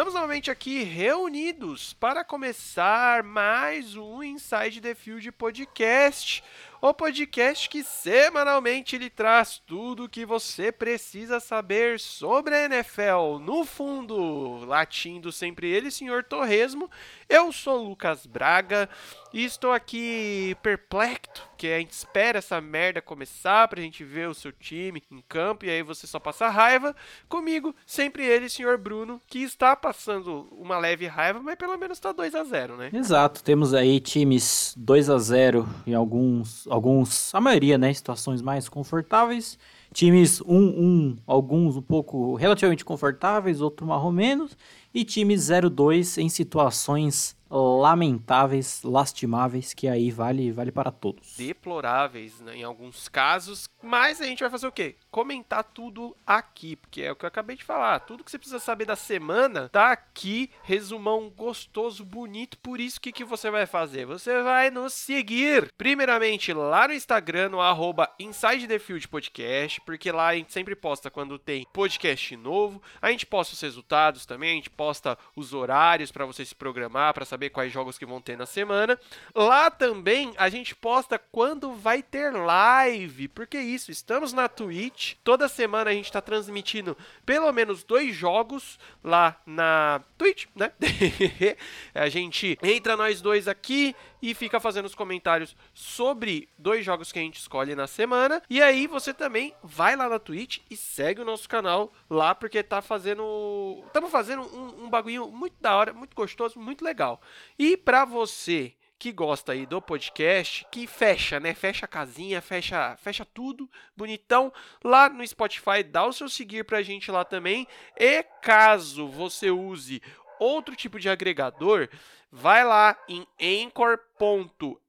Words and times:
Estamos 0.00 0.14
novamente 0.14 0.50
aqui 0.50 0.82
reunidos 0.82 1.92
para 1.92 2.24
começar 2.24 3.22
mais 3.22 3.96
um 3.96 4.22
Inside 4.22 4.80
the 4.80 4.94
Field 4.94 5.30
podcast 5.32 6.42
o 6.82 6.94
podcast 6.94 7.68
que 7.68 7.84
semanalmente 7.84 8.96
lhe 8.96 9.10
traz 9.10 9.58
tudo 9.66 10.04
o 10.04 10.08
que 10.08 10.24
você 10.24 10.72
precisa 10.72 11.38
saber 11.38 12.00
sobre 12.00 12.54
a 12.54 12.64
NFL. 12.64 13.38
No 13.42 13.66
fundo, 13.66 14.64
latindo 14.64 15.30
sempre 15.30 15.68
ele, 15.68 15.90
senhor 15.90 16.24
Torresmo. 16.24 16.90
Eu 17.30 17.52
sou 17.52 17.88
Lucas 17.88 18.26
Braga 18.26 18.88
e 19.32 19.44
estou 19.44 19.70
aqui 19.70 20.56
perplexo, 20.64 21.30
que 21.56 21.68
a 21.68 21.78
gente 21.78 21.92
espera 21.92 22.38
essa 22.38 22.60
merda 22.60 23.00
começar 23.00 23.68
pra 23.68 23.80
gente 23.80 24.02
ver 24.02 24.28
o 24.28 24.34
seu 24.34 24.50
time 24.50 25.00
em 25.08 25.22
campo 25.28 25.64
e 25.64 25.70
aí 25.70 25.80
você 25.80 26.08
só 26.08 26.18
passa 26.18 26.48
raiva. 26.48 26.92
Comigo, 27.28 27.72
sempre 27.86 28.26
ele, 28.26 28.48
senhor 28.48 28.76
Bruno, 28.76 29.22
que 29.28 29.44
está 29.44 29.76
passando 29.76 30.48
uma 30.50 30.76
leve 30.76 31.06
raiva, 31.06 31.40
mas 31.40 31.54
pelo 31.54 31.78
menos 31.78 32.00
tá 32.00 32.10
2 32.10 32.34
a 32.34 32.42
0 32.42 32.76
né? 32.76 32.90
Exato, 32.92 33.44
temos 33.44 33.74
aí 33.74 34.00
times 34.00 34.74
2 34.76 35.08
a 35.08 35.16
0 35.16 35.68
em 35.86 35.94
alguns 35.94 36.66
alguns, 36.66 37.32
a 37.32 37.40
maioria, 37.40 37.78
né, 37.78 37.94
situações 37.94 38.42
mais 38.42 38.68
confortáveis. 38.68 39.56
Times 39.92 40.40
1-1, 40.40 40.46
um, 40.48 40.56
um, 40.56 41.16
alguns 41.26 41.76
um 41.76 41.82
pouco 41.82 42.36
relativamente 42.36 42.84
confortáveis, 42.84 43.60
outros 43.60 43.88
mais 43.88 44.02
ou 44.02 44.12
menos. 44.12 44.56
E 44.92 45.04
times 45.04 45.42
0-2 45.42 46.18
em 46.18 46.28
situações 46.28 47.36
lamentáveis, 47.50 48.82
lastimáveis, 48.82 49.74
que 49.74 49.88
aí 49.88 50.10
vale, 50.10 50.52
vale 50.52 50.70
para 50.70 50.90
todos. 50.90 51.36
Deploráveis, 51.36 52.40
né, 52.40 52.56
em 52.56 52.62
alguns 52.62 53.08
casos, 53.08 53.68
mas 53.82 54.20
a 54.20 54.24
gente 54.24 54.40
vai 54.40 54.50
fazer 54.50 54.66
o 54.66 54.72
quê? 54.72 54.96
Comentar 55.10 55.64
tudo 55.64 56.16
aqui, 56.26 56.76
porque 56.76 57.02
é 57.02 57.10
o 57.10 57.16
que 57.16 57.24
eu 57.24 57.28
acabei 57.28 57.56
de 57.56 57.64
falar. 57.64 58.00
Tudo 58.00 58.22
que 58.22 58.30
você 58.30 58.38
precisa 58.38 58.60
saber 58.60 58.84
da 58.84 58.96
semana 58.96 59.68
tá 59.68 59.90
aqui, 59.90 60.50
resumão 60.62 61.28
gostoso, 61.28 62.04
bonito. 62.04 62.58
Por 62.58 62.78
isso, 62.78 62.98
o 62.98 63.00
que, 63.00 63.12
que 63.12 63.24
você 63.24 63.50
vai 63.50 63.66
fazer? 63.66 64.06
Você 64.06 64.42
vai 64.42 64.70
nos 64.70 64.92
seguir, 64.92 65.72
primeiramente 65.76 66.52
lá 66.52 66.86
no 66.86 66.94
Instagram, 66.94 67.48
no 67.48 67.60
arroba 67.60 68.08
Inside 68.18 68.68
the 68.68 68.78
Field 68.78 69.08
Podcast, 69.08 69.80
porque 69.80 70.12
lá 70.12 70.28
a 70.28 70.36
gente 70.36 70.52
sempre 70.52 70.76
posta 70.76 71.10
quando 71.10 71.38
tem 71.38 71.66
podcast 71.72 72.36
novo. 72.36 72.82
A 73.00 73.10
gente 73.10 73.26
posta 73.26 73.54
os 73.54 73.60
resultados 73.60 74.26
também, 74.26 74.52
a 74.52 74.54
gente 74.54 74.70
posta 74.70 75.18
os 75.34 75.52
horários 75.52 76.12
para 76.12 76.26
você 76.26 76.44
se 76.44 76.54
programar, 76.54 77.14
para 77.14 77.24
saber 77.24 77.39
saber 77.40 77.48
quais 77.48 77.72
jogos 77.72 77.96
que 77.96 78.04
vão 78.04 78.20
ter 78.20 78.36
na 78.36 78.44
semana. 78.44 78.98
Lá 79.34 79.70
também 79.70 80.34
a 80.36 80.50
gente 80.50 80.76
posta 80.76 81.18
quando 81.18 81.72
vai 81.72 82.02
ter 82.02 82.30
live, 82.32 83.28
porque 83.28 83.58
isso, 83.58 83.90
estamos 83.90 84.34
na 84.34 84.46
Twitch. 84.46 85.14
Toda 85.24 85.48
semana 85.48 85.90
a 85.90 85.94
gente 85.94 86.04
está 86.04 86.20
transmitindo 86.20 86.94
pelo 87.24 87.50
menos 87.50 87.82
dois 87.82 88.14
jogos 88.14 88.78
lá 89.02 89.40
na 89.46 90.02
Twitch, 90.18 90.46
né? 90.54 90.70
a 91.94 92.10
gente 92.10 92.58
entra 92.62 92.94
nós 92.94 93.22
dois 93.22 93.48
aqui 93.48 93.96
e 94.22 94.34
fica 94.34 94.60
fazendo 94.60 94.86
os 94.86 94.94
comentários 94.94 95.56
sobre 95.72 96.48
dois 96.58 96.84
jogos 96.84 97.12
que 97.12 97.18
a 97.18 97.22
gente 97.22 97.38
escolhe 97.38 97.74
na 97.74 97.86
semana. 97.86 98.42
E 98.48 98.60
aí 98.62 98.86
você 98.86 99.12
também 99.12 99.54
vai 99.62 99.96
lá 99.96 100.08
na 100.08 100.18
Twitch 100.18 100.58
e 100.70 100.76
segue 100.76 101.20
o 101.20 101.24
nosso 101.24 101.48
canal 101.48 101.92
lá, 102.08 102.34
porque 102.34 102.62
tá 102.62 102.82
fazendo. 102.82 103.82
Estamos 103.86 104.10
fazendo 104.10 104.42
um, 104.42 104.84
um 104.84 104.90
bagulho 104.90 105.30
muito 105.30 105.56
da 105.60 105.76
hora, 105.76 105.92
muito 105.92 106.14
gostoso, 106.14 106.58
muito 106.58 106.84
legal. 106.84 107.20
E 107.58 107.76
para 107.76 108.04
você 108.04 108.74
que 109.00 109.10
gosta 109.10 109.52
aí 109.52 109.64
do 109.64 109.80
podcast, 109.80 110.66
que 110.70 110.86
fecha, 110.86 111.40
né? 111.40 111.54
Fecha 111.54 111.86
a 111.86 111.88
casinha, 111.88 112.42
fecha, 112.42 112.94
fecha 112.98 113.24
tudo, 113.24 113.68
bonitão. 113.96 114.52
Lá 114.84 115.08
no 115.08 115.26
Spotify, 115.26 115.82
dá 115.82 116.04
o 116.04 116.12
seu 116.12 116.28
seguir 116.28 116.66
pra 116.66 116.82
gente 116.82 117.10
lá 117.10 117.24
também. 117.24 117.66
E 117.96 118.22
caso 118.42 119.08
você 119.08 119.50
use 119.50 120.02
outro 120.40 120.74
tipo 120.74 120.98
de 120.98 121.08
agregador, 121.08 121.88
vai 122.32 122.64
lá 122.64 122.96
em 123.08 123.26
anchor.fm 123.40 124.80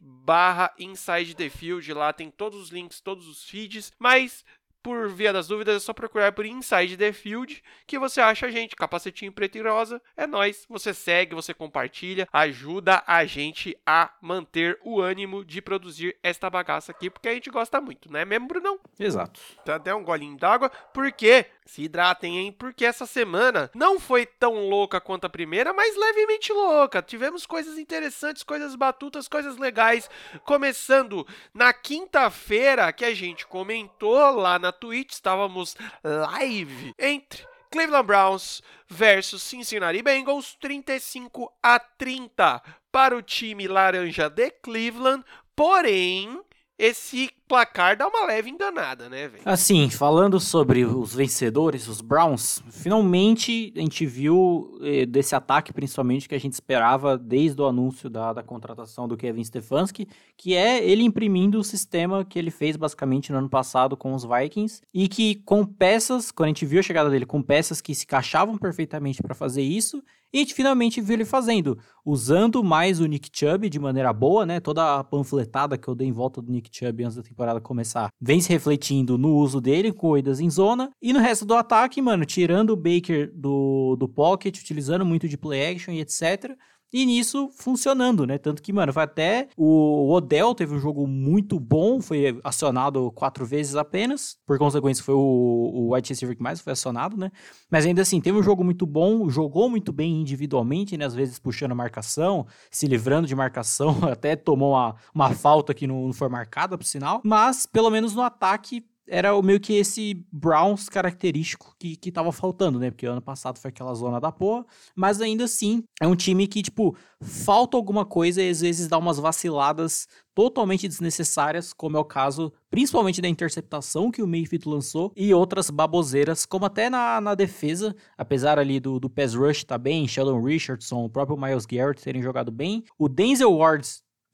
barra 0.00 0.74
Inside 0.78 1.34
the 1.34 1.48
Field, 1.48 1.92
lá 1.94 2.12
tem 2.12 2.30
todos 2.30 2.60
os 2.60 2.70
links, 2.70 3.00
todos 3.00 3.26
os 3.28 3.48
feeds, 3.48 3.92
mas 3.98 4.44
por 4.86 5.08
via 5.08 5.32
das 5.32 5.48
dúvidas, 5.48 5.74
é 5.74 5.80
só 5.80 5.92
procurar 5.92 6.30
por 6.30 6.46
Inside 6.46 6.96
the 6.96 7.12
Field 7.12 7.60
que 7.88 7.98
você 7.98 8.20
acha 8.20 8.46
a 8.46 8.50
gente. 8.52 8.76
Capacetinho 8.76 9.32
preto 9.32 9.58
e 9.58 9.60
rosa, 9.60 10.00
é 10.16 10.28
nós. 10.28 10.64
Você 10.68 10.94
segue, 10.94 11.34
você 11.34 11.52
compartilha, 11.52 12.28
ajuda 12.32 13.02
a 13.04 13.24
gente 13.24 13.76
a 13.84 14.12
manter 14.22 14.78
o 14.84 15.00
ânimo 15.00 15.44
de 15.44 15.60
produzir 15.60 16.16
esta 16.22 16.48
bagaça 16.48 16.92
aqui, 16.92 17.10
porque 17.10 17.28
a 17.28 17.34
gente 17.34 17.50
gosta 17.50 17.80
muito, 17.80 18.12
né 18.12 18.24
mesmo, 18.24 18.46
Brunão? 18.46 18.78
Exato. 18.96 19.40
Tá 19.64 19.74
até 19.74 19.92
um 19.92 20.04
golinho 20.04 20.36
d'água, 20.36 20.70
porque 20.94 21.46
se 21.66 21.82
hidratem, 21.82 22.38
hein? 22.38 22.52
Porque 22.52 22.84
essa 22.84 23.04
semana 23.04 23.70
não 23.74 23.98
foi 23.98 24.24
tão 24.24 24.68
louca 24.68 25.00
quanto 25.00 25.26
a 25.26 25.30
primeira, 25.30 25.72
mas 25.74 25.96
levemente 25.96 26.52
louca. 26.52 27.02
Tivemos 27.02 27.44
coisas 27.44 27.76
interessantes, 27.76 28.44
coisas 28.44 28.76
batutas, 28.76 29.28
coisas 29.28 29.58
legais. 29.58 30.08
Começando 30.44 31.26
na 31.52 31.72
quinta-feira, 31.72 32.92
que 32.92 33.04
a 33.04 33.12
gente 33.12 33.46
comentou 33.46 34.30
lá 34.30 34.58
na 34.58 34.70
Twitch, 34.70 35.12
estávamos 35.12 35.76
live 36.04 36.92
entre 36.98 37.44
Cleveland 37.70 38.06
Browns 38.06 38.62
versus 38.88 39.42
Cincinnati 39.42 40.00
Bengals, 40.02 40.54
35 40.60 41.52
a 41.60 41.80
30 41.80 42.62
para 42.92 43.16
o 43.16 43.20
time 43.20 43.66
laranja 43.66 44.30
de 44.30 44.50
Cleveland. 44.50 45.24
Porém, 45.56 46.40
esse 46.78 47.30
placar 47.46 47.96
dá 47.96 48.06
uma 48.06 48.26
leve 48.26 48.50
enganada, 48.50 49.08
né, 49.08 49.28
velho? 49.28 49.42
Assim, 49.44 49.88
falando 49.88 50.38
sobre 50.40 50.84
os 50.84 51.14
vencedores, 51.14 51.88
os 51.88 52.00
Browns, 52.00 52.62
finalmente 52.70 53.72
a 53.76 53.80
gente 53.80 54.04
viu 54.04 54.78
eh, 54.82 55.06
desse 55.06 55.34
ataque, 55.34 55.72
principalmente, 55.72 56.28
que 56.28 56.34
a 56.34 56.40
gente 56.40 56.52
esperava 56.52 57.16
desde 57.16 57.60
o 57.60 57.66
anúncio 57.66 58.10
da, 58.10 58.32
da 58.32 58.42
contratação 58.42 59.06
do 59.06 59.16
Kevin 59.16 59.44
Stefanski, 59.44 60.08
que 60.36 60.54
é 60.54 60.84
ele 60.84 61.02
imprimindo 61.02 61.58
o 61.58 61.64
sistema 61.64 62.24
que 62.24 62.38
ele 62.38 62.50
fez 62.50 62.76
basicamente 62.76 63.30
no 63.30 63.38
ano 63.38 63.48
passado 63.48 63.96
com 63.96 64.12
os 64.14 64.24
Vikings, 64.24 64.82
e 64.92 65.08
que 65.08 65.36
com 65.36 65.64
peças, 65.64 66.30
quando 66.30 66.46
a 66.46 66.48
gente 66.48 66.66
viu 66.66 66.80
a 66.80 66.82
chegada 66.82 67.10
dele 67.10 67.26
com 67.26 67.42
peças 67.42 67.80
que 67.80 67.94
se 67.94 68.04
encaixavam 68.04 68.58
perfeitamente 68.58 69.22
para 69.22 69.34
fazer 69.34 69.62
isso, 69.62 70.02
e 70.32 70.38
a 70.38 70.40
gente 70.40 70.54
finalmente 70.54 71.00
viu 71.00 71.14
ele 71.14 71.24
fazendo, 71.24 71.78
usando 72.04 72.62
mais 72.62 73.00
o 73.00 73.06
Nick 73.06 73.30
Chubb 73.32 73.70
de 73.70 73.78
maneira 73.78 74.12
boa, 74.12 74.44
né? 74.44 74.60
Toda 74.60 74.98
a 74.98 75.04
panfletada 75.04 75.78
que 75.78 75.88
eu 75.88 75.94
dei 75.94 76.08
em 76.08 76.12
volta 76.12 76.42
do 76.42 76.50
Nick 76.50 76.68
Chubb 76.70 77.04
antes 77.04 77.16
da 77.16 77.22
temporada 77.22 77.35
começar 77.62 78.08
vem 78.20 78.40
se 78.40 78.48
refletindo 78.48 79.16
no 79.18 79.34
uso 79.36 79.60
dele, 79.60 79.92
corridas 79.92 80.40
em 80.40 80.50
zona. 80.50 80.90
E 81.00 81.12
no 81.12 81.20
resto 81.20 81.44
do 81.44 81.54
ataque, 81.54 82.00
mano, 82.02 82.24
tirando 82.24 82.70
o 82.70 82.76
Baker 82.76 83.30
do, 83.34 83.96
do 83.96 84.08
pocket, 84.08 84.58
utilizando 84.58 85.04
muito 85.04 85.28
de 85.28 85.36
play 85.36 85.74
action 85.74 85.92
e 85.92 86.00
etc. 86.00 86.56
E 86.92 87.04
nisso 87.04 87.50
funcionando, 87.52 88.26
né? 88.26 88.38
Tanto 88.38 88.62
que, 88.62 88.72
mano, 88.72 88.92
foi 88.92 89.02
até 89.02 89.48
o 89.56 90.12
Odell 90.12 90.54
teve 90.54 90.74
um 90.74 90.78
jogo 90.78 91.06
muito 91.06 91.58
bom, 91.58 92.00
foi 92.00 92.38
acionado 92.44 93.10
quatro 93.12 93.44
vezes 93.44 93.74
apenas. 93.74 94.38
Por 94.46 94.58
consequência, 94.58 95.02
foi 95.04 95.14
o, 95.14 95.18
o 95.18 95.94
wide 95.94 96.08
receiver 96.08 96.36
que 96.36 96.42
mais 96.42 96.60
foi 96.60 96.72
acionado, 96.72 97.16
né? 97.16 97.30
Mas 97.70 97.84
ainda 97.84 98.02
assim, 98.02 98.20
teve 98.20 98.38
um 98.38 98.42
jogo 98.42 98.62
muito 98.62 98.86
bom, 98.86 99.28
jogou 99.28 99.68
muito 99.68 99.92
bem 99.92 100.20
individualmente, 100.20 100.96
né? 100.96 101.04
Às 101.04 101.14
vezes 101.14 101.38
puxando 101.38 101.74
marcação, 101.74 102.46
se 102.70 102.86
livrando 102.86 103.26
de 103.26 103.34
marcação, 103.34 103.96
até 104.10 104.36
tomou 104.36 104.72
uma, 104.72 104.96
uma 105.14 105.30
falta 105.30 105.74
que 105.74 105.86
não, 105.86 106.06
não 106.06 106.12
foi 106.12 106.28
marcada, 106.28 106.78
por 106.78 106.84
sinal. 106.84 107.20
Mas, 107.24 107.66
pelo 107.66 107.90
menos 107.90 108.14
no 108.14 108.22
ataque, 108.22 108.84
era 109.08 109.34
o 109.34 109.42
meio 109.42 109.60
que 109.60 109.74
esse 109.74 110.24
Browns 110.32 110.88
característico 110.88 111.74
que, 111.78 111.96
que 111.96 112.12
tava 112.12 112.32
faltando, 112.32 112.78
né? 112.78 112.90
Porque 112.90 113.06
ano 113.06 113.22
passado 113.22 113.58
foi 113.58 113.68
aquela 113.68 113.94
zona 113.94 114.20
da 114.20 114.32
porra. 114.32 114.64
Mas 114.94 115.20
ainda 115.20 115.44
assim, 115.44 115.84
é 116.00 116.06
um 116.06 116.16
time 116.16 116.46
que, 116.46 116.62
tipo, 116.62 116.96
falta 117.20 117.76
alguma 117.76 118.04
coisa 118.04 118.42
e 118.42 118.50
às 118.50 118.60
vezes 118.60 118.88
dá 118.88 118.98
umas 118.98 119.18
vaciladas 119.18 120.06
totalmente 120.34 120.86
desnecessárias, 120.86 121.72
como 121.72 121.96
é 121.96 122.00
o 122.00 122.04
caso, 122.04 122.52
principalmente 122.68 123.22
da 123.22 123.28
interceptação 123.28 124.10
que 124.10 124.22
o 124.22 124.26
Mayfield 124.26 124.68
lançou 124.68 125.10
e 125.16 125.32
outras 125.32 125.70
baboseiras, 125.70 126.44
como 126.44 126.66
até 126.66 126.90
na, 126.90 127.22
na 127.22 127.34
defesa, 127.34 127.96
apesar 128.18 128.58
ali 128.58 128.78
do, 128.78 129.00
do 129.00 129.08
pass 129.08 129.34
rush 129.34 129.64
tá 129.64 129.78
bem, 129.78 130.06
Sheldon 130.06 130.42
Richardson, 130.42 131.04
o 131.04 131.08
próprio 131.08 131.38
Miles 131.38 131.64
Garrett 131.64 132.02
terem 132.02 132.22
jogado 132.22 132.52
bem. 132.52 132.84
O 132.98 133.08
Denzel 133.08 133.54
Ward 133.54 133.88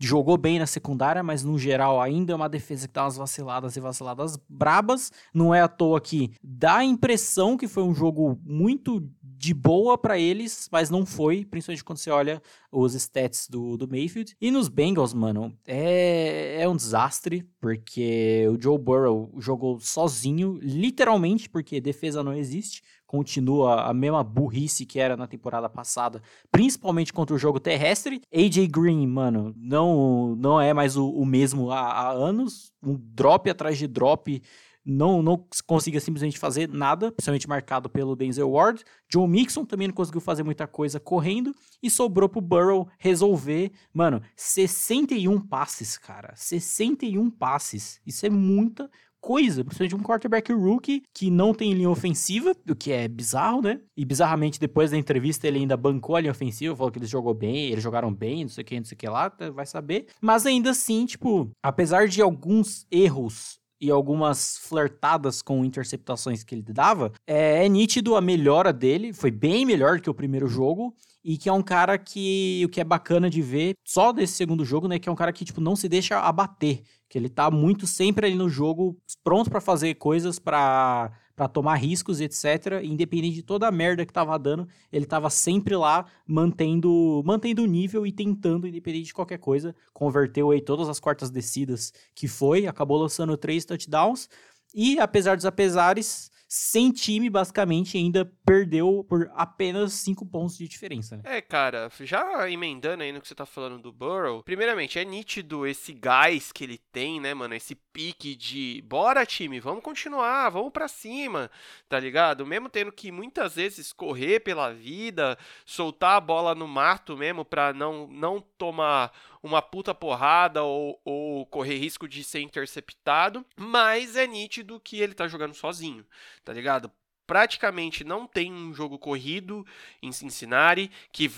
jogou 0.07 0.37
bem 0.37 0.59
na 0.59 0.67
secundária, 0.67 1.23
mas 1.23 1.45
no 1.45 1.59
geral 1.59 2.01
ainda 2.01 2.33
é 2.33 2.37
uma 2.37 2.49
defesa 2.49 2.89
que 2.89 2.95
dá 2.95 3.05
umas 3.05 3.17
vaciladas 3.17 3.77
e 3.77 3.81
vaciladas 3.81 4.39
brabas. 4.49 5.13
Não 5.33 5.55
é 5.55 5.61
à 5.61 5.69
toa 5.69 6.01
que 6.01 6.33
dá 6.43 6.79
a 6.79 6.85
impressão 6.85 7.57
que 7.57 7.69
foi 7.69 7.83
um 7.83 7.95
jogo 7.95 8.39
muito 8.45 9.09
de 9.23 9.53
boa 9.53 9.99
para 9.99 10.19
eles, 10.19 10.69
mas 10.71 10.89
não 10.89 11.05
foi, 11.05 11.45
principalmente 11.45 11.83
quando 11.83 11.99
você 11.99 12.11
olha 12.11 12.41
os 12.71 12.95
stats 12.95 13.49
do, 13.49 13.77
do 13.77 13.89
Mayfield. 13.89 14.37
E 14.41 14.51
nos 14.53 14.69
Bengals, 14.69 15.13
mano, 15.13 15.53
é, 15.67 16.63
é 16.63 16.69
um 16.69 16.77
desastre, 16.77 17.45
porque 17.61 18.47
o 18.49 18.61
Joe 18.61 18.79
Burrow 18.79 19.35
jogou 19.39 19.81
sozinho, 19.81 20.59
literalmente, 20.63 21.49
porque 21.49 21.81
defesa 21.81 22.23
não 22.23 22.35
existe 22.35 22.83
continua 23.13 23.91
a 23.91 23.93
mesma 23.93 24.25
burrice 24.25 24.87
que 24.87 24.99
era 24.99 25.19
na 25.19 25.27
temporada 25.27 25.69
passada, 25.69 26.23
principalmente 26.51 27.13
contra 27.13 27.37
o 27.37 27.39
jogo 27.39 27.61
terrestre. 27.61 28.23
AJ 28.35 28.69
Green, 28.69 29.07
mano, 29.07 29.55
não 29.55 30.35
não 30.35 30.59
é 30.59 30.73
mais 30.73 30.97
o, 30.97 31.11
o 31.11 31.27
mesmo 31.27 31.71
há, 31.71 31.91
há, 31.91 32.11
anos, 32.11 32.73
um 32.83 32.99
drop 32.99 33.51
atrás 33.51 33.77
de 33.77 33.87
drop 33.87 34.43
não, 34.83 35.23
não 35.23 35.47
conseguia 35.67 36.01
simplesmente 36.01 36.39
fazer 36.39 36.71
nada, 36.71 37.13
principalmente 37.13 37.47
marcado 37.47 37.91
pelo 37.91 38.17
Denzel 38.17 38.51
Ward. 38.51 38.83
John 39.11 39.27
Mixon 39.27 39.67
também 39.67 39.89
não 39.89 39.95
conseguiu 39.95 40.21
fazer 40.21 40.43
muita 40.43 40.67
coisa 40.67 40.99
correndo 40.99 41.55
e 41.83 41.91
sobrou 41.91 42.31
pro 42.31 42.41
Burrow 42.41 42.89
resolver. 42.99 43.73
Mano, 43.93 44.23
61 44.35 45.39
passes, 45.39 45.99
cara. 45.99 46.33
61 46.35 47.31
passes. 47.31 48.01
Isso 48.07 48.25
é 48.25 48.31
muita 48.31 48.91
coisa, 49.23 49.65
principalmente 49.65 49.95
um 49.95 50.03
quarterback 50.03 50.53
rookie 50.53 51.05
que 51.15 51.31
não 51.31 51.55
tem 51.55 51.73
linha 51.73 51.89
ofensiva, 51.89 52.55
o 52.69 52.75
que 52.75 52.91
é 52.91 53.07
bizarro, 53.07 53.63
né? 53.63 53.81
E 53.97 54.05
bizarramente, 54.05 54.59
depois 54.59 54.91
da 54.91 54.99
entrevista, 54.99 55.47
ele 55.47 55.61
ainda 55.61 55.77
bancou 55.77 56.17
a 56.17 56.21
linha 56.21 56.33
ofensiva, 56.33 56.75
falou 56.75 56.91
que 56.91 56.99
eles 56.99 57.09
jogou 57.09 57.33
bem, 57.33 57.71
eles 57.71 57.85
jogaram 57.85 58.13
bem, 58.13 58.43
não 58.43 58.49
sei 58.49 58.63
o 58.63 58.65
que, 58.65 58.79
não 58.79 58.85
sei 58.85 58.97
o 58.97 58.99
que 58.99 59.09
lá, 59.09 59.31
tá, 59.31 59.49
vai 59.51 59.65
saber. 59.65 60.09
Mas 60.21 60.45
ainda 60.45 60.71
assim, 60.71 61.07
tipo, 61.07 61.49
apesar 61.63 62.09
de 62.09 62.21
alguns 62.21 62.85
erros 62.91 63.62
e 63.83 63.91
algumas 63.91 64.59
flertadas 64.59 65.43
com 65.43 65.65
interceptações 65.65 66.45
que 66.45 66.55
ele 66.55 66.63
dava, 66.63 67.11
é, 67.27 67.67
é, 67.67 67.69
nítido 67.69 68.15
a 68.15 68.21
melhora 68.21 68.73
dele, 68.73 69.13
foi 69.13 69.33
bem 69.33 69.67
melhor 69.67 70.01
que 70.01 70.09
o 70.09 70.15
primeiro 70.15 70.47
jogo, 70.47 70.95
e 71.25 71.37
que 71.37 71.49
é 71.49 71.53
um 71.53 71.63
cara 71.63 71.99
que 71.99 72.63
o 72.65 72.69
que 72.69 72.81
é 72.81 72.85
bacana 72.85 73.29
de 73.29 73.43
ver 73.43 73.75
só 73.85 74.13
desse 74.13 74.35
segundo 74.35 74.65
jogo, 74.65 74.87
né, 74.87 75.01
que 75.01 75.09
é 75.09 75.13
um 75.13 75.17
cara 75.17 75.33
que 75.33 75.45
tipo 75.45 75.61
não 75.61 75.75
se 75.75 75.89
deixa 75.89 76.21
abater, 76.21 76.83
que 77.09 77.19
ele 77.19 77.29
tá 77.29 77.51
muito 77.51 77.85
sempre 77.87 78.27
ali 78.27 78.37
no 78.37 78.49
jogo, 78.49 78.97
pronto 79.25 79.51
para 79.51 79.61
fazer 79.61 79.95
coisas 79.95 80.39
para 80.39 81.11
para 81.37 81.49
tomar 81.49 81.77
riscos, 81.77 82.21
etc. 82.21 82.83
Independente 82.83 83.37
de 83.37 83.43
toda 83.43 83.69
a 83.69 83.73
merda 83.73 84.05
que 84.05 84.13
tava 84.13 84.39
dando, 84.39 84.67
ele 84.93 85.07
tava 85.07 85.31
sempre 85.31 85.77
lá 85.77 86.07
mantendo 86.27 87.23
mantendo 87.25 87.63
o 87.63 87.67
nível 87.67 88.07
e 88.07 88.13
tentando, 88.13 88.67
independente 88.67 89.07
de 89.07 89.15
qualquer 89.15 89.39
coisa. 89.39 89.75
Converteu 89.93 90.51
aí 90.51 90.61
todas 90.61 90.89
as 90.89 90.99
quartas 90.99 91.31
descidas 91.31 91.93
que 92.15 92.27
foi, 92.27 92.67
acabou 92.67 92.99
lançando 92.99 93.37
três 93.37 93.65
touchdowns. 93.65 94.29
E 94.75 94.99
apesar 94.99 95.37
dos 95.37 95.45
apesares, 95.45 96.32
sem 96.55 96.93
time, 96.93 97.31
basicamente, 97.31 97.97
ainda 97.97 98.31
perdeu 98.45 99.07
por 99.09 99.33
apenas 99.35 99.95
5 99.95 100.27
pontos 100.27 100.59
de 100.59 100.69
diferença. 100.69 101.17
Né? 101.17 101.23
É, 101.39 101.41
cara, 101.41 101.91
já 102.01 102.51
emendando 102.51 103.03
aí 103.03 103.11
no 103.11 103.23
que 103.23 103.27
você 103.27 103.35
tá 103.35 103.47
falando 103.47 103.79
do 103.79 103.91
Burrow, 103.91 104.43
primeiramente, 104.43 104.99
é 104.99 105.05
nítido 105.05 105.67
esse 105.67 105.95
gás 105.95 106.53
que 106.53 106.65
ele 106.65 106.77
tem, 106.77 107.19
né, 107.19 107.33
mano? 107.33 107.55
Esse 107.55 107.75
pique 107.75 108.37
de 108.37 108.85
bora, 108.87 109.25
time, 109.25 109.61
vamos 109.61 109.83
continuar, 109.83 110.51
vamos 110.51 110.71
para 110.71 110.89
cima, 110.89 111.51
tá 111.89 111.99
ligado? 111.99 112.45
Mesmo 112.45 112.69
tendo 112.69 112.93
que 112.93 113.11
muitas 113.11 113.55
vezes 113.55 113.91
correr 113.91 114.41
pela 114.41 114.75
vida, 114.75 115.39
soltar 115.65 116.19
a 116.19 116.21
bola 116.21 116.55
no 116.55 116.69
mato 116.69 117.17
mesmo 117.17 117.47
pra 117.47 117.73
não, 117.73 118.07
não 118.09 118.43
tomar 118.59 119.11
uma 119.43 119.61
puta 119.61 119.95
porrada 119.95 120.63
ou, 120.63 121.01
ou 121.05 121.45
correr 121.47 121.79
risco 121.79 122.07
de 122.07 122.23
ser 122.23 122.41
interceptado, 122.41 123.45
mas 123.57 124.17
é 124.17 124.27
nítido 124.27 124.81
que 124.81 125.01
ele 125.01 125.15
tá 125.15 125.27
jogando 125.27 125.55
sozinho, 125.55 126.07
tá 126.45 126.53
ligado? 126.53 126.91
Praticamente 127.27 128.05
não 128.05 128.27
tem 128.27 128.53
um 128.53 128.73
jogo 128.73 128.99
corrido 128.99 129.67
em 130.03 130.13
Cincinnati 130.13 130.91
que 131.11 131.31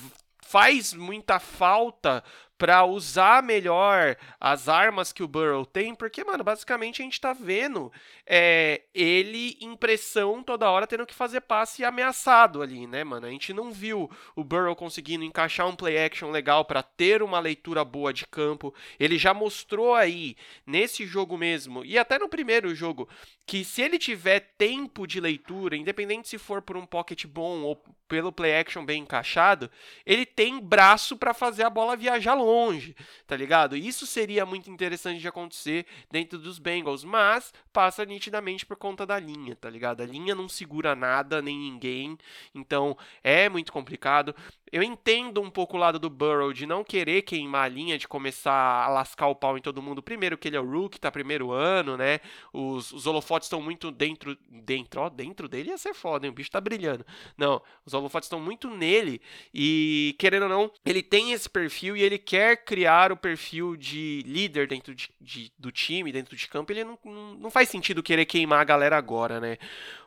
faz 0.43 0.93
muita 0.93 1.39
falta 1.39 2.23
para 2.65 2.83
usar 2.87 3.43
melhor 3.43 4.17
as 4.41 4.71
armas 4.71 5.13
que 5.13 5.23
o 5.23 5.29
Burrow 5.29 5.67
tem, 5.67 5.95
porque, 5.95 6.25
mano, 6.25 6.43
basicamente 6.43 7.03
a 7.03 7.05
gente 7.05 7.21
tá 7.21 7.35
vendo 7.35 7.93
é, 8.27 8.81
ele 8.95 9.59
em 9.61 9.77
pressão 9.77 10.43
toda 10.43 10.71
hora 10.71 10.87
tendo 10.87 11.05
que 11.05 11.13
fazer 11.13 11.43
passe 11.43 11.85
ameaçado 11.85 12.63
ali, 12.63 12.87
né, 12.87 13.05
mano? 13.05 13.27
A 13.27 13.31
gente 13.31 13.53
não 13.53 13.71
viu 13.71 14.11
o 14.35 14.43
Burrow 14.43 14.75
conseguindo 14.75 15.25
encaixar 15.25 15.69
um 15.69 15.77
play 15.77 16.03
action 16.03 16.31
legal 16.31 16.65
para 16.65 16.83
ter 16.83 17.23
uma 17.23 17.39
leitura 17.39 17.85
boa 17.85 18.15
de 18.15 18.27
campo. 18.27 18.73
Ele 18.99 19.19
já 19.19 19.35
mostrou 19.35 19.95
aí 19.95 20.35
nesse 20.67 21.05
jogo 21.05 21.37
mesmo, 21.37 21.85
e 21.85 21.99
até 21.99 22.19
no 22.19 22.31
primeiro 22.31 22.75
jogo, 22.75 23.07
que 23.47 23.65
se 23.65 23.83
ele 23.83 23.99
tiver 23.99 24.41
tempo 24.57 25.07
de 25.07 25.21
leitura, 25.21 25.77
independente 25.77 26.29
se 26.29 26.39
for 26.39 26.63
por 26.63 26.77
um 26.77 26.87
pocket 26.87 27.27
bom 27.27 27.63
ou 27.63 27.77
pelo 28.09 28.33
play 28.33 28.57
action 28.57 28.85
bem 28.85 29.03
encaixado, 29.03 29.71
ele 30.07 30.25
tem 30.25 30.61
braço 30.61 31.17
para 31.17 31.35
fazer 31.35 31.63
a 31.65 31.71
bola 31.71 31.97
viajar 31.97 32.35
longe, 32.35 32.95
tá 33.27 33.37
ligado? 33.37 33.77
Isso 33.77 34.07
seria 34.07 34.47
muito 34.47 34.71
interessante 34.71 35.21
de 35.21 35.29
acontecer 35.29 35.87
dentro 36.11 36.39
dos 36.39 36.59
Bengals, 36.59 37.05
mas 37.05 37.53
passa 37.73 38.05
nitidamente 38.05 38.65
por 38.65 38.77
conta 38.77 39.05
da 39.05 39.19
linha, 39.19 39.57
tá 39.57 39.69
ligado? 39.69 40.03
A 40.03 40.07
linha 40.07 40.35
não 40.35 40.49
segura 40.49 40.95
nada 40.95 41.43
nem 41.43 41.59
ninguém, 41.59 42.17
então 42.55 42.97
é 43.23 43.49
muito 43.49 43.73
complicado. 43.73 44.35
Eu 44.75 44.83
entendo 44.83 45.41
um 45.41 45.49
pouco 45.49 45.77
o 45.77 45.79
lado 45.79 46.01
do 46.01 46.11
Burrow 46.11 46.53
de 46.53 46.67
não 46.67 46.83
querer 46.83 47.23
queimar 47.23 47.67
a 47.67 47.69
linha, 47.69 47.97
de 47.97 48.09
começar 48.09 48.53
a 48.85 48.89
lascar 48.89 49.29
o 49.29 49.35
pau 49.37 49.57
em 49.57 49.61
todo 49.61 49.81
mundo. 49.81 50.03
Primeiro 50.03 50.37
que 50.37 50.49
ele 50.49 50.57
é 50.57 50.61
o 50.61 50.69
rookie, 50.69 50.99
tá 50.99 51.13
primeiro 51.13 51.53
ano, 51.53 51.97
né? 51.97 52.19
Os, 52.53 52.91
os 52.91 53.07
holofotes 53.07 53.47
estão 53.47 53.63
muito 53.63 53.93
dentro, 53.93 54.37
dentro, 54.51 55.03
ó, 55.03 55.09
dentro 55.09 55.49
dele 55.49 55.71
ia 55.71 55.79
ser 55.79 55.95
foda, 55.95 56.27
hein? 56.27 56.33
O 56.33 56.35
bicho 56.35 56.51
tá 56.51 56.61
brilhando. 56.61 57.07
Não, 57.39 57.63
os 57.87 57.95
holofotes 57.95 58.27
estão 58.27 58.41
muito 58.41 58.69
nele 58.69 59.21
e, 59.55 60.17
querendo 60.19 60.43
ou 60.43 60.49
não, 60.49 60.73
ele 60.85 61.05
tem 61.05 61.31
esse 61.31 61.49
perfil 61.49 61.97
e 61.97 62.03
ele 62.03 62.19
quer 62.19 62.65
criar 62.65 63.13
o 63.13 63.17
perfil 63.17 63.77
de 63.77 64.25
líder 64.27 64.67
dentro 64.67 64.93
de, 64.93 65.09
de, 65.21 65.53
do 65.57 65.71
time, 65.71 66.11
dentro 66.11 66.35
de 66.35 66.49
campo. 66.49 66.73
Ele 66.73 66.83
não, 66.83 66.99
não, 67.05 67.35
não 67.37 67.49
faz 67.49 67.69
sentido 67.69 68.03
querer 68.03 68.25
queimar 68.25 68.61
a 68.61 68.65
galera 68.65 68.97
agora, 68.97 69.39
né? 69.39 69.57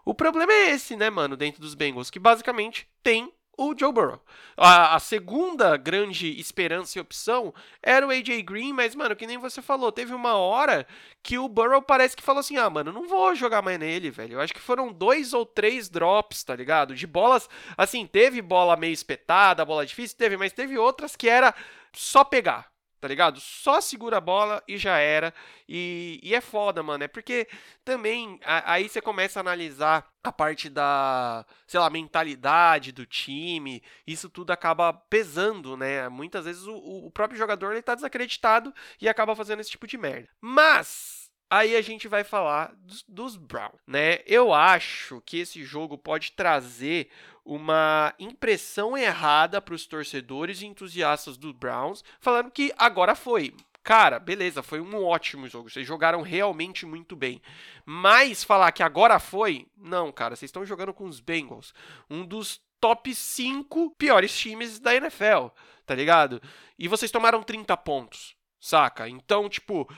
O 0.04 0.14
problema 0.14 0.52
é 0.52 0.72
esse, 0.72 0.98
né, 0.98 1.10
mano, 1.10 1.38
dentro 1.38 1.62
dos 1.62 1.74
Bengals, 1.74 2.10
que 2.10 2.20
basicamente 2.20 2.86
tem 3.02 3.32
o 3.58 3.76
Joe 3.78 3.92
Burrow. 3.92 4.22
A, 4.56 4.96
a, 4.96 5.00
segunda 5.00 5.76
grande 5.76 6.40
esperança 6.40 6.98
e 6.98 7.02
opção 7.02 7.54
era 7.82 8.06
o 8.06 8.12
AJ 8.12 8.44
Green, 8.44 8.72
mas, 8.72 8.96
mano, 8.96 9.16
que 9.16 9.26
nem 9.26 9.38
você 9.38 9.62
falou, 9.62 9.92
teve 9.92 10.14
uma 10.14 10.36
hora 10.36 10.86
que 11.24 11.38
o 11.38 11.50
Burrow 11.50 11.82
parece 11.82 12.16
que 12.16 12.24
falou 12.24 12.40
assim: 12.40 12.58
ah, 12.58 12.70
mano, 12.70 12.92
não 12.92 13.08
vou 13.08 13.36
jogar 13.36 13.62
mais 13.62 13.80
nele, 13.80 14.12
velho. 14.12 14.34
Eu 14.34 14.42
acho 14.42 14.54
que 14.54 14.62
foram 14.62 14.94
dois 14.94 15.34
ou 15.34 15.46
três 15.46 15.90
drops, 15.90 16.44
tá 16.44 16.56
ligado? 16.56 16.96
De 16.96 17.08
bolas, 17.08 17.50
assim, 17.76 18.06
teve 18.06 18.42
bola 18.42 18.78
meio 18.78 18.94
espetada, 18.94 19.66
bola 19.66 19.86
difícil, 19.86 20.18
teve, 20.18 20.38
mas 20.38 20.54
teve 20.54 20.78
outras 20.78 21.16
que 21.16 21.28
era 21.28 21.54
só 21.92 22.24
pegar 22.24 22.77
tá 23.08 23.10
ligado? 23.10 23.40
Só 23.40 23.80
segura 23.80 24.18
a 24.18 24.22
bola 24.22 24.62
e 24.68 24.78
já 24.78 24.98
era. 24.98 25.34
E, 25.68 26.20
e 26.22 26.36
é 26.36 26.42
foda, 26.42 26.84
mano. 26.84 27.06
É 27.06 27.08
porque 27.08 27.48
também 27.86 28.38
a, 28.44 28.74
aí 28.74 28.90
você 28.90 29.02
começa 29.02 29.40
a 29.40 29.42
analisar 29.42 30.06
a 30.22 30.32
parte 30.32 30.70
da, 30.70 31.46
sei 31.66 31.80
lá, 31.80 31.90
mentalidade 31.90 32.92
do 32.92 33.06
time. 33.06 33.82
Isso 34.06 34.30
tudo 34.30 34.52
acaba 34.52 34.92
pesando, 34.92 35.78
né? 35.78 36.10
Muitas 36.10 36.44
vezes 36.44 36.68
o, 36.68 36.76
o 36.76 37.12
próprio 37.12 37.38
jogador 37.38 37.72
ele 37.72 37.82
tá 37.82 37.96
desacreditado 37.96 38.74
e 39.02 39.08
acaba 39.08 39.36
fazendo 39.36 39.62
esse 39.62 39.72
tipo 39.72 39.88
de 39.88 39.98
merda. 39.98 40.28
Mas. 40.42 41.17
Aí 41.50 41.76
a 41.76 41.82
gente 41.82 42.08
vai 42.08 42.24
falar 42.24 42.74
dos, 42.76 43.04
dos 43.08 43.36
Browns, 43.38 43.80
né? 43.88 44.20
Eu 44.26 44.54
acho 44.54 45.22
que 45.26 45.40
esse 45.40 45.64
jogo 45.64 45.98
pode 45.98 46.34
trazer 46.34 47.10
uma 47.46 48.14
impressão 48.20 48.98
errada 48.98 49.62
para 49.62 49.74
os 49.74 49.86
torcedores 49.86 50.62
e 50.62 50.66
entusiastas 50.66 51.38
do 51.38 51.54
Browns, 51.54 52.04
falando 52.20 52.52
que 52.52 52.74
agora 52.78 53.16
foi. 53.16 53.54
Cara, 53.82 54.20
beleza, 54.20 54.62
foi 54.62 54.82
um 54.82 55.02
ótimo 55.02 55.48
jogo. 55.48 55.70
Vocês 55.70 55.88
jogaram 55.88 56.22
realmente 56.22 56.86
muito 56.86 57.16
bem. 57.16 57.42
Mas 57.86 58.44
falar 58.44 58.74
que 58.74 58.84
agora 58.84 59.18
foi, 59.18 59.66
não, 59.78 60.12
cara, 60.12 60.36
vocês 60.36 60.50
estão 60.50 60.66
jogando 60.66 60.94
com 60.94 61.06
os 61.06 61.22
Bengals, 61.22 61.74
um 62.10 62.26
dos 62.26 62.60
top 62.82 63.16
5 63.16 63.92
piores 63.92 64.38
times 64.38 64.78
da 64.78 64.94
NFL, 64.94 65.48
tá 65.86 65.96
ligado? 65.96 66.42
E 66.78 66.90
vocês 66.90 67.10
tomaram 67.10 67.42
30 67.42 67.78
pontos, 67.78 68.36
saca? 68.60 69.08
Então, 69.08 69.48
tipo, 69.48 69.90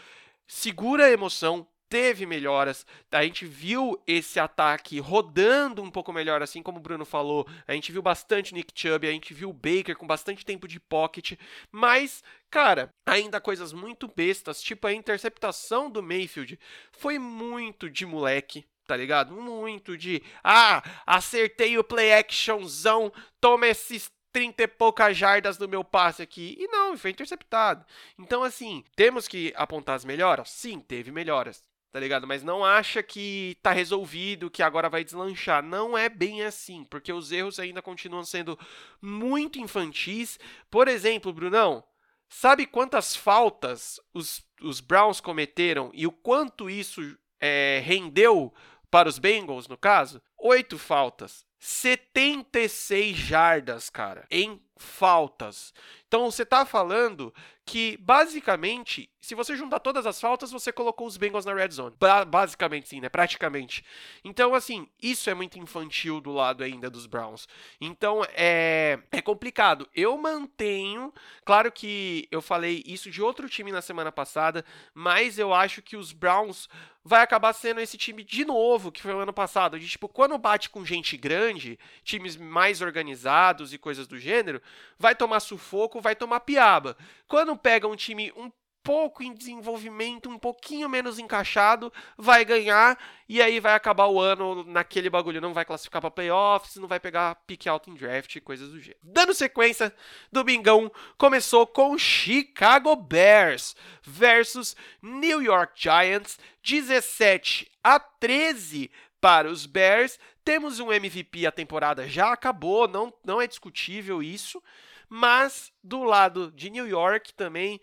segura 0.49 1.05
a 1.05 1.11
emoção, 1.11 1.65
teve 1.87 2.25
melhoras. 2.25 2.85
A 3.11 3.23
gente 3.23 3.45
viu 3.45 4.01
esse 4.05 4.39
ataque 4.39 4.99
rodando 4.99 5.81
um 5.81 5.89
pouco 5.89 6.11
melhor, 6.11 6.41
assim 6.41 6.61
como 6.61 6.79
o 6.79 6.81
Bruno 6.81 7.05
falou. 7.05 7.47
A 7.67 7.73
gente 7.73 7.91
viu 7.91 8.01
bastante 8.01 8.53
Nick 8.53 8.73
Chubb, 8.75 9.07
a 9.07 9.11
gente 9.11 9.33
viu 9.33 9.49
o 9.49 9.53
Baker 9.53 9.95
com 9.95 10.05
bastante 10.05 10.43
tempo 10.43 10.67
de 10.67 10.79
pocket, 10.79 11.37
mas 11.71 12.23
Cara, 12.49 12.91
ainda 13.05 13.39
coisas 13.39 13.71
muito 13.71 14.07
bestas, 14.07 14.61
tipo 14.61 14.87
a 14.87 14.93
interceptação 14.93 15.89
do 15.89 16.01
Mayfield, 16.01 16.59
foi 16.91 17.19
muito 17.19 17.87
de 17.91 18.07
moleque, 18.07 18.65
tá 18.87 18.97
ligado? 18.97 19.31
Muito 19.35 19.95
de, 19.95 20.23
ah, 20.43 20.81
acertei 21.05 21.77
o 21.77 21.83
play 21.83 22.11
actionzão, 22.11 23.13
toma 23.39 23.67
esses 23.67 24.11
30 24.31 24.63
e 24.63 24.67
poucas 24.67 25.17
jardas 25.17 25.57
do 25.57 25.67
meu 25.67 25.83
passe 25.83 26.21
aqui. 26.21 26.55
E 26.59 26.67
não, 26.67 26.97
foi 26.97 27.11
interceptado. 27.11 27.85
Então, 28.17 28.43
assim, 28.43 28.83
temos 28.95 29.27
que 29.27 29.53
apontar 29.55 29.95
as 29.95 30.05
melhoras? 30.05 30.49
Sim, 30.49 30.79
teve 30.79 31.11
melhoras 31.11 31.63
tá 31.91 31.99
ligado? 31.99 32.27
Mas 32.27 32.43
não 32.43 32.63
acha 32.63 33.01
que 33.01 33.57
tá 33.61 33.71
resolvido, 33.71 34.49
que 34.49 34.61
agora 34.61 34.89
vai 34.89 35.03
deslanchar. 35.03 35.63
Não 35.63 35.97
é 35.97 36.07
bem 36.07 36.43
assim, 36.43 36.83
porque 36.83 37.11
os 37.11 37.31
erros 37.31 37.59
ainda 37.59 37.81
continuam 37.81 38.23
sendo 38.23 38.57
muito 39.01 39.59
infantis. 39.59 40.39
Por 40.69 40.87
exemplo, 40.87 41.33
Brunão, 41.33 41.83
sabe 42.27 42.65
quantas 42.65 43.15
faltas 43.15 43.99
os, 44.13 44.45
os 44.61 44.79
Browns 44.79 45.19
cometeram 45.19 45.89
e 45.93 46.05
o 46.05 46.11
quanto 46.11 46.69
isso 46.69 47.17
é, 47.39 47.81
rendeu 47.83 48.53
para 48.91 49.09
os 49.09 49.19
Bengals, 49.19 49.67
no 49.67 49.77
caso? 49.77 50.21
Oito 50.37 50.77
faltas. 50.77 51.45
76 51.59 53.15
jardas, 53.15 53.89
cara, 53.89 54.25
em 54.31 54.61
faltas. 54.79 55.73
Então 56.07 56.29
você 56.29 56.43
está 56.43 56.65
falando 56.65 57.31
que 57.65 57.97
basicamente, 57.97 59.07
se 59.21 59.35
você 59.35 59.55
juntar 59.55 59.79
todas 59.79 60.07
as 60.07 60.19
faltas, 60.19 60.51
você 60.51 60.71
colocou 60.71 61.05
os 61.05 61.17
Bengals 61.17 61.45
na 61.45 61.53
red 61.53 61.69
zone. 61.69 61.95
Ba 61.99 62.25
basicamente 62.25 62.89
sim, 62.89 62.99
né? 62.99 63.09
Praticamente. 63.09 63.85
Então 64.23 64.55
assim, 64.55 64.87
isso 65.01 65.29
é 65.29 65.35
muito 65.35 65.59
infantil 65.59 66.19
do 66.19 66.31
lado 66.31 66.63
ainda 66.63 66.89
dos 66.89 67.05
Browns. 67.05 67.47
Então 67.79 68.25
é 68.29 68.99
é 69.11 69.21
complicado. 69.21 69.87
Eu 69.93 70.17
mantenho, 70.17 71.13
claro 71.45 71.71
que 71.71 72.27
eu 72.31 72.41
falei 72.41 72.81
isso 72.85 73.11
de 73.11 73.21
outro 73.21 73.47
time 73.47 73.71
na 73.71 73.81
semana 73.81 74.11
passada, 74.11 74.65
mas 74.93 75.37
eu 75.37 75.53
acho 75.53 75.81
que 75.81 75.95
os 75.95 76.11
Browns 76.11 76.67
vai 77.03 77.21
acabar 77.21 77.53
sendo 77.53 77.79
esse 77.79 77.97
time 77.97 78.23
de 78.23 78.45
novo 78.45 78.91
que 78.91 79.01
foi 79.01 79.13
o 79.13 79.19
ano 79.19 79.33
passado, 79.33 79.79
de 79.79 79.87
tipo, 79.87 80.07
quando 80.07 80.37
bate 80.37 80.69
com 80.69 80.85
gente 80.85 81.15
grande, 81.17 81.79
times 82.03 82.35
mais 82.35 82.81
organizados 82.81 83.73
e 83.73 83.77
coisas 83.77 84.07
do 84.07 84.17
gênero, 84.17 84.61
vai 84.97 85.15
tomar 85.15 85.39
sufoco, 85.39 86.01
vai 86.01 86.15
tomar 86.15 86.41
piaba. 86.41 86.97
Quando 87.27 87.55
pega 87.57 87.87
um 87.87 87.95
time 87.95 88.31
um 88.35 88.51
pouco 88.83 89.21
em 89.21 89.33
desenvolvimento, 89.33 90.29
um 90.29 90.39
pouquinho 90.39 90.89
menos 90.89 91.19
encaixado, 91.19 91.91
vai 92.17 92.43
ganhar 92.43 92.97
e 93.27 93.41
aí 93.41 93.59
vai 93.59 93.75
acabar 93.75 94.07
o 94.07 94.19
ano 94.19 94.63
naquele 94.63 95.09
bagulho, 95.09 95.41
não 95.41 95.53
vai 95.53 95.65
classificar 95.65 96.01
para 96.01 96.09
playoffs, 96.09 96.77
não 96.77 96.87
vai 96.87 96.99
pegar 96.99 97.35
pick 97.45 97.67
out 97.67 97.89
em 97.89 97.93
draft, 97.93 98.39
coisas 98.41 98.69
do 98.69 98.79
gênero. 98.79 98.99
Dando 99.03 99.33
sequência, 99.33 99.93
Domingão 100.31 100.91
começou 101.17 101.67
com 101.67 101.97
Chicago 101.97 102.95
Bears 102.95 103.75
versus 104.01 104.75
New 105.01 105.41
York 105.41 105.73
Giants, 105.75 106.39
17 106.63 107.69
a 107.83 107.99
13 107.99 108.89
para 109.21 109.49
os 109.49 109.65
Bears. 109.65 110.17
Temos 110.49 110.79
um 110.79 110.91
MVP, 110.91 111.45
a 111.45 111.51
temporada 111.51 112.07
já 112.07 112.33
acabou, 112.33 112.87
não, 112.87 113.13
não 113.23 113.39
é 113.39 113.45
discutível 113.45 114.23
isso. 114.23 114.59
Mas 115.07 115.71
do 115.83 116.03
lado 116.03 116.51
de 116.51 116.71
New 116.71 116.87
York 116.87 117.35
também, 117.35 117.79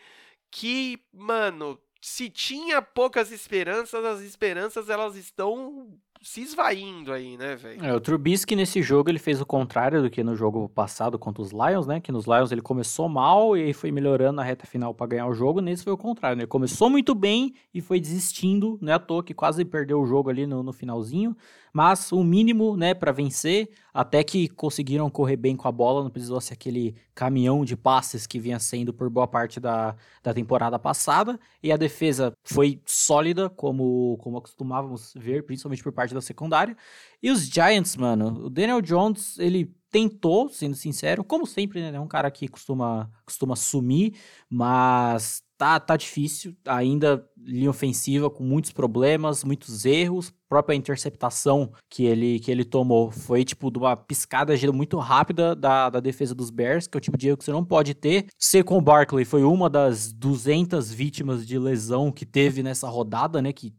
que, 0.51 0.99
mano, 1.13 1.79
se 2.01 2.29
tinha 2.29 2.83
poucas 2.83 3.31
esperanças, 3.31 4.05
as 4.05 4.21
esperanças 4.21 4.91
elas 4.91 5.15
estão 5.15 5.97
se 6.21 6.41
esvaindo 6.41 7.13
aí, 7.13 7.37
né, 7.37 7.55
velho? 7.55 7.85
É, 7.85 7.95
o 7.95 8.01
Trubisky 8.01 8.57
nesse 8.57 8.83
jogo 8.83 9.09
ele 9.09 9.21
fez 9.21 9.41
o 9.41 9.47
contrário 9.47 10.03
do 10.03 10.11
que 10.11 10.25
no 10.25 10.35
jogo 10.35 10.69
passado 10.69 11.17
contra 11.21 11.41
os 11.41 11.53
Lions, 11.53 11.87
né? 11.87 12.01
Que 12.01 12.11
nos 12.11 12.27
Lions 12.27 12.51
ele 12.51 12.63
começou 12.63 13.09
mal 13.09 13.57
e 13.57 13.73
foi 13.73 13.93
melhorando 13.93 14.33
na 14.33 14.43
reta 14.43 14.67
final 14.67 14.93
para 14.93 15.07
ganhar 15.07 15.29
o 15.29 15.35
jogo. 15.35 15.61
Nesse 15.61 15.85
foi 15.85 15.93
o 15.93 15.97
contrário, 15.97 16.37
né? 16.37 16.43
Ele 16.43 16.49
começou 16.49 16.91
muito 16.91 17.15
bem 17.15 17.55
e 17.73 17.81
foi 17.81 18.01
desistindo, 18.01 18.77
não 18.83 18.93
é 18.93 18.97
à 18.97 18.99
toa 18.99 19.23
que 19.23 19.33
quase 19.33 19.65
perdeu 19.65 20.01
o 20.01 20.07
jogo 20.07 20.29
ali 20.29 20.49
no, 20.49 20.65
no 20.65 20.73
finalzinho 20.73 21.37
mas 21.77 22.11
o 22.11 22.25
mínimo, 22.25 22.75
né, 22.75 22.95
para 22.95 23.13
vencer, 23.13 23.69
até 23.93 24.25
que 24.25 24.49
conseguiram 24.49 25.11
correr 25.11 25.37
bem 25.37 25.55
com 25.55 25.69
a 25.69 25.71
bola, 25.71 26.03
não 26.03 26.09
precisou 26.09 26.41
ser 26.41 26.55
aquele 26.55 26.97
caminhão 27.15 27.67
de 27.67 27.77
passes 27.77 28.27
que 28.27 28.41
vinha 28.41 28.59
sendo 28.59 28.95
por 28.95 29.11
boa 29.11 29.29
parte 29.29 29.61
da, 29.61 29.95
da 30.23 30.33
temporada 30.33 30.79
passada, 30.79 31.39
e 31.63 31.71
a 31.71 31.77
defesa 31.77 32.33
foi 32.45 32.81
sólida, 32.87 33.51
como, 33.51 34.17
como 34.23 34.41
costumávamos 34.41 35.13
ver, 35.15 35.45
principalmente 35.45 35.83
por 35.83 35.93
parte 35.93 36.15
da 36.15 36.23
secundária, 36.23 36.75
e 37.23 37.31
os 37.31 37.47
Giants, 37.47 37.95
mano, 37.95 38.47
o 38.47 38.49
Daniel 38.49 38.81
Jones, 38.81 39.39
ele 39.39 39.71
tentou, 39.91 40.49
sendo 40.49 40.75
sincero, 40.75 41.23
como 41.23 41.47
sempre, 41.47 41.83
né, 41.83 41.95
é 41.95 42.01
um 42.01 42.09
cara 42.09 42.31
que 42.31 42.49
costuma, 42.49 43.11
costuma 43.23 43.55
sumir, 43.55 44.15
mas 44.49 45.43
tá, 45.57 45.81
tá 45.81 45.97
difícil, 45.97 46.55
ainda 46.67 47.27
linha 47.39 47.71
ofensiva 47.71 48.29
com 48.29 48.45
muitos 48.45 48.73
problemas, 48.73 49.45
muitos 49.45 49.85
erros, 49.85 50.33
própria 50.49 50.75
interceptação 50.75 51.73
que 51.89 52.05
ele, 52.05 52.39
que 52.41 52.51
ele 52.51 52.65
tomou 52.65 53.11
foi 53.11 53.45
tipo 53.45 53.71
de 53.71 53.79
uma 53.79 53.97
piscada 53.97 54.55
muito 54.73 54.99
rápida 54.99 55.55
da, 55.55 55.89
da 55.89 56.01
defesa 56.01 56.35
dos 56.35 56.51
Bears, 56.51 56.87
que 56.87 56.97
é 56.97 56.99
o 56.99 57.01
tipo 57.01 57.17
de 57.17 57.29
erro 57.29 57.37
que 57.37 57.45
você 57.45 57.53
não 57.53 57.65
pode 57.65 57.95
ter. 57.95 58.27
Secon 58.39 58.81
Barkley 58.81 59.25
foi 59.25 59.45
uma 59.45 59.71
das 59.71 60.13
200 60.13 60.93
vítimas 60.93 61.47
de 61.47 61.59
lesão 61.59 62.13
que 62.13 62.27
teve 62.27 62.63
nessa 62.63 62.89
rodada, 62.89 63.41
né, 63.41 63.53
que 63.53 63.75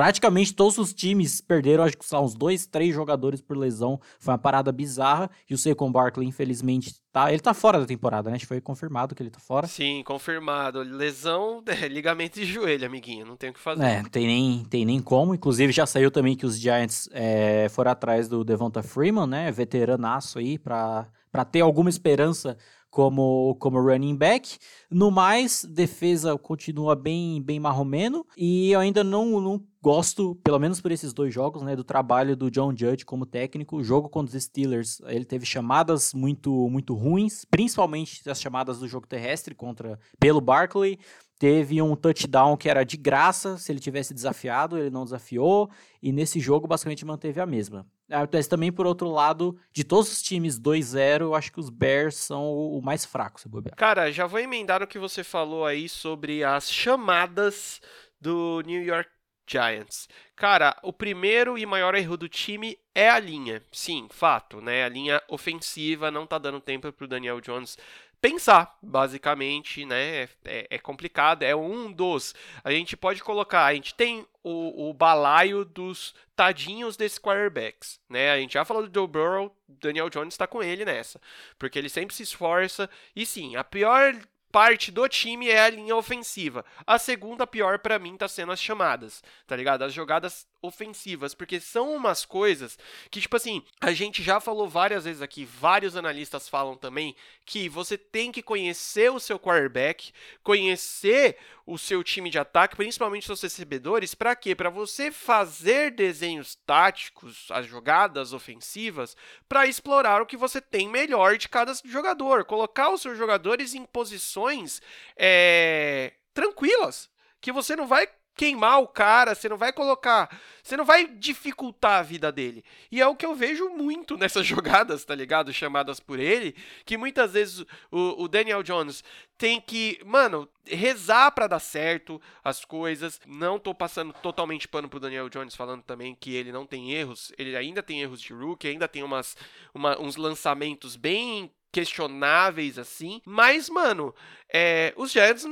praticamente 0.00 0.54
todos 0.54 0.78
os 0.78 0.94
times 0.94 1.42
perderam, 1.42 1.84
acho 1.84 1.98
que 1.98 2.06
são 2.06 2.24
uns 2.24 2.34
dois, 2.34 2.66
três 2.66 2.94
jogadores 2.94 3.42
por 3.42 3.54
lesão. 3.54 4.00
Foi 4.18 4.32
uma 4.32 4.38
parada 4.38 4.72
bizarra. 4.72 5.30
E 5.48 5.52
o 5.52 5.58
Saquon 5.58 5.92
Barkley, 5.92 6.26
infelizmente, 6.26 6.94
tá. 7.12 7.30
Ele 7.30 7.40
tá 7.40 7.52
fora 7.52 7.78
da 7.78 7.84
temporada, 7.84 8.30
né? 8.30 8.36
Acho 8.36 8.44
que 8.44 8.48
foi 8.48 8.62
confirmado 8.62 9.14
que 9.14 9.22
ele 9.22 9.28
tá 9.28 9.38
fora. 9.38 9.66
Sim, 9.66 10.02
confirmado. 10.02 10.80
Lesão, 10.80 11.62
é, 11.68 11.86
ligamento 11.86 12.40
de 12.40 12.46
joelho, 12.46 12.86
amiguinho. 12.86 13.26
Não 13.26 13.36
tem 13.36 13.50
o 13.50 13.52
que 13.52 13.60
fazer. 13.60 13.84
É, 13.84 14.02
tem 14.04 14.26
nem, 14.26 14.64
tem 14.64 14.86
nem 14.86 15.02
como. 15.02 15.34
Inclusive, 15.34 15.70
já 15.70 15.84
saiu 15.84 16.10
também 16.10 16.34
que 16.34 16.46
os 16.46 16.58
Giants 16.58 17.06
é, 17.12 17.68
foram 17.68 17.90
atrás 17.90 18.26
do 18.26 18.42
Devonta 18.42 18.82
Freeman, 18.82 19.26
né? 19.26 19.52
Veteranaço 19.52 20.38
aí, 20.38 20.58
pra, 20.58 21.08
pra 21.30 21.44
ter 21.44 21.60
alguma 21.60 21.90
esperança 21.90 22.56
como, 22.90 23.54
como 23.58 23.80
running 23.80 24.16
back. 24.16 24.58
No 24.90 25.10
mais, 25.10 25.64
defesa 25.64 26.36
continua 26.36 26.94
bem, 26.94 27.40
bem 27.40 27.60
marromeno. 27.60 28.26
E 28.36 28.70
eu 28.70 28.80
ainda 28.80 29.04
não, 29.04 29.40
não 29.40 29.62
gosto, 29.82 30.34
pelo 30.44 30.58
menos 30.58 30.80
por 30.80 30.92
esses 30.92 31.12
dois 31.12 31.32
jogos, 31.32 31.62
né, 31.62 31.74
do 31.74 31.84
trabalho 31.84 32.36
do 32.36 32.50
John 32.50 32.74
Judge 32.76 33.04
como 33.04 33.24
técnico. 33.24 33.76
O 33.76 33.84
jogo 33.84 34.08
contra 34.08 34.36
os 34.36 34.42
Steelers, 34.42 35.00
ele 35.06 35.24
teve 35.24 35.46
chamadas 35.46 36.12
muito, 36.12 36.68
muito 36.68 36.94
ruins, 36.94 37.44
principalmente 37.44 38.28
as 38.28 38.40
chamadas 38.40 38.78
do 38.80 38.88
jogo 38.88 39.06
terrestre 39.06 39.54
contra 39.54 39.98
pelo 40.18 40.40
Barkley. 40.40 40.98
Teve 41.40 41.80
um 41.80 41.96
touchdown 41.96 42.54
que 42.54 42.68
era 42.68 42.84
de 42.84 42.98
graça, 42.98 43.56
se 43.56 43.72
ele 43.72 43.80
tivesse 43.80 44.12
desafiado, 44.12 44.76
ele 44.76 44.90
não 44.90 45.04
desafiou, 45.04 45.70
e 46.02 46.12
nesse 46.12 46.38
jogo 46.38 46.68
basicamente 46.68 47.02
manteve 47.02 47.40
a 47.40 47.46
mesma. 47.46 47.86
Mas 48.30 48.46
também, 48.46 48.70
por 48.70 48.86
outro 48.86 49.08
lado, 49.08 49.58
de 49.72 49.82
todos 49.82 50.12
os 50.12 50.20
times 50.20 50.60
2-0, 50.60 51.22
eu 51.22 51.34
acho 51.34 51.50
que 51.50 51.58
os 51.58 51.70
Bears 51.70 52.16
são 52.16 52.44
o 52.52 52.82
mais 52.82 53.06
fraco, 53.06 53.40
se 53.40 53.48
bobear. 53.48 53.74
Cara, 53.74 54.12
já 54.12 54.26
vou 54.26 54.38
emendar 54.38 54.82
o 54.82 54.86
que 54.86 54.98
você 54.98 55.24
falou 55.24 55.64
aí 55.64 55.88
sobre 55.88 56.44
as 56.44 56.70
chamadas 56.70 57.80
do 58.20 58.60
New 58.66 58.82
York 58.82 59.08
Giants. 59.48 60.08
Cara, 60.36 60.76
o 60.82 60.92
primeiro 60.92 61.56
e 61.56 61.64
maior 61.64 61.94
erro 61.94 62.18
do 62.18 62.28
time 62.28 62.76
é 62.94 63.08
a 63.08 63.18
linha. 63.18 63.62
Sim, 63.72 64.08
fato, 64.10 64.60
né? 64.60 64.84
A 64.84 64.88
linha 64.90 65.22
ofensiva 65.26 66.10
não 66.10 66.26
tá 66.26 66.36
dando 66.36 66.60
tempo 66.60 66.92
pro 66.92 67.08
Daniel 67.08 67.40
Jones 67.40 67.78
pensar, 68.20 68.76
basicamente, 68.82 69.84
né? 69.84 70.28
É, 70.44 70.66
é, 70.70 70.78
complicado, 70.78 71.42
é 71.42 71.54
um 71.56 71.90
dos. 71.90 72.34
A 72.62 72.70
gente 72.70 72.96
pode 72.96 73.22
colocar, 73.22 73.64
a 73.64 73.74
gente 73.74 73.94
tem 73.94 74.26
o, 74.42 74.90
o 74.90 74.94
balaio 74.94 75.64
dos 75.64 76.14
tadinhos 76.36 76.96
desses 76.96 77.18
quarterbacks, 77.18 78.00
né? 78.08 78.30
A 78.30 78.38
gente 78.38 78.54
já 78.54 78.64
falou 78.64 78.86
do 78.86 78.94
Joe 78.94 79.08
Burrow, 79.08 79.56
Daniel 79.68 80.10
Jones 80.10 80.34
está 80.34 80.46
com 80.46 80.62
ele 80.62 80.84
nessa, 80.84 81.20
porque 81.58 81.78
ele 81.78 81.88
sempre 81.88 82.14
se 82.14 82.22
esforça. 82.22 82.88
E 83.14 83.24
sim, 83.24 83.56
a 83.56 83.64
pior 83.64 84.14
parte 84.50 84.90
do 84.90 85.08
time 85.08 85.48
é 85.48 85.60
a 85.60 85.70
linha 85.70 85.96
ofensiva. 85.96 86.64
A 86.86 86.98
segunda 86.98 87.46
pior 87.46 87.78
para 87.78 87.98
mim 87.98 88.16
tá 88.16 88.28
sendo 88.28 88.52
as 88.52 88.60
chamadas, 88.60 89.22
tá 89.46 89.56
ligado? 89.56 89.82
As 89.82 89.92
jogadas 89.92 90.46
ofensivas, 90.62 91.34
porque 91.34 91.60
são 91.60 91.94
umas 91.94 92.24
coisas 92.24 92.78
que, 93.10 93.20
tipo 93.20 93.36
assim, 93.36 93.62
a 93.80 93.92
gente 93.92 94.22
já 94.22 94.40
falou 94.40 94.68
várias 94.68 95.04
vezes 95.04 95.22
aqui, 95.22 95.44
vários 95.44 95.96
analistas 95.96 96.48
falam 96.48 96.76
também 96.76 97.16
que 97.44 97.68
você 97.68 97.96
tem 97.96 98.30
que 98.30 98.42
conhecer 98.42 99.10
o 99.10 99.20
seu 99.20 99.38
quarterback, 99.38 100.12
conhecer 100.42 101.38
o 101.66 101.78
seu 101.78 102.02
time 102.02 102.30
de 102.30 102.38
ataque, 102.38 102.76
principalmente 102.76 103.26
seus 103.26 103.40
recebedores, 103.40 104.14
para 104.14 104.36
quê? 104.36 104.54
Para 104.54 104.70
você 104.70 105.10
fazer 105.10 105.92
desenhos 105.92 106.56
táticos, 106.66 107.46
as 107.50 107.66
jogadas 107.66 108.32
ofensivas, 108.32 109.16
para 109.48 109.66
explorar 109.66 110.20
o 110.20 110.26
que 110.26 110.36
você 110.36 110.60
tem 110.60 110.88
melhor 110.88 111.38
de 111.38 111.48
cada 111.48 111.72
jogador, 111.84 112.44
colocar 112.44 112.90
os 112.90 113.00
seus 113.00 113.16
jogadores 113.16 113.74
em 113.74 113.84
posições 113.84 114.82
é, 115.16 116.12
tranquilas, 116.34 117.08
que 117.40 117.52
você 117.52 117.74
não 117.74 117.86
vai 117.86 118.08
queimar 118.40 118.80
o 118.80 118.88
cara, 118.88 119.34
você 119.34 119.50
não 119.50 119.58
vai 119.58 119.70
colocar, 119.70 120.40
você 120.62 120.74
não 120.74 120.84
vai 120.86 121.06
dificultar 121.06 121.98
a 121.98 122.02
vida 122.02 122.32
dele. 122.32 122.64
E 122.90 122.98
é 122.98 123.06
o 123.06 123.14
que 123.14 123.26
eu 123.26 123.34
vejo 123.34 123.68
muito 123.68 124.16
nessas 124.16 124.46
jogadas, 124.46 125.04
tá 125.04 125.14
ligado? 125.14 125.52
Chamadas 125.52 126.00
por 126.00 126.18
ele, 126.18 126.56
que 126.86 126.96
muitas 126.96 127.34
vezes 127.34 127.66
o, 127.90 128.22
o 128.22 128.26
Daniel 128.26 128.62
Jones 128.62 129.04
tem 129.36 129.60
que, 129.60 130.00
mano, 130.06 130.48
rezar 130.66 131.30
para 131.32 131.48
dar 131.48 131.58
certo 131.58 132.18
as 132.42 132.64
coisas. 132.64 133.20
Não 133.26 133.58
tô 133.58 133.74
passando 133.74 134.10
totalmente 134.14 134.66
pano 134.66 134.88
pro 134.88 134.98
Daniel 134.98 135.28
Jones 135.28 135.54
falando 135.54 135.82
também 135.82 136.14
que 136.14 136.34
ele 136.34 136.50
não 136.50 136.64
tem 136.64 136.92
erros, 136.92 137.30
ele 137.36 137.54
ainda 137.54 137.82
tem 137.82 138.00
erros 138.00 138.22
de 138.22 138.32
rookie, 138.32 138.68
ainda 138.68 138.88
tem 138.88 139.02
umas, 139.02 139.36
uma, 139.74 140.00
uns 140.00 140.16
lançamentos 140.16 140.96
bem 140.96 141.52
questionáveis 141.70 142.78
assim, 142.78 143.20
mas 143.26 143.68
mano, 143.68 144.14
é, 144.50 144.94
os 144.96 145.12
Giants 145.12 145.44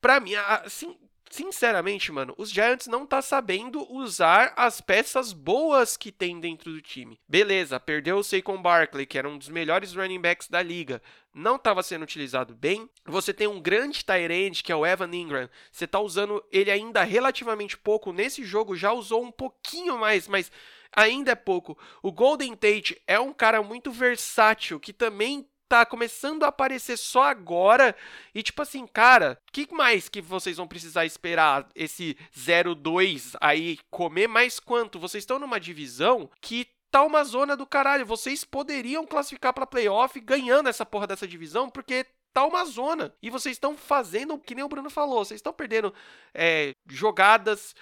para 0.00 0.18
mim, 0.18 0.34
assim, 0.34 0.98
sinceramente, 1.32 2.12
mano, 2.12 2.34
os 2.36 2.50
Giants 2.50 2.86
não 2.86 3.06
tá 3.06 3.22
sabendo 3.22 3.90
usar 3.90 4.52
as 4.54 4.82
peças 4.82 5.32
boas 5.32 5.96
que 5.96 6.12
tem 6.12 6.38
dentro 6.38 6.70
do 6.70 6.82
time. 6.82 7.18
Beleza, 7.26 7.80
perdeu 7.80 8.18
o 8.18 8.22
Saquon 8.22 8.60
Barkley, 8.60 9.06
que 9.06 9.16
era 9.16 9.28
um 9.28 9.38
dos 9.38 9.48
melhores 9.48 9.94
running 9.94 10.20
backs 10.20 10.46
da 10.46 10.62
liga. 10.62 11.00
Não 11.34 11.56
estava 11.56 11.82
sendo 11.82 12.02
utilizado 12.02 12.54
bem. 12.54 12.88
Você 13.06 13.32
tem 13.32 13.46
um 13.46 13.60
grande 13.60 14.04
tight 14.04 14.62
que 14.62 14.70
é 14.70 14.76
o 14.76 14.84
Evan 14.84 15.14
Ingram. 15.14 15.48
Você 15.70 15.86
tá 15.86 15.98
usando 15.98 16.44
ele 16.52 16.70
ainda 16.70 17.02
relativamente 17.02 17.78
pouco. 17.78 18.12
Nesse 18.12 18.44
jogo 18.44 18.76
já 18.76 18.92
usou 18.92 19.24
um 19.24 19.32
pouquinho 19.32 19.96
mais, 19.98 20.28
mas 20.28 20.52
ainda 20.94 21.32
é 21.32 21.34
pouco. 21.34 21.78
O 22.02 22.12
Golden 22.12 22.54
Tate 22.54 23.00
é 23.06 23.18
um 23.18 23.32
cara 23.32 23.62
muito 23.62 23.90
versátil 23.90 24.78
que 24.78 24.92
também 24.92 25.48
tá 25.72 25.86
começando 25.86 26.42
a 26.44 26.48
aparecer 26.48 26.98
só 26.98 27.22
agora. 27.22 27.96
E 28.34 28.42
tipo 28.42 28.60
assim, 28.60 28.86
cara, 28.86 29.38
que 29.50 29.66
mais 29.72 30.06
que 30.06 30.20
vocês 30.20 30.58
vão 30.58 30.68
precisar 30.68 31.06
esperar 31.06 31.66
esse 31.74 32.14
0-2 32.36 33.34
aí 33.40 33.78
comer 33.90 34.28
mais 34.28 34.60
quanto? 34.60 34.98
Vocês 34.98 35.22
estão 35.22 35.38
numa 35.38 35.58
divisão 35.58 36.28
que 36.42 36.68
tá 36.90 37.02
uma 37.02 37.24
zona 37.24 37.56
do 37.56 37.66
caralho. 37.66 38.04
Vocês 38.04 38.44
poderiam 38.44 39.06
classificar 39.06 39.54
para 39.54 39.66
playoff 39.66 40.20
ganhando 40.20 40.68
essa 40.68 40.84
porra 40.84 41.06
dessa 41.06 41.26
divisão, 41.26 41.70
porque 41.70 42.04
tá 42.34 42.44
uma 42.44 42.66
zona. 42.66 43.14
E 43.22 43.30
vocês 43.30 43.56
estão 43.56 43.74
fazendo, 43.74 44.38
que 44.38 44.54
nem 44.54 44.64
o 44.64 44.68
Bruno 44.68 44.90
falou, 44.90 45.24
vocês 45.24 45.38
estão 45.38 45.54
perdendo 45.54 45.94
é, 46.34 46.74
jogadas, 46.86 47.74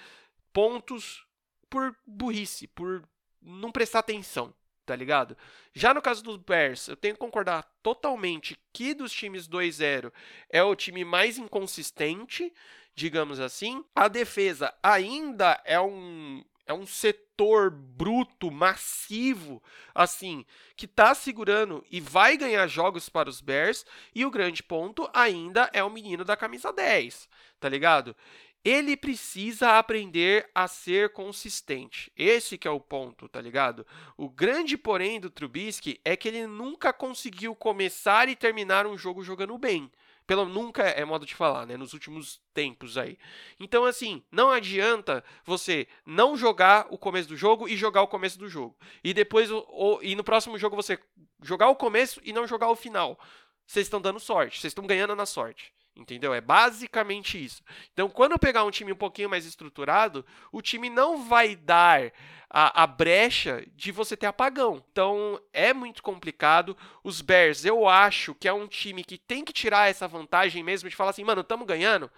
pontos 0.53 1.25
por 1.69 1.93
burrice, 2.07 2.67
por 2.67 3.03
não 3.41 3.69
prestar 3.69 3.99
atenção, 3.99 4.53
tá 4.85 4.95
ligado? 4.95 5.37
Já 5.73 5.93
no 5.93 6.01
caso 6.01 6.23
dos 6.23 6.37
Bears, 6.37 6.87
eu 6.87 6.95
tenho 6.95 7.13
que 7.13 7.19
concordar 7.19 7.63
totalmente 7.81 8.59
que 8.73 8.93
dos 8.93 9.11
times 9.11 9.47
2-0 9.47 10.11
é 10.49 10.63
o 10.63 10.75
time 10.75 11.05
mais 11.05 11.37
inconsistente, 11.37 12.53
digamos 12.95 13.39
assim. 13.39 13.83
A 13.95 14.07
defesa 14.07 14.73
ainda 14.83 15.61
é 15.65 15.79
um 15.79 16.43
é 16.71 16.73
um 16.73 16.85
setor 16.85 17.69
bruto, 17.69 18.49
massivo, 18.49 19.61
assim, 19.93 20.45
que 20.75 20.87
tá 20.87 21.13
segurando 21.13 21.83
e 21.91 21.99
vai 21.99 22.37
ganhar 22.37 22.65
jogos 22.67 23.09
para 23.09 23.29
os 23.29 23.41
Bears. 23.41 23.85
E 24.15 24.25
o 24.25 24.31
grande 24.31 24.63
ponto 24.63 25.09
ainda 25.13 25.69
é 25.73 25.83
o 25.83 25.89
menino 25.89 26.23
da 26.23 26.37
camisa 26.37 26.71
10, 26.71 27.27
tá 27.59 27.67
ligado? 27.67 28.15
Ele 28.63 28.95
precisa 28.95 29.79
aprender 29.79 30.49
a 30.53 30.67
ser 30.67 31.13
consistente. 31.13 32.11
Esse 32.15 32.57
que 32.57 32.67
é 32.67 32.71
o 32.71 32.79
ponto, 32.79 33.27
tá 33.27 33.41
ligado? 33.41 33.85
O 34.15 34.29
grande 34.29 34.77
porém 34.77 35.19
do 35.19 35.31
Trubisky 35.31 35.99
é 36.05 36.15
que 36.15 36.27
ele 36.27 36.45
nunca 36.45 36.93
conseguiu 36.93 37.55
começar 37.55 38.29
e 38.29 38.35
terminar 38.35 38.85
um 38.85 38.97
jogo 38.97 39.23
jogando 39.23 39.57
bem. 39.57 39.91
Pelo 40.27 40.45
nunca 40.45 40.83
é 40.83 41.03
modo 41.03 41.25
de 41.25 41.33
falar, 41.33 41.65
né? 41.65 41.75
Nos 41.75 41.93
últimos 41.93 42.39
tempos 42.53 42.97
aí. 42.97 43.17
Então, 43.59 43.83
assim, 43.83 44.23
não 44.31 44.51
adianta 44.51 45.23
você 45.43 45.87
não 46.05 46.37
jogar 46.37 46.85
o 46.91 46.97
começo 46.97 47.27
do 47.27 47.35
jogo 47.35 47.67
e 47.67 47.75
jogar 47.75 48.03
o 48.03 48.07
começo 48.07 48.37
do 48.37 48.47
jogo. 48.47 48.77
E 49.03 49.13
depois, 49.13 49.49
ou, 49.51 50.01
e 50.03 50.15
no 50.15 50.23
próximo 50.23 50.57
jogo 50.57 50.75
você 50.75 50.99
jogar 51.41 51.67
o 51.69 51.75
começo 51.75 52.21
e 52.23 52.31
não 52.31 52.47
jogar 52.47 52.69
o 52.69 52.75
final. 52.75 53.19
Vocês 53.65 53.87
estão 53.87 53.99
dando 53.99 54.19
sorte, 54.19 54.59
vocês 54.59 54.71
estão 54.71 54.85
ganhando 54.85 55.15
na 55.15 55.25
sorte. 55.25 55.73
Entendeu? 56.01 56.33
É 56.33 56.41
basicamente 56.41 57.43
isso. 57.43 57.63
Então, 57.93 58.09
quando 58.09 58.33
eu 58.33 58.39
pegar 58.39 58.63
um 58.63 58.71
time 58.71 58.91
um 58.91 58.95
pouquinho 58.95 59.29
mais 59.29 59.45
estruturado, 59.45 60.25
o 60.51 60.61
time 60.61 60.89
não 60.89 61.23
vai 61.23 61.55
dar 61.55 62.11
a, 62.49 62.83
a, 62.83 62.87
brecha 62.87 63.63
de 63.75 63.91
você 63.91 64.17
ter 64.17 64.25
apagão. 64.25 64.83
Então, 64.91 65.39
é 65.53 65.73
muito 65.73 66.01
complicado. 66.01 66.75
Os 67.03 67.21
Bears, 67.21 67.63
eu 67.63 67.87
acho 67.87 68.35
que 68.35 68.47
é 68.47 68.53
um 68.53 68.67
time 68.67 69.03
que 69.03 69.17
tem 69.17 69.45
que 69.45 69.53
tirar 69.53 69.89
essa 69.89 70.07
vantagem 70.07 70.63
mesmo 70.63 70.89
de 70.89 70.95
falar 70.95 71.11
assim, 71.11 71.23
mano, 71.23 71.41
estamos 71.41 71.67
ganhando. 71.67 72.11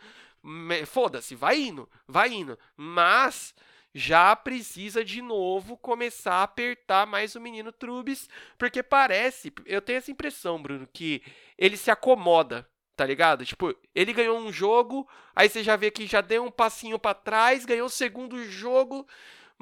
Foda-se, 0.87 1.35
vai 1.35 1.59
indo, 1.59 1.89
vai 2.07 2.33
indo. 2.33 2.57
Mas 2.75 3.53
já 3.93 4.35
precisa 4.35 5.05
de 5.05 5.21
novo 5.21 5.77
começar 5.77 6.35
a 6.35 6.43
apertar 6.43 7.05
mais 7.05 7.35
o 7.35 7.41
menino 7.41 7.71
Trubis, 7.71 8.27
porque 8.57 8.81
parece, 8.81 9.53
eu 9.65 9.81
tenho 9.81 9.97
essa 9.97 10.11
impressão, 10.11 10.61
Bruno, 10.61 10.87
que 10.91 11.21
ele 11.57 11.77
se 11.77 11.91
acomoda 11.91 12.67
Tá 12.95 13.05
ligado? 13.05 13.45
Tipo, 13.45 13.75
ele 13.95 14.13
ganhou 14.13 14.37
um 14.37 14.51
jogo, 14.51 15.07
aí 15.35 15.49
você 15.49 15.63
já 15.63 15.75
vê 15.75 15.89
que 15.89 16.05
já 16.05 16.21
deu 16.21 16.43
um 16.43 16.51
passinho 16.51 16.99
para 16.99 17.15
trás, 17.15 17.65
ganhou 17.65 17.87
o 17.87 17.89
segundo 17.89 18.43
jogo. 18.43 19.07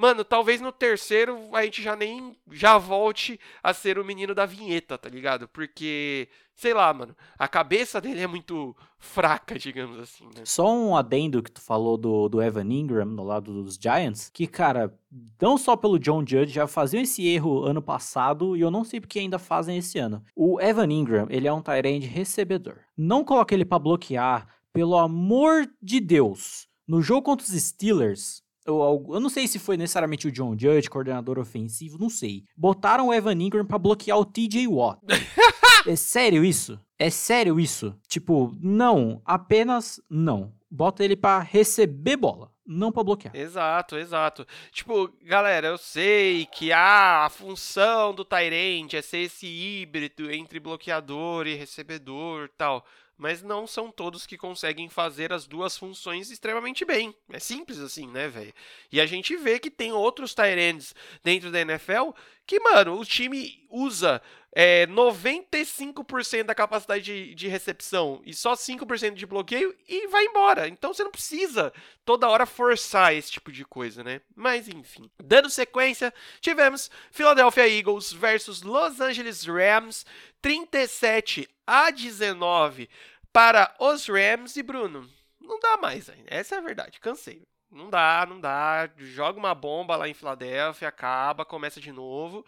Mano, 0.02 0.24
talvez 0.24 0.60
no 0.60 0.72
terceiro 0.72 1.38
a 1.52 1.62
gente 1.62 1.80
já 1.80 1.94
nem 1.94 2.36
já 2.50 2.76
volte 2.76 3.38
a 3.62 3.72
ser 3.72 4.00
o 4.00 4.04
menino 4.04 4.34
da 4.34 4.44
vinheta, 4.44 4.98
tá 4.98 5.08
ligado? 5.08 5.46
Porque, 5.46 6.28
sei 6.56 6.74
lá, 6.74 6.92
mano, 6.92 7.14
a 7.38 7.46
cabeça 7.46 8.00
dele 8.00 8.20
é 8.20 8.26
muito 8.26 8.74
fraca, 8.98 9.56
digamos 9.56 10.00
assim, 10.00 10.24
né? 10.36 10.42
Só 10.44 10.74
um 10.74 10.96
adendo 10.96 11.40
que 11.40 11.52
tu 11.52 11.60
falou 11.60 11.96
do, 11.96 12.28
do 12.28 12.42
Evan 12.42 12.66
Ingram 12.68 13.04
no 13.04 13.22
lado 13.22 13.62
dos 13.62 13.76
Giants, 13.76 14.28
que, 14.28 14.48
cara, 14.48 14.92
não 15.40 15.56
só 15.56 15.76
pelo 15.76 16.00
John 16.00 16.24
Judge, 16.26 16.52
já 16.52 16.66
faziam 16.66 17.00
esse 17.00 17.24
erro 17.28 17.62
ano 17.62 17.80
passado 17.80 18.56
e 18.56 18.60
eu 18.60 18.72
não 18.72 18.82
sei 18.82 19.00
porque 19.00 19.20
ainda 19.20 19.38
fazem 19.38 19.78
esse 19.78 20.00
ano. 20.00 20.24
O 20.34 20.60
Evan 20.60 20.92
Ingram, 20.92 21.28
ele 21.30 21.46
é 21.46 21.52
um 21.52 21.62
Tyrande 21.62 22.08
recebedor. 22.08 22.78
Não 22.96 23.22
coloque 23.22 23.54
ele 23.54 23.64
para 23.64 23.78
bloquear, 23.78 24.48
pelo 24.72 24.98
amor 24.98 25.64
de 25.80 26.00
Deus. 26.00 26.66
No 26.88 27.00
jogo 27.00 27.22
contra 27.22 27.46
os 27.46 27.52
Steelers, 27.52 28.41
eu, 28.64 29.06
eu, 29.10 29.20
não 29.20 29.28
sei 29.28 29.46
se 29.48 29.58
foi 29.58 29.76
necessariamente 29.76 30.28
o 30.28 30.32
John 30.32 30.56
Judge, 30.58 30.88
coordenador 30.88 31.38
ofensivo, 31.38 31.98
não 31.98 32.08
sei. 32.08 32.44
Botaram 32.56 33.08
o 33.08 33.14
Evan 33.14 33.32
Ingram 33.32 33.66
pra 33.66 33.78
bloquear 33.78 34.18
o 34.18 34.24
TJ 34.24 34.68
Watt. 34.68 35.00
é 35.86 35.96
sério 35.96 36.44
isso? 36.44 36.78
É 36.98 37.10
sério 37.10 37.58
isso? 37.58 37.96
Tipo, 38.06 38.56
não, 38.60 39.20
apenas 39.24 40.00
não. 40.08 40.52
Bota 40.70 41.04
ele 41.04 41.16
para 41.16 41.40
receber 41.42 42.16
bola, 42.16 42.50
não 42.64 42.92
para 42.92 43.02
bloquear. 43.02 43.34
Exato, 43.34 43.96
exato. 43.96 44.46
Tipo, 44.70 45.12
galera, 45.22 45.66
eu 45.66 45.76
sei 45.76 46.46
que 46.46 46.72
ah, 46.72 47.26
a 47.26 47.30
função 47.30 48.14
do 48.14 48.24
Tyrant 48.24 48.94
é 48.94 49.02
ser 49.02 49.18
esse 49.18 49.46
híbrido 49.46 50.30
entre 50.30 50.60
bloqueador 50.60 51.46
e 51.46 51.54
recebedor 51.54 52.48
tal 52.56 52.84
mas 53.16 53.42
não 53.42 53.66
são 53.66 53.90
todos 53.90 54.26
que 54.26 54.36
conseguem 54.36 54.88
fazer 54.88 55.32
as 55.32 55.46
duas 55.46 55.76
funções 55.76 56.30
extremamente 56.30 56.84
bem. 56.84 57.14
É 57.30 57.38
simples 57.38 57.78
assim, 57.78 58.06
né, 58.08 58.28
velho? 58.28 58.52
E 58.90 59.00
a 59.00 59.06
gente 59.06 59.36
vê 59.36 59.58
que 59.58 59.70
tem 59.70 59.92
outros 59.92 60.34
Tyrands 60.34 60.94
dentro 61.22 61.50
da 61.50 61.60
NFL 61.60 62.10
que, 62.46 62.58
mano, 62.60 62.98
o 62.98 63.04
time 63.04 63.64
usa 63.70 64.20
é, 64.54 64.86
95% 64.86 66.44
da 66.44 66.54
capacidade 66.54 67.02
de, 67.02 67.34
de, 67.34 67.48
recepção 67.48 68.20
e 68.24 68.34
só 68.34 68.52
5% 68.52 69.14
de 69.14 69.26
bloqueio 69.26 69.74
e 69.88 70.06
vai 70.08 70.26
embora. 70.26 70.68
Então 70.68 70.92
você 70.92 71.02
não 71.02 71.10
precisa 71.10 71.72
toda 72.04 72.28
hora 72.28 72.44
forçar 72.44 73.14
esse 73.14 73.32
tipo 73.32 73.50
de 73.50 73.64
coisa, 73.64 74.04
né? 74.04 74.20
Mas 74.36 74.68
enfim. 74.68 75.10
Dando 75.22 75.48
sequência, 75.48 76.12
tivemos 76.40 76.90
Philadelphia 77.10 77.66
Eagles 77.66 78.12
versus 78.12 78.62
Los 78.62 79.00
Angeles 79.00 79.44
Rams, 79.44 80.04
37 80.42 81.48
a 81.66 81.90
19 81.90 82.90
para 83.32 83.74
os 83.78 84.06
Rams 84.06 84.56
e 84.56 84.62
Bruno. 84.62 85.08
Não 85.40 85.58
dá 85.58 85.78
mais 85.78 86.10
ainda. 86.10 86.26
Essa 86.28 86.56
é 86.56 86.58
a 86.58 86.62
verdade. 86.62 87.00
Cansei. 87.00 87.42
Não 87.70 87.88
dá, 87.88 88.26
não 88.28 88.38
dá. 88.38 88.90
Joga 88.98 89.38
uma 89.38 89.54
bomba 89.54 89.96
lá 89.96 90.06
em 90.06 90.12
Filadélfia, 90.12 90.88
acaba, 90.88 91.42
começa 91.42 91.80
de 91.80 91.90
novo. 91.90 92.44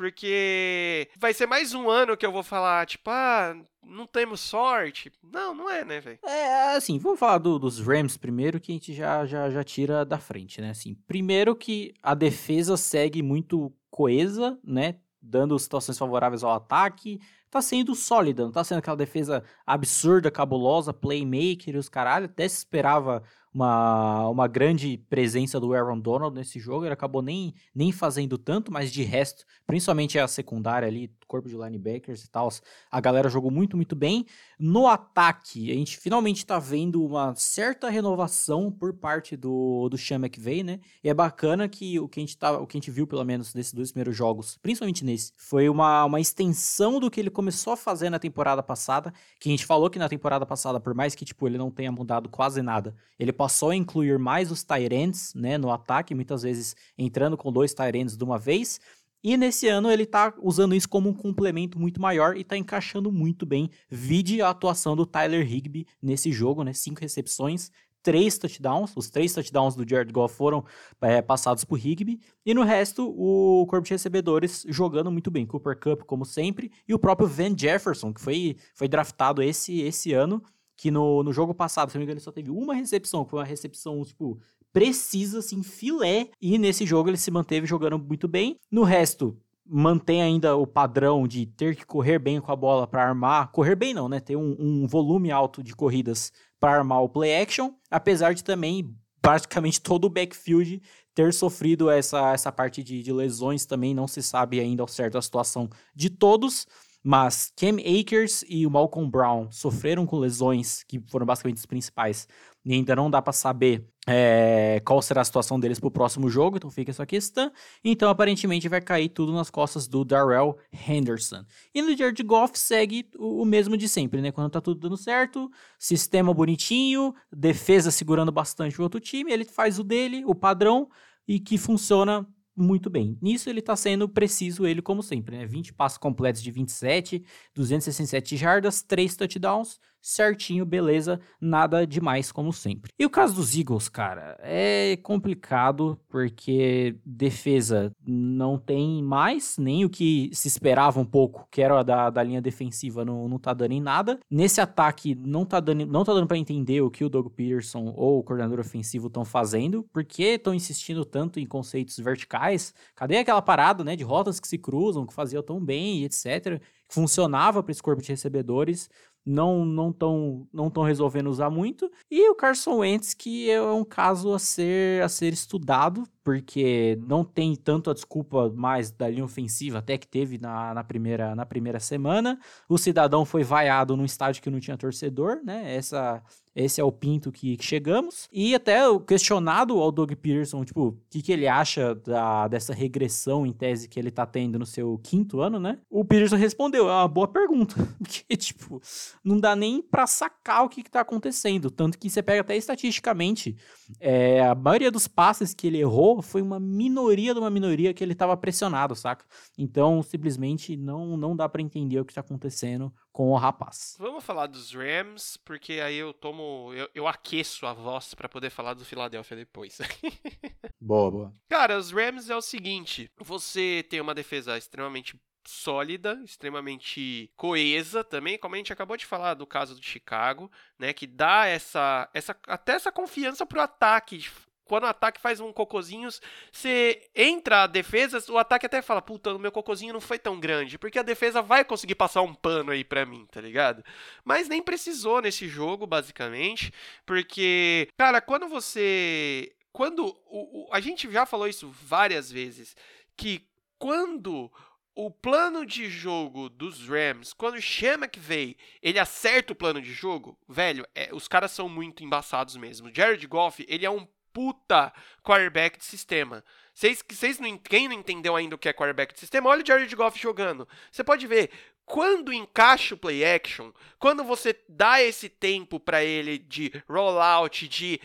Porque 0.00 1.10
vai 1.18 1.34
ser 1.34 1.44
mais 1.44 1.74
um 1.74 1.90
ano 1.90 2.16
que 2.16 2.24
eu 2.24 2.32
vou 2.32 2.42
falar, 2.42 2.86
tipo, 2.86 3.10
ah, 3.10 3.54
não 3.84 4.06
temos 4.06 4.40
sorte. 4.40 5.12
Não, 5.22 5.54
não 5.54 5.68
é, 5.68 5.84
né, 5.84 6.00
velho? 6.00 6.18
É, 6.24 6.74
assim, 6.74 6.98
vamos 6.98 7.20
falar 7.20 7.36
do, 7.36 7.58
dos 7.58 7.78
Rams 7.80 8.16
primeiro, 8.16 8.58
que 8.58 8.72
a 8.72 8.74
gente 8.74 8.94
já, 8.94 9.26
já, 9.26 9.50
já 9.50 9.62
tira 9.62 10.02
da 10.02 10.16
frente, 10.18 10.58
né? 10.58 10.70
Assim, 10.70 10.94
primeiro 11.06 11.54
que 11.54 11.92
a 12.02 12.14
defesa 12.14 12.78
segue 12.78 13.22
muito 13.22 13.70
coesa, 13.90 14.58
né? 14.64 14.94
Dando 15.20 15.58
situações 15.58 15.98
favoráveis 15.98 16.42
ao 16.42 16.54
ataque 16.54 17.20
tá 17.50 17.60
sendo 17.60 17.94
sólida, 17.94 18.44
não 18.44 18.52
tá 18.52 18.62
sendo 18.62 18.78
aquela 18.78 18.96
defesa 18.96 19.42
absurda, 19.66 20.30
cabulosa, 20.30 20.94
playmaker 20.94 21.74
e 21.74 21.78
os 21.78 21.88
caralho. 21.88 22.26
Até 22.26 22.48
se 22.48 22.58
esperava 22.58 23.22
uma, 23.52 24.28
uma 24.28 24.46
grande 24.46 24.98
presença 25.08 25.58
do 25.58 25.72
Aaron 25.72 25.98
Donald 25.98 26.34
nesse 26.34 26.58
jogo. 26.58 26.84
Ele 26.84 26.92
acabou 26.92 27.22
nem, 27.22 27.54
nem 27.74 27.92
fazendo 27.92 28.38
tanto, 28.38 28.72
mas 28.72 28.92
de 28.92 29.02
resto, 29.02 29.44
principalmente 29.66 30.18
a 30.18 30.28
secundária 30.28 30.86
ali, 30.86 31.12
corpo 31.30 31.48
de 31.48 31.56
linebackers 31.56 32.24
e 32.24 32.28
tal, 32.28 32.50
a 32.90 33.00
galera 33.00 33.28
jogou 33.28 33.52
muito, 33.52 33.76
muito 33.76 33.94
bem. 33.94 34.26
No 34.58 34.88
ataque, 34.88 35.70
a 35.70 35.74
gente 35.74 35.96
finalmente 35.96 36.38
está 36.38 36.58
vendo 36.58 37.04
uma 37.04 37.32
certa 37.36 37.88
renovação 37.88 38.70
por 38.72 38.92
parte 38.92 39.36
do, 39.36 39.88
do 39.88 39.96
Sean 39.96 40.16
McVay, 40.16 40.64
né? 40.64 40.80
E 41.04 41.08
é 41.08 41.14
bacana 41.14 41.68
que 41.68 42.00
o 42.00 42.08
que 42.08 42.18
a 42.18 42.22
gente, 42.22 42.36
tá, 42.36 42.58
o 42.58 42.66
que 42.66 42.76
a 42.76 42.80
gente 42.80 42.90
viu, 42.90 43.06
pelo 43.06 43.24
menos, 43.24 43.52
desses 43.52 43.72
dois 43.72 43.92
primeiros 43.92 44.16
jogos, 44.16 44.58
principalmente 44.60 45.04
nesse, 45.04 45.32
foi 45.36 45.68
uma, 45.68 46.04
uma 46.04 46.20
extensão 46.20 46.98
do 46.98 47.08
que 47.08 47.20
ele 47.20 47.30
começou 47.30 47.72
a 47.72 47.76
fazer 47.76 48.10
na 48.10 48.18
temporada 48.18 48.62
passada, 48.62 49.14
que 49.38 49.48
a 49.48 49.52
gente 49.52 49.64
falou 49.64 49.88
que 49.88 49.98
na 49.98 50.08
temporada 50.08 50.44
passada, 50.44 50.80
por 50.80 50.94
mais 50.94 51.14
que, 51.14 51.24
tipo, 51.24 51.46
ele 51.46 51.56
não 51.56 51.70
tenha 51.70 51.92
mudado 51.92 52.28
quase 52.28 52.60
nada, 52.60 52.96
ele 53.18 53.32
passou 53.32 53.70
a 53.70 53.76
incluir 53.76 54.18
mais 54.18 54.50
os 54.50 54.64
Tyrants, 54.64 55.32
né, 55.34 55.56
no 55.56 55.70
ataque, 55.70 56.14
muitas 56.14 56.42
vezes 56.42 56.74
entrando 56.98 57.36
com 57.36 57.52
dois 57.52 57.72
Tyrants 57.72 58.16
de 58.16 58.24
uma 58.24 58.38
vez. 58.38 58.80
E 59.22 59.36
nesse 59.36 59.68
ano 59.68 59.90
ele 59.90 60.06
tá 60.06 60.34
usando 60.40 60.74
isso 60.74 60.88
como 60.88 61.08
um 61.08 61.14
complemento 61.14 61.78
muito 61.78 62.00
maior 62.00 62.36
e 62.36 62.44
tá 62.44 62.56
encaixando 62.56 63.12
muito 63.12 63.44
bem. 63.44 63.70
Vide 63.88 64.40
a 64.40 64.48
atuação 64.50 64.96
do 64.96 65.04
Tyler 65.04 65.46
Higby 65.46 65.86
nesse 66.00 66.32
jogo, 66.32 66.64
né? 66.64 66.72
Cinco 66.72 67.00
recepções, 67.00 67.70
três 68.02 68.38
touchdowns. 68.38 68.92
Os 68.96 69.10
três 69.10 69.32
touchdowns 69.32 69.76
do 69.76 69.88
Jared 69.88 70.12
Goff 70.12 70.34
foram 70.34 70.64
é, 71.02 71.20
passados 71.20 71.64
por 71.64 71.78
Higby. 71.78 72.18
E 72.44 72.54
no 72.54 72.62
resto, 72.62 73.08
o 73.08 73.66
corpo 73.66 73.86
de 73.86 73.92
recebedores 73.92 74.64
jogando 74.68 75.10
muito 75.10 75.30
bem. 75.30 75.46
Cooper 75.46 75.78
Cup, 75.78 76.02
como 76.02 76.24
sempre, 76.24 76.72
e 76.88 76.94
o 76.94 76.98
próprio 76.98 77.28
Van 77.28 77.56
Jefferson, 77.56 78.12
que 78.12 78.20
foi, 78.20 78.56
foi 78.74 78.88
draftado 78.88 79.42
esse, 79.42 79.80
esse 79.80 80.12
ano 80.12 80.42
que 80.80 80.90
no, 80.90 81.22
no 81.22 81.30
jogo 81.30 81.54
passado, 81.54 81.90
se 81.90 81.96
não 81.96 82.00
me 82.00 82.04
engano, 82.04 82.16
ele 82.16 82.24
só 82.24 82.32
teve 82.32 82.50
uma 82.50 82.74
recepção, 82.74 83.22
que 83.22 83.30
foi 83.30 83.40
uma 83.40 83.44
recepção, 83.44 84.02
tipo, 84.02 84.40
precisa, 84.72 85.38
assim, 85.38 85.62
filé. 85.62 86.28
E 86.40 86.58
nesse 86.58 86.86
jogo 86.86 87.08
ele 87.08 87.16
se 87.16 87.30
manteve 87.30 87.66
jogando 87.66 87.98
muito 87.98 88.28
bem. 88.28 88.56
No 88.70 88.82
resto, 88.82 89.36
mantém 89.66 90.20
ainda 90.20 90.56
o 90.56 90.66
padrão 90.66 91.28
de 91.28 91.46
ter 91.46 91.76
que 91.76 91.86
correr 91.86 92.18
bem 92.18 92.40
com 92.40 92.50
a 92.50 92.56
bola 92.56 92.86
para 92.86 93.06
armar, 93.06 93.52
correr 93.52 93.76
bem 93.76 93.94
não, 93.94 94.08
né? 94.08 94.18
Ter 94.18 94.36
um, 94.36 94.56
um 94.58 94.86
volume 94.86 95.30
alto 95.30 95.62
de 95.62 95.74
corridas 95.74 96.32
para 96.58 96.76
armar 96.76 97.02
o 97.02 97.08
play 97.08 97.40
action, 97.40 97.72
apesar 97.90 98.34
de 98.34 98.42
também 98.42 98.94
praticamente 99.22 99.80
todo 99.82 100.06
o 100.06 100.10
backfield 100.10 100.82
ter 101.14 101.32
sofrido 101.32 101.90
essa, 101.90 102.32
essa 102.32 102.50
parte 102.50 102.82
de, 102.82 103.02
de 103.02 103.12
lesões 103.12 103.66
também, 103.66 103.94
não 103.94 104.08
se 104.08 104.22
sabe 104.22 104.58
ainda 104.58 104.82
ao 104.82 104.88
certo 104.88 105.18
a 105.18 105.22
situação 105.22 105.68
de 105.94 106.08
todos, 106.08 106.66
mas 107.02 107.52
Cam 107.56 107.76
Akers 107.78 108.44
e 108.48 108.66
o 108.66 108.70
Malcolm 108.70 109.10
Brown 109.10 109.50
sofreram 109.50 110.04
com 110.04 110.18
lesões, 110.18 110.82
que 110.84 111.00
foram 111.08 111.24
basicamente 111.24 111.58
os 111.58 111.66
principais, 111.66 112.28
e 112.64 112.74
ainda 112.74 112.94
não 112.94 113.10
dá 113.10 113.22
para 113.22 113.32
saber 113.32 113.86
é, 114.06 114.82
qual 114.84 115.00
será 115.00 115.20
a 115.20 115.24
situação 115.24 115.58
deles 115.58 115.78
para 115.78 115.88
o 115.88 115.90
próximo 115.90 116.28
jogo, 116.28 116.56
então 116.56 116.70
fica 116.70 116.90
essa 116.90 117.06
questão. 117.06 117.50
Então, 117.82 118.10
aparentemente, 118.10 118.68
vai 118.68 118.80
cair 118.80 119.08
tudo 119.08 119.32
nas 119.32 119.48
costas 119.50 119.86
do 119.88 120.04
Darrell 120.04 120.58
Henderson. 120.72 121.44
E 121.74 121.80
no 121.80 121.96
Jared 121.96 122.22
Goff 122.22 122.58
segue 122.58 123.08
o, 123.16 123.42
o, 123.42 123.44
mesmo 123.46 123.76
de 123.76 123.88
sempre, 123.88 124.20
né? 124.20 124.30
Quando 124.30 124.50
tá 124.50 124.60
tudo 124.60 124.80
dando 124.80 124.96
certo, 124.96 125.50
sistema 125.78 126.34
bonitinho, 126.34 127.14
defesa 127.32 127.90
segurando 127.90 128.32
bastante 128.32 128.78
o 128.78 128.82
outro 128.82 129.00
time, 129.00 129.32
ele 129.32 129.44
faz 129.44 129.78
o 129.78 129.84
dele, 129.84 130.22
o 130.26 130.34
padrão, 130.34 130.88
e 131.26 131.38
que 131.38 131.56
funciona 131.56 132.26
muito 132.60 132.90
bem. 132.90 133.18
Nisso 133.22 133.48
ele 133.48 133.60
está 133.60 133.74
sendo 133.74 134.08
preciso, 134.08 134.66
ele 134.66 134.82
como 134.82 135.02
sempre, 135.02 135.36
né? 135.36 135.46
20 135.46 135.72
passos 135.72 135.98
completos 135.98 136.42
de 136.42 136.50
27, 136.50 137.24
267 137.54 138.36
jardas, 138.36 138.82
3 138.82 139.16
touchdowns, 139.16 139.80
certinho, 140.00 140.64
beleza, 140.64 141.20
nada 141.40 141.86
demais 141.86 142.32
como 142.32 142.52
sempre. 142.52 142.92
E 142.98 143.04
o 143.04 143.10
caso 143.10 143.34
dos 143.34 143.56
Eagles, 143.56 143.88
cara, 143.88 144.36
é 144.40 144.96
complicado 145.02 145.98
porque 146.08 146.96
defesa 147.04 147.92
não 148.06 148.58
tem 148.58 149.02
mais, 149.02 149.56
nem 149.58 149.84
o 149.84 149.90
que 149.90 150.30
se 150.32 150.48
esperava 150.48 151.00
um 151.00 151.04
pouco, 151.04 151.46
que 151.50 151.60
era 151.60 151.82
da, 151.82 152.10
da 152.10 152.22
linha 152.22 152.40
defensiva, 152.40 153.04
não, 153.04 153.28
não 153.28 153.38
tá 153.38 153.52
dando 153.52 153.72
em 153.72 153.80
nada. 153.80 154.18
Nesse 154.30 154.60
ataque, 154.60 155.14
não 155.14 155.44
tá 155.44 155.60
dando, 155.60 155.86
não 155.86 156.04
tá 156.04 156.14
dando 156.14 156.26
para 156.26 156.38
entender 156.38 156.80
o 156.80 156.90
que 156.90 157.04
o 157.04 157.08
Doug 157.08 157.28
Peterson 157.28 157.92
ou 157.96 158.18
o 158.18 158.22
coordenador 158.22 158.60
ofensivo 158.60 159.08
estão 159.08 159.24
fazendo, 159.24 159.86
porque 159.92 160.22
estão 160.22 160.54
insistindo 160.54 161.04
tanto 161.04 161.38
em 161.38 161.46
conceitos 161.46 161.98
verticais. 161.98 162.74
Cadê 162.94 163.18
aquela 163.18 163.42
parada, 163.42 163.84
né, 163.84 163.96
de 163.96 164.04
rotas 164.04 164.40
que 164.40 164.48
se 164.48 164.58
cruzam, 164.58 165.06
que 165.06 165.14
faziam 165.14 165.42
tão 165.42 165.62
bem, 165.62 166.04
etc., 166.04 166.60
que 166.88 166.94
funcionava 166.94 167.62
para 167.62 167.70
esse 167.70 167.82
corpo 167.82 168.02
de 168.02 168.08
recebedores 168.08 168.90
não 169.24 169.64
não 169.64 169.90
estão 169.90 170.46
não 170.52 170.70
tão 170.70 170.82
resolvendo 170.82 171.28
usar 171.28 171.50
muito. 171.50 171.90
E 172.10 172.28
o 172.30 172.34
Carson 172.34 172.78
Wentz, 172.78 173.14
que 173.14 173.50
é 173.50 173.60
um 173.62 173.84
caso 173.84 174.32
a 174.32 174.38
ser, 174.38 175.02
a 175.02 175.08
ser 175.08 175.32
estudado, 175.32 176.04
porque 176.22 176.98
não 177.06 177.24
tem 177.24 177.56
tanto 177.56 177.90
a 177.90 177.94
desculpa 177.94 178.50
mais 178.50 178.90
da 178.90 179.08
linha 179.08 179.24
ofensiva, 179.24 179.78
até 179.78 179.96
que 179.98 180.06
teve 180.06 180.38
na, 180.38 180.74
na, 180.74 180.84
primeira, 180.84 181.34
na 181.34 181.46
primeira 181.46 181.80
semana. 181.80 182.38
O 182.68 182.78
cidadão 182.78 183.24
foi 183.24 183.42
vaiado 183.42 183.96
num 183.96 184.04
estádio 184.04 184.42
que 184.42 184.50
não 184.50 184.60
tinha 184.60 184.76
torcedor, 184.76 185.40
né? 185.44 185.74
Essa, 185.74 186.22
esse 186.54 186.80
é 186.80 186.84
o 186.84 186.90
pinto 186.90 187.30
que, 187.30 187.56
chegamos. 187.60 188.28
E 188.32 188.54
até 188.54 188.80
questionado 189.06 189.78
ao 189.78 189.92
Doug 189.92 190.12
Peterson, 190.12 190.64
tipo, 190.64 190.88
o 190.88 190.98
que, 191.08 191.22
que 191.22 191.32
ele 191.32 191.46
acha 191.46 191.94
da, 191.94 192.48
dessa 192.48 192.74
regressão 192.74 193.46
em 193.46 193.52
tese 193.52 193.88
que 193.88 193.98
ele 193.98 194.10
tá 194.10 194.26
tendo 194.26 194.58
no 194.58 194.66
seu 194.66 194.98
quinto 195.02 195.40
ano, 195.40 195.60
né? 195.60 195.78
O 195.88 196.04
Peterson 196.04 196.36
respondeu, 196.36 196.88
é 196.88 196.92
uma 196.92 197.08
boa 197.08 197.28
pergunta. 197.28 197.74
Porque, 197.98 198.36
tipo, 198.36 198.80
não 199.22 199.38
dá 199.38 199.54
nem 199.54 199.80
pra 199.82 200.06
sacar 200.06 200.64
o 200.64 200.68
que, 200.68 200.82
que 200.82 200.90
tá 200.90 201.00
acontecendo. 201.00 201.70
Tanto 201.70 201.98
que 201.98 202.10
você 202.10 202.22
pega 202.22 202.40
até 202.40 202.56
estatisticamente, 202.56 203.56
é, 204.00 204.42
a 204.42 204.54
maioria 204.54 204.90
dos 204.90 205.06
passes 205.06 205.54
que 205.54 205.66
ele 205.66 205.78
errou 205.78 206.22
foi 206.22 206.42
uma 206.42 206.58
minoria 206.58 207.32
de 207.32 207.40
uma 207.40 207.50
minoria 207.50 207.94
que 207.94 208.02
ele 208.02 208.12
estava 208.12 208.36
pressionado, 208.36 208.94
saca? 208.96 209.24
Então, 209.56 210.02
simplesmente 210.02 210.76
não, 210.76 211.16
não 211.16 211.36
dá 211.36 211.48
para 211.48 211.62
entender 211.62 212.00
o 212.00 212.04
que 212.04 212.12
está 212.12 212.20
acontecendo 212.20 212.92
com 213.12 213.30
o 213.30 213.36
rapaz. 213.36 213.96
Vamos 213.98 214.24
falar 214.24 214.46
dos 214.46 214.72
Rams, 214.72 215.36
porque 215.44 215.74
aí 215.74 215.96
eu 215.96 216.12
tomo. 216.12 216.72
Eu, 216.74 216.88
eu 216.94 217.08
aqueço 217.08 217.66
a 217.66 217.72
voz 217.72 218.14
para 218.14 218.28
poder 218.28 218.50
falar 218.50 218.74
do 218.74 218.84
Philadelphia 218.84 219.36
depois. 219.36 219.78
boa, 220.80 221.10
boa. 221.10 221.34
Cara, 221.48 221.78
os 221.78 221.90
Rams 221.90 222.30
é 222.30 222.36
o 222.36 222.42
seguinte: 222.42 223.10
você 223.18 223.84
tem 223.88 224.00
uma 224.00 224.14
defesa 224.14 224.56
extremamente 224.56 225.20
sólida, 225.46 226.20
extremamente 226.24 227.32
coesa 227.36 228.04
também, 228.04 228.38
como 228.38 228.54
a 228.54 228.58
gente 228.58 228.72
acabou 228.72 228.96
de 228.96 229.06
falar 229.06 229.34
do 229.34 229.46
caso 229.46 229.74
do 229.74 229.82
Chicago, 229.82 230.50
né, 230.78 230.92
que 230.92 231.06
dá 231.06 231.46
essa, 231.46 232.08
essa 232.12 232.36
até 232.46 232.72
essa 232.72 232.92
confiança 232.92 233.46
pro 233.46 233.60
ataque 233.60 234.28
quando 234.70 234.84
o 234.84 234.86
ataque 234.86 235.20
faz 235.20 235.40
um 235.40 235.52
cocôzinhos, 235.52 236.22
você 236.52 237.10
entra 237.12 237.64
a 237.64 237.66
defesa, 237.66 238.22
o 238.30 238.38
ataque 238.38 238.66
até 238.66 238.80
fala, 238.80 239.02
puta, 239.02 239.34
o 239.34 239.38
meu 239.38 239.50
cocôzinho 239.50 239.92
não 239.92 240.00
foi 240.00 240.16
tão 240.16 240.38
grande, 240.38 240.78
porque 240.78 240.96
a 240.96 241.02
defesa 241.02 241.42
vai 241.42 241.64
conseguir 241.64 241.96
passar 241.96 242.22
um 242.22 242.32
pano 242.32 242.70
aí 242.70 242.84
pra 242.84 243.04
mim, 243.04 243.26
tá 243.32 243.40
ligado? 243.40 243.84
Mas 244.24 244.48
nem 244.48 244.62
precisou 244.62 245.20
nesse 245.20 245.48
jogo, 245.48 245.88
basicamente, 245.88 246.72
porque, 247.04 247.88
cara, 247.98 248.20
quando 248.20 248.46
você. 248.46 249.52
Quando. 249.72 250.06
O, 250.26 250.66
o, 250.66 250.68
a 250.70 250.78
gente 250.78 251.10
já 251.10 251.26
falou 251.26 251.48
isso 251.48 251.68
várias 251.82 252.30
vezes, 252.30 252.76
que 253.16 253.44
quando 253.76 254.52
o 254.94 255.10
plano 255.10 255.66
de 255.66 255.90
jogo 255.90 256.48
dos 256.48 256.86
Rams, 256.86 257.32
quando 257.32 257.56
o 257.56 257.62
Sean 257.62 257.94
McVay, 257.94 258.56
ele 258.80 259.00
acerta 259.00 259.52
o 259.52 259.56
plano 259.56 259.82
de 259.82 259.92
jogo, 259.92 260.38
velho, 260.48 260.86
é, 260.94 261.08
os 261.12 261.26
caras 261.26 261.50
são 261.50 261.68
muito 261.68 262.04
embaçados 262.04 262.56
mesmo. 262.56 262.94
Jared 262.94 263.26
Goff, 263.26 263.66
ele 263.68 263.84
é 263.84 263.90
um 263.90 264.06
puta 264.32 264.92
quarterback 265.22 265.78
de 265.78 265.84
sistema. 265.84 266.44
Vocês, 266.74 267.04
vocês 267.08 267.38
não, 267.38 267.58
quem 267.58 267.88
não 267.88 267.94
entendeu 267.94 268.36
ainda 268.36 268.54
o 268.54 268.58
que 268.58 268.68
é 268.68 268.72
quarterback 268.72 269.12
de 269.12 269.20
sistema, 269.20 269.50
olha 269.50 269.62
o 269.62 269.66
Jared 269.66 269.94
Goff 269.94 270.18
jogando. 270.18 270.66
Você 270.90 271.04
pode 271.04 271.26
ver, 271.26 271.50
quando 271.84 272.32
encaixa 272.32 272.94
o 272.94 272.98
play 272.98 273.24
action, 273.24 273.72
quando 273.98 274.22
você 274.22 274.56
dá 274.68 275.02
esse 275.02 275.28
tempo 275.28 275.80
para 275.80 276.04
ele 276.04 276.38
de 276.38 276.72
rollout, 276.88 277.66
de 277.66 278.00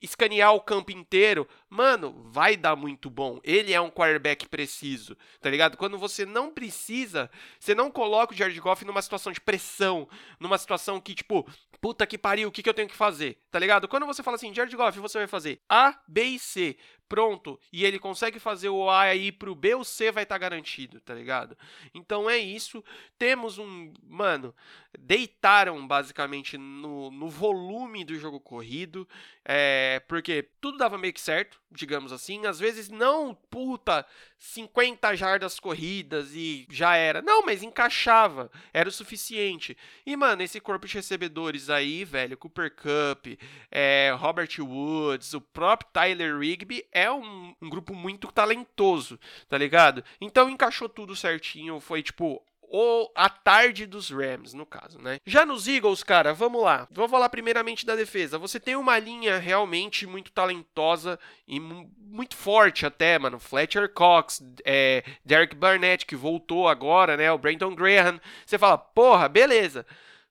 escanear 0.00 0.54
o 0.54 0.60
campo 0.60 0.92
inteiro, 0.92 1.48
mano, 1.68 2.24
vai 2.30 2.56
dar 2.56 2.76
muito 2.76 3.08
bom. 3.08 3.40
Ele 3.42 3.72
é 3.72 3.80
um 3.80 3.90
quarterback 3.90 4.48
preciso, 4.48 5.16
tá 5.40 5.48
ligado? 5.50 5.76
Quando 5.76 5.98
você 5.98 6.26
não 6.26 6.50
precisa, 6.50 7.30
você 7.58 7.74
não 7.74 7.90
coloca 7.90 8.32
o 8.32 8.36
Jared 8.36 8.58
Goff 8.60 8.84
numa 8.84 9.02
situação 9.02 9.32
de 9.32 9.40
pressão, 9.40 10.08
numa 10.40 10.58
situação 10.58 11.00
que, 11.00 11.14
tipo, 11.14 11.48
puta 11.80 12.06
que 12.06 12.18
pariu, 12.18 12.48
o 12.48 12.52
que, 12.52 12.62
que 12.62 12.68
eu 12.68 12.74
tenho 12.74 12.88
que 12.88 12.96
fazer, 12.96 13.38
tá 13.50 13.58
ligado? 13.58 13.88
Quando 13.88 14.06
você 14.06 14.22
fala 14.22 14.36
assim, 14.36 14.54
Jared 14.54 14.74
Goff, 14.76 14.98
você 14.98 15.18
vai 15.18 15.26
fazer 15.26 15.60
A, 15.68 15.98
B 16.06 16.24
e 16.24 16.38
C, 16.38 16.76
pronto, 17.08 17.58
e 17.72 17.84
ele 17.84 17.98
consegue 17.98 18.38
fazer 18.38 18.68
o 18.68 18.88
A 18.90 19.02
aí 19.02 19.32
pro 19.32 19.54
B, 19.54 19.74
o 19.74 19.84
C 19.84 20.12
vai 20.12 20.24
estar 20.24 20.34
tá 20.34 20.38
garantido, 20.38 21.00
tá 21.00 21.14
ligado? 21.14 21.56
Então 21.94 22.28
é 22.28 22.36
isso. 22.36 22.84
Temos 23.18 23.58
um. 23.58 23.92
Mano, 24.02 24.54
deitaram 24.98 25.86
basicamente 25.86 26.56
no, 26.56 27.10
no 27.10 27.28
volume 27.28 28.04
do 28.04 28.18
jogo 28.18 28.38
corrido, 28.40 29.08
é, 29.44 30.00
porque 30.06 30.48
tudo 30.60 30.78
dava 30.78 30.98
meio 30.98 31.12
que 31.12 31.20
certo, 31.20 31.60
digamos 31.70 32.12
assim. 32.12 32.46
Às 32.46 32.58
vezes 32.58 32.88
não, 32.88 33.34
puta, 33.50 34.06
50 34.38 35.14
jardas 35.16 35.60
corridas 35.60 36.34
e 36.34 36.66
já 36.70 36.96
era. 36.96 37.22
Não, 37.22 37.44
mas 37.44 37.62
encaixava, 37.62 38.50
era 38.72 38.88
o 38.88 38.92
suficiente. 38.92 39.76
E, 40.04 40.16
mano, 40.16 40.42
esse 40.42 40.60
corpo 40.60 40.86
de 40.86 40.94
recebedores 40.94 41.70
aí, 41.70 42.04
velho, 42.04 42.36
Cooper 42.36 42.74
Cup, 42.74 43.38
é, 43.70 44.14
Robert 44.16 44.50
Woods, 44.58 45.34
o 45.34 45.40
próprio 45.40 45.90
Tyler 45.92 46.38
Rigby 46.38 46.84
é 46.92 47.10
um, 47.10 47.54
um 47.60 47.68
grupo 47.68 47.94
muito 47.94 48.30
talentoso, 48.32 49.18
tá 49.48 49.58
ligado? 49.58 50.02
Então 50.20 50.48
encaixou 50.48 50.88
tudo 50.88 51.14
certinho, 51.14 51.80
foi 51.80 52.02
tipo 52.02 52.42
ou 52.70 53.10
a 53.14 53.28
tarde 53.28 53.86
dos 53.86 54.10
Rams, 54.10 54.54
no 54.54 54.66
caso, 54.66 54.98
né? 54.98 55.18
Já 55.26 55.46
nos 55.46 55.66
Eagles, 55.66 56.02
cara, 56.02 56.34
vamos 56.34 56.62
lá. 56.62 56.86
Vou 56.90 57.08
falar 57.08 57.28
primeiramente 57.28 57.86
da 57.86 57.96
defesa. 57.96 58.38
Você 58.38 58.60
tem 58.60 58.76
uma 58.76 58.98
linha 58.98 59.38
realmente 59.38 60.06
muito 60.06 60.30
talentosa 60.32 61.18
e 61.46 61.58
muito 61.58 62.36
forte 62.36 62.84
até, 62.84 63.18
mano. 63.18 63.38
Fletcher 63.38 63.92
Cox, 63.92 64.42
é, 64.64 65.02
Derek 65.24 65.56
Barnett, 65.56 66.04
que 66.04 66.16
voltou 66.16 66.68
agora, 66.68 67.16
né? 67.16 67.32
O 67.32 67.38
Brandon 67.38 67.74
Graham. 67.74 68.20
Você 68.44 68.58
fala, 68.58 68.76
porra, 68.76 69.28
beleza. 69.28 69.86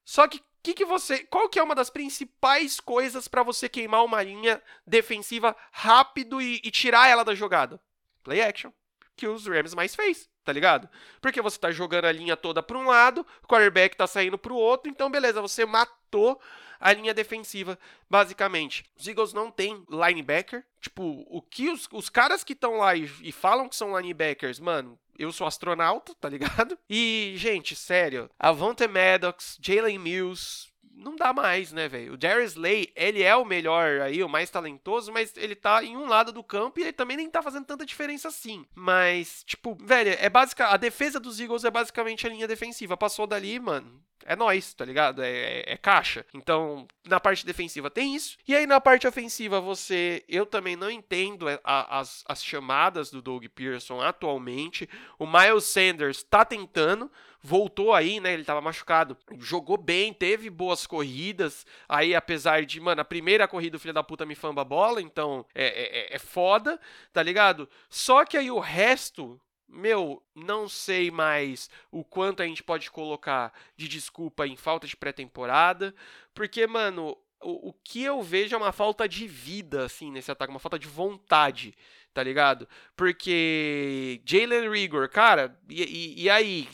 Só 0.06 0.28
que 0.28 0.41
que, 0.67 0.73
que 0.73 0.86
você, 0.86 1.19
qual 1.19 1.47
que 1.47 1.60
é 1.60 1.63
uma 1.63 1.76
das 1.76 1.89
principais 1.89 2.80
coisas 2.80 3.28
para 3.28 3.41
você 3.41 3.69
queimar 3.69 4.04
uma 4.04 4.21
linha 4.21 4.62
defensiva 4.86 5.56
rápido 5.71 6.41
e, 6.41 6.60
e, 6.62 6.69
tirar 6.69 7.08
ela 7.08 7.23
da 7.23 7.34
jogada? 7.34 7.80
Play 8.21 8.41
action, 8.41 8.71
que 9.15 9.26
os 9.28 9.47
Rams 9.47 9.73
mais 9.73 9.95
fez, 9.95 10.30
tá 10.47 10.53
ligado? 10.53 10.88
Porque 11.19 11.41
você 11.41 11.60
tá 11.60 11.71
jogando 11.71 12.05
a 12.05 12.12
linha 12.12 12.38
toda 12.38 12.63
para 12.63 12.77
um 12.77 12.88
lado, 12.88 13.27
o 13.43 13.47
quarterback 13.47 13.97
tá 13.97 14.07
saindo 14.07 14.38
para 14.38 14.53
o 14.53 14.55
outro, 14.55 14.89
então 14.89 15.12
beleza, 15.12 15.41
você 15.41 15.65
matou 15.65 16.39
a 16.79 16.93
linha 16.93 17.13
defensiva, 17.13 17.77
basicamente. 18.10 18.86
Os 18.97 19.05
Eagles 19.05 19.33
não 19.33 19.51
tem 19.51 19.83
linebacker. 19.89 20.63
Tipo, 20.79 21.25
o 21.27 21.41
que 21.41 21.69
os, 21.69 21.89
os 21.91 22.07
caras 22.07 22.45
que 22.45 22.53
estão 22.53 22.77
lá 22.77 22.95
e, 22.95 23.12
e 23.23 23.31
falam 23.33 23.67
que 23.67 23.75
são 23.75 23.97
linebackers, 23.99 24.57
mano, 24.57 24.97
eu 25.19 25.33
sou 25.33 25.45
astronauta, 25.45 26.15
tá 26.15 26.29
ligado? 26.29 26.77
E, 26.89 27.33
gente, 27.36 27.75
sério, 27.75 28.29
Avante 28.39 28.88
Maddox, 28.88 29.57
Jalen 29.62 29.99
Mills, 29.99 30.69
não 30.97 31.15
dá 31.15 31.31
mais, 31.31 31.71
né, 31.71 31.88
velho? 31.88 32.13
O 32.13 32.17
Darius 32.17 32.53
Slay, 32.53 32.91
ele 32.95 33.21
é 33.21 33.36
o 33.36 33.45
melhor 33.45 34.01
aí, 34.01 34.23
o 34.23 34.29
mais 34.29 34.49
talentoso, 34.49 35.12
mas 35.12 35.36
ele 35.38 35.55
tá 35.55 35.83
em 35.83 35.95
um 35.95 36.07
lado 36.07 36.31
do 36.31 36.43
campo 36.43 36.79
e 36.79 36.83
ele 36.83 36.93
também 36.93 37.17
nem 37.17 37.29
tá 37.29 37.41
fazendo 37.41 37.65
tanta 37.65 37.86
diferença 37.86 38.27
assim. 38.27 38.65
Mas, 38.73 39.43
tipo, 39.45 39.77
velho, 39.79 40.15
é 40.19 40.29
básica, 40.29 40.67
a 40.67 40.77
defesa 40.77 41.19
dos 41.19 41.39
Eagles 41.39 41.63
é 41.63 41.71
basicamente 41.71 42.25
a 42.25 42.29
linha 42.29 42.47
defensiva. 42.47 42.97
Passou 42.97 43.27
dali, 43.27 43.60
mano, 43.60 44.01
é 44.25 44.36
nós, 44.36 44.73
tá 44.73 44.83
ligado? 44.83 45.23
É, 45.23 45.29
é, 45.29 45.73
é, 45.73 45.77
caixa. 45.77 46.25
Então, 46.33 46.86
na 47.07 47.19
parte 47.19 47.45
defensiva 47.45 47.89
tem 47.89 48.13
isso. 48.13 48.38
E 48.45 48.53
aí, 48.53 48.67
na 48.67 48.81
parte 48.81 49.07
ofensiva, 49.07 49.62
você. 49.62 50.23
Eu 50.27 50.45
também 50.45 50.75
não 50.75 50.91
entendo 50.91 51.45
a, 51.63 51.99
as, 51.99 52.25
as 52.27 52.43
chamadas 52.43 53.10
do 53.10 53.21
Doug 53.21 53.45
Pearson 53.55 54.01
atualmente. 54.01 54.89
O 55.17 55.25
Miles 55.25 55.63
Sanders 55.63 56.23
tá 56.23 56.43
tentando. 56.43 57.10
Voltou 57.49 57.93
aí, 57.93 58.19
né? 58.19 58.33
Ele 58.33 58.43
tava 58.43 58.60
machucado. 58.60 59.17
Jogou 59.39 59.77
bem, 59.77 60.12
teve 60.12 60.49
boas 60.49 60.86
corridas. 60.86 61.65
Aí, 61.88 62.13
apesar 62.13 62.65
de, 62.65 62.77
mano, 62.81 62.99
a 62.99 63.05
primeira 63.05 63.47
corrida 63.47 63.77
o 63.77 63.79
filho 63.79 63.93
da 63.93 64.03
puta 64.03 64.25
me 64.25 64.36
famba 64.36 64.63
a 64.63 64.65
bola. 64.65 65.01
Então, 65.01 65.45
é, 65.55 66.10
é, 66.12 66.15
é 66.15 66.19
foda, 66.19 66.77
tá 67.13 67.23
ligado? 67.23 67.69
Só 67.89 68.25
que 68.25 68.36
aí 68.36 68.51
o 68.51 68.60
resto 68.60 69.39
meu, 69.65 70.21
não 70.36 70.67
sei 70.67 71.10
mais 71.10 71.69
o 71.89 72.03
quanto 72.03 72.43
a 72.43 72.45
gente 72.45 72.62
pode 72.62 72.91
colocar 72.91 73.53
de 73.77 73.88
desculpa 73.88 74.45
em 74.45 74.57
falta 74.57 74.86
de 74.86 74.97
pré-temporada, 74.97 75.95
porque, 76.33 76.67
mano, 76.67 77.17
o, 77.41 77.69
o 77.69 77.73
que 77.73 78.03
eu 78.03 78.21
vejo 78.21 78.55
é 78.55 78.57
uma 78.57 78.73
falta 78.73 79.07
de 79.07 79.25
vida, 79.25 79.86
assim, 79.86 80.12
nesse 80.12 80.31
ataque, 80.31 80.51
uma 80.51 80.60
falta 80.60 80.79
de 80.79 80.88
vontade, 80.88 81.73
tá 82.13 82.21
ligado? 82.21 82.67
Porque 82.95 84.21
Jalen 84.25 84.69
Rigor, 84.69 85.07
cara, 85.07 85.57
e, 85.69 85.83
e, 85.83 86.23
e, 86.23 86.29
aí? 86.29 86.67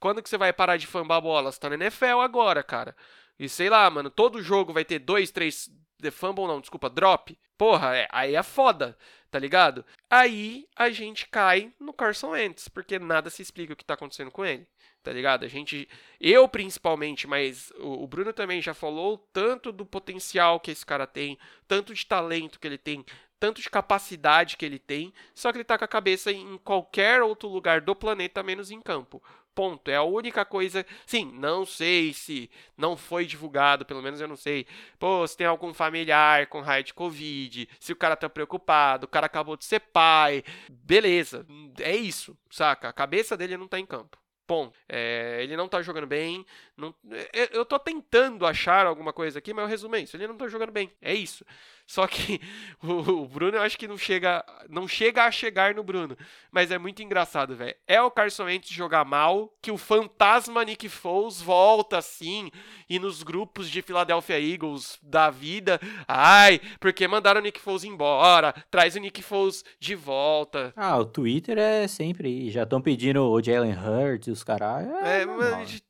Quando 0.00 0.22
que 0.22 0.28
você 0.28 0.38
vai 0.38 0.52
parar 0.52 0.76
de 0.76 0.86
fambar 0.86 1.20
bola? 1.20 1.52
Você 1.52 1.60
tá 1.60 1.68
na 1.68 1.76
NFL 1.76 2.20
agora, 2.20 2.62
cara. 2.62 2.96
E 3.38 3.48
sei 3.48 3.70
lá, 3.70 3.88
mano, 3.88 4.10
todo 4.10 4.42
jogo 4.42 4.72
vai 4.72 4.84
ter 4.84 4.98
dois, 4.98 5.30
três. 5.30 5.70
The 6.02 6.10
fumble 6.10 6.46
não, 6.46 6.60
desculpa, 6.60 6.90
drop. 6.90 7.38
Porra, 7.56 7.94
é, 7.94 8.08
aí 8.10 8.34
é 8.34 8.42
foda 8.42 8.96
tá 9.30 9.38
ligado? 9.38 9.84
Aí 10.08 10.66
a 10.76 10.90
gente 10.90 11.28
cai 11.28 11.72
no 11.78 11.92
Carson 11.92 12.30
Wentz, 12.30 12.68
porque 12.68 12.98
nada 12.98 13.30
se 13.30 13.40
explica 13.40 13.72
o 13.72 13.76
que 13.76 13.84
tá 13.84 13.94
acontecendo 13.94 14.30
com 14.30 14.44
ele, 14.44 14.66
tá 15.02 15.12
ligado? 15.12 15.44
A 15.44 15.48
gente, 15.48 15.88
eu 16.20 16.48
principalmente, 16.48 17.26
mas 17.26 17.72
o, 17.78 18.02
o 18.02 18.06
Bruno 18.08 18.32
também 18.32 18.60
já 18.60 18.74
falou 18.74 19.18
tanto 19.32 19.70
do 19.70 19.86
potencial 19.86 20.58
que 20.58 20.70
esse 20.70 20.84
cara 20.84 21.06
tem, 21.06 21.38
tanto 21.68 21.94
de 21.94 22.04
talento 22.04 22.58
que 22.58 22.66
ele 22.66 22.78
tem, 22.78 23.04
tanto 23.38 23.62
de 23.62 23.70
capacidade 23.70 24.56
que 24.56 24.66
ele 24.66 24.78
tem, 24.78 25.14
só 25.34 25.52
que 25.52 25.58
ele 25.58 25.64
tá 25.64 25.78
com 25.78 25.84
a 25.84 25.88
cabeça 25.88 26.32
em 26.32 26.58
qualquer 26.58 27.22
outro 27.22 27.48
lugar 27.48 27.80
do 27.80 27.94
planeta 27.94 28.42
menos 28.42 28.70
em 28.70 28.80
campo. 28.80 29.22
Ponto. 29.60 29.90
É 29.90 29.96
a 29.96 30.02
única 30.02 30.42
coisa. 30.42 30.86
Sim, 31.04 31.32
não 31.34 31.66
sei 31.66 32.14
se 32.14 32.50
não 32.78 32.96
foi 32.96 33.26
divulgado, 33.26 33.84
pelo 33.84 34.00
menos 34.00 34.18
eu 34.18 34.26
não 34.26 34.34
sei. 34.34 34.66
Pô, 34.98 35.26
se 35.26 35.36
tem 35.36 35.46
algum 35.46 35.74
familiar 35.74 36.46
com 36.46 36.62
raio 36.62 36.82
de 36.82 36.94
Covid, 36.94 37.68
se 37.78 37.92
o 37.92 37.96
cara 37.96 38.16
tá 38.16 38.26
preocupado, 38.30 39.04
o 39.04 39.08
cara 39.08 39.26
acabou 39.26 39.58
de 39.58 39.66
ser 39.66 39.80
pai. 39.80 40.42
Beleza, 40.70 41.46
é 41.78 41.94
isso, 41.94 42.34
saca? 42.50 42.88
A 42.88 42.92
cabeça 42.94 43.36
dele 43.36 43.58
não 43.58 43.68
tá 43.68 43.78
em 43.78 43.84
campo. 43.84 44.16
Ponto. 44.46 44.78
É, 44.88 45.40
ele 45.42 45.58
não 45.58 45.68
tá 45.68 45.82
jogando 45.82 46.06
bem. 46.06 46.46
Não, 46.74 46.94
eu, 47.30 47.48
eu 47.52 47.64
tô 47.66 47.78
tentando 47.78 48.46
achar 48.46 48.86
alguma 48.86 49.12
coisa 49.12 49.40
aqui, 49.40 49.52
mas 49.52 49.66
o 49.66 49.68
resumo 49.68 49.94
é 49.96 50.00
isso. 50.00 50.16
Ele 50.16 50.26
não 50.26 50.38
tá 50.38 50.48
jogando 50.48 50.72
bem. 50.72 50.90
É 51.02 51.12
isso. 51.12 51.44
Só 51.90 52.06
que 52.06 52.40
o, 52.80 53.26
Bruno 53.26 53.56
eu 53.56 53.62
acho 53.62 53.76
que 53.76 53.88
não 53.88 53.98
chega, 53.98 54.44
não 54.68 54.86
chega 54.86 55.24
a 55.24 55.30
chegar 55.32 55.74
no 55.74 55.82
Bruno. 55.82 56.16
Mas 56.52 56.70
é 56.70 56.78
muito 56.78 57.02
engraçado, 57.02 57.56
velho. 57.56 57.74
É 57.84 58.00
o 58.00 58.12
Carson 58.12 58.44
Wentz 58.44 58.70
jogar 58.70 59.04
mal, 59.04 59.52
que 59.60 59.72
o 59.72 59.76
fantasma 59.76 60.64
Nick 60.64 60.88
Foles 60.88 61.42
volta 61.42 61.98
assim, 61.98 62.48
e 62.88 63.00
nos 63.00 63.24
grupos 63.24 63.68
de 63.68 63.82
Philadelphia 63.82 64.40
Eagles 64.40 65.00
da 65.02 65.30
vida, 65.30 65.80
ai, 66.06 66.60
porque 66.78 67.08
mandaram 67.08 67.40
o 67.40 67.42
Nick 67.42 67.58
Foles 67.58 67.82
embora, 67.82 68.54
traz 68.70 68.94
o 68.94 69.00
Nick 69.00 69.20
Foles 69.20 69.64
de 69.80 69.96
volta. 69.96 70.72
Ah, 70.76 70.96
o 70.96 71.04
Twitter 71.04 71.58
é 71.58 71.88
sempre, 71.88 72.52
já 72.52 72.62
estão 72.62 72.80
pedindo 72.80 73.28
o 73.28 73.42
Jalen 73.42 73.74
Hurts 73.74 74.28
e 74.28 74.30
os 74.30 74.44
caras. 74.44 74.86
É, 75.02 75.22
é 75.22 75.26
mas, 75.26 75.82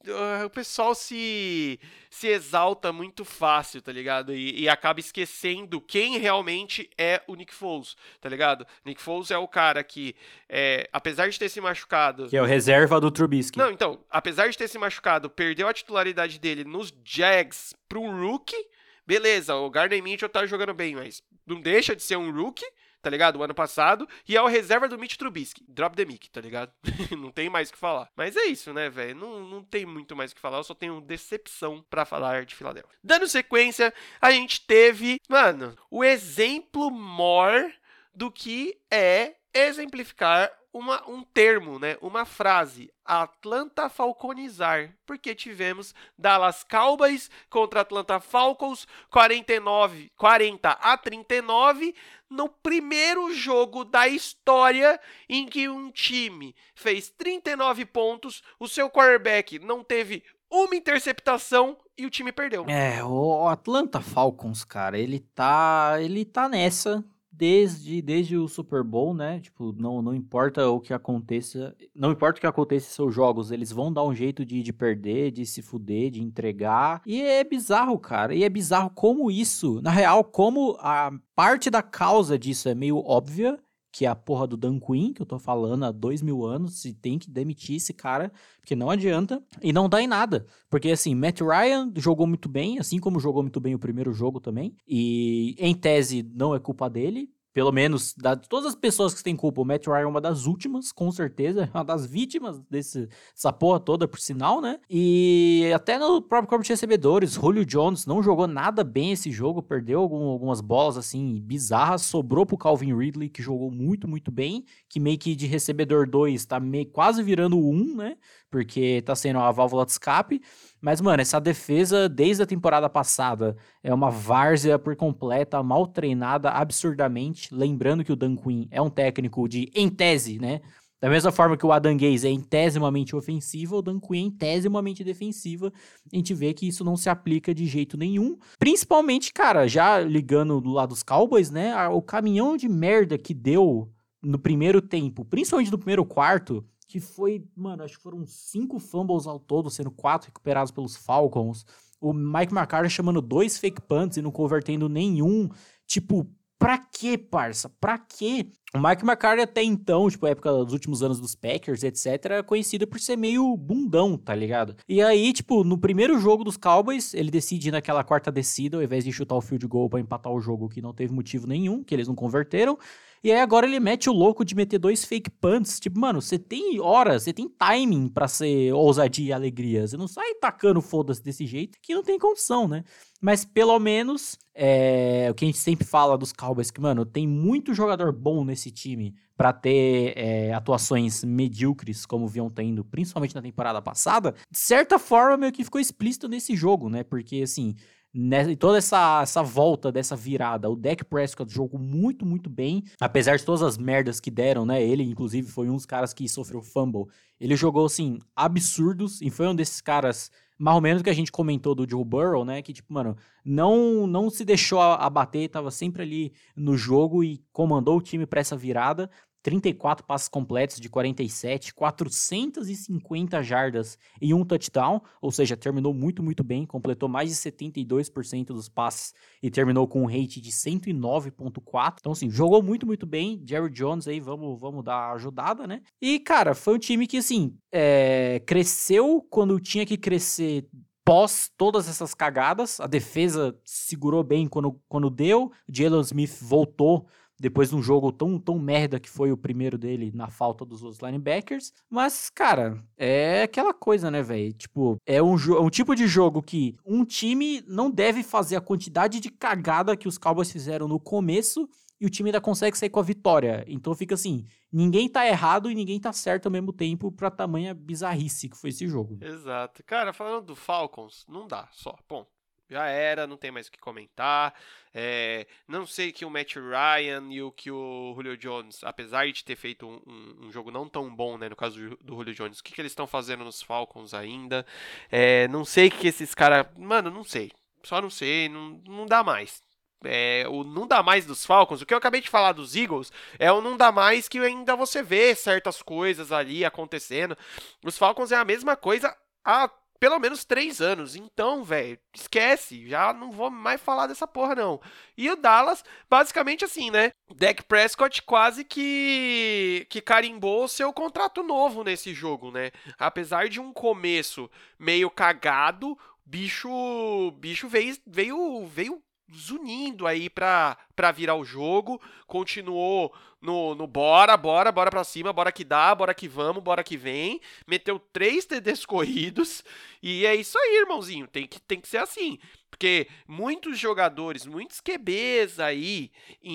o 0.47 0.49
pessoal 0.49 0.95
se 0.95 1.79
se 2.11 2.27
exalta 2.27 2.93
muito 2.93 3.25
fácil, 3.25 3.81
tá 3.81 3.93
ligado? 3.93 4.35
E, 4.35 4.63
e, 4.63 4.69
acaba 4.69 4.99
esquecendo 4.99 5.81
quem 5.91 6.19
realmente 6.19 6.89
é 6.97 7.21
o 7.27 7.35
Nick 7.35 7.53
Foles, 7.53 7.97
tá 8.21 8.29
ligado? 8.29 8.65
Nick 8.85 9.03
Foles 9.03 9.33
é 9.33 9.37
o 9.37 9.49
cara 9.49 9.83
que, 9.83 10.15
é, 10.49 10.89
apesar 10.93 11.29
de 11.29 11.37
ter 11.37 11.49
se 11.49 11.61
machucado. 11.61 12.29
Que 12.29 12.37
é 12.37 12.41
o 12.41 12.45
reserva 12.45 13.01
do 13.01 13.11
Trubisky. 13.11 13.59
Não, 13.59 13.73
então, 13.73 13.99
apesar 14.09 14.49
de 14.49 14.57
ter 14.57 14.69
se 14.69 14.79
machucado, 14.79 15.29
perdeu 15.29 15.67
a 15.67 15.75
titularidade 15.75 16.39
dele 16.39 16.63
nos 16.63 16.95
Jags 17.05 17.75
para 17.89 17.99
um 17.99 18.21
rookie. 18.21 18.69
Beleza, 19.05 19.57
o 19.57 19.69
Gardner 19.69 20.01
Mitchell 20.01 20.29
tá 20.29 20.47
jogando 20.47 20.73
bem, 20.73 20.95
mas 20.95 21.25
não 21.45 21.61
deixa 21.61 21.97
de 21.97 22.05
ser 22.05 22.15
um 22.15 22.31
rookie 22.31 22.65
tá 23.01 23.11
ligado? 23.11 23.37
O 23.37 23.43
ano 23.43 23.55
passado. 23.55 24.09
E 24.29 24.37
é 24.37 24.43
o 24.43 24.47
reserva 24.47 24.89
do 24.89 24.99
Mitch 24.99 25.17
Trubisky. 25.17 25.65
Drop 25.69 25.97
the 25.97 26.05
mic, 26.05 26.29
tá 26.31 26.41
ligado? 26.41 26.73
não 27.19 27.31
tem 27.31 27.49
mais 27.49 27.69
o 27.69 27.73
que 27.73 27.79
falar. 27.79 28.09
Mas 28.17 28.37
é 28.37 28.45
isso, 28.45 28.73
né, 28.73 28.89
velho? 28.89 29.17
Não, 29.17 29.41
não 29.41 29.63
tem 29.63 29.87
muito 29.87 30.15
mais 30.15 30.33
o 30.33 30.35
que 30.35 30.41
falar. 30.41 30.59
Eu 30.59 30.65
só 30.65 30.75
tenho 30.75 31.01
decepção 31.01 31.85
para 31.89 32.05
falar 32.05 32.45
de 32.45 32.55
Filadélfia. 32.55 32.99
Dando 33.03 33.27
sequência, 33.27 33.93
a 34.21 34.31
gente 34.31 34.61
teve, 34.67 35.21
mano, 35.29 35.77
o 35.91 36.05
exemplo 36.05 36.91
maior 36.91 37.71
do 38.15 38.31
que 38.31 38.79
é 38.91 39.35
exemplificar 39.55 40.51
uma, 40.73 41.09
um 41.09 41.23
termo, 41.23 41.79
né? 41.79 41.97
Uma 42.01 42.25
frase. 42.25 42.93
Atlanta 43.05 43.89
Falconizar. 43.89 44.95
Porque 45.05 45.35
tivemos 45.35 45.95
Dallas 46.17 46.65
Cowboys 46.65 47.31
contra 47.49 47.81
Atlanta 47.81 48.21
Falcons 48.21 48.87
49, 49.11 50.13
40 50.17 50.71
a 50.71 50.97
39 50.97 51.95
no 52.29 52.49
primeiro 52.49 53.35
jogo 53.35 53.85
da 53.85 54.07
história 54.07 55.01
em 55.29 55.47
que 55.47 55.69
um 55.69 55.91
time 55.91 56.55
fez 56.75 57.11
39 57.11 57.85
pontos, 57.87 58.43
o 58.59 58.69
seu 58.69 58.89
quarterback 58.89 59.59
não 59.59 59.83
teve 59.83 60.23
uma 60.49 60.77
interceptação 60.77 61.77
e 61.99 62.07
o 62.07 62.11
time 62.11 62.33
perdeu. 62.33 62.65
É, 62.69 63.03
o 63.05 63.47
Atlanta 63.49 64.01
Falcons, 64.01 64.65
cara, 64.65 64.99
ele 64.99 65.21
tá, 65.21 65.97
ele 66.01 66.25
tá 66.25 66.49
nessa 66.49 67.05
desde, 67.33 68.03
desde 68.03 68.37
o 68.37 68.49
Super 68.49 68.83
Bowl, 68.83 69.15
né? 69.15 69.41
Tipo, 69.41 69.73
não, 69.73 70.03
não 70.03 70.15
importa 70.15 70.69
o 70.69 70.81
que 70.81 70.93
aconteça, 70.93 71.75
não 71.95 72.11
importa 72.11 72.39
o 72.39 72.41
que 72.41 72.47
aconteça 72.47 72.87
em 72.89 72.95
seus 72.95 73.15
jogos, 73.15 73.51
eles 73.51 73.71
vão 73.71 73.93
dar 73.93 74.05
um 74.05 74.15
jeito 74.15 74.45
de, 74.45 74.63
de 74.63 74.73
perder, 74.73 75.31
de 75.31 75.47
se 75.47 75.63
fuder, 75.63 76.11
de 76.11 76.23
entregar. 76.23 77.01
E 77.07 77.21
é 77.23 77.45
bizarro, 77.45 77.99
cara. 77.99 78.35
E 78.35 78.43
é 78.43 78.49
bizarro 78.49 78.91
como 78.91 79.31
isso, 79.31 79.81
na 79.81 79.91
real, 79.91 80.25
como 80.25 80.77
a 80.81 81.13
parte 81.35 81.71
da 81.71 81.83
causa 81.83 82.39
disso 82.39 82.69
é 82.69 82.75
meio 82.75 82.99
óbvia 82.99 83.59
que 83.93 84.05
é 84.05 84.09
a 84.09 84.15
porra 84.15 84.47
do 84.47 84.57
Dan 84.57 84.79
Quinn, 84.79 85.13
que 85.13 85.21
eu 85.21 85.27
tô 85.27 85.39
falando 85.39 85.85
há 85.85 85.91
dois 85.91 86.23
mil 86.23 86.45
anos, 86.45 86.81
se 86.81 86.93
tem 86.93 87.19
que 87.19 87.31
demitir 87.31 87.77
esse 87.77 87.93
cara, 87.93 88.33
porque 88.61 88.77
não 88.77 88.91
adianta, 88.91 89.43
e 89.63 89.73
não 89.73 89.89
dá 89.89 90.01
em 90.01 90.07
nada. 90.07 90.47
Porque, 90.69 90.91
assim, 90.91 91.15
Matt 91.15 91.41
Ryan 91.41 91.93
jogou 91.97 92.27
muito 92.27 92.49
bem, 92.49 92.79
assim 92.79 92.99
como 92.99 93.19
jogou 93.19 93.43
muito 93.43 93.61
bem 93.61 93.75
o 93.75 93.79
primeiro 93.79 94.13
jogo 94.13 94.41
também, 94.41 94.77
e 94.87 95.57
em 95.59 95.75
tese 95.75 96.23
não 96.35 96.55
é 96.55 96.61
culpa 96.61 96.89
dele, 96.89 97.29
pelo 97.53 97.73
menos, 97.73 98.15
de 98.15 98.49
todas 98.49 98.67
as 98.67 98.75
pessoas 98.75 99.13
que 99.13 99.23
têm 99.23 99.35
culpa, 99.35 99.61
o 99.61 99.65
Matt 99.65 99.87
Ryan 99.87 100.01
é 100.01 100.07
uma 100.07 100.21
das 100.21 100.47
últimas, 100.47 100.93
com 100.93 101.11
certeza, 101.11 101.69
uma 101.75 101.85
das 101.85 102.07
vítimas 102.07 102.61
desse, 102.71 103.09
dessa 103.35 103.53
porra 103.53 103.81
toda, 103.81 104.07
por 104.07 104.21
sinal, 104.21 104.61
né? 104.61 104.79
E 104.89 105.71
até 105.75 105.99
no 105.99 106.23
próprio 106.23 106.49
corpo 106.49 106.65
de 106.65 106.71
recebedores, 106.71 107.33
Julio 107.33 107.65
Jones 107.65 108.07
não 108.07 108.23
jogou 108.23 108.47
nada 108.47 108.85
bem 108.85 109.13
esse 109.13 109.31
jogo, 109.31 109.63
perdeu 109.63 110.01
algum, 110.01 110.29
algumas 110.29 110.61
bolas, 110.61 110.97
assim, 110.97 111.41
bizarras, 111.41 112.03
sobrou 112.03 112.47
pro 112.47 112.57
Calvin 112.57 112.97
Ridley, 112.97 113.29
que 113.29 113.43
jogou 113.43 113.71
muito, 113.71 114.07
muito 114.07 114.31
bem, 114.31 114.65
que 114.89 115.01
meio 115.01 115.19
que 115.19 115.35
de 115.35 115.47
recebedor 115.47 116.09
2 116.09 116.47
tá 116.47 116.61
meio, 116.61 116.87
quase 116.87 117.23
virando 117.23 117.59
1, 117.59 117.61
um, 117.61 117.97
né? 117.97 118.17
Porque 118.49 119.03
tá 119.03 119.15
sendo 119.15 119.39
a 119.39 119.51
válvula 119.51 119.85
de 119.85 119.93
escape. 119.93 120.41
Mas, 120.81 121.01
mano, 121.01 121.21
essa 121.21 121.39
defesa, 121.39 122.09
desde 122.09 122.43
a 122.43 122.47
temporada 122.47 122.89
passada, 122.89 123.57
é 123.83 123.93
uma 123.93 124.11
várzea 124.11 124.79
por 124.79 124.97
completa, 124.97 125.63
mal 125.63 125.87
treinada 125.87 126.51
absurdamente. 126.51 127.55
Lembrando 127.55 128.03
que 128.03 128.13
o 128.13 128.17
Dan 128.17 128.35
Quinn 128.35 128.67
é 128.71 128.81
um 128.81 128.89
técnico 128.89 129.47
de, 129.49 129.71
em 129.75 129.89
tese, 129.89 130.39
né? 130.39 130.61
Da 131.01 131.09
mesma 131.09 131.33
forma 131.33 131.57
que 131.57 131.65
o 131.65 131.73
Adam 131.73 131.97
Gaze 131.97 132.27
é 132.27 132.31
intesimamente 132.31 133.17
ofensivo, 133.17 133.77
o 133.77 133.83
Dan 133.83 133.99
Quinn 133.99 134.17
é 134.17 134.27
intesimamente 134.27 135.03
defensiva. 135.03 135.73
A 136.13 136.17
gente 136.17 136.35
vê 136.35 136.53
que 136.53 136.69
isso 136.69 136.85
não 136.85 136.95
se 136.95 137.09
aplica 137.09 137.55
de 137.55 137.67
jeito 137.67 137.97
nenhum. 137.97 138.39
Principalmente, 138.59 139.33
cara, 139.33 139.67
já 139.67 139.99
ligando 139.99 140.61
do 140.61 140.71
lado 140.71 140.91
dos 140.91 141.03
Cowboys, 141.03 141.51
né? 141.51 141.89
O 141.89 142.03
caminhão 142.03 142.55
de 142.55 142.69
merda 142.69 143.17
que 143.17 143.33
deu 143.33 143.91
no 144.23 144.39
primeiro 144.39 144.83
tempo, 144.83 145.25
principalmente 145.25 145.73
no 145.73 145.79
primeiro 145.79 146.05
quarto, 146.05 146.63
que 146.91 146.99
foi, 146.99 147.45
mano, 147.57 147.85
acho 147.85 147.97
que 147.97 148.03
foram 148.03 148.27
cinco 148.27 148.81
fumbles 148.81 149.25
ao 149.25 149.39
todo, 149.39 149.71
sendo 149.71 149.93
quatro 149.93 150.27
recuperados 150.27 150.73
pelos 150.73 150.97
Falcons. 150.97 151.65
O 152.01 152.13
Mike 152.13 152.53
McCarthy 152.53 152.91
chamando 152.91 153.23
dois 153.23 153.57
fake 153.59 153.81
punts 153.83 154.17
e 154.17 154.23
não 154.23 154.33
convertendo 154.33 154.89
nenhum. 154.89 155.49
Tipo, 155.87 156.29
pra 156.59 156.79
quê, 156.79 157.17
parça? 157.17 157.69
Pra 157.81 157.97
quê? 157.97 158.51
O 158.75 158.79
Mike 158.81 159.05
McCarthy 159.05 159.43
até 159.43 159.63
então, 159.63 160.11
tipo, 160.11 160.27
época 160.27 160.53
dos 160.65 160.73
últimos 160.73 161.01
anos 161.01 161.21
dos 161.21 161.37
Packers, 161.37 161.85
etc, 161.85 162.07
era 162.25 162.43
conhecido 162.43 162.89
por 162.89 162.99
ser 162.99 163.17
meio 163.17 163.57
bundão, 163.57 164.19
tá 164.19 164.35
ligado? 164.35 164.75
E 164.89 165.01
aí, 165.01 165.33
tipo, 165.33 165.63
no 165.63 165.79
primeiro 165.79 166.19
jogo 166.19 166.43
dos 166.43 166.57
Cowboys, 166.57 167.15
ele 167.15 167.31
decide 167.31 167.71
naquela 167.71 168.03
quarta 168.03 168.33
descida, 168.33 168.77
ao 168.77 168.83
invés 168.83 169.05
de 169.05 169.13
chutar 169.13 169.37
o 169.37 169.41
field 169.41 169.65
goal 169.69 169.89
para 169.89 170.01
empatar 170.01 170.33
o 170.33 170.41
jogo, 170.41 170.69
que 170.69 170.83
não 170.83 170.93
teve 170.93 171.13
motivo 171.13 171.47
nenhum, 171.47 171.85
que 171.85 171.95
eles 171.95 172.09
não 172.09 172.17
converteram. 172.17 172.77
E 173.23 173.31
aí 173.31 173.41
agora 173.41 173.67
ele 173.67 173.79
mete 173.79 174.09
o 174.09 174.13
louco 174.13 174.45
de 174.45 174.55
meter 174.55 174.79
dois 174.79 175.05
fake 175.05 175.31
punts. 175.31 175.79
Tipo, 175.79 176.01
mano, 176.01 176.23
você 176.23 176.39
tem 176.39 176.81
horas, 176.81 177.25
você 177.25 177.33
tem 177.33 177.49
timing 177.49 178.09
para 178.09 178.27
ser 178.27 178.73
ousadia 178.73 179.29
e 179.29 179.33
alegria. 179.33 179.87
Você 179.87 179.97
não 179.97 180.09
sai 180.09 180.35
tacando 180.41 180.81
foda-se 180.81 181.23
desse 181.23 181.47
jeito 181.47 181.79
que 181.83 181.95
não 181.95 182.03
tem 182.03 182.19
condição, 182.19 182.67
né? 182.67 182.83
Mas 183.21 183.45
pelo 183.45 183.79
menos 183.79 184.39
é, 184.55 185.29
o 185.31 185.35
que 185.35 185.45
a 185.45 185.49
gente 185.49 185.59
sempre 185.59 185.87
fala 185.87 186.17
dos 186.17 186.33
Cowboys, 186.33 186.71
que, 186.71 186.81
mano, 186.81 187.05
tem 187.05 187.27
muito 187.27 187.75
jogador 187.75 188.13
bom 188.13 188.45
nesse 188.45 188.71
time 188.71 189.15
para 189.37 189.53
ter 189.53 190.13
é, 190.17 190.53
atuações 190.53 191.25
medíocres, 191.25 192.05
como 192.05 192.29
vinham 192.29 192.51
tendo, 192.51 192.85
principalmente 192.85 193.35
na 193.35 193.43
temporada 193.43 193.81
passada. 193.81 194.35
De 194.51 194.59
certa 194.59 194.99
forma, 194.99 195.37
meio 195.37 195.53
que 195.53 195.65
ficou 195.65 195.81
explícito 195.81 196.29
nesse 196.29 196.55
jogo, 196.57 196.89
né? 196.89 197.03
Porque, 197.03 197.43
assim, 197.43 197.75
nessa, 198.13 198.57
toda 198.57 198.79
essa, 198.79 199.21
essa 199.23 199.43
volta 199.43 199.91
dessa 199.93 200.17
virada, 200.17 200.69
o 200.69 200.77
Dak 200.77 201.05
Prescott 201.05 201.53
jogou 201.53 201.81
muito, 201.81 202.27
muito 202.27 202.51
bem, 202.51 202.85
apesar 203.01 203.37
de 203.37 203.45
todas 203.45 203.63
as 203.63 203.79
merdas 203.79 204.21
que 204.21 204.31
deram, 204.31 204.67
né? 204.67 204.83
Ele, 204.83 205.03
inclusive, 205.03 205.49
foi 205.49 205.69
um 205.69 205.77
dos 205.77 205.87
caras 205.87 206.13
que 206.13 206.29
sofreu 206.29 206.63
fumble. 206.63 207.07
Ele 207.41 207.57
jogou, 207.57 207.87
assim, 207.87 208.19
absurdos 208.35 209.21
e 209.21 209.31
foi 209.31 209.47
um 209.49 209.55
desses 209.55 209.81
caras 209.81 210.31
mais 210.61 210.75
ou 210.75 210.83
menos 210.83 211.03
que 211.03 211.09
a 211.09 211.15
gente 211.15 211.33
comentou 211.33 211.75
do 211.75 211.89
Joe 211.89 212.05
Burrow, 212.05 212.45
né? 212.45 212.61
Que, 212.61 212.75
tipo, 212.75 212.93
mano, 212.93 213.17
não, 213.43 214.07
não 214.07 214.29
se 214.29 214.45
deixou 214.45 214.79
abater, 214.79 215.49
tava 215.49 215.71
sempre 215.71 216.03
ali 216.03 216.35
no 216.55 216.77
jogo 216.77 217.25
e 217.25 217.43
comandou 217.51 217.97
o 217.97 218.03
time 218.03 218.27
para 218.27 218.41
essa 218.41 218.55
virada. 218.55 219.11
34 219.43 220.05
passes 220.05 220.29
completos 220.29 220.79
de 220.79 220.89
47, 220.89 221.75
450 221.75 223.43
jardas 223.43 223.99
e 224.21 224.35
um 224.35 224.45
touchdown, 224.45 225.01
ou 225.21 225.33
seja, 225.33 225.57
terminou 225.57 225.95
muito, 225.95 226.23
muito 226.23 226.45
bem, 226.45 226.67
completou 226.67 227.09
mais 227.09 227.31
de 227.31 227.37
72% 227.37 228.47
dos 228.47 228.69
passes 228.69 229.15
e 229.43 229.51
terminou 229.51 229.89
com 229.89 230.03
um 230.03 230.07
rate 230.07 230.41
de 230.41 230.51
109.4. 230.51 231.97
Então, 232.01 232.13
assim, 232.13 232.31
jogou 232.31 232.63
muito, 232.63 232.87
muito 232.87 233.07
bem. 233.07 233.43
Jerry 233.47 233.71
Jones 233.71 234.07
aí, 234.07 234.21
vamos, 234.21 234.61
vamos 234.61 234.85
dar 234.85 235.13
ajudada, 235.13 235.67
né? 235.67 235.81
E, 236.01 236.19
cara, 236.19 236.55
foi 236.55 236.75
um 236.75 236.79
time 236.79 237.07
que, 237.07 237.19
assim, 237.19 237.57
é, 237.73 238.43
cresceu 238.47 239.27
quando 239.31 239.59
tinha 239.59 239.87
que 239.87 239.97
crescer 239.97 240.69
pós 241.05 241.51
todas 241.57 241.89
essas 241.89 242.15
cagadas. 242.15 242.79
A 242.79 242.87
defesa 242.87 243.59
segurou 243.65 244.23
bem 244.23 244.47
quando, 244.47 244.81
quando 244.89 245.11
deu. 245.11 245.51
Jalen 245.69 246.03
Smith 246.03 246.39
voltou 246.41 247.09
depois 247.41 247.71
de 247.71 247.77
um 247.77 247.83
jogo 247.83 248.13
tão, 248.13 248.39
tão 248.39 248.59
merda 248.59 249.01
que 249.01 249.09
foi 249.09 249.33
o 249.33 249.37
primeiro 249.37 249.79
dele 249.79 250.13
na 250.15 250.29
falta 250.29 250.63
dos 250.63 250.83
outros 250.83 251.01
linebackers. 251.01 251.73
Mas, 251.89 252.29
cara, 252.29 252.85
é 252.99 253.45
aquela 253.45 253.73
coisa, 253.73 254.11
né, 254.11 254.23
velho? 254.23 254.53
Tipo, 254.53 254.99
é 255.07 255.23
um, 255.23 255.35
é 255.37 255.61
um 255.61 255.71
tipo 255.71 255.95
de 255.95 256.07
jogo 256.07 256.43
que 256.43 256.77
um 256.85 257.03
time 257.03 257.65
não 257.67 257.91
deve 257.91 258.23
fazer 258.23 258.57
a 258.57 258.61
quantidade 258.61 259.21
de 259.21 259.31
cagada 259.31 259.97
que 259.97 260.07
os 260.07 260.19
Cowboys 260.19 260.53
fizeram 260.53 260.87
no 260.87 261.01
começo 261.01 261.67
e 261.99 262.05
o 262.05 262.11
time 262.11 262.29
ainda 262.29 262.43
consegue 262.43 262.77
sair 262.77 262.91
com 262.91 263.01
a 263.01 263.03
vitória. 263.05 263.65
Então 263.67 263.95
fica 263.95 264.15
assim, 264.15 264.45
ninguém 264.71 265.09
tá 265.09 265.27
errado 265.27 265.71
e 265.71 265.75
ninguém 265.75 265.99
tá 265.99 266.13
certo 266.13 266.45
ao 266.47 266.53
mesmo 266.53 266.75
tempo 266.75 267.11
pra 267.11 267.31
tamanha 267.31 267.73
bizarrice 267.73 268.51
que 268.51 268.57
foi 268.57 268.69
esse 268.69 268.87
jogo. 268.87 269.19
Exato. 269.23 269.83
Cara, 269.85 270.13
falando 270.13 270.45
do 270.45 270.57
Falcons, 270.57 271.25
não 271.27 271.49
dá 271.49 271.67
só, 271.73 271.97
ponto 272.07 272.40
já 272.71 272.87
era, 272.87 273.27
não 273.27 273.37
tem 273.37 273.51
mais 273.51 273.67
o 273.67 273.73
que 273.73 273.79
comentar. 273.79 274.55
É, 274.95 275.47
não 275.67 275.85
sei 275.87 276.13
que 276.13 276.25
o 276.25 276.31
Matt 276.31 276.55
Ryan 276.57 277.29
e 277.31 277.43
o 277.43 277.51
que 277.51 277.71
o 277.71 278.13
Julio 278.15 278.37
Jones, 278.37 278.83
apesar 278.85 279.31
de 279.31 279.45
ter 279.45 279.57
feito 279.57 279.87
um, 279.87 280.47
um, 280.47 280.53
jogo 280.53 280.71
não 280.71 280.89
tão 280.89 281.15
bom, 281.15 281.37
né, 281.37 281.49
no 281.49 281.57
caso 281.57 281.79
do, 281.79 281.97
do 281.97 282.15
Julio 282.15 282.35
Jones, 282.35 282.61
o 282.61 282.65
que, 282.65 282.73
que 282.73 282.81
eles 282.81 282.93
estão 282.93 283.07
fazendo 283.07 283.45
nos 283.45 283.61
Falcons 283.61 284.15
ainda. 284.15 284.65
É, 285.11 285.49
não 285.49 285.65
sei 285.65 285.91
que 285.91 286.07
esses 286.07 286.35
caras. 286.35 286.67
Mano, 286.79 287.11
não 287.11 287.25
sei. 287.25 287.51
Só 287.83 288.01
não 288.01 288.11
sei, 288.11 288.49
não, 288.49 288.81
não 288.87 289.07
dá 289.07 289.25
mais. 289.25 289.63
É, 290.05 290.47
o 290.49 290.65
não 290.65 290.87
dá 290.87 291.03
mais 291.03 291.27
dos 291.27 291.45
Falcons, 291.45 291.83
o 291.83 291.87
que 291.87 291.93
eu 291.93 291.99
acabei 291.99 292.23
de 292.23 292.31
falar 292.31 292.53
dos 292.53 292.75
Eagles, 292.75 293.13
é 293.39 293.53
o 293.53 293.61
não 293.61 293.77
dá 293.77 293.93
mais 293.93 294.29
que 294.29 294.39
ainda 294.39 294.75
você 294.75 295.03
vê 295.03 295.35
certas 295.35 295.83
coisas 295.83 296.33
ali 296.33 296.65
acontecendo. 296.65 297.37
Os 297.85 297.99
Falcons 297.99 298.33
é 298.33 298.37
a 298.37 298.45
mesma 298.45 298.77
coisa 298.77 299.15
há 299.45 299.71
pelo 300.01 300.19
menos 300.19 300.45
três 300.45 300.81
anos. 300.81 301.15
Então, 301.15 301.63
velho, 301.63 301.99
esquece. 302.15 302.89
Já 302.89 303.13
não 303.13 303.31
vou 303.31 303.51
mais 303.51 303.81
falar 303.81 304.07
dessa 304.07 304.27
porra, 304.27 304.55
não. 304.55 304.81
E 305.17 305.31
o 305.31 305.37
Dallas, 305.37 305.85
basicamente 306.09 306.65
assim, 306.65 306.91
né? 306.91 307.13
Dak 307.37 307.63
Prescott 307.65 308.23
quase 308.23 308.65
que, 308.65 309.87
que 309.91 310.01
carimbou 310.01 310.67
seu 310.67 310.91
contrato 310.93 311.43
novo 311.43 311.85
nesse 311.85 312.15
jogo, 312.15 312.51
né? 312.51 312.71
Apesar 312.99 313.49
de 313.49 313.61
um 313.61 313.73
começo 313.73 314.51
meio 314.79 315.11
cagado, 315.11 315.97
bicho 316.25 317.31
bicho 317.33 317.69
veio, 317.69 317.97
veio, 318.07 318.67
veio 318.67 319.03
zunindo 319.35 320.07
aí 320.07 320.29
pra, 320.29 320.77
pra 320.95 321.13
virar 321.13 321.35
o 321.35 321.45
jogo. 321.45 322.01
Continuou 322.27 323.13
no, 323.41 323.75
no 323.75 323.87
bora, 323.87 324.37
bora, 324.37 324.71
bora 324.71 324.91
pra 324.91 325.05
cima, 325.05 325.33
bora 325.33 325.51
que 325.51 325.65
dá, 325.65 325.95
bora 325.95 326.15
que 326.15 326.29
vamos, 326.29 326.63
bora 326.63 326.85
que 326.85 326.97
vem. 326.97 327.41
Meteu 327.67 327.99
três 327.99 328.45
TDs 328.45 328.85
corridos. 328.85 329.65
E 330.03 330.27
é 330.27 330.35
isso 330.35 330.59
aí, 330.59 330.79
irmãozinho. 330.81 331.27
Tem 331.27 331.47
que, 331.47 331.61
tem 331.61 331.81
que 331.81 331.89
ser 331.89 331.99
assim. 331.99 332.39
Porque 332.81 333.09
muitos 333.29 333.79
jogadores, 333.79 334.47
muitos 334.47 334.81
QBs 334.81 335.61
aí, 335.61 336.11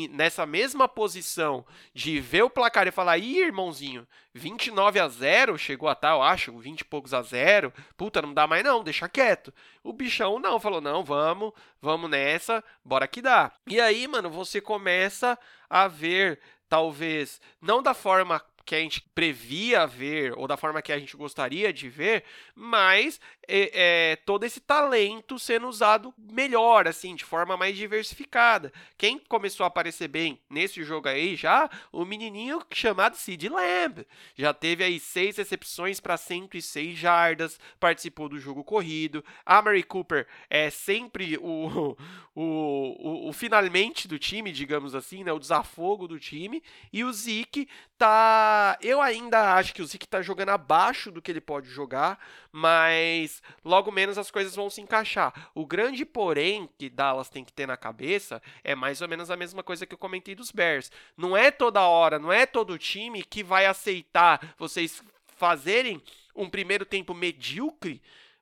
nessa 0.09 0.43
mesma 0.43 0.87
posição 0.87 1.63
de 1.93 2.19
ver 2.19 2.41
o 2.41 2.49
placar 2.49 2.87
e 2.87 2.91
falar, 2.91 3.19
ih, 3.19 3.43
irmãozinho, 3.43 4.07
29 4.33 4.99
a 4.99 5.07
0, 5.07 5.55
chegou 5.55 5.87
a 5.87 5.95
eu 6.01 6.23
acho, 6.23 6.57
20 6.57 6.81
e 6.81 6.83
poucos 6.83 7.13
a 7.13 7.21
0, 7.21 7.71
puta, 7.95 8.23
não 8.23 8.33
dá 8.33 8.47
mais 8.47 8.63
não, 8.63 8.83
deixa 8.83 9.07
quieto. 9.07 9.53
O 9.83 9.93
bichão 9.93 10.39
não, 10.39 10.59
falou, 10.59 10.81
não, 10.81 11.03
vamos, 11.03 11.53
vamos 11.79 12.09
nessa, 12.09 12.63
bora 12.83 13.07
que 13.07 13.21
dá. 13.21 13.51
E 13.67 13.79
aí, 13.79 14.07
mano, 14.07 14.31
você 14.31 14.59
começa 14.59 15.37
a 15.69 15.87
ver, 15.87 16.39
talvez, 16.67 17.39
não 17.61 17.83
da 17.83 17.93
forma 17.93 18.41
que 18.65 18.73
a 18.73 18.79
gente 18.79 19.01
previa 19.13 19.85
ver 19.85 20.33
ou 20.35 20.47
da 20.47 20.57
forma 20.57 20.81
que 20.81 20.91
a 20.91 20.97
gente 20.97 21.15
gostaria 21.15 21.71
de 21.71 21.87
ver, 21.87 22.23
mas 22.55 23.19
é, 23.47 24.11
é, 24.11 24.15
todo 24.15 24.43
esse 24.43 24.59
talento 24.59 25.37
sendo 25.37 25.67
usado 25.67 26.13
melhor, 26.17 26.87
assim, 26.87 27.13
de 27.13 27.23
forma 27.23 27.55
mais 27.55 27.77
diversificada. 27.77 28.73
Quem 28.97 29.19
começou 29.19 29.63
a 29.63 29.67
aparecer 29.67 30.07
bem 30.07 30.39
nesse 30.49 30.83
jogo 30.83 31.07
aí 31.07 31.35
já, 31.35 31.69
o 31.91 32.03
menininho 32.03 32.59
chamado 32.71 33.15
Sid 33.15 33.47
Lamb. 33.49 34.05
Já 34.35 34.53
teve 34.53 34.83
aí 34.83 34.99
seis 34.99 35.37
recepções 35.37 35.99
para 35.99 36.17
106 36.17 36.97
jardas, 36.97 37.59
participou 37.79 38.27
do 38.27 38.39
jogo 38.39 38.63
corrido. 38.63 39.23
A 39.45 39.61
Mary 39.61 39.83
Cooper 39.83 40.27
é 40.49 40.71
sempre 40.71 41.37
o, 41.37 41.95
o, 42.33 43.25
o, 43.25 43.29
o 43.29 43.33
finalmente 43.33 44.07
do 44.07 44.17
time, 44.17 44.51
digamos 44.51 44.95
assim, 44.95 45.23
né, 45.23 45.31
o 45.31 45.39
desafogo 45.39 46.07
do 46.07 46.19
time. 46.19 46.63
E 46.91 47.03
o 47.03 47.13
Zeke 47.13 47.67
tá. 47.97 48.54
Eu 48.81 49.01
ainda 49.01 49.55
acho 49.55 49.73
que 49.73 49.81
o 49.81 49.85
Zeke 49.85 50.07
tá 50.07 50.21
jogando 50.21 50.49
abaixo 50.49 51.11
do 51.11 51.21
que 51.21 51.31
ele 51.31 51.41
pode 51.41 51.69
jogar, 51.69 52.19
mas 52.51 53.41
logo 53.63 53.91
menos 53.91 54.17
as 54.17 54.29
coisas 54.29 54.55
vão 54.55 54.69
se 54.69 54.81
encaixar. 54.81 55.49
O 55.53 55.65
grande 55.65 56.05
porém 56.05 56.69
que 56.77 56.89
Dallas 56.89 57.29
tem 57.29 57.43
que 57.43 57.53
ter 57.53 57.67
na 57.67 57.77
cabeça 57.77 58.41
é 58.63 58.75
mais 58.75 59.01
ou 59.01 59.07
menos 59.07 59.31
a 59.31 59.37
mesma 59.37 59.63
coisa 59.63 59.85
que 59.85 59.93
eu 59.93 59.99
comentei 59.99 60.35
dos 60.35 60.51
Bears. 60.51 60.91
Não 61.15 61.35
é 61.35 61.51
toda 61.51 61.81
hora, 61.81 62.19
não 62.19 62.31
é 62.31 62.45
todo 62.45 62.77
time 62.77 63.23
que 63.23 63.43
vai 63.43 63.65
aceitar 63.65 64.55
vocês 64.57 65.01
fazerem 65.37 66.01
um 66.35 66.49
primeiro 66.49 66.85
tempo 66.85 67.13
medíocre 67.13 68.01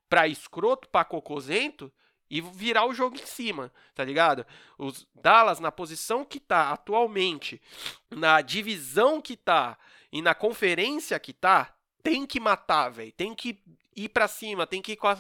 para 0.10 0.28
escroto, 0.28 0.88
para 0.90 1.06
cocosento 1.06 1.92
e 2.30 2.42
virar 2.42 2.88
o 2.88 2.94
jogo 2.94 3.16
em 3.16 3.26
cima, 3.26 3.72
tá 3.94 4.04
ligado? 4.04 4.44
Os 4.78 5.08
Dallas 5.14 5.60
na 5.60 5.72
posição 5.72 6.26
que 6.26 6.40
tá 6.40 6.72
atualmente, 6.72 7.62
na 8.10 8.42
divisão 8.42 9.22
que 9.22 9.38
tá 9.38 9.78
e 10.14 10.22
na 10.22 10.36
conferência 10.36 11.20
que 11.20 11.34
tá, 11.34 11.74
tem 12.04 12.24
que 12.24 12.40
matar, 12.40 12.90
velho. 12.90 13.12
Tem 13.14 13.34
que 13.34 13.60
ir 13.96 14.10
para 14.10 14.28
cima, 14.28 14.68
tem 14.68 14.80
que 14.80 14.92
ir 14.92 14.96
com 14.96 15.08
a, 15.08 15.18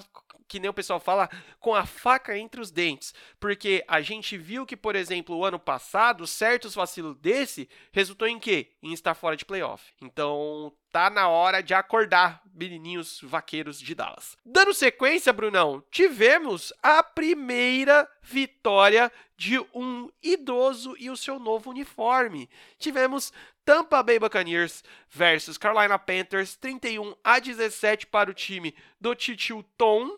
que 0.47 0.59
nem 0.59 0.69
o 0.69 0.73
pessoal 0.73 0.99
fala, 0.99 1.27
com 1.59 1.73
a 1.73 1.83
faca 1.83 2.37
entre 2.37 2.61
os 2.61 2.69
dentes. 2.69 3.11
Porque 3.39 3.83
a 3.87 4.01
gente 4.01 4.37
viu 4.37 4.67
que, 4.67 4.77
por 4.77 4.95
exemplo, 4.95 5.35
o 5.35 5.43
ano 5.43 5.57
passado, 5.57 6.27
certos 6.27 6.75
vacilos 6.75 7.17
desse 7.17 7.67
resultou 7.91 8.27
em 8.27 8.39
quê? 8.39 8.69
Em 8.83 8.93
estar 8.93 9.15
fora 9.15 9.35
de 9.35 9.45
playoff. 9.45 9.83
Então, 9.99 10.71
tá 10.91 11.09
na 11.09 11.27
hora 11.27 11.63
de 11.63 11.73
acordar, 11.73 12.43
menininhos 12.53 13.19
vaqueiros 13.23 13.79
de 13.79 13.95
Dallas. 13.95 14.37
Dando 14.45 14.75
sequência, 14.75 15.33
Brunão, 15.33 15.83
tivemos 15.89 16.71
a 16.83 17.01
primeira 17.01 18.07
vitória 18.21 19.11
de 19.35 19.59
um 19.73 20.09
idoso 20.21 20.95
e 20.99 21.09
o 21.09 21.17
seu 21.17 21.39
novo 21.39 21.71
uniforme. 21.71 22.47
Tivemos 22.77 23.33
Tampa 23.65 24.03
Bay 24.03 24.19
Buccaneers 24.19 24.83
versus 25.09 25.57
Carolina 25.57 25.97
Panthers, 25.97 26.55
31 26.55 27.13
a 27.23 27.39
17 27.39 28.07
para 28.07 28.29
o 28.29 28.33
time 28.33 28.75
do 28.99 29.15
Titio 29.15 29.63
Tom 29.77 30.09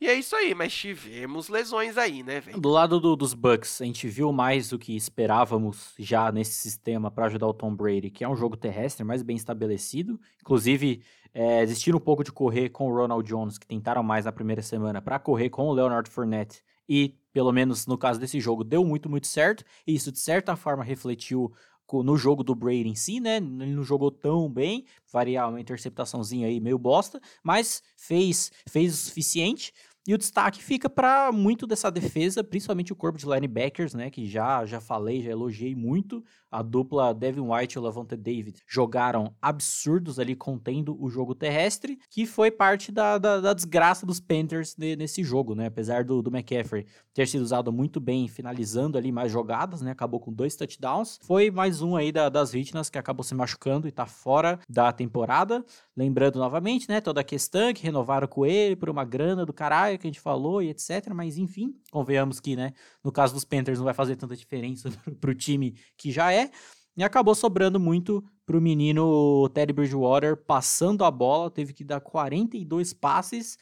E 0.00 0.08
é 0.08 0.14
isso 0.14 0.34
aí, 0.34 0.54
mas 0.54 0.74
tivemos 0.74 1.48
lesões 1.48 1.96
aí, 1.98 2.22
né, 2.22 2.40
velho? 2.40 2.60
Do 2.60 2.68
lado 2.70 2.98
do, 2.98 3.14
dos 3.14 3.34
Bucks, 3.34 3.80
a 3.80 3.84
gente 3.84 4.08
viu 4.08 4.32
mais 4.32 4.70
do 4.70 4.78
que 4.78 4.96
esperávamos 4.96 5.94
já 5.98 6.32
nesse 6.32 6.52
sistema 6.52 7.10
para 7.10 7.26
ajudar 7.26 7.46
o 7.46 7.54
Tom 7.54 7.74
Brady, 7.74 8.10
que 8.10 8.24
é 8.24 8.28
um 8.28 8.36
jogo 8.36 8.56
terrestre 8.56 9.04
mais 9.04 9.22
bem 9.22 9.36
estabelecido. 9.36 10.18
Inclusive, 10.40 11.02
é, 11.34 11.64
um 11.94 12.00
pouco 12.00 12.22
de 12.22 12.30
correr 12.32 12.70
com 12.70 12.86
o 12.86 12.94
Ronald 12.94 13.28
Jones, 13.28 13.58
que 13.58 13.66
tentaram 13.66 14.02
mais 14.02 14.24
na 14.24 14.32
primeira 14.32 14.62
semana, 14.62 15.02
para 15.02 15.18
correr 15.18 15.50
com 15.50 15.66
o 15.68 15.72
Leonard 15.72 16.08
Fournette. 16.08 16.62
E, 16.88 17.16
pelo 17.32 17.50
menos 17.50 17.86
no 17.86 17.98
caso 17.98 18.20
desse 18.20 18.38
jogo, 18.38 18.62
deu 18.62 18.84
muito, 18.84 19.10
muito 19.10 19.26
certo. 19.26 19.64
E 19.86 19.94
isso, 19.94 20.12
de 20.12 20.18
certa 20.18 20.54
forma, 20.54 20.84
refletiu 20.84 21.52
no 21.92 22.16
jogo 22.16 22.42
do 22.42 22.54
Brady 22.54 22.88
em 22.88 22.94
si, 22.94 23.20
né? 23.20 23.36
Ele 23.36 23.74
não 23.74 23.84
jogou 23.84 24.10
tão 24.10 24.50
bem, 24.50 24.84
variar 25.12 25.48
uma 25.48 25.60
interceptaçãozinha 25.60 26.48
aí 26.48 26.60
meio 26.60 26.78
bosta, 26.78 27.20
mas 27.42 27.82
fez, 27.96 28.50
fez 28.68 28.94
o 28.94 28.96
suficiente. 28.96 29.72
E 30.06 30.12
o 30.12 30.18
destaque 30.18 30.62
fica 30.62 30.90
para 30.90 31.32
muito 31.32 31.66
dessa 31.66 31.90
defesa, 31.90 32.44
principalmente 32.44 32.92
o 32.92 32.96
corpo 32.96 33.18
de 33.18 33.24
linebackers, 33.24 33.94
né? 33.94 34.10
Que 34.10 34.26
já 34.26 34.66
já 34.66 34.78
falei, 34.78 35.22
já 35.22 35.30
elogiei 35.30 35.74
muito. 35.74 36.22
A 36.50 36.62
dupla 36.62 37.12
Devin 37.14 37.40
White 37.40 37.76
e 37.76 37.78
o 37.78 37.82
Lavonte 37.82 38.14
David 38.14 38.62
jogaram 38.68 39.34
absurdos 39.40 40.18
ali 40.18 40.36
contendo 40.36 40.96
o 41.02 41.08
jogo 41.08 41.34
terrestre, 41.34 41.98
que 42.10 42.26
foi 42.26 42.50
parte 42.50 42.92
da, 42.92 43.18
da, 43.18 43.40
da 43.40 43.52
desgraça 43.54 44.06
dos 44.06 44.20
Panthers 44.20 44.74
de, 44.74 44.94
nesse 44.94 45.24
jogo, 45.24 45.54
né? 45.54 45.66
Apesar 45.66 46.04
do, 46.04 46.20
do 46.20 46.30
McCaffrey 46.30 46.86
ter 47.14 47.26
sido 47.26 47.40
usado 47.40 47.72
muito 47.72 47.98
bem, 47.98 48.28
finalizando 48.28 48.98
ali 48.98 49.10
mais 49.10 49.32
jogadas, 49.32 49.80
né? 49.80 49.90
Acabou 49.90 50.20
com 50.20 50.32
dois 50.32 50.54
touchdowns. 50.54 51.18
Foi 51.22 51.50
mais 51.50 51.80
um 51.80 51.96
aí 51.96 52.12
da, 52.12 52.28
das 52.28 52.52
vítimas 52.52 52.90
que 52.90 52.98
acabou 52.98 53.24
se 53.24 53.34
machucando 53.34 53.88
e 53.88 53.90
tá 53.90 54.04
fora 54.04 54.60
da 54.68 54.92
temporada. 54.92 55.64
Lembrando 55.96 56.38
novamente, 56.38 56.88
né? 56.88 57.00
Toda 57.00 57.22
a 57.22 57.24
questão 57.24 57.72
que 57.72 57.82
renovaram 57.82 58.28
com 58.28 58.44
ele 58.44 58.76
por 58.76 58.90
uma 58.90 59.04
grana 59.04 59.46
do 59.46 59.52
caralho 59.52 59.93
que 59.98 60.06
a 60.06 60.10
gente 60.10 60.20
falou 60.20 60.62
e 60.62 60.70
etc. 60.70 61.12
Mas 61.14 61.38
enfim, 61.38 61.74
convenhamos 61.90 62.40
que, 62.40 62.56
né? 62.56 62.72
No 63.02 63.12
caso 63.12 63.34
dos 63.34 63.44
Panthers 63.44 63.78
não 63.78 63.84
vai 63.84 63.94
fazer 63.94 64.16
tanta 64.16 64.36
diferença 64.36 64.90
pro 65.20 65.34
time 65.34 65.74
que 65.96 66.10
já 66.10 66.32
é. 66.32 66.50
E 66.96 67.02
acabou 67.02 67.34
sobrando 67.34 67.80
muito 67.80 68.24
pro 68.46 68.60
menino 68.60 69.48
Teddy 69.48 69.72
Bridgewater 69.72 70.36
passando 70.36 71.04
a 71.04 71.10
bola, 71.10 71.50
teve 71.50 71.72
que 71.72 71.82
dar 71.82 72.00
42 72.00 72.92
passes, 72.92 73.58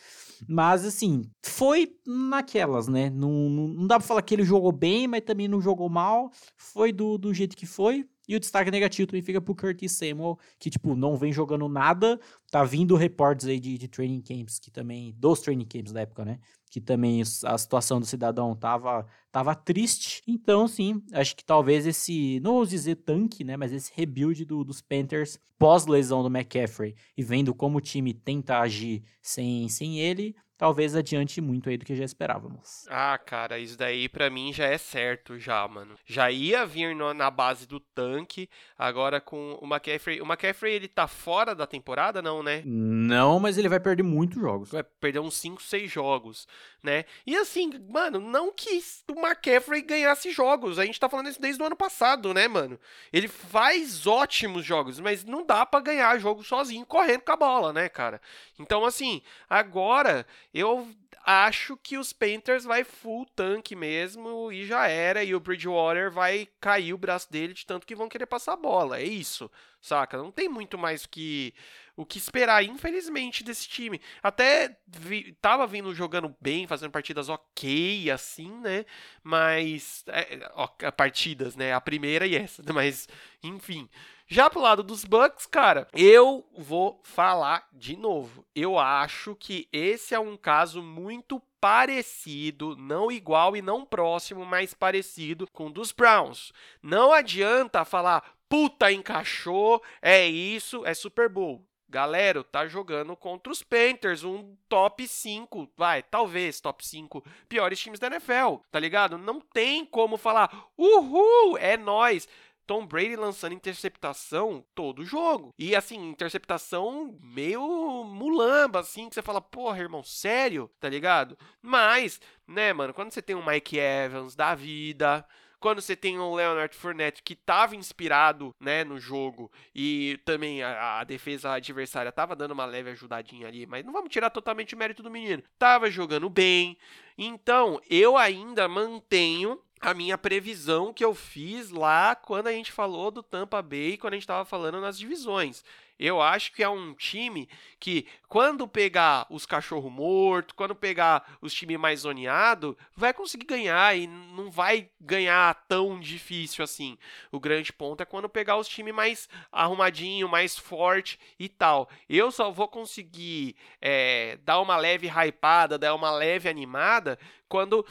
mas 0.47 0.85
assim, 0.85 1.23
foi 1.43 1.97
naquelas, 2.07 2.89
né? 2.89 3.09
Não, 3.09 3.31
não, 3.31 3.69
não 3.69 3.87
dá 3.87 3.99
pra 3.99 4.07
falar 4.07 4.23
que 4.23 4.35
ele 4.35 4.45
jogou 4.45 4.73
bem, 4.73 5.09
mas 5.09 5.23
também 5.23 5.49
não 5.49 5.61
jogou 5.61 5.89
mal, 5.89 6.31
foi 6.57 6.93
do, 6.93 7.17
do 7.17 7.33
jeito 7.33 7.57
que 7.57 7.65
foi. 7.65 8.07
E 8.29 8.37
o 8.37 8.41
destaque 8.41 8.71
negativo 8.71 9.07
também 9.07 9.23
fica 9.23 9.41
pro 9.41 9.55
Curtis 9.55 9.93
Samuel, 9.93 10.39
que, 10.59 10.71
tipo, 10.71 10.95
não 10.95 11.17
vem 11.17 11.33
jogando 11.33 11.69
nada. 11.69 12.21
Tá 12.51 12.65
vindo 12.65 12.95
reportes 12.97 13.47
aí 13.47 13.59
de, 13.59 13.77
de 13.77 13.89
training 13.89 14.21
camps, 14.21 14.59
que 14.59 14.71
também. 14.71 15.15
Dos 15.19 15.41
training 15.41 15.67
camps 15.67 15.93
da 15.93 16.03
época, 16.03 16.25
né? 16.25 16.39
Que 16.71 16.81
também 16.81 17.23
a 17.45 17.59
situação 17.59 18.01
do 18.01 18.07
cidadão 18.07 18.55
tava, 18.55 19.07
tava 19.31 19.55
triste. 19.55 20.23
Então, 20.27 20.67
sim, 20.69 21.03
acho 21.13 21.37
que 21.37 21.45
talvez 21.45 21.87
esse. 21.87 22.41
Não 22.41 22.55
vou 22.55 22.67
dizer 22.67 22.97
tanque, 22.97 23.45
né? 23.45 23.57
Mas 23.57 23.73
esse 23.73 23.93
rebuild 23.95 24.45
do, 24.45 24.65
dos 24.65 24.81
Panthers 24.81 25.39
pós-lesão 25.59 26.23
do 26.23 26.29
McCaffrey 26.29 26.95
e 27.17 27.23
vendo 27.23 27.55
como 27.55 27.79
o 27.79 27.81
time 27.81 28.15
tenta 28.15 28.59
agir 28.59 29.03
sem, 29.21 29.69
sem 29.69 30.01
ele 30.01 30.35
talvez 30.63 30.95
adiante 30.95 31.41
muito 31.41 31.69
aí 31.69 31.77
do 31.77 31.85
que 31.85 31.97
já 31.97 32.05
esperávamos. 32.05 32.87
Ah, 32.89 33.19
cara, 33.19 33.59
isso 33.59 33.77
daí 33.77 34.09
para 34.09 34.31
mim 34.31 34.53
já 34.53 34.67
é 34.67 34.79
certo 34.79 35.37
já, 35.37 35.67
mano. 35.67 35.97
Já 36.07 36.31
ia 36.31 36.65
vir 36.65 36.95
no, 36.95 37.13
na 37.13 37.33
base 37.33 37.67
do 37.67 37.81
tanque, 37.81 38.49
agora 38.79 39.21
com 39.21 39.59
o 39.61 39.67
McCaffrey. 39.67 40.21
O 40.21 40.25
McCaffrey, 40.25 40.75
ele 40.75 40.87
tá 40.87 41.09
fora 41.09 41.53
da 41.53 41.67
temporada, 41.67 42.23
não, 42.23 42.45
né? 42.45 42.63
Não, 42.65 43.41
mas 43.41 43.59
ele 43.59 43.69
vai 43.69 43.81
perder 43.81 44.05
muitos 44.05 44.41
jogos. 44.41 44.71
Vai 44.71 44.85
perder 44.85 45.19
uns 45.19 45.35
5, 45.35 45.61
6 45.61 45.91
jogos, 45.91 46.47
né? 46.81 47.07
E 47.27 47.37
assim, 47.37 47.69
mano, 47.91 48.21
não 48.21 48.53
que 48.53 48.81
o 49.11 49.19
McCaffrey 49.19 49.83
ganhasse 49.83 50.31
jogos. 50.31 50.79
A 50.79 50.85
gente 50.85 51.01
tá 51.01 51.09
falando 51.09 51.29
isso 51.29 51.43
desde 51.43 51.61
o 51.61 51.67
ano 51.67 51.75
passado, 51.75 52.33
né, 52.33 52.47
mano? 52.47 52.79
Ele 53.13 53.27
faz 53.27 54.07
ótimos 54.07 54.65
jogos, 54.65 55.01
mas 55.01 55.25
não 55.25 55.45
dá 55.45 55.67
para 55.67 55.81
ganhar 55.81 56.21
jogo 56.21 56.45
sozinho 56.45 56.87
correndo 56.87 57.23
com 57.23 57.33
a 57.33 57.37
bola, 57.37 57.73
né, 57.73 57.89
cara? 57.89 58.21
Então, 58.61 58.85
assim, 58.85 59.21
agora 59.51 60.25
eu 60.53 60.89
acho 61.25 61.77
que 61.77 61.97
os 61.97 62.13
Panthers 62.13 62.65
vai 62.65 62.85
full 62.85 63.27
tanque 63.35 63.77
mesmo 63.77 64.51
e 64.53 64.67
já 64.67 64.87
era. 64.89 65.25
E 65.25 65.35
o 65.35 65.41
Bridgewater 65.41 66.11
vai 66.11 66.49
cair 66.61 66.93
o 66.93 66.99
braço 66.99 67.31
dele 67.31 67.55
de 67.55 67.65
tanto 67.65 67.87
que 67.87 67.95
vão 67.95 68.09
querer 68.09 68.27
passar 68.27 68.55
a 68.55 68.57
bola. 68.57 68.99
É 68.99 69.05
isso, 69.05 69.51
saca? 69.81 70.19
Não 70.19 70.31
tem 70.31 70.49
muito 70.49 70.77
mais 70.77 71.07
que 71.07 71.55
o 71.97 72.07
que 72.07 72.19
esperar, 72.19 72.65
infelizmente, 72.65 73.45
desse 73.45 73.69
time. 73.69 74.01
Até 74.23 74.77
vi, 74.87 75.33
tava 75.41 75.67
vindo 75.67 75.95
jogando 75.95 76.35
bem, 76.41 76.67
fazendo 76.67 76.91
partidas 76.91 77.29
ok, 77.29 78.11
assim, 78.11 78.51
né? 78.61 78.85
Mas. 79.23 80.05
É, 80.09 80.51
ó, 80.55 80.67
partidas, 80.93 81.55
né? 81.55 81.73
A 81.73 81.81
primeira 81.81 82.27
e 82.27 82.35
essa. 82.35 82.63
Mas, 82.73 83.09
enfim. 83.43 83.89
Já 84.33 84.49
pro 84.49 84.63
lado 84.63 84.83
dos 84.83 85.05
Bucks, 85.05 85.45
cara, 85.45 85.87
eu 85.93 86.43
vou 86.57 86.99
falar 87.05 87.69
de 87.71 87.99
novo. 87.99 88.47
Eu 88.55 88.79
acho 88.79 89.37
que 89.37 89.69
esse 89.71 90.15
é 90.15 90.19
um 90.19 90.39
caso 90.39 90.83
muito 90.83 91.39
parecido, 91.61 92.75
não 92.75 93.13
igual 93.13 93.55
e 93.55 93.61
não 93.61 93.85
próximo, 93.85 94.47
mas 94.47 94.73
parecido 94.73 95.47
com 95.53 95.67
o 95.67 95.71
dos 95.71 95.93
Browns. 95.93 96.51
Não 96.83 97.13
adianta 97.13 97.85
falar, 97.85 98.25
puta, 98.49 98.91
encaixou, 98.91 99.83
é 100.01 100.27
isso, 100.27 100.83
é 100.87 100.95
Super 100.95 101.29
Bowl. 101.29 101.63
Galera, 101.87 102.43
tá 102.43 102.67
jogando 102.67 103.15
contra 103.15 103.53
os 103.53 103.63
Panthers, 103.63 104.25
um 104.25 104.57
top 104.67 105.07
5, 105.07 105.69
vai, 105.77 106.03
talvez 106.03 106.59
top 106.59 106.87
5 106.87 107.23
piores 107.51 107.79
times 107.79 108.01
da 108.01 108.07
NFL, 108.07 108.63
tá 108.71 108.81
ligado? 108.81 109.19
Não 109.19 109.43
tem 109.43 109.85
como 109.85 110.17
falar, 110.17 110.69
uhul, 110.79 111.59
é 111.59 111.77
nós. 111.77 112.27
Tom 112.67 112.87
Brady 112.87 113.17
lançando 113.17 113.55
interceptação 113.55 114.65
todo 114.75 115.05
jogo. 115.05 115.53
E 115.59 115.75
assim, 115.75 116.09
interceptação 116.09 117.19
meio 117.21 118.05
mulamba, 118.05 118.81
assim, 118.81 119.09
que 119.09 119.15
você 119.15 119.23
fala, 119.23 119.41
porra, 119.41 119.81
irmão, 119.81 120.03
sério? 120.03 120.71
Tá 120.81 120.89
ligado? 120.89 121.37
Mas, 121.61 122.21
né, 122.47 122.73
mano, 122.73 122.95
quando 122.95 123.11
você 123.11 123.23
tem 123.23 123.37
um 123.37 123.45
Mike 123.45 123.79
Evans 123.79 124.35
da 124.35 124.55
vida, 124.55 125.27
quando 125.63 125.81
você 125.81 125.95
tem 125.95 126.19
o 126.19 126.35
Leonard 126.35 126.77
Fournette 126.77 127.23
que 127.23 127.35
estava 127.35 127.77
inspirado, 127.77 128.53
né, 128.61 128.83
no 128.83 128.99
jogo 128.99 129.51
e 129.73 130.21
também 130.25 130.63
a, 130.63 130.99
a, 130.99 131.05
defesa 131.05 131.53
adversária 131.53 132.09
estava 132.09 132.35
dando 132.35 132.51
uma 132.51 132.65
leve 132.65 132.91
ajudadinha 132.91 133.47
ali, 133.47 133.65
mas 133.65 133.85
não 133.85 133.93
vamos 133.93 134.11
tirar 134.11 134.29
totalmente 134.29 134.75
o 134.75 134.79
mérito 134.79 135.05
do 135.05 135.11
menino. 135.11 135.43
Tava 135.59 135.89
jogando 135.89 136.29
bem. 136.29 136.77
Então, 137.17 137.81
eu 137.89 138.17
ainda 138.17 138.67
mantenho 138.67 139.59
a 139.83 139.93
minha 139.93 140.17
previsão 140.17 140.93
que 140.93 141.05
eu 141.05 141.13
fiz 141.13 141.71
lá 141.71 142.15
quando 142.15 142.47
a 142.47 142.53
gente 142.53 142.71
falou 142.71 143.11
do 143.11 143.23
Tampa 143.23 143.61
Bay, 143.61 143.97
quando 143.97 144.13
a 144.13 144.17
gente 144.17 144.23
estava 144.23 144.45
falando 144.45 144.81
nas 144.81 144.97
divisões. 144.97 145.65
Eu 145.99 146.21
acho 146.21 146.53
que 146.53 146.63
é 146.63 146.69
um 146.69 146.95
time 146.95 147.49
que, 147.79 148.07
quando 148.29 148.67
pegar 148.67 149.27
os 149.31 149.47
cachorro 149.47 149.89
morto, 149.89 150.55
quando 150.55 150.75
pegar 150.75 151.37
os 151.41 151.53
times 151.55 151.79
mais 151.79 152.01
zoneados, 152.01 152.75
vai 152.97 153.13
conseguir 153.13 153.47
ganhar 153.47 153.97
e 153.97 154.07
não 154.07 154.51
vai 154.51 154.89
ganhar 155.01 155.55
tão 155.69 156.01
difícil 156.01 156.65
assim. 156.65 156.99
O 157.31 157.39
grande 157.39 157.73
ponto 157.73 158.03
é 158.03 158.07
quando 158.07 158.29
pegar 158.29 158.57
os 158.57 158.67
times 158.67 158.95
mais 158.95 159.29
arrumadinho, 159.53 160.29
mais 160.29 160.59
forte 160.59 161.21
e 161.39 161.49
tal. 161.49 161.89
Eu 162.09 162.33
só 162.33 162.51
vou 162.51 162.67
conseguir 162.67 163.55
é, 163.81 164.39
dar 164.43 164.61
uma 164.61 164.77
leve 164.77 165.09
hypada, 165.09 165.79
dar 165.79 165.95
uma 165.95 166.11
leve 166.11 166.49
animada 166.49 167.17
quando 167.49 167.87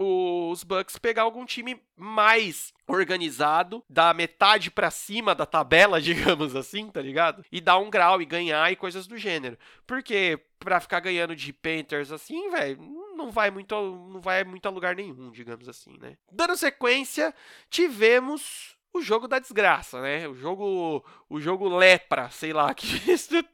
os 0.00 0.64
Bucks 0.64 0.98
pegar 0.98 1.22
algum 1.22 1.44
time 1.44 1.80
mais 1.96 2.72
organizado, 2.86 3.84
da 3.88 4.12
metade 4.12 4.70
para 4.70 4.90
cima 4.90 5.34
da 5.34 5.46
tabela, 5.46 6.00
digamos 6.02 6.56
assim, 6.56 6.90
tá 6.90 7.00
ligado? 7.00 7.44
E 7.50 7.60
dar 7.60 7.78
um 7.78 7.90
grau 7.90 8.20
e 8.20 8.24
ganhar 8.24 8.70
e 8.72 8.76
coisas 8.76 9.06
do 9.06 9.16
gênero. 9.16 9.58
Porque 9.86 10.40
para 10.58 10.80
ficar 10.80 11.00
ganhando 11.00 11.34
de 11.34 11.52
Panthers 11.52 12.12
assim, 12.12 12.50
velho, 12.50 12.78
não 13.16 13.30
vai 13.30 13.50
muito 13.50 13.74
não 13.74 14.20
vai 14.20 14.44
muito 14.44 14.66
a 14.66 14.70
lugar 14.70 14.94
nenhum, 14.94 15.30
digamos 15.30 15.68
assim, 15.68 15.96
né? 15.98 16.16
Dando 16.30 16.56
sequência, 16.56 17.34
tivemos 17.68 18.76
o 18.92 19.00
jogo 19.00 19.28
da 19.28 19.38
desgraça, 19.38 20.00
né? 20.00 20.26
O 20.28 20.34
jogo, 20.34 21.04
o 21.28 21.40
jogo 21.40 21.68
lepra, 21.68 22.28
sei 22.30 22.52
lá, 22.52 22.72
que 22.74 22.98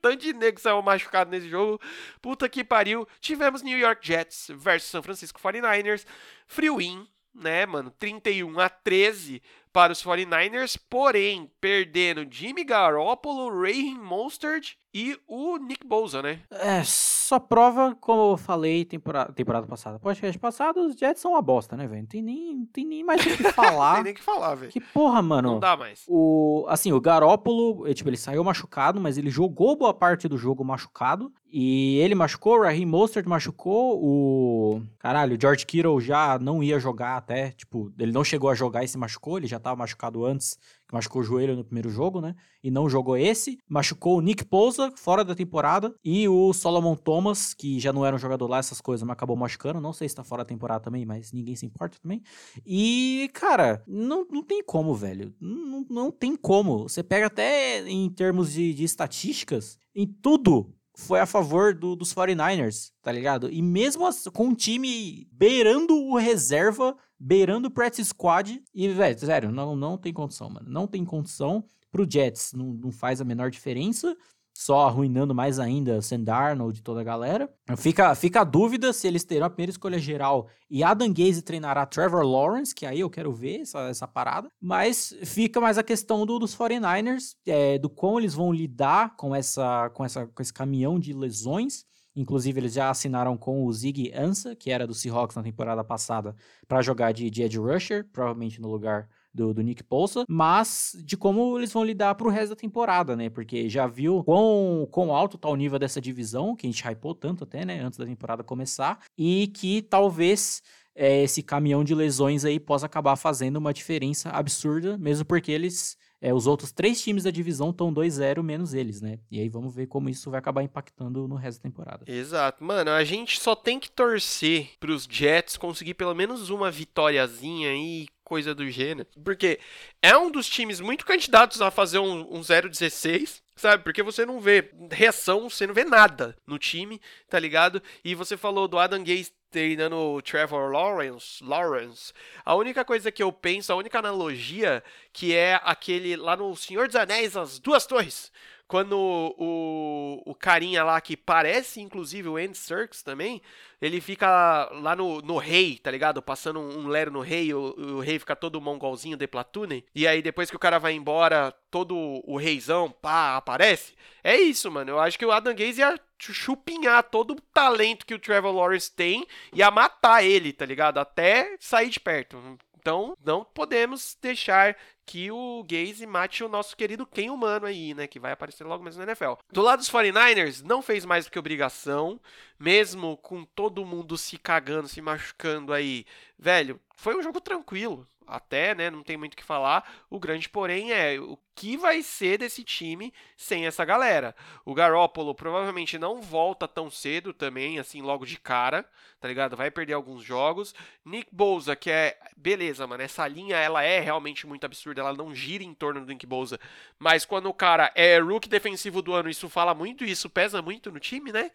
tanto 0.01 0.17
de 0.17 0.33
negro 0.33 0.61
saiu 0.61 0.83
machucado 0.83 1.31
nesse 1.31 1.49
jogo. 1.49 1.81
Puta 2.21 2.49
que 2.49 2.65
pariu. 2.65 3.07
Tivemos 3.21 3.63
New 3.63 3.79
York 3.79 4.07
Jets 4.07 4.49
versus 4.55 4.91
São 4.91 5.03
Francisco 5.03 5.41
49ers. 5.41 6.07
Free 6.47 6.71
win, 6.71 7.07
né, 7.35 7.67
mano? 7.67 7.91
31 7.91 8.59
a 8.59 8.69
13 8.69 9.43
para 9.73 9.93
os 9.93 10.03
49ers, 10.03 10.81
porém 10.89 11.51
perdendo 11.61 12.27
Jimmy 12.31 12.65
Garoppolo, 12.65 13.61
Raheem 13.61 13.99
Mostert 13.99 14.75
e 14.99 15.15
o 15.29 15.59
Nick 15.59 15.87
Bosa, 15.87 16.23
né? 16.23 16.41
É, 16.51 16.83
só 16.83 17.39
prova, 17.39 17.95
como 18.01 18.33
eu 18.33 18.37
falei 18.39 18.83
temporada, 18.83 19.31
temporada 19.31 19.67
passada, 19.67 19.99
podcast 19.99 20.39
passado, 20.39 20.81
os 20.87 20.97
Jets 20.97 21.21
são 21.21 21.33
uma 21.33 21.43
bosta, 21.43 21.77
né, 21.77 21.87
velho? 21.87 22.01
Não 22.01 22.09
tem 22.09 22.23
nem, 22.23 22.65
tem 22.73 22.87
nem 22.87 23.05
mais 23.05 23.21
o 23.21 23.37
que 23.37 23.43
falar. 23.53 23.97
tem 23.97 24.05
nem 24.05 24.13
o 24.15 24.17
que 24.17 24.23
falar, 24.23 24.55
velho. 24.55 24.73
Que 24.73 24.81
porra, 24.81 25.21
mano. 25.21 25.53
Não 25.53 25.61
dá 25.61 25.77
mais. 25.77 26.03
O, 26.09 26.65
assim, 26.67 26.95
o 26.95 27.01
Garópolo, 27.01 27.93
tipo, 27.93 28.09
ele 28.09 28.17
saiu 28.17 28.43
machucado, 28.43 28.99
mas 28.99 29.19
ele 29.19 29.29
jogou 29.29 29.77
boa 29.77 29.93
parte 29.93 30.29
do 30.29 30.39
jogo 30.39 30.65
machucado. 30.65 31.31
E 31.53 31.99
ele 31.99 32.15
machucou, 32.15 32.59
o 32.59 32.63
Raheem 32.63 32.87
Mostert 32.87 33.27
machucou, 33.27 34.03
o... 34.03 34.83
Caralho, 34.99 35.37
o 35.37 35.41
George 35.41 35.65
Kittle 35.65 36.01
já 36.01 36.39
não 36.39 36.63
ia 36.63 36.79
jogar 36.79 37.17
até, 37.17 37.51
tipo, 37.51 37.93
ele 37.99 38.13
não 38.13 38.25
chegou 38.25 38.51
a 38.51 38.55
jogar 38.55 38.83
e 38.83 38.89
se 38.89 38.99
machucou, 38.99 39.39
ele 39.39 39.47
já 39.47 39.59
tava 39.59 39.77
machucado 39.77 40.25
antes, 40.25 40.59
que 40.87 40.95
machucou 40.95 41.21
o 41.21 41.25
joelho 41.25 41.57
no 41.57 41.65
primeiro 41.65 41.91
jogo, 41.91 42.21
né? 42.21 42.35
E 42.63 42.71
não 42.71 42.89
jogou 42.89 43.17
esse. 43.17 43.59
Machucou 43.69 44.19
o 44.19 44.21
Nick 44.21 44.45
Pousa, 44.45 44.93
fora 44.97 45.25
da 45.25 45.35
temporada, 45.35 45.95
e 46.05 46.29
o 46.29 46.53
Solomon 46.53 46.95
Thomas, 46.95 47.53
que 47.53 47.81
já 47.81 47.93
não 47.93 48.07
era 48.07 48.15
um 48.15 48.19
jogador 48.19 48.47
lá, 48.47 48.59
essas 48.59 48.81
coisas, 48.81 49.07
mas 49.07 49.15
acabou 49.15 49.37
machucando. 49.37 49.81
Não 49.81 49.93
sei 49.93 50.09
se 50.09 50.15
tá 50.15 50.23
fora 50.23 50.45
da 50.45 50.49
temporada 50.49 50.81
também, 50.81 51.05
mas 51.05 51.33
ninguém 51.33 51.57
se 51.57 51.67
importa 51.67 51.99
também. 52.01 52.23
E, 52.65 53.31
cara, 53.35 53.83
não, 53.87 54.27
não 54.31 54.43
tem 54.43 54.63
como, 54.63 54.95
velho. 54.95 55.35
Não, 55.41 55.87
não 55.89 56.11
tem 56.11 56.37
como. 56.37 56.89
Você 56.89 57.03
pega 57.03 57.27
até 57.27 57.87
em 57.89 58.09
termos 58.11 58.53
de, 58.53 58.73
de 58.73 58.85
estatísticas, 58.85 59.79
em 59.95 60.07
tudo 60.07 60.73
foi 60.97 61.21
a 61.21 61.27
favor 61.27 61.75
do, 61.75 61.95
dos 61.95 62.15
49ers, 62.15 62.91
tá 63.03 63.13
ligado? 63.13 63.53
E 63.53 63.61
mesmo 63.61 64.09
com 64.33 64.47
um 64.47 64.55
time 64.55 65.29
beirando 65.31 65.95
o 65.95 66.17
reserva, 66.17 66.97
beirando 67.19 67.69
o 67.69 67.71
practice 67.71 68.09
squad, 68.09 68.63
e, 68.75 68.89
velho, 68.89 69.19
sério, 69.19 69.53
não, 69.53 69.75
não 69.75 69.97
tem 69.97 70.13
condição, 70.13 70.51
mano. 70.51 70.67
Não 70.69 70.87
tem 70.87 71.05
condição 71.05 71.65
pro 71.91 72.07
Jets, 72.09 72.53
não, 72.53 72.67
não 72.67 72.93
faz 72.93 73.21
a 73.21 73.25
menor 73.25 73.51
diferença 73.51 74.17
só 74.57 74.87
arruinando 74.87 75.35
mais 75.35 75.59
ainda 75.59 76.01
Sam 76.01 76.23
Darnold 76.23 76.79
e 76.79 76.83
toda 76.83 77.03
a 77.03 77.05
galera. 77.05 77.53
Fica, 77.77 78.15
fica 78.15 78.41
a 78.41 78.45
dúvida 78.45 78.93
se 78.93 79.07
eles 79.07 79.25
terão 79.25 79.47
a 79.47 79.51
primeira 79.51 79.71
escolha 79.71 79.99
geral 79.99 80.49
e 80.71 80.83
Adam 80.83 81.13
Gaze 81.13 81.43
treinará 81.43 81.85
Trevor 81.85 82.25
Lawrence, 82.25 82.75
que 82.75 82.87
aí 82.87 83.01
eu 83.01 83.11
quero 83.11 83.33
ver 83.33 83.61
essa, 83.61 83.81
essa 83.89 84.09
parada. 84.09 84.49
Mas 84.61 85.15
fica 85.25 85.61
mais 85.61 85.77
a 85.77 85.83
questão 85.83 86.25
do, 86.25 86.39
dos 86.39 86.57
49ers, 86.57 87.37
é, 87.47 87.79
do 87.79 87.91
como 87.91 88.19
eles 88.19 88.35
vão 88.35 88.53
lidar 88.53 89.15
com, 89.17 89.35
essa, 89.35 89.91
com, 89.91 90.05
essa, 90.05 90.27
com 90.27 90.43
esse 90.43 90.53
caminhão 90.53 90.99
de 90.99 91.13
lesões. 91.13 91.85
Inclusive, 92.17 92.59
eles 92.59 92.73
já 92.73 92.89
assinaram 92.89 93.37
com 93.37 93.65
o 93.65 93.73
Ziggy 93.73 94.11
Ansah, 94.15 94.57
que 94.57 94.71
era 94.71 94.87
do 94.87 94.95
Seahawks 94.95 95.37
na 95.37 95.43
temporada 95.43 95.85
passada, 95.85 96.35
para 96.67 96.81
jogar 96.81 97.13
de, 97.13 97.29
de 97.31 97.43
edge 97.43 97.59
rusher, 97.59 98.07
provavelmente 98.11 98.61
no 98.61 98.71
lugar 98.71 99.09
do, 99.37 99.53
do 99.53 99.63
Nick 99.63 99.83
Bolsa, 99.83 100.25
mas 100.27 100.97
de 101.05 101.15
como 101.17 101.59
eles 101.59 101.71
vão 101.71 101.85
lidar 101.85 102.15
pro 102.15 102.31
resto 102.31 102.51
da 102.51 102.57
temporada, 102.57 103.15
né? 103.15 103.29
Porque 103.29 103.69
já 103.69 103.87
viu 103.87 104.25
quão, 104.25 104.89
quão 104.91 105.15
alto 105.15 105.37
tá 105.37 105.49
o 105.49 105.55
nível 105.55 105.79
dessa 105.79 106.01
divisão, 106.01 106.57
que 106.57 106.67
a 106.67 106.71
gente 106.71 106.83
hypou 106.83 107.15
tanto 107.15 107.45
até, 107.45 107.65
né? 107.65 107.81
Antes 107.81 107.99
da 107.99 108.07
temporada 108.07 108.43
começar, 108.43 109.01
e 109.17 109.49
que 109.49 109.83
talvez 109.83 110.63
é, 110.95 111.23
esse 111.23 111.43
caminhão 111.43 111.85
de 111.85 111.95
lesões 111.95 112.45
aí 112.47 112.59
possa 112.59 112.87
acabar 112.87 113.15
fazendo 113.17 113.59
uma 113.59 113.75
diferença 113.75 114.31
absurda, 114.31 114.97
mesmo 114.97 115.27
porque 115.27 115.53
eles 115.53 115.99
é, 116.21 116.33
os 116.33 116.47
outros 116.47 116.73
três 116.73 117.03
times 117.03 117.25
da 117.25 117.31
divisão 117.31 117.71
estão 117.71 117.93
2-0 117.93 118.43
menos 118.43 118.75
eles, 118.75 119.01
né? 119.01 119.19
E 119.31 119.41
aí 119.41 119.49
vamos 119.49 119.75
ver 119.75 119.87
como 119.87 120.09
isso 120.09 120.31
vai 120.31 120.39
acabar 120.39 120.63
impactando 120.63 121.29
no 121.29 121.35
resto 121.35 121.59
da 121.59 121.69
temporada. 121.69 122.05
Exato. 122.07 122.65
Mano, 122.65 122.91
a 122.91 123.05
gente 123.05 123.41
só 123.41 123.55
tem 123.55 123.79
que 123.79 123.91
torcer 123.91 124.71
pros 124.81 125.07
Jets 125.11 125.57
conseguir 125.57 125.95
pelo 125.95 126.15
menos 126.15 126.49
uma 126.51 126.71
vitóriazinha 126.71 127.71
aí, 127.71 128.07
coisa 128.25 128.55
do 128.55 128.69
gênero. 128.71 129.09
Porque 129.23 129.61
é 130.03 130.17
um 130.17 130.31
dos 130.31 130.49
times 130.49 130.81
muito 130.81 131.05
candidatos 131.05 131.61
a 131.61 131.71
fazer 131.71 131.99
um, 131.99 132.37
um 132.37 132.41
0-16 132.41 133.43
sabe? 133.57 133.83
Porque 133.83 134.03
você 134.03 134.25
não 134.25 134.39
vê 134.39 134.71
reação, 134.91 135.49
você 135.49 135.67
não 135.67 135.75
vê 135.75 135.85
nada 135.85 136.37
no 136.47 136.59
time, 136.59 137.01
tá 137.29 137.39
ligado? 137.39 137.83
E 138.05 138.15
você 138.15 138.37
falou 138.37 138.69
do 138.69 138.79
Adam 138.79 139.03
Gaze 139.03 139.33
treinando 139.51 139.97
o 139.97 140.21
Trevor 140.21 140.71
Lawrence, 140.71 141.43
Lawrence. 141.43 142.13
A 142.45 142.55
única 142.55 142.85
coisa 142.85 143.11
que 143.11 143.23
eu 143.23 143.33
penso, 143.33 143.73
a 143.73 143.77
única 143.77 143.99
analogia, 143.99 144.85
que 145.13 145.35
é 145.35 145.59
aquele 145.65 146.15
lá 146.15 146.37
no 146.37 146.55
Senhor 146.55 146.87
dos 146.87 146.97
Anéis, 146.97 147.37
as 147.37 147.59
duas 147.59 147.87
torres. 147.87 148.31
Quando 148.69 148.97
o, 148.99 150.23
o 150.27 150.35
carinha 150.35 150.83
lá, 150.83 151.01
que 151.01 151.17
parece 151.17 151.81
inclusive 151.81 152.29
o 152.29 152.37
Andy 152.37 152.59
Serkis 152.59 153.03
também, 153.03 153.41
ele 153.81 154.01
fica 154.01 154.69
lá 154.81 154.97
no, 154.97 155.21
no 155.21 155.39
rei, 155.39 155.79
tá 155.79 155.91
ligado? 155.91 156.21
Passando 156.21 156.59
um, 156.59 156.81
um 156.81 156.89
lero 156.89 157.11
no 157.11 157.21
rei, 157.21 157.55
o, 157.55 157.75
o 157.79 158.01
rei 158.01 158.19
fica 158.19 158.35
todo 158.35 158.61
mongolzinho 158.61 159.17
de 159.17 159.27
Platune. 159.27 159.85
E 159.95 160.07
aí 160.07 160.21
depois 160.21 160.51
que 160.51 160.57
o 160.57 160.61
cara 160.61 160.79
vai 160.79 160.95
embora, 160.95 161.55
todo 161.71 161.97
o 162.25 162.37
reizão, 162.37 162.91
pá, 162.91 163.37
aparece. 163.37 163.95
É 164.25 164.37
isso, 164.37 164.71
mano. 164.71 164.91
Eu 164.91 164.99
acho 164.99 165.19
que 165.19 165.27
o 165.27 165.31
Adam 165.31 165.55
Gaze 165.55 165.81
ia 165.81 166.01
chupinhar 166.19 167.03
todo 167.05 167.33
o 167.33 167.41
talento 167.53 168.07
que 168.07 168.15
o 168.15 168.19
Trevor 168.19 168.53
Lawrence 168.53 168.91
tem 168.91 169.27
e 169.53 169.59
ia 169.59 169.71
matar 169.71 170.25
ele, 170.25 170.53
tá 170.53 170.65
ligado? 170.65 170.99
Até 170.99 171.57
sair 171.61 171.91
de 171.91 172.01
perto. 172.01 172.59
Então, 172.87 173.17
não 173.21 173.45
podemos 173.45 174.17
deixar 174.23 174.77
que 175.05 175.29
o 175.29 175.65
Gaze 175.65 176.07
mate 176.07 176.45
o 176.45 176.49
nosso 176.49 176.77
querido 176.77 177.05
Ken 177.05 177.31
humano 177.31 177.67
aí, 177.67 177.93
né? 177.93 178.07
Que 178.07 178.21
vai 178.21 178.31
aparecer 178.31 178.63
logo 178.63 178.85
mesmo 178.85 179.01
na 179.01 179.11
NFL. 179.11 179.33
Do 179.51 179.61
lado 179.61 179.81
dos 179.81 179.91
49ers, 179.91 180.63
não 180.63 180.81
fez 180.81 181.05
mais 181.05 181.25
do 181.25 181.33
que 181.33 181.39
obrigação, 181.39 182.21
mesmo 182.57 183.17
com 183.17 183.45
todo 183.45 183.85
mundo 183.85 184.17
se 184.17 184.39
cagando, 184.39 184.87
se 184.87 185.03
machucando 185.03 185.73
aí. 185.73 186.07
Velho, 186.39 186.81
foi 186.95 187.17
um 187.17 187.23
jogo 187.25 187.41
tranquilo 187.41 188.07
até, 188.25 188.73
né? 188.73 188.89
Não 188.89 189.03
tem 189.03 189.17
muito 189.17 189.35
o 189.35 189.37
que 189.37 189.43
falar. 189.43 189.85
O 190.09 190.21
grande, 190.21 190.49
porém, 190.49 190.93
é 190.93 191.19
o 191.19 191.37
que 191.57 191.75
vai 191.75 192.03
ser 192.03 192.39
desse 192.39 192.63
time 192.63 193.13
sem 193.35 193.67
essa 193.67 193.83
galera. 193.83 194.37
O 194.63 194.75
Garoppolo 194.75 195.35
provavelmente 195.35 195.99
não 195.99 196.21
volta 196.21 196.69
tão 196.69 196.91
cedo 196.91 197.33
também, 197.33 197.79
assim, 197.79 198.03
logo 198.03 198.27
de 198.27 198.39
cara, 198.39 198.85
tá 199.19 199.27
ligado? 199.27 199.57
Vai 199.57 199.71
perder 199.71 199.95
alguns 199.95 200.23
jogos. 200.23 200.75
Nick 201.03 201.29
Bosa, 201.33 201.75
que 201.75 201.91
é. 201.91 202.19
Beleza, 202.37 202.87
mano. 202.87 203.03
Essa 203.03 203.27
linha, 203.27 203.57
ela 203.57 203.83
é 203.83 203.99
realmente 203.99 204.47
muito 204.47 204.67
absurda. 204.67 205.01
Ela 205.01 205.15
não 205.15 205.35
gira 205.35 205.65
em 205.65 205.73
torno 205.73 206.03
do 206.03 206.07
Nick 206.07 206.27
Bosa. 206.27 206.61
Mas 206.99 207.25
quando 207.25 207.49
o 207.49 207.55
cara 207.55 207.91
é 207.95 208.19
rookie 208.19 208.51
defensivo 208.51 209.01
do 209.01 209.15
ano, 209.15 209.31
isso 209.31 209.49
fala 209.49 209.75
muito, 209.75 210.05
isso 210.05 210.29
pesa 210.29 210.61
muito 210.61 210.93
no 210.93 211.01
time, 211.01 211.33
né? 211.33 211.51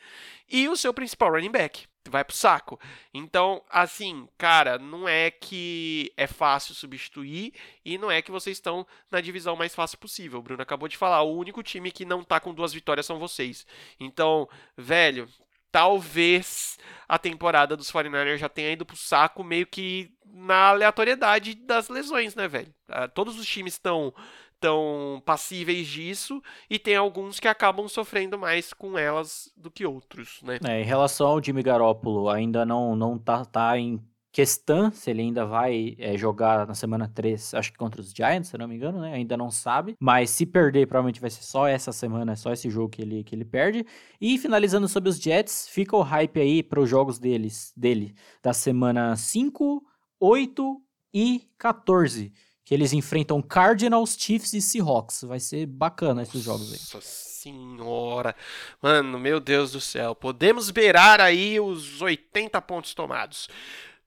E 0.50 0.68
o 0.68 0.76
seu 0.76 0.92
principal 0.92 1.32
running 1.32 1.52
back 1.52 1.86
vai 2.10 2.24
pro 2.24 2.36
saco. 2.36 2.80
Então, 3.14 3.62
assim, 3.70 4.28
cara, 4.38 4.80
não 4.80 5.08
é 5.08 5.30
que 5.30 6.12
é 6.18 6.26
fácil 6.26 6.74
substituir 6.74 7.54
e 7.84 7.98
não 7.98 8.12
é 8.12 8.22
que 8.22 8.32
vocês 8.32 8.58
estão 8.58 8.86
na 9.10 9.22
divisão 9.22 9.56
mais 9.56 9.74
fácil 9.74 9.98
possível. 9.98 10.40
O 10.40 10.44
Bruno 10.44 10.62
acabou 10.62 10.88
de 10.88 10.98
falar, 10.98 11.22
o 11.22 11.36
único 11.36 11.64
time 11.64 11.92
que 11.92 12.06
não 12.06 12.24
tá 12.24 12.40
com 12.40 12.54
duas 12.54 12.74
vitórias 12.74 13.06
são 13.06 13.20
vocês. 13.20 13.66
Então, 14.00 14.48
velho, 14.78 15.28
talvez 15.72 16.78
a 17.08 17.18
temporada 17.18 17.78
dos 17.78 17.92
49ers 17.92 18.38
já 18.38 18.50
tenha 18.50 18.72
ido 18.72 18.86
pro 18.86 18.96
saco 18.96 19.44
meio 19.44 19.66
que 19.66 20.12
na 20.26 20.70
aleatoriedade 20.70 21.56
das 21.56 21.90
lesões, 21.90 22.36
né, 22.36 22.48
velho? 22.48 22.74
Ah, 22.88 23.08
todos 23.08 23.40
os 23.40 23.48
times 23.48 23.74
estão 23.74 24.14
tão 24.60 25.22
passíveis 25.26 25.88
disso 25.88 26.42
e 26.70 26.78
tem 26.78 26.96
alguns 26.96 27.40
que 27.40 27.48
acabam 27.48 27.88
sofrendo 27.88 28.38
mais 28.38 28.72
com 28.72 28.96
elas 28.96 29.52
do 29.58 29.72
que 29.72 29.86
outros, 29.86 30.40
né? 30.44 30.60
É, 30.64 30.82
em 30.82 30.86
relação 30.86 31.28
ao 31.28 31.44
Jimmy 31.44 31.64
Garoppolo, 31.64 32.30
ainda 32.30 32.64
não, 32.64 32.96
não 32.96 33.18
tá, 33.18 33.44
tá 33.44 33.78
em 33.78 34.00
questão 34.32 34.92
se 34.92 35.10
ele 35.10 35.22
ainda 35.22 35.46
vai 35.46 35.96
é, 36.00 36.18
jogar 36.18 36.66
na 36.66 36.74
semana 36.74 37.12
3, 37.14 37.54
acho 37.54 37.72
que 37.72 37.78
contra 37.78 38.00
os 38.00 38.12
Giants, 38.12 38.50
se 38.50 38.58
não 38.58 38.68
me 38.68 38.76
engano, 38.76 39.02
né? 39.02 39.14
Ainda 39.14 39.36
não 39.36 39.52
sabe. 39.52 39.96
Mas 40.00 40.30
se 40.30 40.46
perder, 40.46 40.88
provavelmente 40.88 41.20
vai 41.20 41.30
ser 41.30 41.44
só 41.44 41.68
essa 41.68 41.92
semana, 41.92 42.36
só 42.36 42.52
esse 42.52 42.70
jogo 42.70 42.90
que 42.90 43.02
ele, 43.02 43.24
que 43.24 43.36
ele 43.36 43.46
perde. 43.46 43.86
E 44.20 44.38
finalizando 44.38 44.88
sobre 44.88 45.10
os 45.10 45.18
Jets, 45.18 45.68
fica 45.70 45.96
o 45.96 46.02
hype 46.02 46.40
aí 46.40 46.64
para 46.64 46.80
os 46.80 46.90
jogos 46.90 47.20
deles, 47.20 47.74
dele 47.76 48.16
da 48.42 48.54
semana 48.54 49.16
5, 49.16 49.84
8 50.20 50.82
e 51.14 51.50
14 51.58 52.32
que 52.64 52.76
eles 52.76 52.94
enfrentam 52.94 53.42
Cardinals, 53.42 54.16
Chiefs 54.18 54.54
e 54.54 54.62
Seahawks. 54.62 55.24
Vai 55.24 55.42
ser 55.42 55.66
bacana 55.66 56.24
esses 56.24 56.42
jogos 56.42 56.72
aí. 56.72 56.80
Nossa 56.94 57.02
senhora. 57.02 58.34
Mano, 58.82 59.20
meu 59.20 59.42
Deus 59.42 59.74
do 59.74 59.82
céu. 59.82 60.16
Podemos 60.16 60.70
beirar 60.70 61.20
aí 61.20 61.60
os 61.60 62.02
80 62.02 62.62
pontos 62.62 62.94
tomados. 62.94 63.50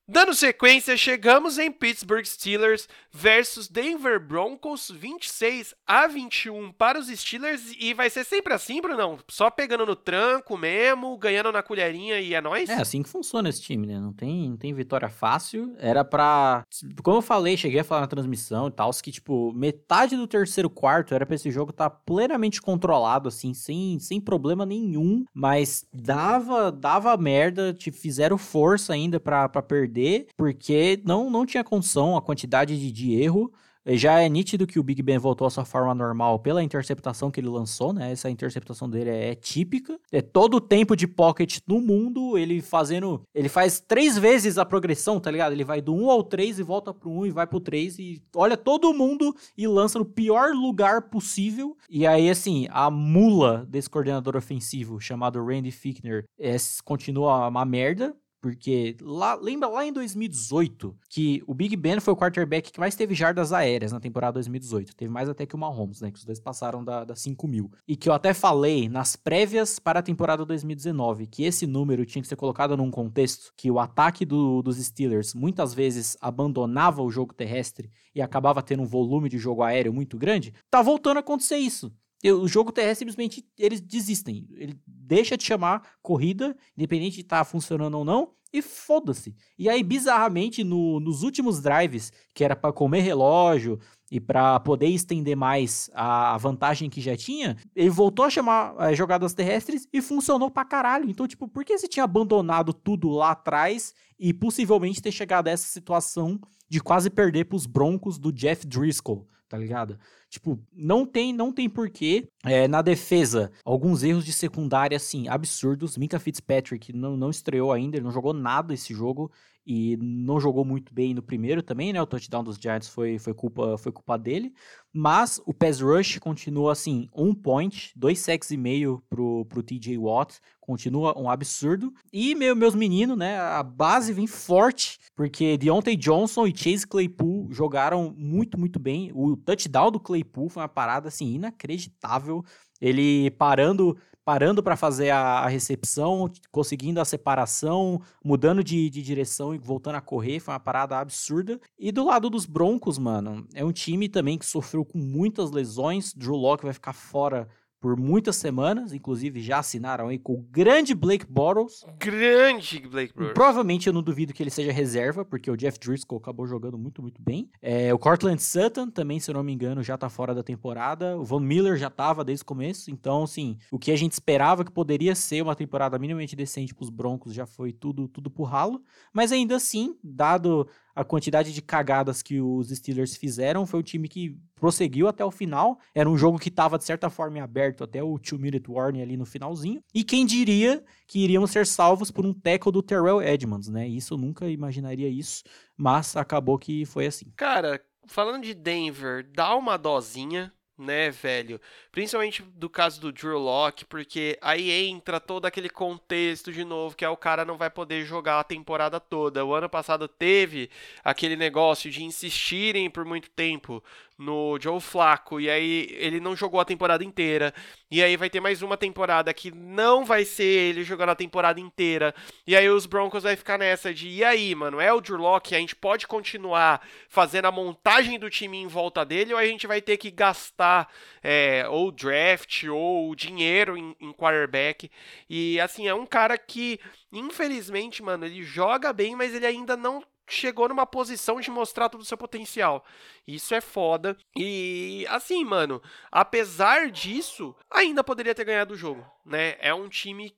Dando 0.07 0.35
sequência, 0.35 0.99
chegamos 0.99 1.57
em 1.57 1.73
Pittsburgh 1.73 2.27
Steelers 2.27 2.87
versus 3.11 3.69
Denver 3.69 4.21
Broncos, 4.21 4.91
26 4.95 5.75
a 5.87 6.07
21 6.07 6.73
para 6.73 6.99
os 6.99 7.07
Steelers 7.07 7.75
e 7.81 7.95
vai 7.95 8.11
ser 8.11 8.23
sempre 8.23 8.53
assim, 8.53 8.83
Brunão? 8.83 9.19
Só 9.31 9.49
pegando 9.49 9.87
no 9.87 9.97
tranco 9.97 10.59
mesmo, 10.59 11.17
ganhando 11.17 11.51
na 11.51 11.63
colherinha 11.63 12.21
e 12.21 12.35
é 12.35 12.41
nóis? 12.43 12.69
É 12.69 12.75
assim 12.75 13.03
que 13.03 13.09
funciona 13.09 13.49
esse 13.49 13.63
time, 13.63 13.87
né? 13.87 13.99
Não 13.99 14.13
tem, 14.13 14.51
não 14.51 14.59
tem 14.59 14.75
vitória 14.75 15.09
fácil. 15.09 15.75
Era 15.79 16.05
pra. 16.05 16.67
Como 17.03 17.17
eu 17.17 17.23
falei, 17.23 17.57
cheguei 17.57 17.81
a 17.81 17.85
falar 17.85 18.03
na 18.03 18.07
transmissão 18.07 18.69
e 18.69 18.73
tal, 18.73 18.91
que, 19.03 19.11
tipo, 19.11 19.55
metade 19.55 20.17
do 20.17 20.27
terceiro 20.27 20.69
quarto 20.69 21.15
era 21.15 21.25
pra 21.25 21.35
esse 21.35 21.51
jogo 21.51 21.71
estar 21.71 21.89
tá 21.89 21.97
plenamente 22.05 22.61
controlado, 22.61 23.29
assim, 23.29 23.55
sem, 23.55 23.99
sem 23.99 24.21
problema 24.21 24.67
nenhum, 24.67 25.25
mas 25.33 25.87
dava, 25.91 26.71
dava 26.71 27.17
merda, 27.17 27.73
te 27.73 27.91
fizeram 27.91 28.37
força 28.37 28.93
ainda 28.93 29.19
pra, 29.19 29.49
pra 29.49 29.63
perder 29.63 29.94
perder, 29.95 30.27
porque 30.37 31.01
não, 31.05 31.31
não 31.31 31.47
tinha 31.47 31.63
condição, 31.63 32.17
a 32.17 32.23
quantidade 32.23 32.79
de, 32.79 32.91
de 32.91 33.15
erro. 33.15 33.53
Já 33.87 34.23
é 34.23 34.29
nítido 34.31 34.67
que 34.67 34.79
o 34.79 34.83
Big 34.83 35.03
Ben 35.03 35.19
voltou 35.19 35.47
à 35.47 35.51
sua 35.51 35.67
forma 35.67 35.95
normal 35.95 36.39
pela 36.39 36.63
interceptação 36.63 37.31
que 37.31 37.39
ele 37.39 37.51
lançou, 37.51 37.93
né? 37.93 38.13
Essa 38.13 38.31
interceptação 38.31 38.89
dele 38.89 39.11
é 39.11 39.35
típica. 39.35 40.01
É 40.11 40.23
todo 40.23 40.55
o 40.55 40.61
tempo 40.61 40.97
de 40.97 41.07
pocket 41.07 41.59
no 41.67 41.83
mundo, 41.83 42.39
ele 42.39 42.63
fazendo. 42.63 43.21
Ele 43.35 43.47
faz 43.47 43.81
três 43.81 44.17
vezes 44.17 44.57
a 44.57 44.65
progressão, 44.65 45.21
tá 45.21 45.31
ligado? 45.31 45.53
Ele 45.53 45.65
vai 45.65 45.83
do 45.83 45.95
1 45.95 46.11
ao 46.11 46.23
3 46.23 46.61
e 46.61 46.63
volta 46.63 46.95
pro 46.95 47.11
1 47.11 47.27
e 47.27 47.31
vai 47.31 47.47
pro 47.47 47.61
3 47.61 47.99
e 47.99 48.23
olha 48.35 48.57
todo 48.57 48.95
mundo 48.95 49.37
e 49.55 49.69
lança 49.69 49.99
no 49.99 50.07
pior 50.07 50.55
lugar 50.55 51.11
possível. 51.11 51.77
E 51.91 52.07
aí, 52.07 52.31
assim, 52.31 52.67
a 52.71 52.91
mula 52.91 53.67
desse 53.69 53.91
coordenador 53.91 54.35
ofensivo 54.35 54.99
chamado 54.99 55.45
Randy 55.45 55.71
Fickner 55.71 56.25
é, 56.41 56.57
continua 56.87 57.49
uma 57.49 57.67
merda. 57.67 58.17
Porque 58.45 58.95
lá, 59.01 59.37
lembra 59.37 59.71
lá 59.71 59.87
em 59.87 59.91
2018 59.91 60.95
que 61.09 61.43
o 61.47 61.55
Big 61.55 61.75
Ben 61.77 61.99
foi 61.99 62.13
o 62.13 62.17
quarterback 62.17 62.71
que 62.71 62.79
mais 62.79 62.95
teve 62.95 63.15
jardas 63.15 63.55
aéreas 63.55 63.91
na 63.91 63.99
temporada 63.99 64.35
2018. 64.35 64.95
Teve 64.95 65.11
mais 65.11 65.31
até 65.31 65.47
que 65.47 65.55
o 65.55 65.59
Mahomes, 65.59 66.03
né? 66.03 66.11
Que 66.11 66.19
os 66.19 66.27
dois 66.27 66.39
passaram 66.39 66.85
da, 66.85 67.05
da 67.05 67.17
5 67.17 67.49
mil. 67.49 67.71
E 67.89 67.97
que 67.97 68.07
eu 68.07 68.13
até 68.13 68.35
falei 68.35 68.87
nas 68.87 69.17
prévias 69.17 69.79
para 69.79 70.01
a 70.01 70.03
temporada 70.03 70.45
2019 70.45 71.27
que 71.27 71.43
esse 71.43 71.67
número 71.67 72.05
tinha 72.05 72.21
que 72.21 72.29
ser 72.29 72.37
colocado 72.37 72.77
num 72.77 72.91
contexto 72.91 73.51
que 73.57 73.71
o 73.71 73.79
ataque 73.79 74.27
do, 74.27 74.61
dos 74.61 74.77
Steelers 74.77 75.33
muitas 75.33 75.73
vezes 75.73 76.15
abandonava 76.21 77.01
o 77.01 77.11
jogo 77.11 77.33
terrestre 77.33 77.91
e 78.15 78.21
acabava 78.21 78.63
tendo 78.63 78.83
um 78.83 78.87
volume 78.87 79.31
de 79.31 79.39
jogo 79.39 79.63
aéreo 79.63 79.95
muito 79.95 80.19
grande. 80.19 80.53
Tá 80.71 80.83
voltando 80.83 81.17
a 81.17 81.21
acontecer 81.21 81.57
isso. 81.57 81.91
O 82.33 82.49
jogo 82.49 82.73
terrestre 82.73 83.01
simplesmente 83.01 83.45
eles 83.59 83.81
desistem. 83.81 84.47
Ele 84.53 84.79
deixa 84.87 85.37
de 85.37 85.45
chamar 85.45 85.97
corrida, 86.03 86.57
independente 86.77 87.17
de 87.17 87.23
estar 87.23 87.39
tá 87.39 87.45
funcionando 87.45 87.99
ou 87.99 88.05
não, 88.05 88.33
e 88.55 88.63
foda-se. 88.63 89.35
E 89.59 89.69
aí, 89.69 89.83
bizarramente, 89.83 90.63
no, 90.63 91.01
nos 91.01 91.25
últimos 91.25 91.61
drives, 91.61 92.13
que 92.33 92.45
era 92.45 92.55
para 92.55 92.73
comer 92.73 93.01
relógio 93.01 93.81
e 94.09 94.21
para 94.21 94.61
poder 94.61 94.87
estender 94.87 95.37
mais 95.37 95.91
a 95.93 96.39
vantagem 96.39 96.89
que 96.89 97.01
já 97.01 97.17
tinha, 97.17 97.57
ele 97.75 97.91
voltou 97.91 98.25
a 98.25 98.31
chamar 98.31 98.77
é, 98.79 98.95
jogadas 98.95 99.35
terrestres 99.35 99.89
e 99.93 100.01
funcionou 100.01 100.53
pra 100.53 100.65
caralho. 100.65 101.11
Então, 101.11 101.27
tipo, 101.27 101.49
por 101.49 101.65
que 101.65 101.77
você 101.77 101.89
tinha 101.89 102.05
abandonado 102.05 102.73
tudo 102.73 103.09
lá 103.11 103.33
atrás 103.33 103.93
e 104.17 104.33
possivelmente 104.33 105.03
ter 105.03 105.11
chegado 105.11 105.49
a 105.49 105.51
essa 105.51 105.67
situação 105.67 106.41
de 106.69 106.79
quase 106.79 107.11
perder 107.11 107.47
pros 107.47 107.67
Broncos 107.67 108.19
do 108.19 108.33
Jeff 108.33 108.65
Driscoll? 108.65 109.27
Tá 109.55 109.59
ligado? 109.59 109.97
Tipo, 110.29 110.59
não 110.73 111.07
tem, 111.07 111.33
não 111.33 111.53
tem 111.53 111.71
porquê. 111.71 112.29
É, 112.45 112.67
na 112.67 112.83
defesa, 112.83 113.53
alguns 113.65 114.03
erros 114.03 114.25
de 114.25 114.33
secundária, 114.33 114.97
assim, 114.97 115.29
absurdos. 115.29 115.97
Minka 115.97 116.19
Fitzpatrick 116.19 116.93
não, 116.93 117.17
não 117.17 117.31
estreou 117.31 117.73
ainda, 117.73 117.97
ele 117.97 118.05
não 118.05 118.11
jogou 118.11 118.33
nada 118.33 118.75
esse 118.75 118.93
jogo 118.93 119.31
e 119.67 119.97
não 119.97 120.39
jogou 120.39 120.65
muito 120.65 120.93
bem 120.93 121.15
no 121.15 121.23
primeiro 121.23 121.63
também, 121.63 121.93
né? 121.93 122.01
O 122.01 122.07
touchdown 122.07 122.45
dos 122.45 122.57
Giants 122.57 122.89
foi, 122.89 123.19
foi, 123.19 123.33
culpa, 123.33 123.79
foi 123.79 123.91
culpa 123.91 124.19
dele. 124.19 124.53
Mas 124.93 125.41
o 125.47 125.55
pass 125.55 125.81
rush 125.81 126.19
continua 126.19 126.73
assim, 126.73 127.09
um 127.15 127.35
point, 127.35 127.93
dois 127.97 128.21
sacks 128.21 128.51
e 128.51 128.57
meio 128.57 129.03
pro, 129.09 129.45
pro 129.47 129.63
TJ 129.63 129.99
Watt, 129.99 130.39
continua 130.61 131.19
um 131.19 131.29
absurdo. 131.29 131.93
E 132.13 132.35
meu, 132.35 132.55
meus 132.55 132.75
meninos, 132.75 133.17
né? 133.17 133.39
A 133.39 133.63
base 133.63 134.13
vem 134.13 134.27
forte, 134.27 134.99
porque 135.17 135.57
Deontay 135.57 135.97
Johnson 135.97 136.47
e 136.47 136.57
Chase 136.57 136.87
Claypool 136.87 137.51
jogaram 137.51 138.15
muito, 138.17 138.59
muito 138.59 138.79
bem. 138.79 139.11
O 139.15 139.37
touchdown 139.37 139.91
do 139.91 140.01
Claypool 140.01 140.49
foi 140.49 140.63
uma 140.63 140.69
parada 140.69 141.09
assim 141.09 141.35
inacreditável. 141.35 142.45
Ele 142.81 143.31
parando 143.33 143.97
parando 144.25 144.63
para 144.63 144.77
fazer 144.77 145.11
a, 145.11 145.41
a, 145.41 145.49
recepção, 145.49 146.31
conseguindo 146.51 147.01
a 147.01 147.05
separação, 147.05 148.01
mudando 148.25 148.65
de, 148.65 148.89
de, 148.89 149.03
direção 149.03 149.55
e 149.55 149.59
voltando 149.59 149.97
a 149.97 150.01
correr, 150.01 150.41
foi 150.41 150.55
uma 150.55 150.61
parada 150.61 150.99
absurda. 150.99 151.61
E 151.79 151.93
do 151.93 152.05
lado 152.05 152.31
dos 152.31 152.47
Broncos, 152.47 152.99
mano, 152.99 153.47
é 153.55 153.65
um 153.65 153.73
time 153.73 154.09
também 154.09 154.39
que 154.39 154.47
sofreu 154.47 154.85
com 154.85 154.99
muitas 154.99 155.51
lesões. 155.51 156.15
Drew 156.15 156.37
Locke 156.37 156.65
vai 156.65 156.73
ficar 156.73 156.95
fora 156.95 157.49
por 157.85 158.01
muitas 158.01 158.37
semanas, 158.37 158.95
inclusive 158.95 159.43
já 159.43 159.59
assinaram 159.59 160.09
aí 160.09 160.19
com 160.19 160.33
o 160.33 160.41
grande 160.41 160.95
Blake 160.95 161.27
Bortles. 161.29 161.85
Grande 161.99 162.81
Blake 162.81 163.13
Bortles. 163.13 163.35
Provavelmente 163.35 163.87
eu 163.87 163.93
não 163.93 164.03
duvido 164.03 164.33
que 164.33 164.43
ele 164.43 164.49
seja 164.49 164.73
reserva, 164.73 165.23
porque 165.23 165.51
o 165.51 165.57
Jeff 165.57 165.79
Driscoll 165.79 166.17
acabou 166.17 166.47
jogando 166.47 166.79
muito, 166.79 167.03
muito 167.03 167.21
bem. 167.21 167.51
É, 167.61 167.93
o 167.93 167.99
Cortland 167.99 168.43
Sutton 168.43 168.89
também, 168.89 169.21
se 169.21 169.31
eu 169.31 169.35
não 169.35 169.43
me 169.43 169.53
engano, 169.53 169.83
já 169.83 169.99
tá 169.99 170.09
fora 170.09 170.35
da 170.35 170.43
temporada. 170.43 171.19
O 171.19 171.25
Von 171.25 171.41
Miller 171.41 171.77
já 171.77 171.91
tava 171.91 172.25
desde 172.25 172.43
o 172.43 172.47
começo, 172.47 172.91
então, 172.91 173.25
assim, 173.25 173.59
o 173.71 173.79
que 173.79 173.93
a 173.93 173.97
gente 173.97 174.13
esperava 174.13 174.65
que 174.65 174.73
poderia 174.73 175.15
ser 175.15 175.43
uma 175.43 175.55
temporada 175.55 175.99
minimamente 175.99 176.35
decente 176.35 176.75
pros 176.75 176.89
Broncos 176.89 177.35
já 177.35 177.45
foi 177.45 177.71
tudo, 177.71 178.09
tudo 178.09 178.31
pro 178.31 178.45
ralo. 178.45 178.83
Mas 179.13 179.31
ainda 179.31 179.57
assim, 179.57 179.95
dado 180.03 180.67
a 180.95 181.05
quantidade 181.05 181.53
de 181.53 181.61
cagadas 181.61 182.23
que 182.23 182.41
os 182.41 182.69
Steelers 182.69 183.17
fizeram, 183.17 183.67
foi 183.67 183.81
o 183.81 183.83
time 183.83 184.09
que 184.09 184.39
prosseguiu 184.55 185.09
até 185.09 185.25
o 185.25 185.31
final. 185.31 185.79
Era 185.95 186.09
um 186.09 186.17
jogo 186.17 186.39
que 186.39 186.49
estava, 186.49 186.79
de 186.79 186.85
certa 186.85 187.11
forma, 187.11 187.43
aberto 187.43 187.83
até 187.83 188.03
o 188.03 188.19
two-minute 188.19 188.71
warning 188.71 189.03
ali 189.03 189.17
no 189.17 189.27
finalzinho. 189.27 189.83
E 189.93 190.05
quem 190.05 190.25
diria 190.25 190.85
que 191.07 191.19
iriam 191.19 191.47
ser 191.47 191.67
salvos 191.67 192.11
por 192.11 192.25
um 192.25 192.33
tackle 192.33 192.73
do 192.73 192.83
Terrell 192.83 193.21
Edmonds, 193.21 193.69
né? 193.69 193.89
Isso 193.89 194.15
eu 194.15 194.19
nunca 194.19 194.49
imaginaria 194.49 195.09
isso, 195.09 195.43
mas 195.77 196.17
acabou 196.17 196.59
que 196.59 196.85
foi 196.85 197.07
assim. 197.07 197.27
Cara, 197.37 197.81
falando 198.07 198.45
de 198.45 198.55
Denver, 198.55 199.29
dá 199.35 199.55
uma 199.57 199.77
dosinha, 199.77 200.53
né, 200.77 201.11
velho? 201.11 201.61
Principalmente 201.93 202.43
do 202.43 202.69
caso 202.69 203.01
do 203.01 203.13
Drew 203.13 203.39
Locke, 203.39 203.85
porque 203.85 204.39
aí 204.41 204.71
entra 204.71 205.21
todo 205.21 205.47
aquele 205.47 205.69
contexto 205.69 206.53
de 206.53 206.65
novo, 206.65 206.97
que 206.97 207.05
é 207.05 207.09
o 207.09 207.17
cara 207.17 207.45
não 207.45 207.57
vai 207.57 207.71
poder 207.71 208.05
jogar 208.05 208.41
a 208.41 208.45
temporada 208.45 208.99
toda. 208.99 209.45
O 209.45 209.55
ano 209.55 209.69
passado 209.69 210.09
teve 210.09 210.69
aquele 211.03 211.37
negócio 211.37 211.91
de 211.91 212.03
insistirem 212.03 212.91
por 212.91 213.05
muito 213.05 213.31
tempo 213.31 213.83
no 214.17 214.59
Joe 214.61 214.81
Flacco, 214.81 215.41
e 215.41 215.51
aí 215.51 215.89
ele 215.91 216.21
não 216.21 216.37
jogou 216.37 216.61
a 216.61 216.65
temporada 216.65 217.03
inteira, 217.05 217.53
e 217.91 218.03
aí 218.03 218.17
vai 218.17 218.31
ter 218.31 218.41
mais 218.41 218.63
uma 218.63 218.77
temporada 218.77 219.33
que 219.35 219.51
não 219.51 220.05
vai 220.05 220.25
ser 220.25 220.45
ele 220.45 220.85
jogando 220.85 221.11
a 221.11 221.17
temporada 221.17 221.61
inteira, 221.61 222.15
e 222.47 222.57
aí 222.57 222.69
os 222.69 222.87
Broncos 222.87 223.25
vai 223.25 223.37
ficar 223.37 223.59
nessa 223.59 223.93
de, 223.93 224.09
e 224.09 224.23
aí, 224.23 224.55
mano, 224.55 224.81
é 224.81 224.93
o 224.93 225.01
Drew 225.01 225.19
Locke, 225.19 225.55
a 225.55 225.59
gente 225.59 225.75
pode 225.75 226.07
continuar 226.07 226.87
fazendo 227.09 227.47
a 227.47 227.53
montagem 227.53 228.19
do 228.19 228.31
time 228.31 228.59
em 228.59 228.67
volta 228.67 229.05
dele, 229.05 229.33
ou 229.33 229.39
a 229.39 229.47
gente 229.47 229.67
vai 229.67 229.81
ter 229.81 229.97
que 229.97 230.11
gastar 230.11 230.89
é, 231.23 231.67
ou 231.69 231.91
draft 231.91 232.65
ou 232.65 233.15
dinheiro 233.15 233.77
em, 233.77 233.97
em 234.01 234.13
quarterback. 234.13 234.91
E 235.29 235.59
assim, 235.61 235.89
é 235.89 235.95
um 235.95 236.07
cara 236.07 236.37
que, 236.37 236.79
infelizmente, 237.13 238.03
mano, 238.03 238.27
ele 238.27 238.43
joga 238.43 238.93
bem, 238.93 239.17
mas 239.17 239.35
ele 239.35 239.47
ainda 239.47 239.77
não 239.77 240.03
chegou 240.27 240.69
numa 240.69 240.87
posição 240.87 241.41
de 241.41 241.51
mostrar 241.51 241.89
todo 241.89 242.01
o 242.01 242.05
seu 242.05 242.17
potencial. 242.17 242.85
Isso 243.27 243.55
é 243.55 243.61
foda. 243.61 244.17
E 244.37 245.07
assim, 245.09 245.45
mano, 245.45 245.83
apesar 246.11 246.91
disso, 246.91 247.55
ainda 247.71 248.05
poderia 248.05 248.35
ter 248.35 248.45
ganhado 248.45 248.75
o 248.75 248.77
jogo, 248.77 249.05
né? 249.25 249.57
É 249.59 249.75
um 249.75 249.89
time 249.89 250.37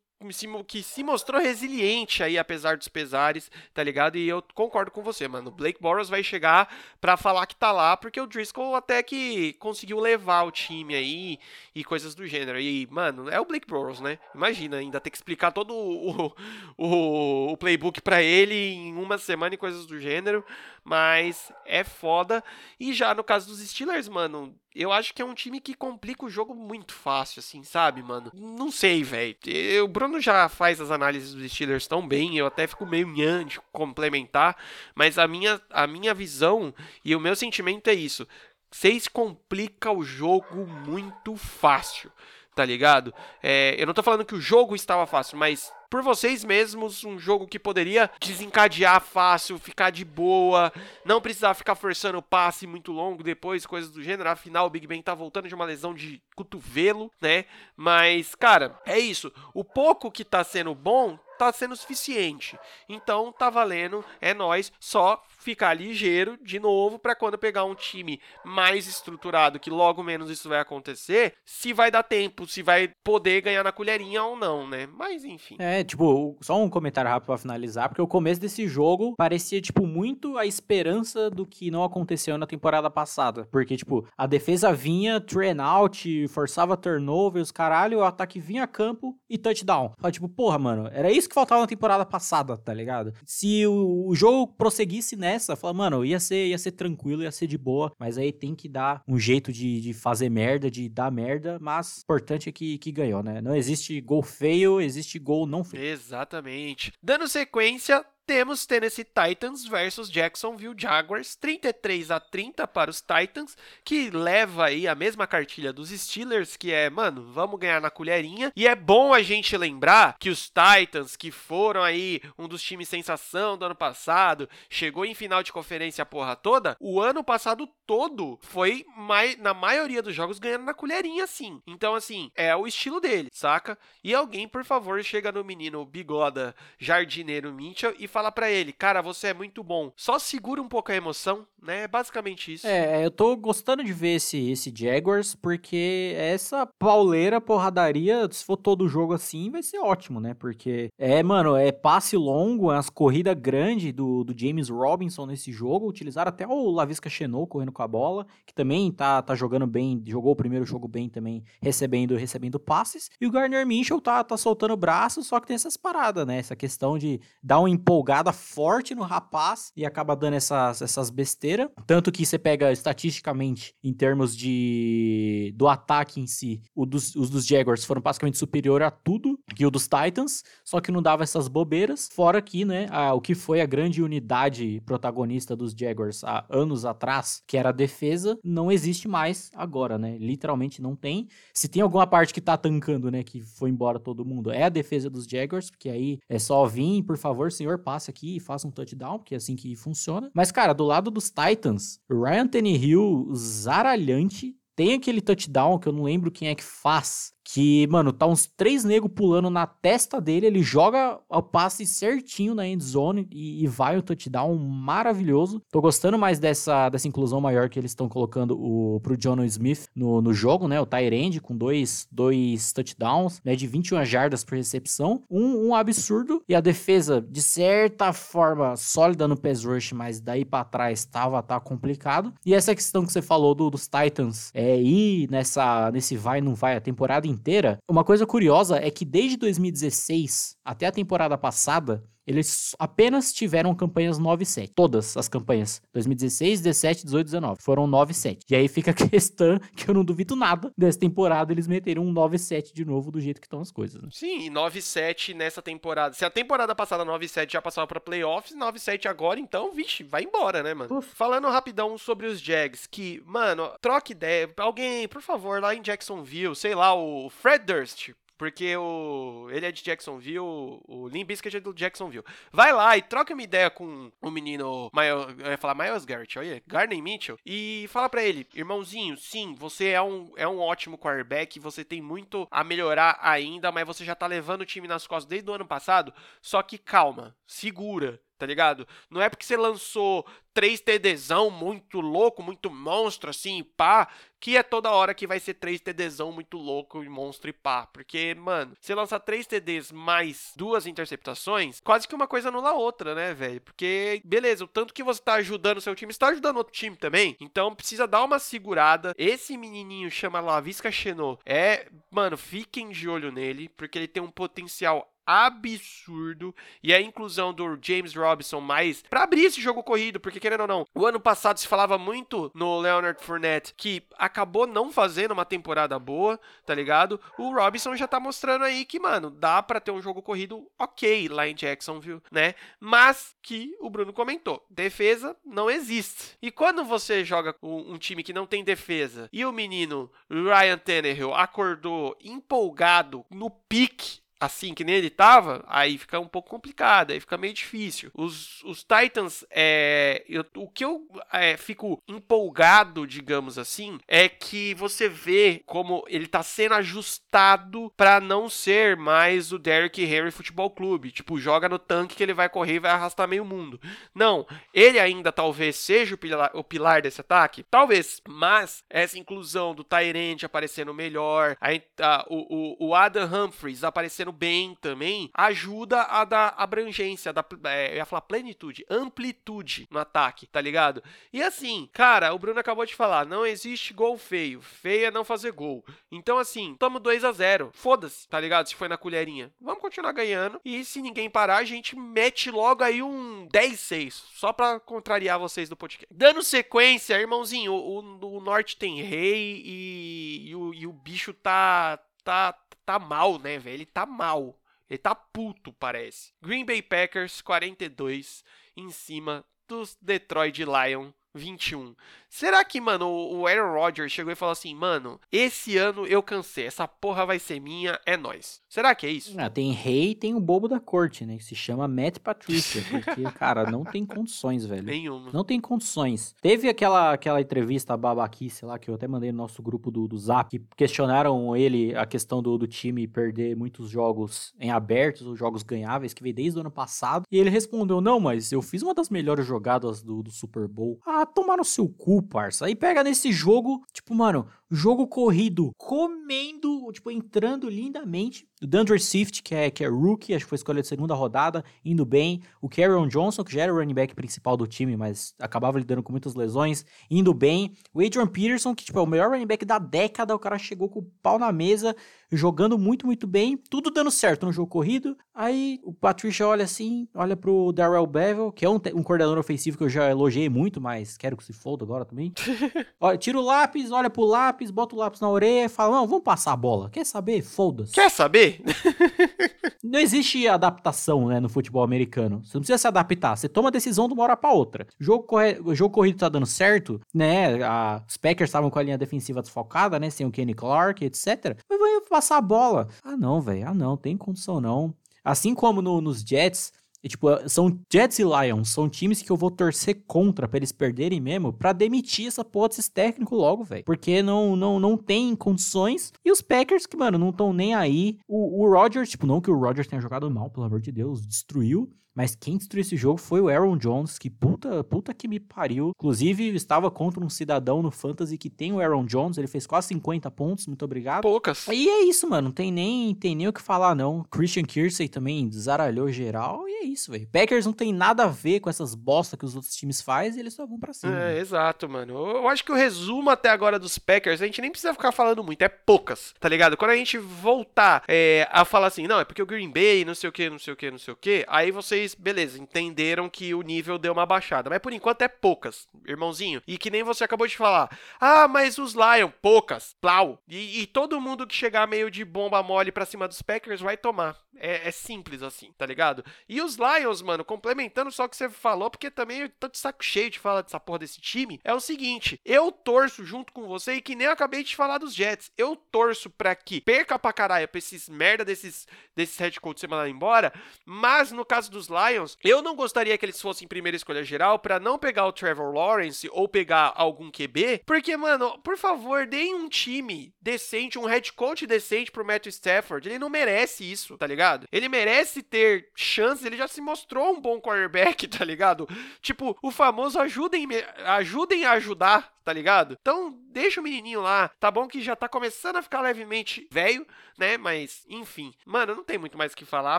que 0.67 0.83
se 0.83 1.03
mostrou 1.05 1.41
resiliente 1.41 2.23
aí, 2.23 2.39
apesar 2.39 2.77
dos 2.79 2.89
pesares, 2.89 3.51
tá 3.75 3.83
ligado? 3.83 4.17
E 4.17 4.27
eu 4.27 4.43
concordo 4.55 4.91
com 4.91 5.03
você, 5.03 5.29
mano. 5.29 5.49
O 5.49 5.53
Blake 5.53 5.81
Boros 5.81 6.09
vai 6.09 6.23
chegar 6.23 6.75
para 7.01 7.17
falar 7.17 7.47
que 7.47 7.55
tá 7.55 7.71
lá, 7.71 7.97
porque 7.97 8.21
o 8.21 8.27
Driscoll 8.27 8.75
até 8.75 9.03
que 9.03 9.53
conseguiu 9.55 10.01
levar 10.01 10.45
o 10.45 10.51
time 10.51 10.95
aí 10.95 11.39
e 11.75 11.85
coisas 11.85 12.15
do 12.15 12.27
gênero. 12.27 12.59
E, 12.59 12.89
mano, 12.91 13.29
é 13.29 13.39
o 13.39 13.45
Blake 13.45 13.67
Boros, 13.67 14.01
né? 14.01 14.19
Imagina, 14.35 14.79
ainda 14.79 15.01
ter 15.01 15.11
que 15.11 15.17
explicar 15.19 15.53
todo 15.53 15.75
o, 15.75 16.33
o, 16.79 17.53
o 17.53 17.57
playbook 17.57 18.01
para 18.01 18.23
ele 18.23 18.55
em 18.55 18.95
uma 18.97 19.19
semana 19.19 19.55
e 19.55 19.59
coisas 19.59 19.85
do 19.85 20.01
gênero. 20.01 20.45
Mas 20.89 21.51
é 21.65 21.83
foda. 21.83 22.45
E 22.79 22.95
já 22.95 23.13
no 23.13 23.25
caso 23.25 23.49
dos 23.49 23.59
Steelers, 23.59 24.09
mano, 24.09 24.55
eu 24.73 24.93
acho 24.93 25.13
que 25.13 25.21
é 25.21 25.25
um 25.25 25.35
time 25.35 25.61
que 25.61 25.75
complica 25.75 26.25
o 26.25 26.31
jogo 26.31 26.55
muito 26.55 26.95
fácil, 26.95 27.41
assim, 27.41 27.65
sabe, 27.65 28.05
mano? 28.05 28.31
Não 28.33 28.71
sei, 28.71 29.03
velho. 29.03 29.37
O 29.83 29.89
Bruno 29.89 30.21
já 30.21 30.49
faz 30.49 30.81
as 30.81 30.93
análises 30.93 31.35
dos 31.35 31.51
Steelers 31.51 31.89
tão 31.89 32.07
bem, 32.07 32.39
eu 32.39 32.47
até 32.47 32.69
fico 32.69 32.87
meio 32.87 33.09
nhan 33.09 33.45
de 33.45 33.61
complementar, 33.73 34.57
mas 34.95 35.19
a 35.19 35.27
minha, 35.27 35.61
a 35.71 35.89
minha 35.89 36.15
visão 36.15 36.73
e 37.05 37.17
o 37.17 37.21
meu 37.21 37.35
sentimento 37.35 37.89
é 37.91 37.95
isso. 37.95 38.25
Vocês 38.71 39.09
complica 39.09 39.91
o 39.91 40.05
jogo 40.05 40.69
muito 40.69 41.35
fácil, 41.35 42.13
tá 42.55 42.65
ligado? 42.65 43.13
É, 43.43 43.75
eu 43.77 43.89
não 43.89 43.95
tô 43.95 44.05
falando 44.05 44.25
que 44.25 44.37
o 44.37 44.41
jogo 44.41 44.77
estava 44.77 45.05
fácil, 45.05 45.37
mas 45.37 45.73
por 45.91 46.03
vocês 46.03 46.45
mesmos 46.45 47.05
um 47.05 47.19
jogo 47.19 47.47
que 47.47 47.59
poderia 47.59 48.11
desencadear 48.21 49.01
fácil, 49.01 49.59
ficar 49.59 49.91
de 49.91 50.05
boa, 50.05 50.73
não 51.05 51.21
precisar 51.21 51.55
ficar 51.55 51.75
forçando 51.75 52.19
o 52.19 52.23
passe 52.23 52.67
muito 52.67 52.93
longo 52.93 53.23
depois, 53.23 53.67
coisas 53.67 53.91
do 53.91 54.03
gênero. 54.03 54.29
Afinal, 54.29 54.67
o 54.67 54.71
Big 54.71 54.87
Ben 54.87 55.03
tá 55.03 55.15
voltando 55.15 55.49
de 55.49 55.55
uma 55.55 55.65
lesão 55.65 55.95
de 55.95 56.21
cotovelo, 56.35 57.11
né? 57.21 57.45
Mas, 57.77 58.35
cara, 58.35 58.79
é 58.85 58.99
isso. 58.99 59.33
O 59.55 59.65
pouco 59.65 60.11
que 60.11 60.25
tá 60.25 60.43
sendo 60.45 60.75
bom 60.75 61.19
tá 61.39 61.53
sendo 61.53 61.77
suficiente. 61.77 62.59
Então 62.89 63.33
tá 63.33 63.51
valendo, 63.51 64.05
é 64.21 64.35
nós, 64.35 64.73
só 64.81 65.23
ficar 65.39 65.75
ligeiro 65.75 66.37
de 66.43 66.59
novo 66.59 66.99
para 66.99 67.15
quando 67.15 67.39
pegar 67.39 67.65
um 67.65 67.75
time 67.75 68.21
mais 68.45 68.87
estruturado, 68.87 69.61
que 69.61 69.71
logo 69.71 70.03
menos 70.03 70.31
isso 70.31 70.49
vai 70.49 70.59
acontecer, 70.59 71.35
se 71.45 71.73
vai 71.73 71.91
dar 71.91 72.03
tempo, 72.03 72.47
se 72.47 72.63
vai 72.63 72.91
poder 73.05 73.43
ganhar 73.43 73.63
na 73.63 73.73
colherinha 73.73 74.25
ou 74.25 74.37
não, 74.37 74.67
né? 74.67 74.87
Mas 74.87 75.25
enfim. 75.25 75.57
É, 75.59 75.85
tipo, 75.85 76.37
só 76.41 76.61
um 76.61 76.69
comentário 76.69 77.11
rápido 77.11 77.27
para 77.27 77.39
finalizar, 77.39 77.89
porque 77.89 78.03
o 78.03 78.09
começo 78.09 78.41
desse 78.41 78.67
jogo 78.67 79.15
parecia 79.17 79.61
tipo 79.61 79.87
muito 79.87 80.37
a 80.37 80.47
esperança 80.47 81.31
do 81.31 81.47
que 81.47 81.71
não 81.71 81.85
aconteceu 81.85 82.37
na 82.37 82.47
temporada 82.47 82.91
passada, 82.91 83.47
porque 83.51 83.77
tipo, 83.77 84.07
a 84.17 84.27
defesa 84.27 84.73
vinha, 84.73 85.21
train 85.21 85.61
out, 85.61 86.29
forçava 86.29 86.77
turnovers, 86.77 87.51
caralho, 87.51 87.99
o 87.99 88.05
ataque 88.05 88.41
vinha 88.41 88.65
a 88.65 88.67
campo 88.67 89.17
e 89.29 89.39
touchdown. 89.39 89.93
Fala, 89.99 90.13
tipo, 90.13 90.29
porra, 90.29 90.59
mano, 90.59 90.89
era 90.93 91.11
isso 91.11 91.26
que 91.29 91.35
faltava 91.35 91.61
na 91.61 91.67
temporada 91.67 92.05
passada, 92.05 92.57
tá 92.57 92.73
ligado? 92.73 93.13
Se 93.25 93.67
o, 93.67 94.09
o 94.09 94.15
jogo 94.15 94.55
prosseguisse 94.55 95.17
nessa, 95.17 95.57
fala, 95.57 95.75
mano, 95.75 96.05
ia 96.05 96.21
ser, 96.21 96.49
ia 96.49 96.59
ser 96.59 96.73
tranquilo, 96.73 97.23
ia 97.23 97.33
ser 97.33 97.47
de 97.47 97.59
boa, 97.59 97.93
mas 97.99 98.19
aí 98.19 98.33
tem 98.33 98.55
que 98.55 98.69
dar 98.69 99.03
um 99.07 99.19
jeito 99.19 99.53
de, 99.53 99.81
de 99.81 99.93
fazer 99.93 100.29
merda, 100.29 100.71
de 100.71 100.89
dar 100.89 101.11
merda, 101.11 101.59
mas 101.61 101.99
o 101.99 102.01
importante 102.03 102.49
é 102.49 102.53
que, 102.53 102.79
que 102.79 102.93
ganhou, 102.93 103.23
né? 103.23 103.41
Não 103.41 103.55
existe 103.55 104.01
gol 104.01 104.23
feio, 104.23 104.81
existe 104.81 105.19
gol 105.19 105.47
não 105.47 105.65
feio. 105.65 105.85
Exatamente. 105.85 106.93
Dando 107.03 107.29
sequência, 107.29 108.05
temos 108.27 108.67
Tennessee 108.67 109.05
Titans 109.05 109.65
versus 109.65 110.11
Jacksonville 110.11 110.75
Jaguars, 110.77 111.37
33 111.37 112.11
a 112.11 112.19
30 112.19 112.67
para 112.67 112.91
os 112.91 113.01
Titans, 113.01 113.57
que 113.85 114.11
leva 114.11 114.67
aí 114.67 114.89
a 114.89 114.95
mesma 114.95 115.27
cartilha 115.27 115.73
dos 115.73 115.91
Steelers, 115.91 116.57
que 116.57 116.73
é, 116.73 116.91
mano, 116.91 117.23
vamos 117.33 117.61
ganhar 117.61 117.81
na 117.81 117.91
colherinha. 117.91 118.53
E 118.57 118.67
é 118.67 118.75
bom 118.75 119.15
a 119.15 119.23
gente 119.23 119.57
lembrar 119.57 120.17
que 120.19 120.29
os 120.29 120.51
Titans, 120.51 121.15
que 121.15 121.31
foram 121.31 121.83
aí 121.83 122.21
um 122.37 122.49
dos 122.49 122.63
times 122.63 122.89
sensação 122.89 123.57
do 123.57 123.65
ano 123.65 123.77
passado, 123.77 124.49
chegou 124.69 125.05
em 125.05 125.15
final 125.15 125.43
de 125.43 125.53
conferência 125.53 126.03
a 126.03 126.07
porra 126.07 126.35
toda, 126.35 126.77
o 126.81 127.01
ano 127.01 127.23
passado 127.23 127.69
todo 127.87 128.39
foi 128.43 128.85
mai 128.97 129.37
na 129.37 129.55
maioria 129.55 130.03
dos 130.03 130.15
jogos 130.15 130.41
ganhando 130.41 130.65
na 130.65 130.75
colherinha 130.75 131.27
sim. 131.27 131.63
Então 131.65 131.95
assim, 131.95 132.31
é 132.35 132.55
o 132.57 132.67
estilo 132.67 133.01
dele, 133.01 133.29
saca? 133.33 133.79
E 134.03 134.13
alguém, 134.13 134.49
por 134.49 134.65
favor, 134.65 135.03
chega 135.05 135.31
no 135.31 135.45
menino 135.45 135.85
bigoda 135.85 136.55
jardineiro 136.79 137.53
Mitchell 137.53 137.95
e 137.99 138.09
fala 138.17 138.33
para 138.33 138.51
ele, 138.51 138.73
cara, 138.73 139.03
você 139.03 139.27
é 139.27 139.35
muito 139.35 139.63
bom. 139.63 139.93
Só 139.95 140.19
segura 140.19 140.63
um 140.63 140.69
pouco 140.69 140.91
a 140.91 140.95
emoção, 140.97 141.47
né? 141.63 141.83
É 141.83 141.89
basicamente 141.89 142.55
isso. 142.55 142.67
É, 142.67 143.05
eu 143.05 143.11
tô 143.11 143.37
gostando 143.37 143.85
de 143.85 143.93
ver 143.93 144.15
esse, 144.15 144.51
esse 144.51 144.73
Jaguars, 144.75 145.35
porque 145.35 146.15
essa 146.17 146.65
pauleira, 146.65 147.43
porradaria, 147.43 148.27
se 148.33 148.43
for 148.43 148.57
todo 148.57 148.89
jogo 148.89 149.13
assim, 149.13 149.51
vai 149.51 149.63
ser 149.63 149.81
ótimo, 149.81 150.19
né? 150.19 150.33
Porque 150.33 150.89
é, 150.97 151.23
mano, 151.23 151.57
é 151.57 151.71
passe 151.71 152.17
longo, 152.17 152.73
é 152.73 152.79
as 152.79 152.89
corridas 152.89 153.35
grandes 153.39 153.93
do, 153.93 154.25
do 154.25 154.35
James 154.35 154.71
Robinson 154.71 155.27
nesse 155.27 155.53
jogo. 155.53 155.87
Utilizaram 155.87 156.31
até 156.31 156.47
o 156.47 156.71
Lavisca 156.71 157.11
Chenot 157.11 157.51
correndo 157.51 157.73
com 157.73 157.83
a 157.83 157.89
bola, 157.89 158.27
que 158.47 158.55
também 158.55 158.91
tá, 158.91 159.21
tá 159.21 159.35
jogando 159.35 159.67
bem, 159.67 160.03
jogou 160.07 160.33
o 160.33 160.37
primeiro 160.37 160.65
jogo 160.65 160.89
bem 160.89 161.11
também, 161.11 161.45
recebendo 161.61 162.17
recebendo 162.17 162.59
passes. 162.59 163.11
E 163.21 163.27
o 163.27 163.31
Garner 163.31 163.67
Mitchell 163.67 164.01
tá, 164.01 164.25
tá 164.25 164.39
soltando 164.39 164.73
o 164.73 164.77
braço, 164.77 165.23
só 165.23 165.39
que 165.39 165.47
tem 165.47 165.57
essas 165.57 165.77
paradas, 165.77 166.27
né? 166.27 166.39
Essa 166.39 166.57
questão 166.57 166.97
de 166.97 167.21
dar 167.43 167.61
um 167.61 167.69
empolgado 167.69 168.06
jogada 168.07 168.33
forte 168.33 168.95
no 168.95 169.03
rapaz 169.03 169.73
e 169.77 169.85
acaba 169.85 170.15
dando 170.15 170.35
essas, 170.35 170.81
essas 170.81 171.11
besteiras. 171.11 171.69
Tanto 171.89 172.13
que 172.13 172.25
você 172.25 172.39
pega 172.39 172.71
estatisticamente, 172.71 173.75
em 173.83 173.93
termos 173.93 174.37
de 174.37 175.53
do 175.57 175.67
ataque 175.67 176.21
em 176.21 176.27
si, 176.29 176.63
dos, 176.77 177.17
os 177.17 177.29
dos 177.29 177.45
Jaguars 177.45 177.85
foram 177.85 178.01
basicamente 178.01 178.39
superior 178.39 178.81
a 178.81 178.93
tudo 178.93 179.37
que 179.57 179.67
o 179.67 179.71
dos 179.73 179.89
Titans, 179.89 180.45
só 180.65 180.81
que 180.81 180.93
não 180.93 181.03
dava 181.03 181.25
essas 181.25 181.49
bobeiras. 181.49 182.09
Fora 182.13 182.41
que, 182.41 182.65
né, 182.65 182.87
a, 182.91 183.13
o 183.13 183.21
que 183.21 183.35
foi 183.35 183.61
a 183.61 183.67
grande 183.67 184.01
unidade 184.01 184.81
protagonista 184.87 185.57
dos 185.57 185.73
Jaguars 185.73 186.23
há 186.23 186.47
anos 186.49 186.85
atrás, 186.85 187.43
que 187.45 187.57
era 187.57 187.71
a 187.71 187.73
defesa, 187.73 188.39
não 188.45 188.71
existe 188.71 189.09
mais 189.09 189.51
agora, 189.53 189.99
né? 189.99 190.17
Literalmente 190.19 190.81
não 190.81 190.95
tem. 190.95 191.27
Se 191.53 191.67
tem 191.67 191.83
alguma 191.83 192.07
parte 192.07 192.33
que 192.33 192.41
tá 192.41 192.57
tancando, 192.57 193.11
né, 193.11 193.25
que 193.25 193.41
foi 193.41 193.69
embora 193.69 193.99
todo 193.99 194.25
mundo, 194.25 194.53
é 194.53 194.63
a 194.63 194.69
defesa 194.69 195.11
dos 195.11 195.25
Jaguars, 195.25 195.71
porque 195.71 195.89
aí 195.89 196.21
é 196.29 196.39
só 196.39 196.65
vir, 196.67 197.03
por 197.03 197.17
favor, 197.17 197.51
senhor, 197.51 197.79
passa 197.79 197.96
passe 197.97 198.11
aqui 198.11 198.37
e 198.37 198.41
faça 198.41 198.69
um 198.69 198.71
touchdown, 198.71 199.19
porque 199.19 199.35
é 199.35 199.39
assim 199.39 199.57
que 199.57 199.75
funciona. 199.75 200.31
Mas, 200.35 200.53
cara, 200.53 200.75
do 200.75 200.85
lado 200.85 201.11
dos 201.11 201.31
Titans, 201.31 201.99
Ryan 202.11 202.47
Tannehill 202.47 203.33
zaralhante, 203.35 204.55
tem 204.75 204.93
aquele 204.93 205.23
touchdown 205.23 205.79
que 205.79 205.89
eu 205.89 205.93
não 205.93 206.03
lembro 206.03 206.31
quem 206.31 206.49
é 206.49 206.55
que 206.55 206.63
faz, 206.63 207.33
que, 207.49 207.87
mano, 207.87 208.13
tá 208.13 208.27
uns 208.27 208.47
três 208.47 208.83
negros 208.83 209.13
pulando 209.15 209.49
na 209.49 209.67
testa 209.67 210.21
dele, 210.21 210.47
ele 210.47 210.63
joga 210.63 211.19
o 211.29 211.41
passe 211.41 211.87
certinho 211.87 212.57
na 212.57 212.67
end 212.67 212.83
zone 212.83 213.29
e, 213.31 213.63
e 213.63 213.67
vai 213.69 213.97
o 213.97 214.03
touchdown 214.03 214.57
maravilhoso. 214.57 215.63
Tô 215.71 215.81
gostando 215.81 216.19
mais 216.19 216.41
dessa, 216.41 216.89
dessa 216.89 217.07
inclusão 217.07 217.41
maior 217.41 217.69
que 217.69 217.79
eles 217.79 217.93
estão 217.93 218.09
colocando 218.09 218.59
o, 218.59 218.99
pro 219.01 219.17
John 219.17 219.45
Smith 219.45 219.87
no, 219.95 220.21
no 220.21 220.35
jogo, 220.35 220.67
né? 220.67 220.81
O 220.81 220.87
Tyrande 220.87 221.41
com 221.41 221.57
dois, 221.57 222.09
dois 222.11 222.73
touchdowns, 222.73 223.41
né? 223.45 223.55
De 223.55 223.67
21 223.67 224.05
jardas 224.05 224.43
por 224.43 224.57
recepção. 224.57 225.23
Um, 225.31 225.69
um 225.69 225.75
absurdo. 225.75 226.43
E 226.49 226.55
a 226.55 226.61
defesa, 226.61 227.21
de 227.21 227.43
certa 227.43 228.13
forma, 228.13 228.77
sólida 228.77 229.29
no 229.29 229.37
pass 229.37 229.65
rush, 229.65 229.93
mas 229.93 230.21
daí 230.21 230.45
para 230.45 230.65
trás 230.65 231.05
tava 231.05 231.41
tá 231.43 231.61
complicado. 231.61 232.35
E 232.45 232.53
essa 232.53 232.75
questão 232.75 233.07
que 233.07 233.13
você 233.13 233.23
falou 233.23 233.55
do, 233.55 233.71
dos 233.71 233.87
Titans, 233.87 234.51
é 234.53 234.81
ir 234.81 235.31
nessa, 235.31 235.93
nesse 235.93 236.17
vai 236.17 236.41
não 236.41 236.55
vai 236.55 236.77
a 236.77 236.81
temporada 236.81 237.36
inteira, 237.37 237.79
uma 237.89 238.03
coisa 238.03 238.27
curiosa 238.27 238.77
é 238.77 238.91
que 238.91 239.05
desde 239.05 239.37
2016 239.37 240.56
até 240.67 240.87
a 240.87 240.93
temporada 240.93 241.39
passada, 241.39 242.03
eles 242.27 242.75
apenas 242.79 243.33
tiveram 243.33 243.73
campanhas 243.75 244.19
9 244.19 244.43
e 244.43 244.47
7. 244.47 244.73
Todas 244.75 245.17
as 245.17 245.29
campanhas. 245.29 245.81
2016, 245.93 246.61
17, 246.61 247.05
18, 247.05 247.25
19. 247.27 247.63
Foram 247.63 247.87
9 247.87 248.11
e 248.11 248.15
7. 248.15 248.55
Aí 248.55 248.67
fica 248.67 248.91
a 248.91 248.95
questão 249.09 249.59
que 249.77 249.89
eu 249.89 249.95
não 249.95 250.05
duvido 250.05 250.35
nada 250.35 250.73
dessa 250.77 250.99
temporada 250.99 251.53
eles 251.53 251.69
meterem 251.69 252.03
um 252.03 252.13
9 252.13 252.35
e 252.35 252.39
7 252.39 252.75
de 252.75 252.85
novo 252.85 253.13
do 253.13 253.21
jeito 253.21 253.41
que 253.41 253.47
estão 253.47 253.61
as 253.61 253.71
coisas. 253.71 254.03
Né? 254.03 254.09
Sim, 254.11 254.51
9 254.51 254.81
e 254.81 254.83
7 254.83 255.35
nessa 255.35 255.63
temporada. 255.63 256.15
Se 256.15 256.25
a 256.25 256.31
temporada 256.31 256.75
passada 256.75 257.05
9 257.05 257.25
e 257.25 257.29
7 257.29 257.53
já 257.53 257.63
passava 257.63 257.87
pra 257.87 258.01
playoffs, 258.01 258.57
9 258.57 258.77
e 258.77 258.81
7 258.81 259.07
agora, 259.07 259.39
então, 259.39 259.73
vixe, 259.73 260.03
vai 260.03 260.25
embora, 260.25 260.63
né, 260.63 260.75
mano? 260.75 260.99
Uf. 260.99 261.15
Falando 261.15 261.49
rapidão 261.49 261.97
sobre 261.97 262.27
os 262.27 262.41
Jags, 262.41 262.89
que, 262.89 263.23
mano, 263.25 263.71
troca 263.81 264.11
ideia. 264.11 264.53
Alguém, 264.57 265.07
por 265.07 265.23
favor, 265.23 265.61
lá 265.61 265.75
em 265.75 265.83
Jacksonville, 265.83 266.57
sei 266.57 266.75
lá, 266.75 266.93
o 266.93 267.31
Fred 267.31 267.65
Durst, 267.65 268.11
porque 268.37 268.77
o 268.77 269.49
ele 269.51 269.67
é 269.67 269.73
de 269.73 269.83
Jacksonville, 269.83 270.39
o 270.41 271.09
Limp 271.09 271.29
Bizkit 271.29 271.57
é 271.57 271.61
do 271.61 271.75
Jacksonville. 271.75 272.25
Vai 272.53 272.73
lá 272.73 272.97
e 272.97 273.03
troca 273.03 273.35
uma 273.35 273.43
ideia 273.43 273.71
com 273.71 274.11
o 274.21 274.31
menino, 274.31 274.91
eu 274.95 275.51
ia 275.51 275.59
falar 275.59 275.75
Miles 275.75 276.05
Garrett, 276.05 276.39
olha, 276.39 276.63
Garney 276.67 277.03
Mitchell, 277.03 277.39
e 277.45 277.87
fala 277.89 278.09
para 278.09 278.23
ele, 278.23 278.47
irmãozinho, 278.55 279.17
sim, 279.17 279.55
você 279.55 279.89
é 279.89 280.03
um, 280.03 280.33
é 280.37 280.47
um 280.47 280.59
ótimo 280.59 280.99
quarterback, 280.99 281.59
você 281.59 281.85
tem 281.85 282.01
muito 282.01 282.47
a 282.51 282.63
melhorar 282.63 283.19
ainda, 283.21 283.73
mas 283.73 283.87
você 283.87 284.05
já 284.05 284.15
tá 284.15 284.27
levando 284.27 284.63
o 284.63 284.67
time 284.67 284.89
nas 284.89 285.07
costas 285.07 285.29
desde 285.29 285.51
o 285.51 285.55
ano 285.55 285.67
passado, 285.67 286.13
só 286.41 286.63
que 286.63 286.79
calma, 286.79 287.37
segura, 287.47 288.21
tá 288.39 288.47
ligado? 288.47 288.87
Não 289.11 289.21
é 289.21 289.29
porque 289.29 289.45
você 289.45 289.57
lançou 289.57 290.27
3 290.57 290.81
TDzão 290.81 291.51
muito 291.51 292.01
louco, 292.01 292.43
muito 292.43 292.71
monstro 292.71 293.29
assim, 293.29 293.63
pá, 293.77 294.09
que 294.41 294.57
é 294.57 294.63
toda 294.63 294.91
hora 294.91 295.13
que 295.13 295.27
vai 295.27 295.39
ser 295.39 295.55
3 295.55 295.81
TDzão 295.81 296.33
muito 296.33 296.57
louco 296.57 297.05
e 297.05 297.09
monstro 297.09 297.51
e 297.51 297.53
pá. 297.53 297.87
Porque, 297.87 298.35
mano, 298.35 298.75
você 298.81 298.95
lançar 298.95 299.21
3 299.21 299.47
TDs 299.47 299.93
mais 299.93 300.53
duas 300.57 300.87
interceptações, 300.87 301.81
quase 301.81 302.09
que 302.09 302.15
uma 302.15 302.27
coisa 302.27 302.49
anula 302.49 302.71
a 302.71 302.75
outra, 302.75 303.15
né, 303.15 303.35
velho? 303.35 303.61
Porque, 303.61 304.23
beleza, 304.25 304.65
o 304.65 304.69
tanto 304.69 304.95
que 304.95 305.03
você 305.03 305.21
tá 305.21 305.35
ajudando 305.35 305.81
seu 305.81 305.95
time, 305.95 306.13
você 306.13 306.19
tá 306.19 306.29
ajudando 306.29 306.57
outro 306.57 306.73
time 306.73 306.97
também. 306.97 307.37
Então 307.39 307.75
precisa 307.75 308.07
dar 308.07 308.25
uma 308.25 308.39
segurada. 308.39 309.15
Esse 309.19 309.59
menininho 309.59 310.11
chama 310.11 310.41
Lavisca 310.41 310.91
Chenot. 310.91 311.39
É, 311.45 311.87
mano, 312.11 312.37
fiquem 312.37 312.89
de 312.89 313.09
olho 313.09 313.31
nele, 313.31 313.69
porque 313.69 313.99
ele 313.99 314.09
tem 314.09 314.23
um 314.23 314.31
potencial 314.31 315.13
absurdo 315.27 316.55
e 316.83 316.95
a 316.95 317.01
inclusão 317.01 317.53
do 317.53 317.77
James 317.83 318.15
Robinson 318.15 318.61
mais 318.61 319.03
para 319.03 319.25
abrir 319.25 319.45
esse 319.45 319.61
jogo 319.61 319.83
corrido, 319.83 320.21
porque 320.21 320.41
querendo 320.41 320.61
ou 320.61 320.69
não, 320.69 320.87
o 320.95 321.05
ano 321.05 321.19
passado 321.19 321.59
se 321.59 321.67
falava 321.67 321.99
muito 321.99 322.51
no 322.55 322.79
Leonard 322.79 323.23
Fournette 323.23 323.75
que 323.77 324.03
acabou 324.17 324.67
não 324.67 324.93
fazendo 324.93 325.33
uma 325.33 325.45
temporada 325.45 325.99
boa, 325.99 326.39
tá 326.65 326.75
ligado? 326.75 327.21
O 327.39 327.53
Robinson 327.53 327.97
já 327.97 328.07
tá 328.07 328.21
mostrando 328.21 328.65
aí 328.65 328.85
que, 328.85 329.01
mano, 329.01 329.31
dá 329.31 329.63
para 329.63 329.81
ter 329.81 329.91
um 329.91 330.01
jogo 330.01 330.23
corrido 330.23 330.71
ok 330.79 331.29
lá 331.29 331.49
em 331.49 331.55
Jacksonville, 331.55 332.23
né? 332.31 332.55
Mas 332.79 333.35
que 333.43 333.75
o 333.81 333.91
Bruno 333.91 334.13
comentou, 334.13 334.65
defesa 334.71 335.37
não 335.45 335.71
existe. 335.71 336.37
E 336.41 336.51
quando 336.51 336.85
você 336.85 337.25
joga 337.25 337.55
um, 337.63 337.95
um 337.95 337.99
time 337.99 338.23
que 338.23 338.33
não 338.33 338.47
tem 338.47 338.63
defesa 338.63 339.29
e 339.33 339.45
o 339.45 339.53
menino 339.53 340.11
Ryan 340.31 340.79
Tannehill 340.79 341.35
acordou 341.35 342.17
empolgado 342.23 343.25
no 343.31 343.51
pique 343.51 344.21
assim 344.39 344.75
que 344.75 344.85
nem 344.85 344.97
ele 344.97 345.11
tava, 345.11 345.65
aí 345.67 345.99
fica 345.99 346.21
um 346.21 346.29
pouco 346.29 346.51
complicado, 346.51 347.11
aí 347.11 347.21
fica 347.21 347.37
meio 347.37 347.55
difícil. 347.55 348.11
Os, 348.15 348.63
os 348.65 348.85
Titans, 348.85 349.45
é, 349.51 350.25
eu, 350.29 350.45
o 350.57 350.69
que 350.69 350.85
eu 350.85 351.07
é, 351.33 351.57
fico 351.57 352.03
empolgado, 352.07 353.07
digamos 353.07 353.59
assim, 353.59 353.99
é 354.07 354.29
que 354.29 354.75
você 354.75 355.09
vê 355.09 355.63
como 355.67 356.05
ele 356.09 356.27
tá 356.27 356.43
sendo 356.43 356.75
ajustado 356.75 357.93
para 357.97 358.21
não 358.21 358.49
ser 358.49 358.97
mais 358.97 359.53
o 359.53 359.59
Derrick 359.59 360.03
Henry 360.03 360.31
Futebol 360.31 360.71
Clube. 360.71 361.11
Tipo, 361.11 361.39
joga 361.39 361.69
no 361.69 361.79
tanque 361.79 362.15
que 362.15 362.23
ele 362.23 362.35
vai 362.35 362.49
correr 362.49 362.75
e 362.75 362.81
vai 362.81 362.91
arrastar 362.91 363.29
meio 363.29 363.45
mundo. 363.45 363.81
Não, 364.15 364.47
ele 364.73 364.99
ainda 364.99 365.33
talvez 365.33 365.77
seja 365.77 366.15
o 366.15 366.19
pilar, 366.19 366.51
o 366.55 366.63
pilar 366.63 367.03
desse 367.03 367.21
ataque, 367.21 367.63
talvez, 367.63 368.21
mas 368.29 368.85
essa 368.91 369.19
inclusão 369.19 369.75
do 369.75 369.85
Tyrant 369.85 370.45
aparecendo 370.45 370.93
melhor, 370.93 371.57
a, 371.61 371.69
a, 372.01 372.27
o, 372.29 372.89
o 372.89 372.95
Adam 372.95 373.27
Humphries 373.27 373.85
aparecendo 373.85 374.26
bem 374.33 374.77
também, 374.81 375.31
ajuda 375.35 376.03
a 376.03 376.25
dar 376.25 376.55
abrangência, 376.57 377.33
da, 377.33 377.45
é, 377.65 377.93
eu 377.93 377.97
ia 377.97 378.07
falar 378.07 378.23
plenitude, 378.23 378.85
amplitude 378.89 379.87
no 379.91 379.99
ataque, 379.99 380.47
tá 380.47 380.61
ligado? 380.61 381.03
E 381.33 381.43
assim, 381.43 381.89
cara, 381.93 382.33
o 382.35 382.39
Bruno 382.39 382.61
acabou 382.61 382.85
de 382.85 382.95
falar, 382.95 383.27
não 383.27 383.47
existe 383.47 383.93
gol 383.93 384.17
feio, 384.19 384.61
feio 384.61 385.07
é 385.07 385.11
não 385.11 385.25
fazer 385.25 385.53
gol. 385.53 385.85
Então 386.11 386.39
assim, 386.39 386.77
tamo 386.79 386.99
2 386.99 387.25
a 387.25 387.33
0 387.33 387.71
foda-se, 387.73 388.29
tá 388.29 388.41
ligado? 388.41 388.69
Se 388.69 388.75
foi 388.75 388.89
na 388.89 388.97
colherinha. 388.97 389.53
Vamos 389.61 389.81
continuar 389.81 390.13
ganhando, 390.13 390.61
e 390.65 390.85
se 390.85 391.01
ninguém 391.03 391.31
parar, 391.31 391.59
a 391.59 391.65
gente 391.65 391.97
mete 391.97 392.51
logo 392.51 392.83
aí 392.83 393.03
um 393.03 393.49
10-6, 393.53 394.13
só 394.35 394.53
pra 394.53 394.81
contrariar 394.81 395.39
vocês 395.39 395.69
do 395.69 395.77
podcast. 395.77 396.07
Dando 396.11 396.43
sequência, 396.43 397.19
irmãozinho, 397.19 397.73
o, 397.73 398.01
o, 398.01 398.37
o 398.37 398.41
Norte 398.41 398.77
tem 398.77 399.03
rei 399.03 399.63
e, 399.65 400.49
e, 400.49 400.57
o, 400.57 400.75
e 400.75 400.87
o 400.87 400.93
bicho 400.93 401.33
tá, 401.33 401.99
tá, 402.25 402.53
tá 402.87 402.99
mal, 402.99 403.39
né, 403.39 403.59
velho? 403.59 403.75
Ele 403.75 403.87
tá 403.87 404.07
mal. 404.07 404.59
Ele 404.89 404.99
tá 404.99 405.15
puto, 405.15 405.73
parece. 405.73 406.33
Green 406.41 406.65
Bay 406.65 406.81
Packers 406.81 407.43
42 407.43 408.45
em 408.77 408.91
cima 408.91 409.45
dos 409.67 409.99
Detroit 410.01 410.61
Lions 410.65 411.13
21. 411.35 411.95
Será 412.29 412.65
que, 412.65 412.81
mano, 412.81 413.09
o 413.09 413.47
Aaron 413.47 413.73
Rodgers 413.73 414.13
chegou 414.13 414.33
e 414.33 414.37
falou 414.37 414.53
assim, 414.53 414.75
mano, 414.75 415.21
esse 415.31 415.77
ano 415.79 416.07
eu 416.07 416.23
cansei, 416.23 416.67
essa 416.67 416.87
porra 416.87 417.25
vai 417.25 417.39
ser 417.39 417.61
minha, 417.61 417.99
é 418.05 418.17
nós. 418.17 418.61
Será 418.69 418.95
que 418.95 419.07
é 419.07 419.11
isso? 419.11 419.35
Ah, 419.39 419.49
tem 419.49 419.73
rei 419.73 420.11
e 420.11 420.15
tem 420.15 420.35
o 420.35 420.41
bobo 420.41 420.69
da 420.69 420.79
corte, 420.79 421.25
né? 421.25 421.37
Que 421.39 421.45
se 421.45 421.55
chama 421.55 421.89
Matt 421.89 422.19
Patricia. 422.19 422.83
Porque, 422.91 423.23
cara, 423.39 423.71
não 423.71 423.85
tem 423.85 424.05
condições, 424.05 424.67
velho. 424.67 424.83
Nenhuma. 424.83 425.31
Não 425.33 425.45
tem 425.45 425.61
condições. 425.61 426.35
Teve 426.41 426.69
aquela, 426.69 427.13
aquela 427.13 427.41
entrevista 427.41 427.97
babaquice 427.97 428.65
lá 428.65 428.79
que 428.79 428.91
eu 428.91 428.95
até 428.95 429.09
mandei 429.09 429.33
no 429.33 429.39
nosso 429.39 429.63
grupo 429.63 429.91
do, 429.91 430.07
do 430.07 430.19
Zap, 430.19 430.51
que 430.51 430.65
questionaram 430.77 431.57
ele 431.57 431.95
a 431.97 432.05
questão 432.05 432.43
do, 432.43 432.59
do 432.59 432.67
time 432.67 433.07
perder 433.07 433.57
muitos 433.57 433.89
jogos 433.89 434.53
em 434.61 434.71
abertos, 434.71 435.27
os 435.27 435.39
jogos 435.39 435.63
ganháveis, 435.63 436.13
que 436.13 436.23
veio 436.23 436.35
desde 436.35 436.59
o 436.59 436.61
ano 436.61 436.71
passado. 436.71 437.25
E 437.31 437.39
ele 437.39 437.51
respondeu: 437.51 438.01
Não, 438.01 438.21
mas 438.21 438.53
eu 438.53 438.61
fiz 438.61 438.83
uma 438.83 438.95
das 438.95 439.09
melhores 439.09 439.47
jogadas 439.47 440.03
do, 440.03 440.23
do 440.23 440.31
Super 440.31 440.69
Bowl. 440.69 441.01
Ah, 441.07 441.25
tomar 441.25 441.57
no 441.57 441.65
seu 441.65 441.89
cu, 441.89 442.16
parça. 442.23 442.67
Aí 442.67 442.75
pega 442.75 443.03
nesse 443.03 443.33
jogo, 443.33 443.83
tipo, 443.93 444.15
mano, 444.15 444.47
jogo 444.71 445.07
corrido, 445.07 445.71
comendo, 445.77 446.91
tipo, 446.93 447.11
entrando 447.11 447.69
lindamente. 447.69 448.49
O 448.63 448.67
Dandre 448.67 448.99
Swift, 448.99 449.43
que 449.43 449.55
é, 449.55 449.71
que 449.71 449.85
é 449.85 449.89
rookie, 449.89 450.35
acho 450.35 450.47
que 450.47 450.49
foi 450.49 450.57
escolha 450.57 450.81
de 450.81 450.89
segunda 450.89 451.15
rodada, 451.15 451.63
indo 451.85 452.07
bem. 452.07 452.41
O 452.61 452.71
Carrion 452.71 453.07
Johnson, 453.07 453.45
que 453.45 453.53
já 453.53 453.63
era 453.63 453.73
o 453.73 453.77
running 453.77 453.93
back 453.93 454.15
principal 454.15 454.57
do 454.57 454.67
time, 454.67 454.97
mas 454.97 455.35
acabava 455.39 455.79
lidando 455.79 456.03
com 456.03 456.11
muitas 456.11 456.35
lesões, 456.35 456.83
indo 457.11 457.35
bem. 457.35 457.75
O 457.93 458.01
Adrian 458.01 458.27
Peterson, 458.27 458.75
que 458.75 458.85
tipo, 458.85 458.99
é 458.99 459.03
o 459.03 459.07
melhor 459.07 459.31
running 459.31 459.47
back 459.47 459.63
da 459.67 459.79
década, 459.79 460.35
o 460.35 460.39
cara 460.39 460.57
chegou 460.57 460.89
com 460.89 461.01
o 461.01 461.11
pau 461.23 461.39
na 461.39 461.53
mesa, 461.53 461.95
jogando 462.33 462.79
muito, 462.79 463.05
muito 463.05 463.27
bem, 463.27 463.59
tudo 463.59 463.91
dando 463.91 464.11
certo 464.11 464.47
no 464.47 464.53
jogo 464.53 464.69
corrido. 464.69 465.17
Aí 465.35 465.79
o 465.85 465.93
Patricia 465.93 466.47
olha 466.47 466.65
assim, 466.65 467.07
olha 467.15 467.37
pro 467.37 467.73
Darrell 467.73 468.07
Bevel, 468.07 468.51
que 468.51 468.65
é 468.65 468.71
um, 468.71 468.81
um 468.95 469.03
coordenador 469.03 469.39
ofensivo 469.39 469.77
que 469.77 469.85
eu 469.85 469.89
já 469.91 470.11
elogiei 470.11 470.49
muito, 470.49 470.81
mas 470.81 471.19
quero 471.19 471.37
que 471.37 471.45
se 471.45 471.53
foda 471.53 471.85
agora 471.85 472.07
também. 472.07 472.33
olha, 472.99 473.19
tira 473.19 473.39
o 473.39 473.43
lápis, 473.43 473.91
olha 473.91 474.09
pro 474.09 474.25
lápis, 474.25 474.71
bota 474.71 474.95
o 474.95 474.99
lápis 474.99 475.21
na 475.21 475.29
orelha 475.29 475.67
e 475.67 475.69
fala: 475.69 475.97
Não, 475.99 476.07
vamos 476.07 476.25
passar 476.25 476.53
a 476.53 476.57
bola. 476.57 476.89
Quer 476.89 477.05
saber? 477.05 477.43
Foda-se. 477.43 477.93
Quer 477.93 478.11
saber? 478.11 478.46
não 479.83 479.99
existe 479.99 480.47
adaptação, 480.49 481.29
né, 481.29 481.41
no 481.41 481.49
futebol 481.49 481.83
americano. 481.83 482.43
Você 482.45 482.57
não 482.57 482.61
precisa 482.61 482.79
se 482.79 482.87
adaptar, 482.87 483.37
você 483.37 483.49
toma 483.49 483.71
decisão 483.71 484.09
de 484.09 484.15
uma 484.15 484.23
hora 484.23 484.37
pra 484.37 484.53
outra. 484.53 484.87
O 485.01 485.05
jogo, 485.05 485.25
corre... 485.25 485.59
o 485.65 485.75
jogo 485.75 485.95
corrido 485.95 486.19
tá 486.19 486.29
dando 486.29 486.47
certo, 486.47 487.01
né? 487.15 487.63
A... 487.63 488.03
Os 488.09 488.17
Packers 488.17 488.49
estavam 488.49 488.71
com 488.71 488.79
a 488.79 488.83
linha 488.83 488.99
defensiva 488.99 489.43
desfalcada, 489.43 489.99
né? 489.99 490.11
Sem 490.11 490.27
o 490.27 490.31
Kenny 490.31 490.55
Clark, 490.55 491.05
etc. 491.05 491.57
Mas 491.69 491.79
vai 491.79 492.01
passar 492.09 492.39
a 492.39 492.43
bola. 492.43 492.89
Ah, 493.03 493.17
não, 493.17 493.41
velho. 493.41 493.69
Ah, 493.69 493.75
não, 493.75 493.97
tem 493.97 494.17
condição 494.17 494.61
não. 494.61 494.95
Assim 495.25 495.55
como 495.55 495.83
no, 495.83 496.01
nos 496.01 496.21
Jets, 496.21 496.73
e, 497.03 497.09
tipo, 497.09 497.27
são 497.49 497.79
Jets 497.93 498.19
e 498.19 498.25
Lions, 498.25 498.71
são 498.71 498.89
times 498.89 499.23
que 499.23 499.31
eu 499.31 499.37
vou 499.37 499.51
torcer 499.51 500.03
contra 500.07 500.49
pra 500.49 500.59
eles 500.59 500.73
perderem 500.73 501.21
mesmo, 501.21 501.53
pra 501.53 501.73
demitir 501.73 502.27
essa 502.27 502.45
porra 502.45 502.69
desses 502.69 502.89
técnicos 502.89 503.39
logo, 503.39 503.65
velho. 503.65 503.85
Porque 503.85 504.23
não, 504.23 504.57
não, 504.57 504.81
não 504.81 504.97
tem 504.97 505.35
condições. 505.37 506.13
E 506.25 506.31
os 506.31 506.41
Packers, 506.41 506.87
que, 506.87 506.97
mano, 506.97 507.19
não 507.19 507.31
estão 507.31 507.53
nem 507.53 507.75
aí. 507.75 508.19
O, 508.27 508.65
o 508.65 508.71
Rodgers, 508.71 509.11
tipo, 509.11 509.27
não 509.27 509.41
que 509.41 509.51
o 509.51 509.59
Rodgers 509.59 509.87
tenha 509.87 510.01
jogado 510.01 510.31
mal, 510.31 510.51
pelo 510.51 510.67
amor 510.67 510.81
de 510.81 510.93
Deus, 510.93 511.27
destruiu. 511.27 511.91
Mas 512.17 512.35
quem 512.35 512.57
destruiu 512.57 512.81
esse 512.81 512.97
jogo 512.97 513.19
foi 513.19 513.41
o 513.41 513.49
Aaron 513.49 513.77
Jones, 513.77 514.19
que 514.19 514.31
puta, 514.31 514.83
puta 514.83 515.13
que 515.13 515.29
me 515.29 515.39
pariu. 515.39 515.93
Inclusive, 515.95 516.55
estava 516.55 516.91
contra 516.91 517.23
um 517.23 517.29
cidadão 517.29 517.83
no 517.83 517.91
Fantasy 517.91 518.39
que 518.39 518.49
tem 518.49 518.73
o 518.73 518.81
Aaron 518.81 519.05
Jones, 519.05 519.37
ele 519.37 519.47
fez 519.47 519.67
quase 519.67 519.89
50 519.89 520.31
pontos, 520.31 520.67
muito 520.67 520.85
obrigado. 520.85 521.23
Poucas. 521.23 521.67
E 521.69 521.89
é 521.89 522.05
isso, 522.05 522.29
mano, 522.29 522.49
não 522.49 522.53
tem 522.53 522.73
nem, 522.73 523.15
tem 523.15 523.35
nem 523.35 523.49
o 523.49 523.53
que 523.53 523.61
falar, 523.61 523.95
não. 523.95 524.25
Christian 524.31 524.65
Kirsey 524.65 525.09
também 525.09 525.51
zaralhou 525.53 526.11
geral, 526.11 526.67
e 526.67 526.73
é 526.73 526.85
isso, 526.85 527.11
velho. 527.11 527.29
Packers 527.31 527.67
não 527.67 527.73
tem 527.73 527.93
nada 527.93 528.25
a 528.25 528.29
ver 528.29 528.61
com 528.61 528.71
essas 528.71 528.95
bosta 528.95 529.37
que 529.37 529.45
os 529.45 529.55
outros 529.55 529.75
times 529.75 530.01
fazem, 530.01 530.39
e 530.39 530.41
eles 530.41 530.55
só 530.55 530.67
vão 530.67 530.79
pra 530.79 530.93
cima. 530.93 531.21
É, 531.21 531.39
exato, 531.39 531.89
mano. 531.89 532.15
Eu 532.15 532.49
acho 532.49 532.65
que 532.65 532.73
o 532.73 532.75
resumo 532.75 533.29
até 533.29 533.51
agora 533.51 533.79
dos 533.79 533.99
Packers, 533.99 534.41
a 534.41 534.47
gente 534.47 534.61
nem 534.61 534.71
precisa 534.71 534.95
ficar 534.95 535.13
falando 535.13 535.43
muito, 535.45 535.63
é 535.63 535.69
poucas, 535.69 536.35
tá 536.41 536.49
ligado? 536.49 536.77
Quando 536.77 536.93
a 536.93 536.97
gente 536.97 537.19
voltar 537.19 538.05
é, 538.09 538.49
a 538.51 538.65
falar 538.65 538.87
assim, 538.87 539.07
não, 539.07 539.21
é 539.21 539.25
porque 539.25 539.43
o 539.43 539.47
Green 539.47 539.71
Bay, 539.71 540.05
não 540.05 540.15
sei 540.15 540.31
o 540.31 540.33
que, 540.33 540.49
não 540.49 540.59
sei 540.59 540.73
o 540.73 540.77
que, 540.77 540.91
não 540.91 540.99
sei 540.99 541.13
o 541.13 541.17
que, 541.17 541.45
aí 541.49 541.71
vocês, 541.71 542.06
beleza, 542.15 542.59
entenderam 542.59 543.29
que 543.29 543.55
o 543.55 543.63
nível 543.63 543.99
deu 543.99 544.13
uma 544.13 544.27
baixada. 544.27 544.71
Mas 544.71 544.79
por 544.79 544.93
enquanto 544.93 545.23
é 545.23 545.29
poucas, 545.29 545.89
irmãozinho. 546.07 546.63
E 546.67 546.79
que 546.79 546.91
nem 546.91 547.03
você 547.03 547.25
acabou 547.25 547.47
de 547.47 547.57
falar. 547.57 547.91
Ah, 548.21 548.47
mas 548.49 548.79
os 548.79 548.95
Lions, 548.95 549.33
poucas, 549.41 549.97
plau. 550.01 550.43
E, 550.49 550.83
e 550.83 550.87
todo 550.87 551.21
mundo 551.21 551.47
que 551.47 551.55
chegar 551.55 551.87
meio 551.87 552.11
de 552.11 552.25
bomba 552.25 552.63
mole 552.63 552.93
pra 552.93 553.07
cima 553.07 553.29
dos 553.29 553.43
Packers 553.43 553.81
vai 553.81 553.97
tomar. 553.97 554.37
É, 554.59 554.89
é, 554.89 554.91
simples 554.91 555.43
assim, 555.43 555.73
tá 555.77 555.85
ligado? 555.85 556.25
E 556.49 556.61
os 556.63 556.77
Lions, 556.77 557.21
mano, 557.23 557.45
complementando 557.45 558.11
só 558.11 558.25
o 558.25 558.29
que 558.29 558.37
você 558.37 558.49
falou, 558.49 558.91
porque 558.91 559.11
também 559.11 559.41
eu 559.41 559.49
tô 559.49 559.69
de 559.69 559.79
saco 559.79 560.05
cheio 560.05 560.31
de 560.31 560.39
falar 560.39 560.63
dessa 560.63 560.81
porra 560.81 561.01
desse 561.01 561.21
time, 561.21 561.61
é 561.63 561.75
o 561.75 561.81
seguinte: 561.81 562.41
eu 562.45 562.73
torço 562.73 563.25
junto 563.25 563.53
com 563.53 563.67
você 563.67 563.95
e 563.95 564.01
que 564.01 564.15
nem 564.15 564.27
eu 564.27 564.33
acabei 564.33 564.63
de 564.63 564.75
falar 564.75 564.99
dos 564.99 565.15
Jets. 565.15 565.51
Eu 565.57 565.77
torço 565.77 566.31
pra 566.31 566.55
que 566.55 566.81
perca 566.81 567.19
pra 567.19 567.33
caralho 567.33 567.69
pra 567.69 567.79
esses 567.79 568.09
merda 568.09 568.45
desses, 568.45 568.87
desses 569.15 569.37
head 569.39 569.61
coach 569.61 569.81
ser 569.81 569.89
mandado 569.89 570.09
embora, 570.09 570.53
mas 570.85 571.33
no 571.33 571.45
caso 571.45 571.71
dos 571.71 571.89
Lions, 571.97 572.37
eu 572.45 572.61
não 572.61 572.77
gostaria 572.77 573.17
que 573.17 573.25
eles 573.25 573.41
fossem 573.41 573.67
primeira 573.67 573.97
escolha 573.97 574.23
geral 574.23 574.59
pra 574.59 574.79
não 574.79 574.99
pegar 574.99 575.27
o 575.27 575.33
Trevor 575.33 575.73
Lawrence 575.73 576.29
ou 576.33 576.49
pegar 576.49 576.93
algum 576.95 577.31
QB, 577.31 577.83
porque, 577.87 578.17
mano, 578.17 578.59
por 578.59 578.77
favor, 578.77 579.27
deem 579.27 579.55
um 579.55 579.69
time 579.69 580.35
decente, 580.41 580.99
um 580.99 581.07
head 581.07 581.33
coach 581.33 581.67
decente 581.67 582.11
pro 582.11 582.25
Matthew 582.25 582.51
Stafford. 582.51 583.09
Ele 583.09 583.19
não 583.19 583.29
merece 583.29 583.91
isso, 583.91 584.17
tá 584.17 584.27
ligado? 584.27 584.67
Ele 584.71 584.89
merece 584.89 585.43
ter 585.43 585.89
chance, 585.95 586.47
ele 586.47 586.57
já 586.57 586.69
se 586.69 586.81
mostrou 586.81 587.33
um 587.33 587.41
bom 587.41 587.61
quarterback, 587.61 588.27
tá 588.29 588.45
ligado? 588.45 588.89
Tipo, 589.21 589.57
o 589.63 589.71
famoso 589.71 590.19
ajudem, 590.19 590.67
ajudem 591.05 591.65
a 591.65 591.73
ajudar, 591.73 592.36
tá 592.47 592.53
ligado? 592.53 592.97
Então, 593.01 593.37
deixa 593.49 593.81
o 593.81 593.83
menininho 593.83 594.23
lá. 594.23 594.49
Tá 594.61 594.71
bom 594.71 594.87
que 594.87 595.03
já 595.03 595.17
tá 595.17 595.29
começando 595.29 595.79
a 595.79 595.83
ficar 595.83 596.01
levemente 596.01 596.69
velho, 596.71 597.05
né? 597.37 597.59
Mas, 597.59 598.07
enfim. 598.09 598.55
Mano, 598.65 598.95
não 598.95 599.03
tem 599.03 599.19
muito 599.19 599.37
mais 599.37 599.53
o 599.53 599.57
que 599.57 599.65
falar, 599.65 599.99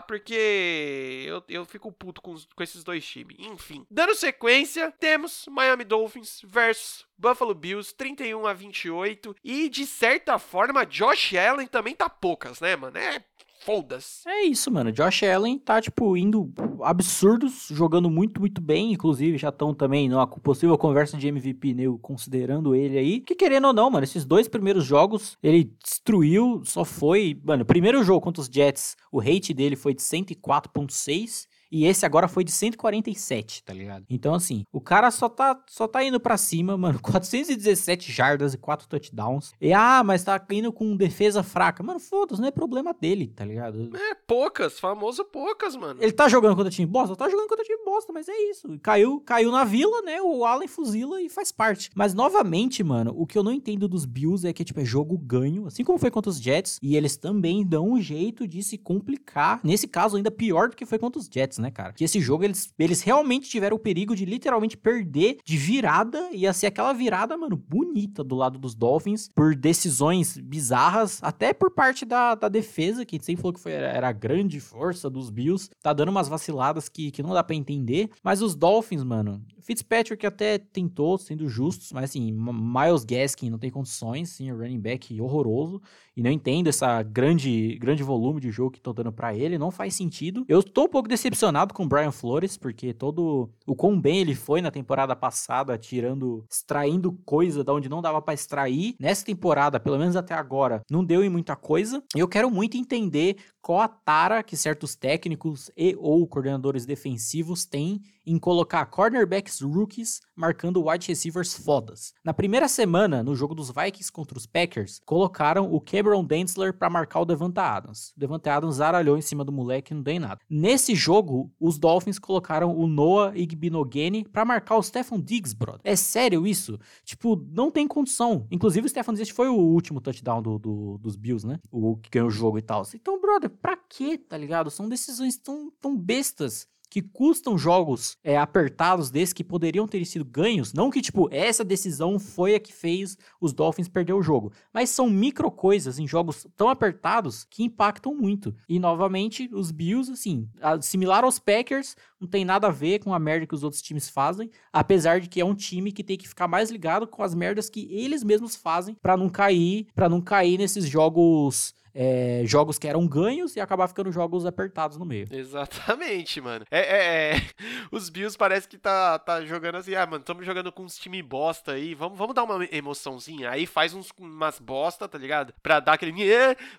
porque 0.00 1.26
eu, 1.26 1.44
eu 1.46 1.66
fico 1.66 1.92
puto 1.92 2.22
com, 2.22 2.34
com 2.56 2.62
esses 2.62 2.82
dois 2.82 3.06
times. 3.06 3.36
Enfim. 3.38 3.84
Dando 3.90 4.14
sequência, 4.14 4.90
temos 4.98 5.44
Miami 5.50 5.84
Dolphins 5.84 6.40
versus 6.42 7.06
Buffalo 7.18 7.54
Bills, 7.54 7.94
31 7.94 8.46
a 8.46 8.54
28. 8.54 9.36
E, 9.44 9.68
de 9.68 9.84
certa 9.84 10.38
forma, 10.38 10.86
Josh 10.86 11.34
Allen 11.34 11.66
também 11.66 11.94
tá 11.94 12.08
poucas, 12.08 12.60
né, 12.60 12.74
mano? 12.76 12.96
É 12.96 13.22
foda-se. 13.60 14.28
É 14.28 14.44
isso, 14.44 14.70
mano. 14.70 14.92
Josh 14.92 15.22
Allen 15.22 15.58
tá, 15.58 15.80
tipo, 15.80 16.16
indo 16.16 16.52
absurdos, 16.82 17.68
jogando 17.70 18.08
muito, 18.08 18.40
muito 18.40 18.60
bem. 18.60 18.92
Inclusive, 18.92 19.38
já 19.38 19.48
estão 19.48 19.74
também 19.74 20.08
numa 20.08 20.26
possível 20.26 20.76
conversa 20.78 21.16
de 21.16 21.28
MVP, 21.28 21.74
né? 21.74 21.84
Considerando 22.00 22.74
ele 22.74 22.98
aí. 22.98 23.20
Que 23.20 23.34
querendo 23.34 23.66
ou 23.66 23.72
não, 23.72 23.90
mano, 23.90 24.04
esses 24.04 24.24
dois 24.24 24.48
primeiros 24.48 24.84
jogos, 24.84 25.36
ele 25.42 25.72
destruiu, 25.82 26.62
só 26.64 26.84
foi. 26.84 27.40
Mano, 27.44 27.64
primeiro 27.64 28.02
jogo 28.04 28.20
contra 28.20 28.40
os 28.40 28.48
Jets, 28.52 28.96
o 29.10 29.18
rate 29.18 29.52
dele 29.52 29.76
foi 29.76 29.94
de 29.94 30.02
104,6. 30.02 31.47
E 31.70 31.84
esse 31.84 32.06
agora 32.06 32.28
foi 32.28 32.44
de 32.44 32.50
147, 32.50 33.62
tá 33.62 33.72
ligado? 33.72 34.04
Então, 34.08 34.34
assim, 34.34 34.64
o 34.72 34.80
cara 34.80 35.10
só 35.10 35.28
tá, 35.28 35.60
só 35.68 35.86
tá 35.86 36.02
indo 36.02 36.18
pra 36.18 36.36
cima, 36.36 36.76
mano. 36.76 36.98
417 37.02 38.10
jardas 38.10 38.54
e 38.54 38.58
4 38.58 38.88
touchdowns. 38.88 39.52
E, 39.60 39.72
ah, 39.72 40.02
mas 40.04 40.24
tá 40.24 40.44
indo 40.50 40.72
com 40.72 40.96
defesa 40.96 41.42
fraca. 41.42 41.82
Mano, 41.82 42.00
foda-se, 42.00 42.40
não 42.40 42.48
é 42.48 42.50
problema 42.50 42.94
dele, 42.94 43.28
tá 43.28 43.44
ligado? 43.44 43.90
É, 43.94 44.14
poucas, 44.26 44.78
famoso 44.80 45.24
poucas, 45.24 45.76
mano. 45.76 46.02
Ele 46.02 46.12
tá 46.12 46.28
jogando 46.28 46.56
contra 46.56 46.70
time 46.70 46.86
bosta? 46.86 47.14
Tá 47.16 47.28
jogando 47.28 47.48
contra 47.48 47.64
time 47.64 47.84
bosta, 47.84 48.12
mas 48.12 48.28
é 48.28 48.50
isso. 48.50 48.78
Caiu, 48.82 49.20
caiu 49.20 49.50
na 49.50 49.64
vila, 49.64 50.02
né? 50.02 50.20
O 50.22 50.44
Allen 50.44 50.68
fuzila 50.68 51.20
e 51.20 51.28
faz 51.28 51.52
parte. 51.52 51.90
Mas, 51.94 52.14
novamente, 52.14 52.82
mano, 52.82 53.14
o 53.16 53.26
que 53.26 53.36
eu 53.36 53.42
não 53.42 53.52
entendo 53.52 53.88
dos 53.88 54.04
Bills 54.04 54.46
é 54.46 54.52
que, 54.52 54.64
tipo, 54.64 54.80
é 54.80 54.84
jogo 54.84 55.18
ganho, 55.18 55.66
assim 55.66 55.84
como 55.84 55.98
foi 55.98 56.10
contra 56.10 56.30
os 56.30 56.40
Jets, 56.40 56.78
e 56.82 56.96
eles 56.96 57.16
também 57.16 57.64
dão 57.64 57.90
um 57.90 58.00
jeito 58.00 58.46
de 58.46 58.62
se 58.62 58.78
complicar. 58.78 59.60
Nesse 59.62 59.86
caso, 59.86 60.16
ainda 60.16 60.30
pior 60.30 60.70
do 60.70 60.76
que 60.76 60.86
foi 60.86 60.98
contra 60.98 61.20
os 61.20 61.28
Jets, 61.30 61.57
né, 61.60 61.70
cara? 61.70 61.92
Que 61.92 62.04
esse 62.04 62.20
jogo, 62.20 62.44
eles, 62.44 62.72
eles 62.78 63.02
realmente 63.02 63.48
tiveram 63.48 63.76
o 63.76 63.80
perigo 63.80 64.14
de 64.14 64.24
literalmente 64.24 64.76
perder 64.76 65.38
de 65.44 65.56
virada, 65.56 66.30
ia 66.32 66.52
ser 66.52 66.66
aquela 66.66 66.92
virada, 66.92 67.36
mano, 67.36 67.56
bonita 67.56 68.22
do 68.24 68.34
lado 68.34 68.58
dos 68.58 68.74
Dolphins, 68.74 69.28
por 69.34 69.54
decisões 69.54 70.36
bizarras, 70.36 71.18
até 71.22 71.52
por 71.52 71.70
parte 71.70 72.04
da, 72.04 72.34
da 72.34 72.48
defesa, 72.48 73.04
que 73.04 73.22
sempre 73.22 73.42
falou 73.42 73.54
que 73.54 73.60
foi, 73.60 73.72
era 73.72 74.08
a 74.08 74.12
grande 74.12 74.60
força 74.60 75.10
dos 75.10 75.30
Bills, 75.30 75.70
tá 75.82 75.92
dando 75.92 76.10
umas 76.10 76.28
vaciladas 76.28 76.88
que, 76.88 77.10
que 77.10 77.22
não 77.22 77.34
dá 77.34 77.42
para 77.42 77.56
entender, 77.56 78.10
mas 78.22 78.42
os 78.42 78.54
Dolphins, 78.54 79.04
mano, 79.04 79.42
Fitzpatrick 79.68 80.26
até 80.26 80.56
tentou, 80.56 81.18
sendo 81.18 81.46
justos, 81.46 81.92
mas 81.92 82.04
assim, 82.04 82.32
Miles 82.32 83.04
Gaskin 83.04 83.50
não 83.50 83.58
tem 83.58 83.70
condições, 83.70 84.30
sim, 84.30 84.50
running 84.50 84.80
back 84.80 85.20
horroroso, 85.20 85.82
e 86.16 86.22
não 86.22 86.30
entendo 86.30 86.68
essa 86.68 87.02
grande, 87.02 87.76
grande 87.78 88.02
volume 88.02 88.40
de 88.40 88.50
jogo 88.50 88.70
que 88.70 88.78
estão 88.78 88.94
dando 88.94 89.12
para 89.12 89.36
ele, 89.36 89.58
não 89.58 89.70
faz 89.70 89.94
sentido. 89.94 90.42
Eu 90.48 90.62
tô 90.62 90.84
um 90.84 90.88
pouco 90.88 91.06
decepcionado 91.06 91.74
com 91.74 91.84
o 91.84 91.86
Brian 91.86 92.10
Flores, 92.10 92.56
porque 92.56 92.94
todo 92.94 93.50
o 93.66 93.76
quão 93.76 94.00
bem 94.00 94.20
ele 94.20 94.34
foi 94.34 94.62
na 94.62 94.70
temporada 94.70 95.14
passada, 95.14 95.76
tirando, 95.76 96.46
extraindo 96.50 97.12
coisa 97.26 97.62
da 97.62 97.74
onde 97.74 97.90
não 97.90 98.00
dava 98.00 98.22
para 98.22 98.32
extrair. 98.32 98.96
Nessa 98.98 99.22
temporada, 99.22 99.78
pelo 99.78 99.98
menos 99.98 100.16
até 100.16 100.32
agora, 100.32 100.80
não 100.90 101.04
deu 101.04 101.22
em 101.22 101.28
muita 101.28 101.54
coisa. 101.54 102.02
Eu 102.16 102.26
quero 102.26 102.50
muito 102.50 102.78
entender 102.78 103.36
qual 103.60 103.80
a 103.80 103.88
tara 103.88 104.42
que 104.42 104.56
certos 104.56 104.96
técnicos 104.96 105.70
e 105.76 105.94
ou 105.98 106.26
coordenadores 106.26 106.86
defensivos 106.86 107.66
têm 107.66 108.00
em 108.28 108.38
colocar 108.38 108.84
cornerbacks 108.86 109.60
rookies 109.60 110.20
marcando 110.36 110.86
wide 110.86 111.08
receivers 111.08 111.54
fodas. 111.54 112.12
Na 112.22 112.34
primeira 112.34 112.68
semana, 112.68 113.22
no 113.22 113.34
jogo 113.34 113.54
dos 113.54 113.70
Vikings 113.70 114.12
contra 114.12 114.36
os 114.36 114.46
Packers, 114.46 115.00
colocaram 115.04 115.72
o 115.72 115.80
Cameron 115.80 116.24
Densler 116.24 116.72
para 116.74 116.90
marcar 116.90 117.20
o 117.20 117.24
Devonta 117.24 117.62
Adams. 117.62 118.12
O 118.16 118.20
Devonta 118.20 118.52
Adams 118.52 118.76
zaralhou 118.76 119.16
em 119.16 119.22
cima 119.22 119.44
do 119.44 119.50
moleque 119.50 119.92
e 119.92 119.96
não 119.96 120.02
deu 120.02 120.14
em 120.14 120.18
nada. 120.18 120.40
Nesse 120.48 120.94
jogo, 120.94 121.50
os 121.58 121.78
Dolphins 121.78 122.18
colocaram 122.18 122.76
o 122.76 122.86
Noah 122.86 123.36
Igbinogene 123.36 124.24
para 124.24 124.44
marcar 124.44 124.76
o 124.76 124.82
Stefan 124.82 125.20
Diggs, 125.20 125.56
brother. 125.56 125.80
É 125.82 125.96
sério 125.96 126.46
isso? 126.46 126.78
Tipo, 127.04 127.36
não 127.50 127.70
tem 127.70 127.88
condição. 127.88 128.46
Inclusive, 128.50 128.86
o 128.86 128.90
Stefan 128.90 129.14
Diggs 129.14 129.32
foi 129.32 129.48
o 129.48 129.56
último 129.56 130.00
touchdown 130.00 130.42
do, 130.42 130.58
do, 130.58 130.98
dos 130.98 131.16
Bills, 131.16 131.46
né? 131.46 131.58
O 131.70 131.96
que 131.96 132.10
ganhou 132.10 132.28
o 132.28 132.30
jogo 132.30 132.58
e 132.58 132.62
tal. 132.62 132.82
Então, 132.94 133.20
brother, 133.20 133.50
pra 133.50 133.76
quê, 133.76 134.18
tá 134.18 134.36
ligado? 134.36 134.70
São 134.70 134.88
decisões 134.88 135.36
tão, 135.36 135.72
tão 135.80 135.96
bestas 135.96 136.68
que 136.90 137.02
custam 137.02 137.58
jogos 137.58 138.16
é, 138.22 138.36
apertados 138.36 139.10
desses 139.10 139.32
que 139.32 139.44
poderiam 139.44 139.86
ter 139.86 140.04
sido 140.04 140.24
ganhos. 140.24 140.72
Não 140.72 140.90
que, 140.90 141.00
tipo, 141.00 141.28
essa 141.30 141.64
decisão 141.64 142.18
foi 142.18 142.54
a 142.54 142.60
que 142.60 142.72
fez 142.72 143.16
os 143.40 143.52
Dolphins 143.52 143.88
perder 143.88 144.14
o 144.14 144.22
jogo. 144.22 144.52
Mas 144.72 144.90
são 144.90 145.10
micro 145.10 145.50
coisas 145.50 145.98
em 145.98 146.06
jogos 146.06 146.46
tão 146.56 146.68
apertados 146.68 147.44
que 147.44 147.64
impactam 147.64 148.14
muito. 148.14 148.54
E, 148.68 148.78
novamente, 148.78 149.48
os 149.52 149.70
Bills, 149.70 150.10
assim, 150.10 150.48
similar 150.80 151.24
aos 151.24 151.38
Packers, 151.38 151.96
não 152.20 152.28
tem 152.28 152.44
nada 152.44 152.66
a 152.66 152.70
ver 152.70 152.98
com 152.98 153.14
a 153.14 153.18
merda 153.18 153.46
que 153.46 153.54
os 153.54 153.62
outros 153.62 153.82
times 153.82 154.08
fazem. 154.08 154.50
Apesar 154.72 155.20
de 155.20 155.28
que 155.28 155.40
é 155.40 155.44
um 155.44 155.54
time 155.54 155.92
que 155.92 156.04
tem 156.04 156.16
que 156.16 156.28
ficar 156.28 156.48
mais 156.48 156.70
ligado 156.70 157.06
com 157.06 157.22
as 157.22 157.34
merdas 157.34 157.70
que 157.70 157.88
eles 157.90 158.24
mesmos 158.24 158.56
fazem 158.56 158.96
para 159.00 159.16
não 159.16 159.28
cair, 159.28 159.86
para 159.94 160.08
não 160.08 160.20
cair 160.20 160.58
nesses 160.58 160.86
jogos 160.86 161.74
é, 162.00 162.42
jogos 162.44 162.78
que 162.78 162.86
eram 162.86 163.06
ganhos 163.08 163.56
e 163.56 163.60
acabar 163.60 163.88
ficando 163.88 164.12
jogos 164.12 164.46
apertados 164.46 164.96
no 164.96 165.04
meio. 165.04 165.26
Exatamente, 165.32 166.40
mano. 166.40 166.64
É, 166.70 166.78
é, 166.78 167.36
é. 167.36 167.42
Os 167.90 168.08
Bills 168.08 168.38
parece 168.38 168.68
que 168.68 168.78
tá, 168.78 169.18
tá 169.18 169.44
jogando 169.44 169.76
assim, 169.76 169.96
ah, 169.96 170.06
mano, 170.06 170.20
estamos 170.20 170.46
jogando 170.46 170.70
com 170.70 170.84
uns 170.84 170.96
time 170.96 171.20
bosta 171.20 171.72
aí, 171.72 171.94
vamos, 171.94 172.16
vamos 172.16 172.36
dar 172.36 172.44
uma 172.44 172.64
emoçãozinha. 172.70 173.50
Aí 173.50 173.66
faz 173.66 173.94
uns, 173.94 174.10
umas 174.16 174.60
bosta, 174.60 175.08
tá 175.08 175.18
ligado? 175.18 175.52
Pra 175.60 175.80
dar 175.80 175.94
aquele. 175.94 176.14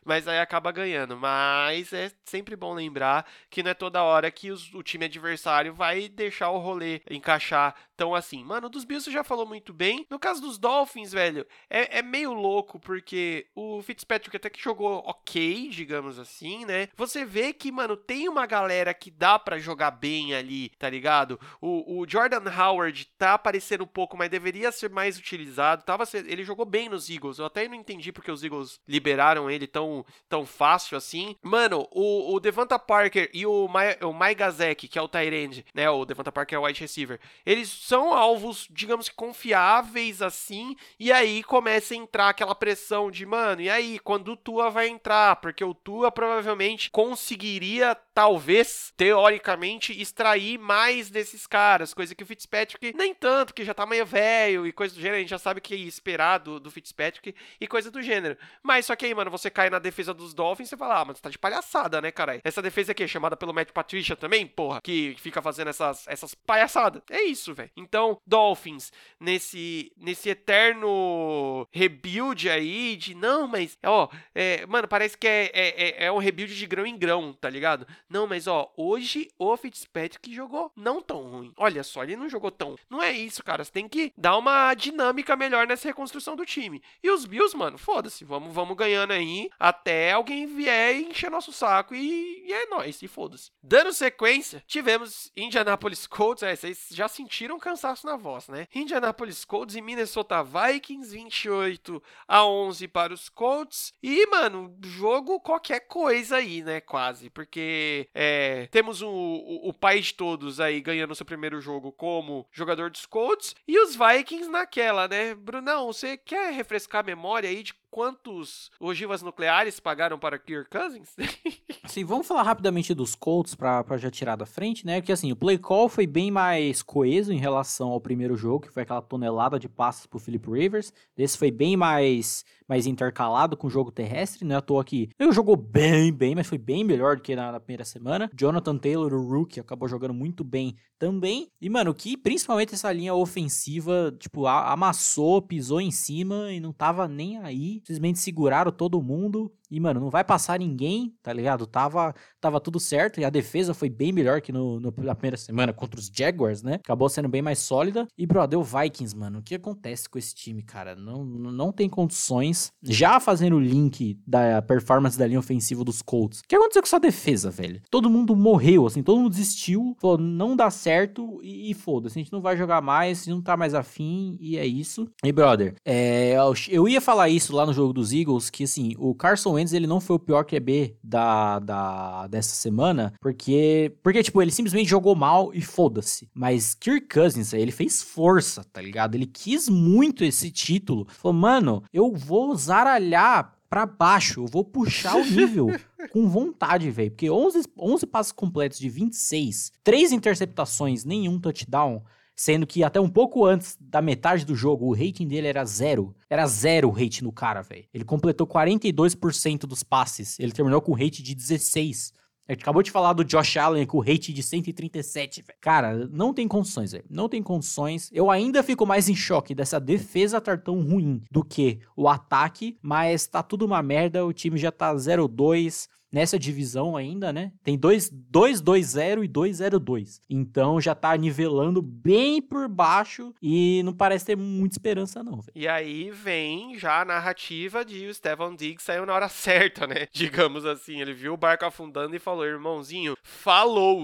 Mas 0.06 0.26
aí 0.26 0.40
acaba 0.40 0.72
ganhando. 0.72 1.18
Mas 1.18 1.92
é 1.92 2.12
sempre 2.24 2.56
bom 2.56 2.74
lembrar 2.74 3.26
que 3.50 3.62
não 3.62 3.72
é 3.72 3.74
toda 3.74 4.02
hora 4.02 4.32
que 4.32 4.52
os, 4.52 4.74
o 4.74 4.82
time 4.82 5.04
adversário 5.04 5.29
vai 5.72 6.10
deixar 6.10 6.50
o 6.50 6.58
rolê 6.58 7.02
encaixar 7.10 7.76
tão 8.00 8.16
assim. 8.16 8.46
Mano, 8.46 8.70
dos 8.70 8.86
Bills 8.86 9.04
você 9.04 9.12
já 9.12 9.26
falou 9.26 9.46
muito 9.46 9.74
bem. 9.74 10.08
No 10.10 10.18
caso 10.18 10.40
dos 10.40 10.58
Dolphins, 10.58 11.12
velho, 11.12 11.46
é, 11.70 12.00
é 12.00 12.02
meio 12.02 12.32
louco, 12.34 12.80
porque 12.80 13.46
o 13.54 13.82
Fitzpatrick 13.82 14.38
até 14.38 14.50
que 14.50 14.64
jogou 14.64 15.04
ok, 15.06 15.68
digamos 15.68 16.18
assim, 16.18 16.64
né? 16.64 16.88
Você 16.96 17.26
vê 17.26 17.52
que, 17.52 17.70
mano, 17.74 17.98
tem 17.98 18.30
uma 18.30 18.46
galera 18.46 18.94
que 18.94 19.12
dá 19.12 19.38
para 19.38 19.60
jogar 19.60 19.92
bem 19.92 20.34
ali, 20.34 20.70
tá 20.80 20.90
ligado? 20.90 21.38
O, 21.60 22.00
o, 22.00 22.08
Jordan 22.08 22.50
Howard 22.50 23.06
tá 23.18 23.34
aparecendo 23.34 23.84
um 23.84 23.88
pouco, 23.88 24.16
mas 24.16 24.30
deveria 24.30 24.72
ser 24.72 24.90
mais 24.90 25.18
utilizado. 25.18 25.84
Tava, 25.84 26.06
ele 26.14 26.46
jogou 26.46 26.66
bem 26.66 26.88
nos 26.88 27.10
Eagles. 27.10 27.38
Eu 27.38 27.46
até 27.48 27.68
não 27.68 27.76
entendi 27.76 28.14
porque 28.14 28.32
os 28.32 28.46
Eagles 28.46 28.80
liberaram 28.88 29.52
ele 29.52 29.68
tão, 29.68 30.06
tão 30.30 30.46
fácil 30.46 30.98
assim. 30.98 31.36
Mano, 31.44 31.86
o, 31.92 32.34
o 32.34 32.40
Devonta 32.40 32.80
Parker 32.80 33.30
e 33.34 33.46
o, 33.46 33.68
Mike 33.68 34.36
Gazek, 34.36 34.88
que 34.88 34.98
é 34.98 35.02
o 35.02 35.10
Tyrande, 35.10 35.66
né? 35.74 35.90
O 35.90 36.06
Devonta 36.06 36.32
Parker 36.32 36.56
é 36.56 36.60
o 36.60 36.64
wide 36.64 36.80
receiver. 36.80 37.20
Eles 37.46 37.89
são 37.90 38.14
alvos, 38.14 38.68
digamos 38.70 39.10
que 39.10 39.16
confiáveis 39.16 40.22
assim. 40.22 40.76
E 41.00 41.12
aí 41.12 41.42
começa 41.42 41.96
a 41.96 41.98
entrar 41.98 42.30
aquela 42.30 42.54
pressão 42.54 43.10
de, 43.10 43.26
mano, 43.26 43.62
e 43.62 43.70
aí, 43.70 43.98
quando 43.98 44.34
o 44.34 44.38
Tua 44.38 44.70
vai 44.70 44.88
entrar, 44.88 45.38
porque 45.38 45.64
o 45.64 45.74
Tua 45.74 46.12
provavelmente 46.12 46.92
conseguiria, 46.92 47.96
talvez, 48.14 48.94
teoricamente, 48.96 50.00
extrair 50.00 50.60
mais 50.60 51.10
desses 51.10 51.48
caras, 51.48 51.92
coisa 51.92 52.14
que 52.14 52.22
o 52.22 52.28
Fitzpatrick 52.28 52.96
nem 52.96 53.12
tanto, 53.16 53.56
que 53.56 53.66
já 53.66 53.74
tá 53.74 53.88
meio 53.88 54.06
velho 54.06 54.68
e 54.68 54.72
coisa 54.72 54.94
do 54.94 55.02
gênero, 55.02 55.18
a 55.18 55.22
gente 55.22 55.30
já 55.30 55.40
sabe 55.40 55.58
o 55.58 55.64
que 55.64 55.74
esperar 55.74 56.38
do, 56.38 56.60
do 56.60 56.70
Fitzpatrick 56.70 57.34
e 57.60 57.68
coisa 57.68 57.90
do 57.90 58.04
gênero. 58.04 58.38
Mas 58.62 58.86
só 58.86 58.96
que 58.96 59.08
aí, 59.08 59.16
mano, 59.16 59.32
você 59.32 59.50
cai 59.50 59.72
na 59.72 59.80
defesa 59.80 60.14
dos 60.14 60.36
Dolphins 60.36 60.68
e 60.68 60.70
você 60.70 60.78
fala, 60.78 61.02
ah, 61.02 61.06
mas 61.06 61.18
você 61.18 61.24
tá 61.24 61.30
de 61.32 61.40
palhaçada, 61.40 62.00
né, 62.00 62.12
caralho? 62.12 62.42
Essa 62.44 62.62
defesa 62.62 62.92
aqui 62.92 63.02
é 63.02 63.08
chamada 63.08 63.36
pelo 63.36 63.52
Matt 63.52 63.72
Patricia 63.72 64.16
também, 64.16 64.46
porra, 64.46 64.80
que 64.80 65.16
fica 65.18 65.42
fazendo 65.42 65.70
essas, 65.70 66.08
essas 66.08 66.36
palhaçadas. 66.36 67.02
É 67.10 67.24
isso, 67.24 67.52
velho. 67.56 67.72
Então, 67.80 68.20
Dolphins, 68.28 68.92
nesse, 69.20 69.92
nesse 69.98 70.30
eterno 70.30 71.68
rebuild 71.72 72.50
aí 72.50 72.96
de, 72.96 73.16
não, 73.16 73.48
mas, 73.48 73.78
ó, 73.84 74.10
é, 74.36 74.66
mano, 74.66 74.88
parece 74.88 75.18
que 75.18 75.28
é, 75.28 75.52
é, 75.54 75.84
é, 75.88 76.06
é 76.06 76.12
um 76.12 76.18
rebuild 76.18 76.56
de 76.56 76.68
grão 76.68 76.86
em 76.86 76.98
grão, 76.98 77.34
tá 77.34 77.50
ligado? 77.50 77.88
Não, 78.10 78.28
mas 78.28 78.48
ó, 78.48 78.72
hoje 78.76 79.30
o 79.38 79.56
Fitzpatrick 79.56 80.34
jogou 80.34 80.72
não 80.76 81.02
tão 81.02 81.24
ruim. 81.24 81.54
Olha 81.58 81.84
só, 81.84 82.04
ele 82.04 82.16
não 82.16 82.30
jogou 82.30 82.52
tão. 82.52 82.76
Não 82.90 83.02
é 83.02 83.12
isso, 83.12 83.44
cara. 83.44 83.64
Você 83.64 83.72
tem 83.72 83.88
que 83.88 84.12
dar 84.18 84.38
uma 84.38 84.74
dinâmica 84.74 85.36
melhor 85.36 85.66
nessa 85.66 85.88
reconstrução 85.88 86.36
do 86.36 86.46
time. 86.46 86.82
E 87.02 87.10
os 87.10 87.26
Bills, 87.26 87.56
mano, 87.56 87.78
foda-se. 87.78 88.26
Vamos, 88.26 88.54
vamos 88.54 88.76
ganhando 88.76 89.12
aí 89.12 89.50
até 89.60 90.12
alguém 90.12 90.46
vier 90.46 90.96
e 90.96 91.10
encher 91.10 91.32
nosso 91.32 91.52
saco 91.52 91.96
e, 91.96 92.46
e 92.46 92.54
é 92.54 92.66
nóis, 92.68 93.02
e 93.02 93.08
foda-se. 93.08 93.52
Dando 93.64 93.94
sequência, 93.94 94.64
tivemos 94.68 95.32
Indianapolis 95.36 96.06
Colts. 96.08 96.44
É, 96.44 96.56
vocês 96.56 96.88
já 96.92 97.08
sentiram 97.08 97.60
cansaço 97.70 98.08
na 98.08 98.16
voz, 98.16 98.48
né? 98.48 98.68
Indianapolis 98.74 99.46
Colts 99.46 99.76
e 99.76 99.82
Minnesota 99.82 100.44
Vikings, 100.44 101.16
28 101.16 102.02
a 102.28 102.44
11 102.44 102.88
para 102.88 103.14
os 103.14 103.30
Colts. 103.30 103.94
E, 104.02 104.26
mano, 104.28 104.76
jogo 104.84 105.40
qualquer 105.40 105.82
coisa 105.82 106.38
aí, 106.38 106.64
né? 106.64 106.82
Quase. 106.82 107.30
Porque 107.30 108.10
é, 108.14 108.68
temos 108.72 109.04
o, 109.04 109.10
o, 109.10 109.70
o, 109.70 109.74
pai 109.74 110.00
de 110.00 110.16
todos 110.16 110.60
aí 110.60 110.82
ganhando 110.82 111.14
seu 111.14 111.26
primeiro 111.26 111.62
jogo 111.62 111.92
como 111.92 112.48
jogador 112.52 112.90
dos 112.90 113.06
Colts. 113.06 113.56
E 113.68 113.80
os 113.80 113.96
Vikings 113.96 114.50
naquela, 114.50 115.08
né? 115.08 115.36
Brunão, 115.36 115.94
você 115.94 116.18
quer 116.18 116.52
refrescar 116.54 117.02
a 117.02 117.06
memória 117.06 117.50
aí 117.50 117.62
de 117.62 117.76
quantos 117.90 118.70
ogivas 118.80 119.22
nucleares 119.22 119.80
pagaram 119.80 120.18
para 120.18 120.40
Kirk 120.40 120.70
Cousins? 120.70 121.16
Sim, 121.88 122.04
vamos 122.04 122.28
falar 122.28 122.44
rapidamente 122.44 122.94
dos 122.94 123.16
Colts 123.16 123.56
para 123.56 123.98
já 123.98 124.12
tirar 124.12 124.36
da 124.36 124.46
frente, 124.46 124.86
né? 124.86 125.02
Porque 125.02 125.12
assim, 125.12 125.32
o 125.32 125.36
play 125.36 125.58
call 125.58 125.90
foi 125.90 126.06
bem 126.06 126.30
mais 126.30 126.82
coeso 126.82 127.34
em 127.34 127.38
relação 127.38 127.90
ao 127.90 128.02
primeiro 128.02 128.36
jogo, 128.36 128.68
que 128.68 128.74
foi 128.74 128.84
aquela 128.84 129.02
tonelada 129.02 129.60
de 129.60 129.68
passes 129.68 130.06
pro 130.06 130.20
Philip 130.20 130.50
Rivers. 130.50 130.94
Esse 131.18 131.38
foi 131.38 131.52
bem 131.52 131.76
mais 131.76 132.46
mais 132.70 132.86
intercalado 132.86 133.58
com 133.58 133.66
o 133.66 133.70
jogo 133.70 133.92
terrestre, 133.92 134.46
né? 134.46 134.56
À 134.56 134.62
toa 134.62 134.84
que 134.84 135.10
ele 135.18 135.32
jogou 135.32 135.56
bem, 135.56 136.14
bem, 136.14 136.36
mas 136.36 136.46
foi 136.46 136.60
bem 136.60 136.84
melhor 136.84 137.16
do 137.16 137.24
que 137.24 137.36
na, 137.36 137.52
na 137.52 137.60
primeira 137.60 137.84
semana. 137.84 138.30
Jonathan 138.38 138.78
Taylor, 138.78 139.12
o 139.12 139.28
rookie, 139.28 139.60
acabou 139.60 139.90
jogando 139.90 140.14
muito 140.14 140.44
bem 140.44 140.76
também. 141.00 141.50
E, 141.60 141.68
mano, 141.68 141.94
que 141.96 142.16
principalmente 142.16 142.76
essa 142.76 142.92
linha 142.92 143.16
ofensiva, 143.16 144.16
tipo, 144.20 144.46
amassou, 144.46 145.42
pisou 145.42 145.82
em 145.82 145.90
cima 145.90 146.52
e 146.52 146.60
não 146.60 146.72
tava 146.72 147.08
nem 147.08 147.40
aí. 147.40 147.79
Simplesmente 147.80 148.20
seguraram 148.20 148.72
todo 148.72 149.02
mundo. 149.02 149.52
E, 149.70 149.80
mano, 149.80 150.00
não 150.00 150.10
vai 150.10 150.24
passar 150.24 150.60
ninguém, 150.60 151.14
tá 151.22 151.32
ligado? 151.32 151.66
Tava, 151.68 152.14
tava 152.42 152.60
tudo 152.60 152.80
certo. 152.80 153.20
E 153.20 153.26
a 153.26 153.30
defesa 153.30 153.74
foi 153.74 153.90
bem 153.90 154.12
melhor 154.12 154.42
que 154.42 154.52
no, 154.52 154.80
no, 154.80 154.94
na 154.98 155.14
primeira 155.14 155.38
semana 155.38 155.72
contra 155.72 156.00
os 156.00 156.12
Jaguars, 156.14 156.64
né? 156.64 156.76
Acabou 156.76 157.10
sendo 157.10 157.30
bem 157.30 157.42
mais 157.42 157.60
sólida. 157.60 158.08
E, 158.18 158.26
brother, 158.26 158.58
o 158.58 158.64
Vikings, 158.64 159.16
mano, 159.16 159.40
o 159.40 159.44
que 159.44 159.56
acontece 159.56 160.10
com 160.10 160.18
esse 160.18 160.34
time, 160.34 160.64
cara? 160.64 160.96
Não, 160.96 161.24
não 161.24 161.72
tem 161.72 161.88
condições. 161.88 162.72
Já 162.82 163.20
fazendo 163.20 163.58
o 163.58 163.60
link 163.60 164.20
da 164.26 164.62
performance 164.62 165.18
da 165.18 165.28
linha 165.28 165.40
ofensiva 165.40 165.84
dos 165.84 166.02
Colts. 166.02 166.40
O 166.40 166.44
que 166.48 166.56
aconteceu 166.56 166.82
com 166.82 166.88
essa 166.88 167.00
defesa, 167.00 167.52
velho? 167.52 167.82
Todo 167.92 168.10
mundo 168.10 168.36
morreu, 168.36 168.88
assim, 168.88 169.04
todo 169.04 169.20
mundo 169.20 169.30
desistiu. 169.30 169.96
Falou, 170.00 170.18
não 170.18 170.56
dá 170.56 170.70
certo 170.72 171.40
e, 171.44 171.72
e 171.72 171.74
foda-se. 171.74 172.18
A 172.18 172.22
gente 172.22 172.34
não 172.34 172.42
vai 172.42 172.58
jogar 172.58 172.82
mais, 172.82 173.28
não 173.28 173.42
tá 173.42 173.56
mais 173.56 173.74
afim. 173.74 174.38
E 174.40 174.58
é 174.58 174.66
isso. 174.66 175.08
E, 175.24 175.32
brother, 175.32 175.76
é, 175.86 176.36
eu 176.70 176.88
ia 176.88 177.02
falar 177.02 177.30
isso 177.30 177.56
lá 177.56 177.66
no 177.66 177.74
jogo 177.74 177.94
dos 177.94 178.12
Eagles, 178.12 178.50
que, 178.50 178.64
assim, 178.64 178.94
o 178.98 179.14
Carson 179.14 179.59
Wentz, 179.60 179.74
ele 179.74 179.88
não 179.88 180.00
foi 180.00 180.16
o 180.16 180.20
pior 180.20 180.44
QB 180.44 180.98
da, 181.04 181.60
da, 181.60 182.28
dessa 182.28 182.56
semana, 182.56 183.14
porque, 183.22 183.94
porque, 184.02 184.24
tipo, 184.24 184.42
ele 184.42 184.52
simplesmente 184.52 184.90
jogou 184.90 185.16
mal 185.16 185.54
e 185.54 185.62
foda-se. 185.62 186.30
Mas 186.34 186.74
Kirk 186.74 187.08
Cousins, 187.08 187.54
ele 187.54 187.72
fez 187.72 188.02
força, 188.02 188.64
tá 188.64 188.82
ligado? 188.82 189.16
Ele 189.16 189.26
quis 189.26 189.70
muito 189.70 190.24
esse 190.24 190.50
título. 190.50 191.08
Falou, 191.10 191.38
mano, 191.38 191.84
eu 191.94 192.14
vou 192.14 192.56
zaralhar 192.56 193.56
pra 193.70 193.86
baixo, 193.86 194.42
eu 194.42 194.48
vou 194.48 194.64
puxar 194.66 195.16
o 195.16 195.24
nível 195.24 195.68
com 196.12 196.28
vontade, 196.28 196.90
velho. 196.90 197.12
Porque 197.12 197.30
11, 197.30 197.66
11 197.78 198.08
passos 198.08 198.32
completos 198.32 198.80
de 198.80 198.90
26, 198.90 199.72
3 199.84 200.12
interceptações, 200.12 201.06
nenhum 201.06 201.40
touchdown. 201.40 202.04
Sendo 202.40 202.66
que 202.66 202.86
até 202.86 203.02
um 203.02 203.10
pouco 203.10 203.44
antes 203.46 203.78
da 203.82 204.02
metade 204.02 204.46
do 204.46 204.56
jogo, 204.56 204.86
o 204.86 204.94
rating 204.94 205.28
dele 205.28 205.48
era 205.48 205.66
zero. 205.66 206.16
Era 206.30 206.48
zero 206.48 206.88
o 206.88 206.92
rating 206.92 207.26
no 207.26 207.34
cara, 207.34 207.62
velho. 207.62 207.84
Ele 207.94 208.06
completou 208.06 208.48
42% 208.48 209.64
dos 209.64 209.84
passes. 209.84 210.40
Ele 210.40 210.54
terminou 210.54 210.80
com 210.80 210.94
rate 210.94 211.22
de 211.22 211.36
16. 211.36 212.14
A 212.48 212.54
gente 212.54 212.62
acabou 212.62 212.82
de 212.82 212.92
falar 212.92 213.12
do 213.12 213.26
Josh 213.26 213.58
Allen 213.58 213.86
com 213.86 213.98
o 213.98 214.02
rate 214.02 214.32
de 214.32 214.42
137, 214.42 215.42
velho. 215.42 215.60
Cara, 215.60 216.08
não 216.08 216.34
tem 216.34 216.48
condições, 216.48 216.94
velho. 216.94 217.04
Não 217.10 217.28
tem 217.28 217.44
condições. 217.44 218.10
Eu 218.14 218.32
ainda 218.32 218.64
fico 218.64 218.86
mais 218.86 219.10
em 219.10 219.16
choque 219.16 219.54
dessa 219.54 219.78
defesa 219.78 220.38
estar 220.38 220.62
tão 220.62 220.82
ruim 220.82 221.22
do 221.30 221.44
que 221.44 221.82
o 221.94 222.08
ataque, 222.08 222.78
mas 222.82 223.28
tá 223.28 223.44
tudo 223.44 223.66
uma 223.66 223.84
merda. 223.84 224.26
O 224.26 224.32
time 224.32 224.58
já 224.58 224.72
tá 224.72 224.96
0-2 224.96 225.90
nessa 226.12 226.40
divisão 226.40 226.96
ainda, 226.96 227.32
né? 227.32 227.52
Tem 227.64 227.78
2-2-0 227.78 229.24
e 229.24 229.28
2-0-2. 229.28 230.20
Então 230.30 230.80
já 230.80 230.96
tá 230.96 231.16
nivelando 231.16 231.82
bem 231.82 232.42
por 232.42 232.68
baixo 232.68 233.34
e 233.42 233.82
não 233.84 233.94
parece 233.94 234.26
ter 234.26 234.36
muita 234.38 234.76
esperança, 234.76 235.24
não. 235.24 235.42
Véio. 235.42 235.52
E 235.56 235.68
aí 235.68 236.12
vem 236.12 236.78
já 236.78 237.02
a 237.02 237.06
narrativa 237.06 237.84
de 237.84 238.08
o 238.08 238.14
Stefan 238.14 238.56
Diggs 238.56 238.84
saiu 238.84 239.06
na 239.06 239.14
hora 239.14 239.30
certa, 239.30 239.86
né? 239.86 240.08
Digamos 240.12 240.66
assim. 240.66 241.02
Ele 241.02 241.14
viu 241.14 241.34
o 241.34 241.38
barco 241.38 241.66
afundando 241.66 242.16
e 242.16 242.20
falou: 242.20 242.46
irmãozinho, 242.46 243.16
falou 243.24 244.00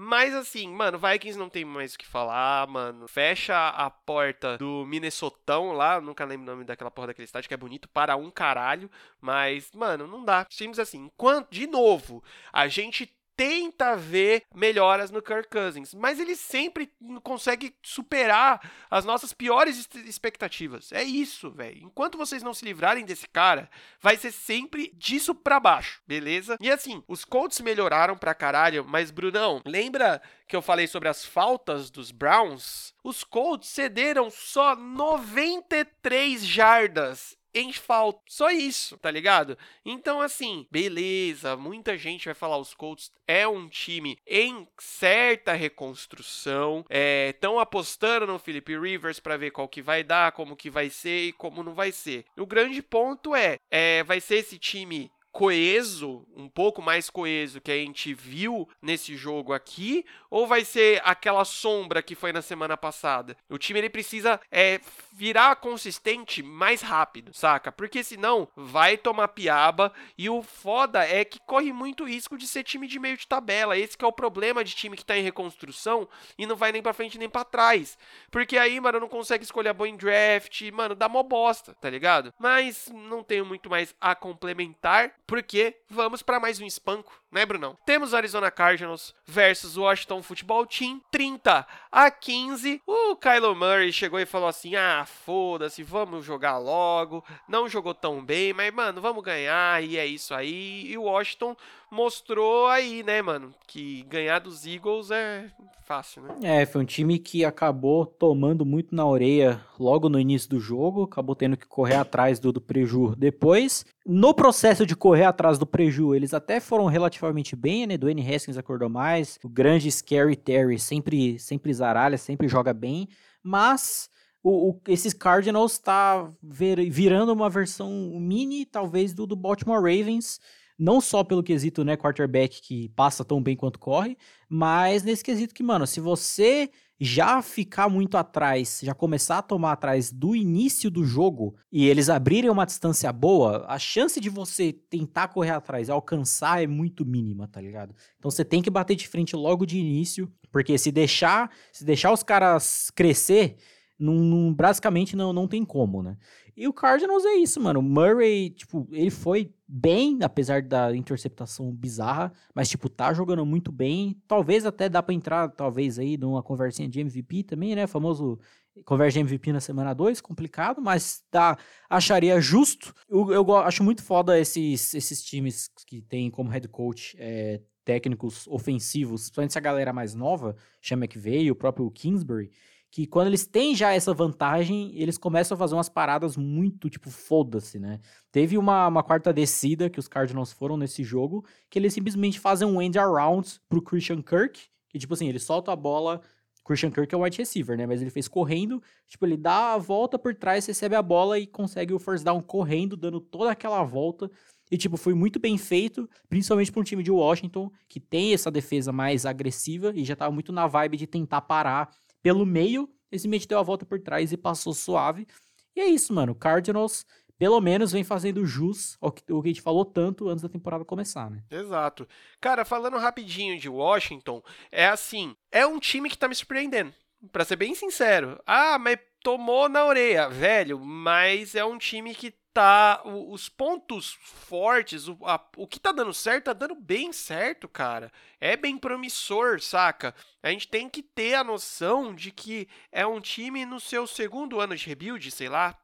mas 0.00 0.32
assim, 0.32 0.68
mano, 0.68 0.96
Vikings 0.96 1.36
não 1.36 1.48
tem 1.48 1.64
mais 1.64 1.94
o 1.94 1.98
que 1.98 2.06
falar, 2.06 2.68
mano. 2.68 3.08
Fecha 3.08 3.70
a 3.70 3.90
porta 3.90 4.56
do 4.56 4.86
Minnesotão 4.86 5.72
lá, 5.72 6.00
nunca 6.00 6.24
lembro 6.24 6.46
o 6.46 6.54
nome 6.54 6.64
daquela 6.64 6.88
porra 6.88 7.08
daquele 7.08 7.24
estádio, 7.24 7.48
que 7.48 7.54
é 7.54 7.56
bonito 7.56 7.88
para 7.88 8.14
um 8.14 8.30
caralho. 8.30 8.88
Mas, 9.20 9.72
mano, 9.72 10.06
não 10.06 10.24
dá. 10.24 10.44
Times 10.44 10.78
assim, 10.78 11.06
enquanto, 11.06 11.50
de 11.50 11.66
novo, 11.66 12.22
a 12.52 12.68
gente 12.68 13.12
tenta 13.38 13.94
ver 13.94 14.42
melhoras 14.52 15.12
no 15.12 15.22
Kirk 15.22 15.48
Cousins, 15.48 15.94
mas 15.94 16.18
ele 16.18 16.34
sempre 16.34 16.90
consegue 17.22 17.72
superar 17.80 18.60
as 18.90 19.04
nossas 19.04 19.32
piores 19.32 19.88
expectativas. 20.04 20.90
É 20.90 21.04
isso, 21.04 21.48
velho. 21.52 21.84
Enquanto 21.84 22.18
vocês 22.18 22.42
não 22.42 22.52
se 22.52 22.64
livrarem 22.64 23.04
desse 23.04 23.28
cara, 23.28 23.70
vai 24.00 24.16
ser 24.16 24.32
sempre 24.32 24.92
disso 24.96 25.36
para 25.36 25.60
baixo, 25.60 26.02
beleza? 26.04 26.56
E 26.60 26.68
assim, 26.68 27.00
os 27.06 27.24
Colts 27.24 27.60
melhoraram 27.60 28.18
pra 28.18 28.34
caralho, 28.34 28.84
mas 28.84 29.12
Brunão, 29.12 29.62
lembra 29.64 30.20
que 30.48 30.56
eu 30.56 30.62
falei 30.62 30.88
sobre 30.88 31.08
as 31.08 31.24
faltas 31.24 31.92
dos 31.92 32.10
Browns? 32.10 32.92
Os 33.04 33.22
Colts 33.22 33.68
cederam 33.68 34.30
só 34.30 34.74
93 34.74 36.44
jardas 36.44 37.37
em 37.54 37.72
falta. 37.72 38.20
Só 38.26 38.50
isso, 38.50 38.96
tá 38.98 39.10
ligado? 39.10 39.56
Então, 39.84 40.20
assim, 40.20 40.66
beleza, 40.70 41.56
muita 41.56 41.96
gente 41.96 42.26
vai 42.26 42.34
falar 42.34 42.58
os 42.58 42.74
Colts 42.74 43.10
é 43.26 43.46
um 43.46 43.68
time 43.68 44.18
em 44.26 44.66
certa 44.78 45.52
reconstrução, 45.52 46.84
estão 47.28 47.58
é, 47.58 47.62
apostando 47.62 48.26
no 48.26 48.38
Philip 48.38 48.78
Rivers 48.78 49.20
para 49.20 49.36
ver 49.36 49.50
qual 49.50 49.68
que 49.68 49.82
vai 49.82 50.02
dar, 50.02 50.32
como 50.32 50.56
que 50.56 50.70
vai 50.70 50.88
ser 50.88 51.28
e 51.28 51.32
como 51.32 51.62
não 51.62 51.74
vai 51.74 51.92
ser. 51.92 52.24
O 52.36 52.46
grande 52.46 52.82
ponto 52.82 53.34
é, 53.34 53.58
é 53.70 54.02
vai 54.04 54.20
ser 54.20 54.36
esse 54.36 54.58
time 54.58 55.10
coeso, 55.38 56.26
um 56.34 56.48
pouco 56.48 56.82
mais 56.82 57.08
coeso 57.08 57.60
que 57.60 57.70
a 57.70 57.76
gente 57.76 58.12
viu 58.12 58.68
nesse 58.82 59.14
jogo 59.14 59.52
aqui, 59.52 60.04
ou 60.28 60.48
vai 60.48 60.64
ser 60.64 61.00
aquela 61.04 61.44
sombra 61.44 62.02
que 62.02 62.16
foi 62.16 62.32
na 62.32 62.42
semana 62.42 62.76
passada? 62.76 63.36
O 63.48 63.56
time 63.56 63.78
ele 63.78 63.88
precisa 63.88 64.40
é, 64.50 64.80
virar 65.12 65.54
consistente 65.54 66.42
mais 66.42 66.82
rápido, 66.82 67.32
saca? 67.32 67.70
Porque 67.70 68.02
senão 68.02 68.48
vai 68.56 68.96
tomar 68.96 69.28
piaba 69.28 69.92
e 70.18 70.28
o 70.28 70.42
foda 70.42 71.04
é 71.04 71.24
que 71.24 71.38
corre 71.46 71.72
muito 71.72 72.02
risco 72.02 72.36
de 72.36 72.48
ser 72.48 72.64
time 72.64 72.88
de 72.88 72.98
meio 72.98 73.16
de 73.16 73.28
tabela. 73.28 73.78
Esse 73.78 73.96
é 73.96 74.06
o 74.06 74.12
problema 74.12 74.64
de 74.64 74.74
time 74.74 74.96
que 74.96 75.04
tá 75.04 75.16
em 75.16 75.22
reconstrução 75.22 76.08
e 76.36 76.46
não 76.46 76.56
vai 76.56 76.72
nem 76.72 76.82
para 76.82 76.92
frente 76.92 77.16
nem 77.16 77.28
para 77.28 77.44
trás. 77.44 77.96
Porque 78.28 78.58
aí, 78.58 78.80
mano, 78.80 78.98
não 78.98 79.08
consegue 79.08 79.44
escolher 79.44 79.68
a 79.68 79.74
boa 79.74 79.88
em 79.88 79.96
draft, 79.96 80.62
mano, 80.72 80.96
dá 80.96 81.08
mó 81.08 81.22
bosta, 81.22 81.76
tá 81.80 81.88
ligado? 81.88 82.34
Mas 82.40 82.90
não 82.92 83.22
tenho 83.22 83.46
muito 83.46 83.70
mais 83.70 83.94
a 84.00 84.16
complementar 84.16 85.14
porque 85.28 85.76
vamos 85.90 86.22
para 86.22 86.40
mais 86.40 86.58
um 86.58 86.64
espanco, 86.66 87.12
né, 87.30 87.44
Brunão? 87.44 87.76
Temos 87.84 88.14
Arizona 88.14 88.50
Cardinals 88.50 89.14
versus 89.26 89.76
Washington 89.76 90.22
Football 90.22 90.66
Team, 90.66 91.00
30 91.10 91.66
a 91.92 92.10
15. 92.10 92.82
O 92.86 93.16
Kylo 93.16 93.54
Murray 93.54 93.92
chegou 93.92 94.18
e 94.18 94.26
falou 94.26 94.48
assim: 94.48 94.74
"Ah, 94.76 95.04
foda-se, 95.06 95.82
vamos 95.82 96.24
jogar 96.24 96.58
logo". 96.58 97.24
Não 97.48 97.68
jogou 97.68 97.94
tão 97.94 98.24
bem, 98.24 98.52
mas 98.52 98.72
mano, 98.72 99.00
vamos 99.00 99.22
ganhar 99.22 99.82
e 99.82 99.96
é 99.96 100.06
isso 100.06 100.34
aí. 100.34 100.86
E 100.90 100.96
o 100.96 101.02
Washington 101.02 101.56
mostrou 101.90 102.66
aí, 102.68 103.02
né, 103.02 103.22
mano, 103.22 103.54
que 103.66 104.02
ganhar 104.04 104.38
dos 104.38 104.66
Eagles 104.66 105.10
é 105.10 105.50
fácil, 105.84 106.22
né? 106.22 106.34
É, 106.42 106.66
foi 106.66 106.82
um 106.82 106.84
time 106.84 107.18
que 107.18 107.44
acabou 107.46 108.04
tomando 108.04 108.64
muito 108.64 108.94
na 108.94 109.06
orelha 109.06 109.62
logo 109.78 110.10
no 110.10 110.20
início 110.20 110.50
do 110.50 110.60
jogo, 110.60 111.04
acabou 111.04 111.34
tendo 111.34 111.56
que 111.56 111.66
correr 111.66 111.94
atrás 111.94 112.38
do, 112.38 112.52
do 112.52 112.60
Preju 112.60 113.14
depois. 113.16 113.86
No 114.04 114.34
processo 114.34 114.84
de 114.84 114.94
correr 114.94 115.24
atrás 115.24 115.58
do 115.58 115.66
Preju, 115.66 116.14
eles 116.14 116.34
até 116.34 116.60
foram 116.60 116.86
relativamente 116.86 117.17
bem, 117.56 117.86
né? 117.86 117.96
Dwayne 117.96 118.34
Haskins 118.34 118.56
acordou 118.56 118.88
mais, 118.88 119.38
o 119.42 119.48
grande 119.48 119.90
Scary 119.90 120.36
Terry 120.36 120.78
sempre, 120.78 121.38
sempre 121.38 121.72
zaralha, 121.72 122.18
sempre 122.18 122.48
joga 122.48 122.72
bem, 122.72 123.08
mas... 123.42 124.10
O, 124.40 124.70
o, 124.70 124.80
esses 124.86 125.12
Cardinals 125.12 125.72
está 125.72 126.32
virando 126.40 127.32
uma 127.32 127.50
versão 127.50 127.90
mini, 128.20 128.64
talvez, 128.64 129.12
do, 129.12 129.26
do 129.26 129.34
Baltimore 129.34 129.82
Ravens, 129.82 130.38
não 130.78 131.00
só 131.00 131.24
pelo 131.24 131.42
quesito, 131.42 131.84
né, 131.84 131.96
quarterback 131.96 132.62
que 132.62 132.88
passa 132.90 133.24
tão 133.24 133.42
bem 133.42 133.56
quanto 133.56 133.80
corre, 133.80 134.16
mas 134.48 135.02
nesse 135.02 135.24
quesito 135.24 135.52
que, 135.52 135.62
mano, 135.62 135.86
se 135.88 135.98
você 135.98 136.70
já 137.00 137.40
ficar 137.40 137.88
muito 137.88 138.16
atrás, 138.16 138.80
já 138.82 138.92
começar 138.92 139.38
a 139.38 139.42
tomar 139.42 139.72
atrás 139.72 140.10
do 140.10 140.34
início 140.34 140.90
do 140.90 141.04
jogo 141.04 141.54
e 141.70 141.86
eles 141.86 142.08
abrirem 142.08 142.50
uma 142.50 142.66
distância 142.66 143.12
boa, 143.12 143.64
a 143.68 143.78
chance 143.78 144.20
de 144.20 144.28
você 144.28 144.72
tentar 144.72 145.28
correr 145.28 145.50
atrás 145.50 145.88
e 145.88 145.92
alcançar 145.92 146.62
é 146.62 146.66
muito 146.66 147.04
mínima, 147.04 147.46
tá 147.46 147.60
ligado? 147.60 147.94
Então 148.18 148.30
você 148.30 148.44
tem 148.44 148.60
que 148.60 148.70
bater 148.70 148.96
de 148.96 149.06
frente 149.06 149.36
logo 149.36 149.64
de 149.64 149.78
início, 149.78 150.32
porque 150.50 150.76
se 150.76 150.90
deixar, 150.90 151.50
se 151.72 151.84
deixar 151.84 152.12
os 152.12 152.24
caras 152.24 152.90
crescer, 152.90 153.56
não, 153.98 154.52
basicamente 154.52 155.14
não, 155.14 155.32
não 155.32 155.46
tem 155.46 155.64
como, 155.64 156.02
né? 156.02 156.16
E 156.56 156.66
o 156.66 156.72
Cardinals 156.72 157.24
é 157.24 157.34
isso, 157.34 157.60
mano. 157.60 157.78
O 157.78 157.82
Murray, 157.82 158.50
tipo, 158.50 158.88
ele 158.90 159.10
foi 159.10 159.52
bem, 159.68 160.18
apesar 160.22 160.62
da 160.62 160.96
interceptação 160.96 161.70
bizarra, 161.70 162.32
mas, 162.54 162.68
tipo, 162.68 162.88
tá 162.88 163.12
jogando 163.12 163.44
muito 163.44 163.70
bem. 163.70 164.18
Talvez 164.26 164.64
até 164.64 164.88
dá 164.88 165.02
pra 165.02 165.14
entrar, 165.14 165.48
talvez, 165.50 165.98
aí, 165.98 166.16
numa 166.16 166.42
conversinha 166.42 166.88
de 166.88 167.00
MVP 167.00 167.42
também, 167.44 167.76
né? 167.76 167.86
Famoso 167.86 168.38
conversa 168.84 169.14
de 169.14 169.20
MVP 169.20 169.52
na 169.52 169.60
semana 169.60 169.92
2, 169.92 170.20
complicado, 170.20 170.80
mas 170.80 171.22
tá, 171.30 171.58
acharia 171.90 172.40
justo. 172.40 172.94
Eu, 173.08 173.32
eu 173.32 173.56
acho 173.56 173.82
muito 173.82 174.02
foda 174.02 174.38
esses, 174.38 174.94
esses 174.94 175.22
times 175.22 175.68
que 175.86 176.00
tem 176.00 176.30
como 176.30 176.50
head 176.50 176.68
coach 176.68 177.16
é, 177.18 177.60
técnicos 177.84 178.46
ofensivos, 178.46 179.22
principalmente 179.22 179.50
essa 179.50 179.60
galera 179.60 179.92
mais 179.92 180.14
nova, 180.14 180.56
chama 180.80 181.08
que 181.08 181.18
veio, 181.18 181.52
o 181.52 181.56
próprio 181.56 181.90
Kingsbury 181.90 182.50
que 182.90 183.06
quando 183.06 183.26
eles 183.26 183.46
têm 183.46 183.74
já 183.74 183.92
essa 183.92 184.14
vantagem, 184.14 184.92
eles 184.94 185.18
começam 185.18 185.54
a 185.54 185.58
fazer 185.58 185.74
umas 185.74 185.88
paradas 185.88 186.36
muito, 186.36 186.88
tipo, 186.88 187.10
foda-se, 187.10 187.78
né? 187.78 188.00
Teve 188.32 188.56
uma, 188.56 188.88
uma 188.88 189.02
quarta 189.02 189.32
descida 189.32 189.90
que 189.90 189.98
os 189.98 190.08
Cardinals 190.08 190.52
foram 190.52 190.76
nesse 190.76 191.04
jogo, 191.04 191.44
que 191.68 191.78
eles 191.78 191.92
simplesmente 191.92 192.40
fazem 192.40 192.66
um 192.66 192.80
end 192.80 192.98
around 192.98 193.60
pro 193.68 193.82
Christian 193.82 194.22
Kirk, 194.22 194.60
que, 194.88 194.98
tipo 194.98 195.12
assim, 195.12 195.28
ele 195.28 195.38
solta 195.38 195.70
a 195.70 195.76
bola, 195.76 196.22
Christian 196.68 196.90
Kirk 196.90 197.14
é 197.14 197.16
um 197.16 197.22
wide 197.22 197.38
receiver, 197.38 197.76
né? 197.78 197.86
Mas 197.86 198.02
ele 198.02 198.10
fez 198.10 198.28
correndo, 198.28 198.82
tipo, 199.06 199.24
ele 199.24 199.38
dá 199.38 199.72
a 199.72 199.78
volta 199.78 200.18
por 200.18 200.34
trás, 200.34 200.66
recebe 200.66 200.94
a 200.94 201.02
bola 201.02 201.38
e 201.38 201.46
consegue 201.46 201.94
o 201.94 201.98
first 201.98 202.22
down 202.22 202.42
correndo, 202.42 202.94
dando 202.94 203.20
toda 203.20 203.50
aquela 203.50 203.82
volta. 203.82 204.30
E, 204.70 204.76
tipo, 204.76 204.98
foi 204.98 205.14
muito 205.14 205.40
bem 205.40 205.56
feito, 205.56 206.08
principalmente 206.28 206.70
para 206.70 206.80
um 206.80 206.84
time 206.84 207.02
de 207.02 207.10
Washington, 207.10 207.70
que 207.88 207.98
tem 207.98 208.34
essa 208.34 208.50
defesa 208.50 208.92
mais 208.92 209.24
agressiva 209.24 209.92
e 209.94 210.04
já 210.04 210.14
tava 210.14 210.30
muito 210.30 210.52
na 210.52 210.66
vibe 210.66 210.98
de 210.98 211.06
tentar 211.06 211.40
parar 211.40 211.90
pelo 212.28 212.44
meio. 212.44 212.86
Esse 213.10 213.22
simplesmente 213.22 213.48
deu 213.48 213.58
a 213.58 213.62
volta 213.62 213.86
por 213.86 213.98
trás 213.98 214.32
e 214.32 214.36
passou 214.36 214.74
suave. 214.74 215.26
E 215.74 215.80
é 215.80 215.86
isso, 215.86 216.12
mano. 216.12 216.34
Cardinals 216.34 217.06
pelo 217.38 217.58
menos 217.58 217.90
vem 217.90 218.04
fazendo 218.04 218.44
jus 218.44 218.98
ao 219.00 219.10
que, 219.10 219.32
ao 219.32 219.40
que 219.40 219.48
a 219.48 219.52
gente 219.52 219.62
falou 219.62 219.82
tanto 219.82 220.28
antes 220.28 220.42
da 220.42 220.48
temporada 220.48 220.84
começar, 220.84 221.30
né? 221.30 221.42
Exato. 221.50 222.06
Cara, 222.38 222.66
falando 222.66 222.98
rapidinho 222.98 223.58
de 223.58 223.66
Washington, 223.66 224.42
é 224.70 224.88
assim, 224.88 225.34
é 225.50 225.66
um 225.66 225.78
time 225.78 226.10
que 226.10 226.18
tá 226.18 226.28
me 226.28 226.34
surpreendendo. 226.34 226.92
Pra 227.32 227.46
ser 227.46 227.56
bem 227.56 227.74
sincero. 227.74 228.38
Ah, 228.46 228.78
mas 228.78 228.98
tomou 229.22 229.68
na 229.70 229.86
orelha, 229.86 230.28
velho. 230.28 230.78
Mas 230.78 231.54
é 231.54 231.64
um 231.64 231.78
time 231.78 232.14
que 232.14 232.34
tá. 232.52 233.02
Os 233.04 233.48
pontos 233.48 234.12
fortes, 234.20 235.08
o, 235.08 235.18
a, 235.24 235.40
o 235.56 235.66
que 235.66 235.78
tá 235.80 235.92
dando 235.92 236.12
certo, 236.12 236.44
tá 236.44 236.52
dando 236.52 236.74
bem 236.74 237.12
certo, 237.12 237.68
cara. 237.68 238.12
É 238.40 238.56
bem 238.56 238.76
promissor, 238.76 239.60
saca? 239.60 240.14
A 240.42 240.50
gente 240.50 240.68
tem 240.68 240.88
que 240.88 241.02
ter 241.02 241.34
a 241.34 241.44
noção 241.44 242.14
de 242.14 242.30
que 242.30 242.68
é 242.90 243.06
um 243.06 243.20
time 243.20 243.64
no 243.64 243.80
seu 243.80 244.06
segundo 244.06 244.60
ano 244.60 244.76
de 244.76 244.86
rebuild, 244.86 245.30
sei 245.30 245.48
lá, 245.48 245.78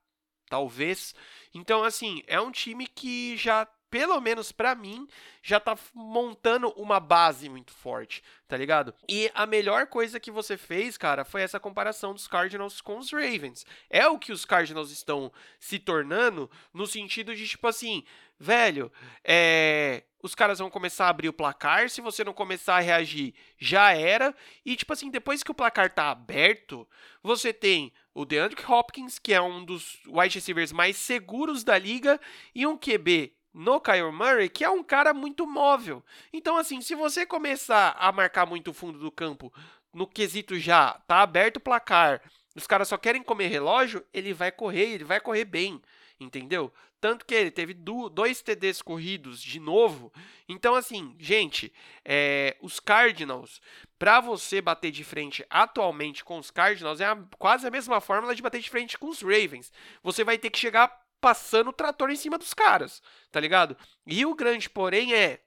talvez. 0.48 1.14
Então, 1.54 1.84
assim, 1.84 2.22
é 2.26 2.40
um 2.40 2.50
time 2.50 2.86
que 2.86 3.36
já 3.36 3.66
pelo 3.94 4.20
menos 4.20 4.50
para 4.50 4.74
mim, 4.74 5.06
já 5.40 5.60
tá 5.60 5.78
montando 5.94 6.68
uma 6.70 6.98
base 6.98 7.48
muito 7.48 7.72
forte, 7.72 8.24
tá 8.48 8.56
ligado? 8.56 8.92
E 9.08 9.30
a 9.32 9.46
melhor 9.46 9.86
coisa 9.86 10.18
que 10.18 10.32
você 10.32 10.56
fez, 10.56 10.98
cara, 10.98 11.24
foi 11.24 11.42
essa 11.42 11.60
comparação 11.60 12.12
dos 12.12 12.26
Cardinals 12.26 12.80
com 12.80 12.98
os 12.98 13.12
Ravens. 13.12 13.64
É 13.88 14.04
o 14.08 14.18
que 14.18 14.32
os 14.32 14.44
Cardinals 14.44 14.90
estão 14.90 15.30
se 15.60 15.78
tornando 15.78 16.50
no 16.72 16.88
sentido 16.88 17.36
de, 17.36 17.46
tipo 17.46 17.68
assim, 17.68 18.02
velho, 18.36 18.90
é, 19.22 20.02
os 20.20 20.34
caras 20.34 20.58
vão 20.58 20.68
começar 20.68 21.06
a 21.06 21.10
abrir 21.10 21.28
o 21.28 21.32
placar, 21.32 21.88
se 21.88 22.00
você 22.00 22.24
não 22.24 22.32
começar 22.32 22.74
a 22.74 22.80
reagir, 22.80 23.32
já 23.56 23.92
era. 23.92 24.34
E 24.66 24.74
tipo 24.74 24.92
assim, 24.92 25.08
depois 25.08 25.44
que 25.44 25.52
o 25.52 25.54
placar 25.54 25.94
tá 25.94 26.10
aberto, 26.10 26.84
você 27.22 27.52
tem 27.52 27.92
o 28.12 28.24
DeAndre 28.24 28.60
Hopkins, 28.66 29.20
que 29.20 29.32
é 29.32 29.40
um 29.40 29.64
dos 29.64 30.00
wide 30.08 30.34
receivers 30.34 30.72
mais 30.72 30.96
seguros 30.96 31.62
da 31.62 31.78
liga, 31.78 32.20
e 32.52 32.66
um 32.66 32.76
QB 32.76 33.32
no 33.54 33.80
Kyle 33.80 34.10
Murray, 34.10 34.48
que 34.48 34.64
é 34.64 34.68
um 34.68 34.82
cara 34.82 35.14
muito 35.14 35.46
móvel. 35.46 36.04
Então, 36.32 36.56
assim, 36.56 36.80
se 36.80 36.96
você 36.96 37.24
começar 37.24 37.94
a 37.98 38.10
marcar 38.10 38.44
muito 38.44 38.72
o 38.72 38.74
fundo 38.74 38.98
do 38.98 39.12
campo, 39.12 39.52
no 39.92 40.08
quesito 40.08 40.58
já, 40.58 40.94
tá 41.06 41.22
aberto 41.22 41.58
o 41.58 41.60
placar, 41.60 42.20
os 42.56 42.66
caras 42.66 42.88
só 42.88 42.98
querem 42.98 43.22
comer 43.22 43.46
relógio, 43.46 44.04
ele 44.12 44.34
vai 44.34 44.50
correr, 44.50 44.94
ele 44.94 45.04
vai 45.04 45.20
correr 45.20 45.44
bem, 45.44 45.80
entendeu? 46.18 46.72
Tanto 47.00 47.26
que 47.26 47.34
ele 47.34 47.50
teve 47.50 47.74
dois 47.74 48.40
TDs 48.40 48.80
corridos 48.80 49.40
de 49.40 49.60
novo. 49.60 50.10
Então, 50.48 50.74
assim, 50.74 51.14
gente, 51.18 51.70
é, 52.02 52.56
os 52.62 52.80
Cardinals, 52.80 53.60
para 53.98 54.22
você 54.22 54.62
bater 54.62 54.90
de 54.90 55.04
frente 55.04 55.44
atualmente 55.50 56.24
com 56.24 56.38
os 56.38 56.50
Cardinals, 56.50 57.02
é 57.02 57.04
a, 57.04 57.18
quase 57.38 57.66
a 57.66 57.70
mesma 57.70 58.00
fórmula 58.00 58.34
de 58.34 58.40
bater 58.40 58.60
de 58.60 58.70
frente 58.70 58.98
com 58.98 59.10
os 59.10 59.20
Ravens. 59.20 59.70
Você 60.02 60.24
vai 60.24 60.38
ter 60.38 60.48
que 60.48 60.58
chegar 60.58 61.03
passando 61.24 61.70
o 61.70 61.72
trator 61.72 62.10
em 62.10 62.16
cima 62.16 62.36
dos 62.36 62.52
caras, 62.52 63.02
tá 63.32 63.40
ligado? 63.40 63.74
E 64.06 64.26
o 64.26 64.34
grande 64.34 64.68
porém 64.68 65.14
é 65.14 65.40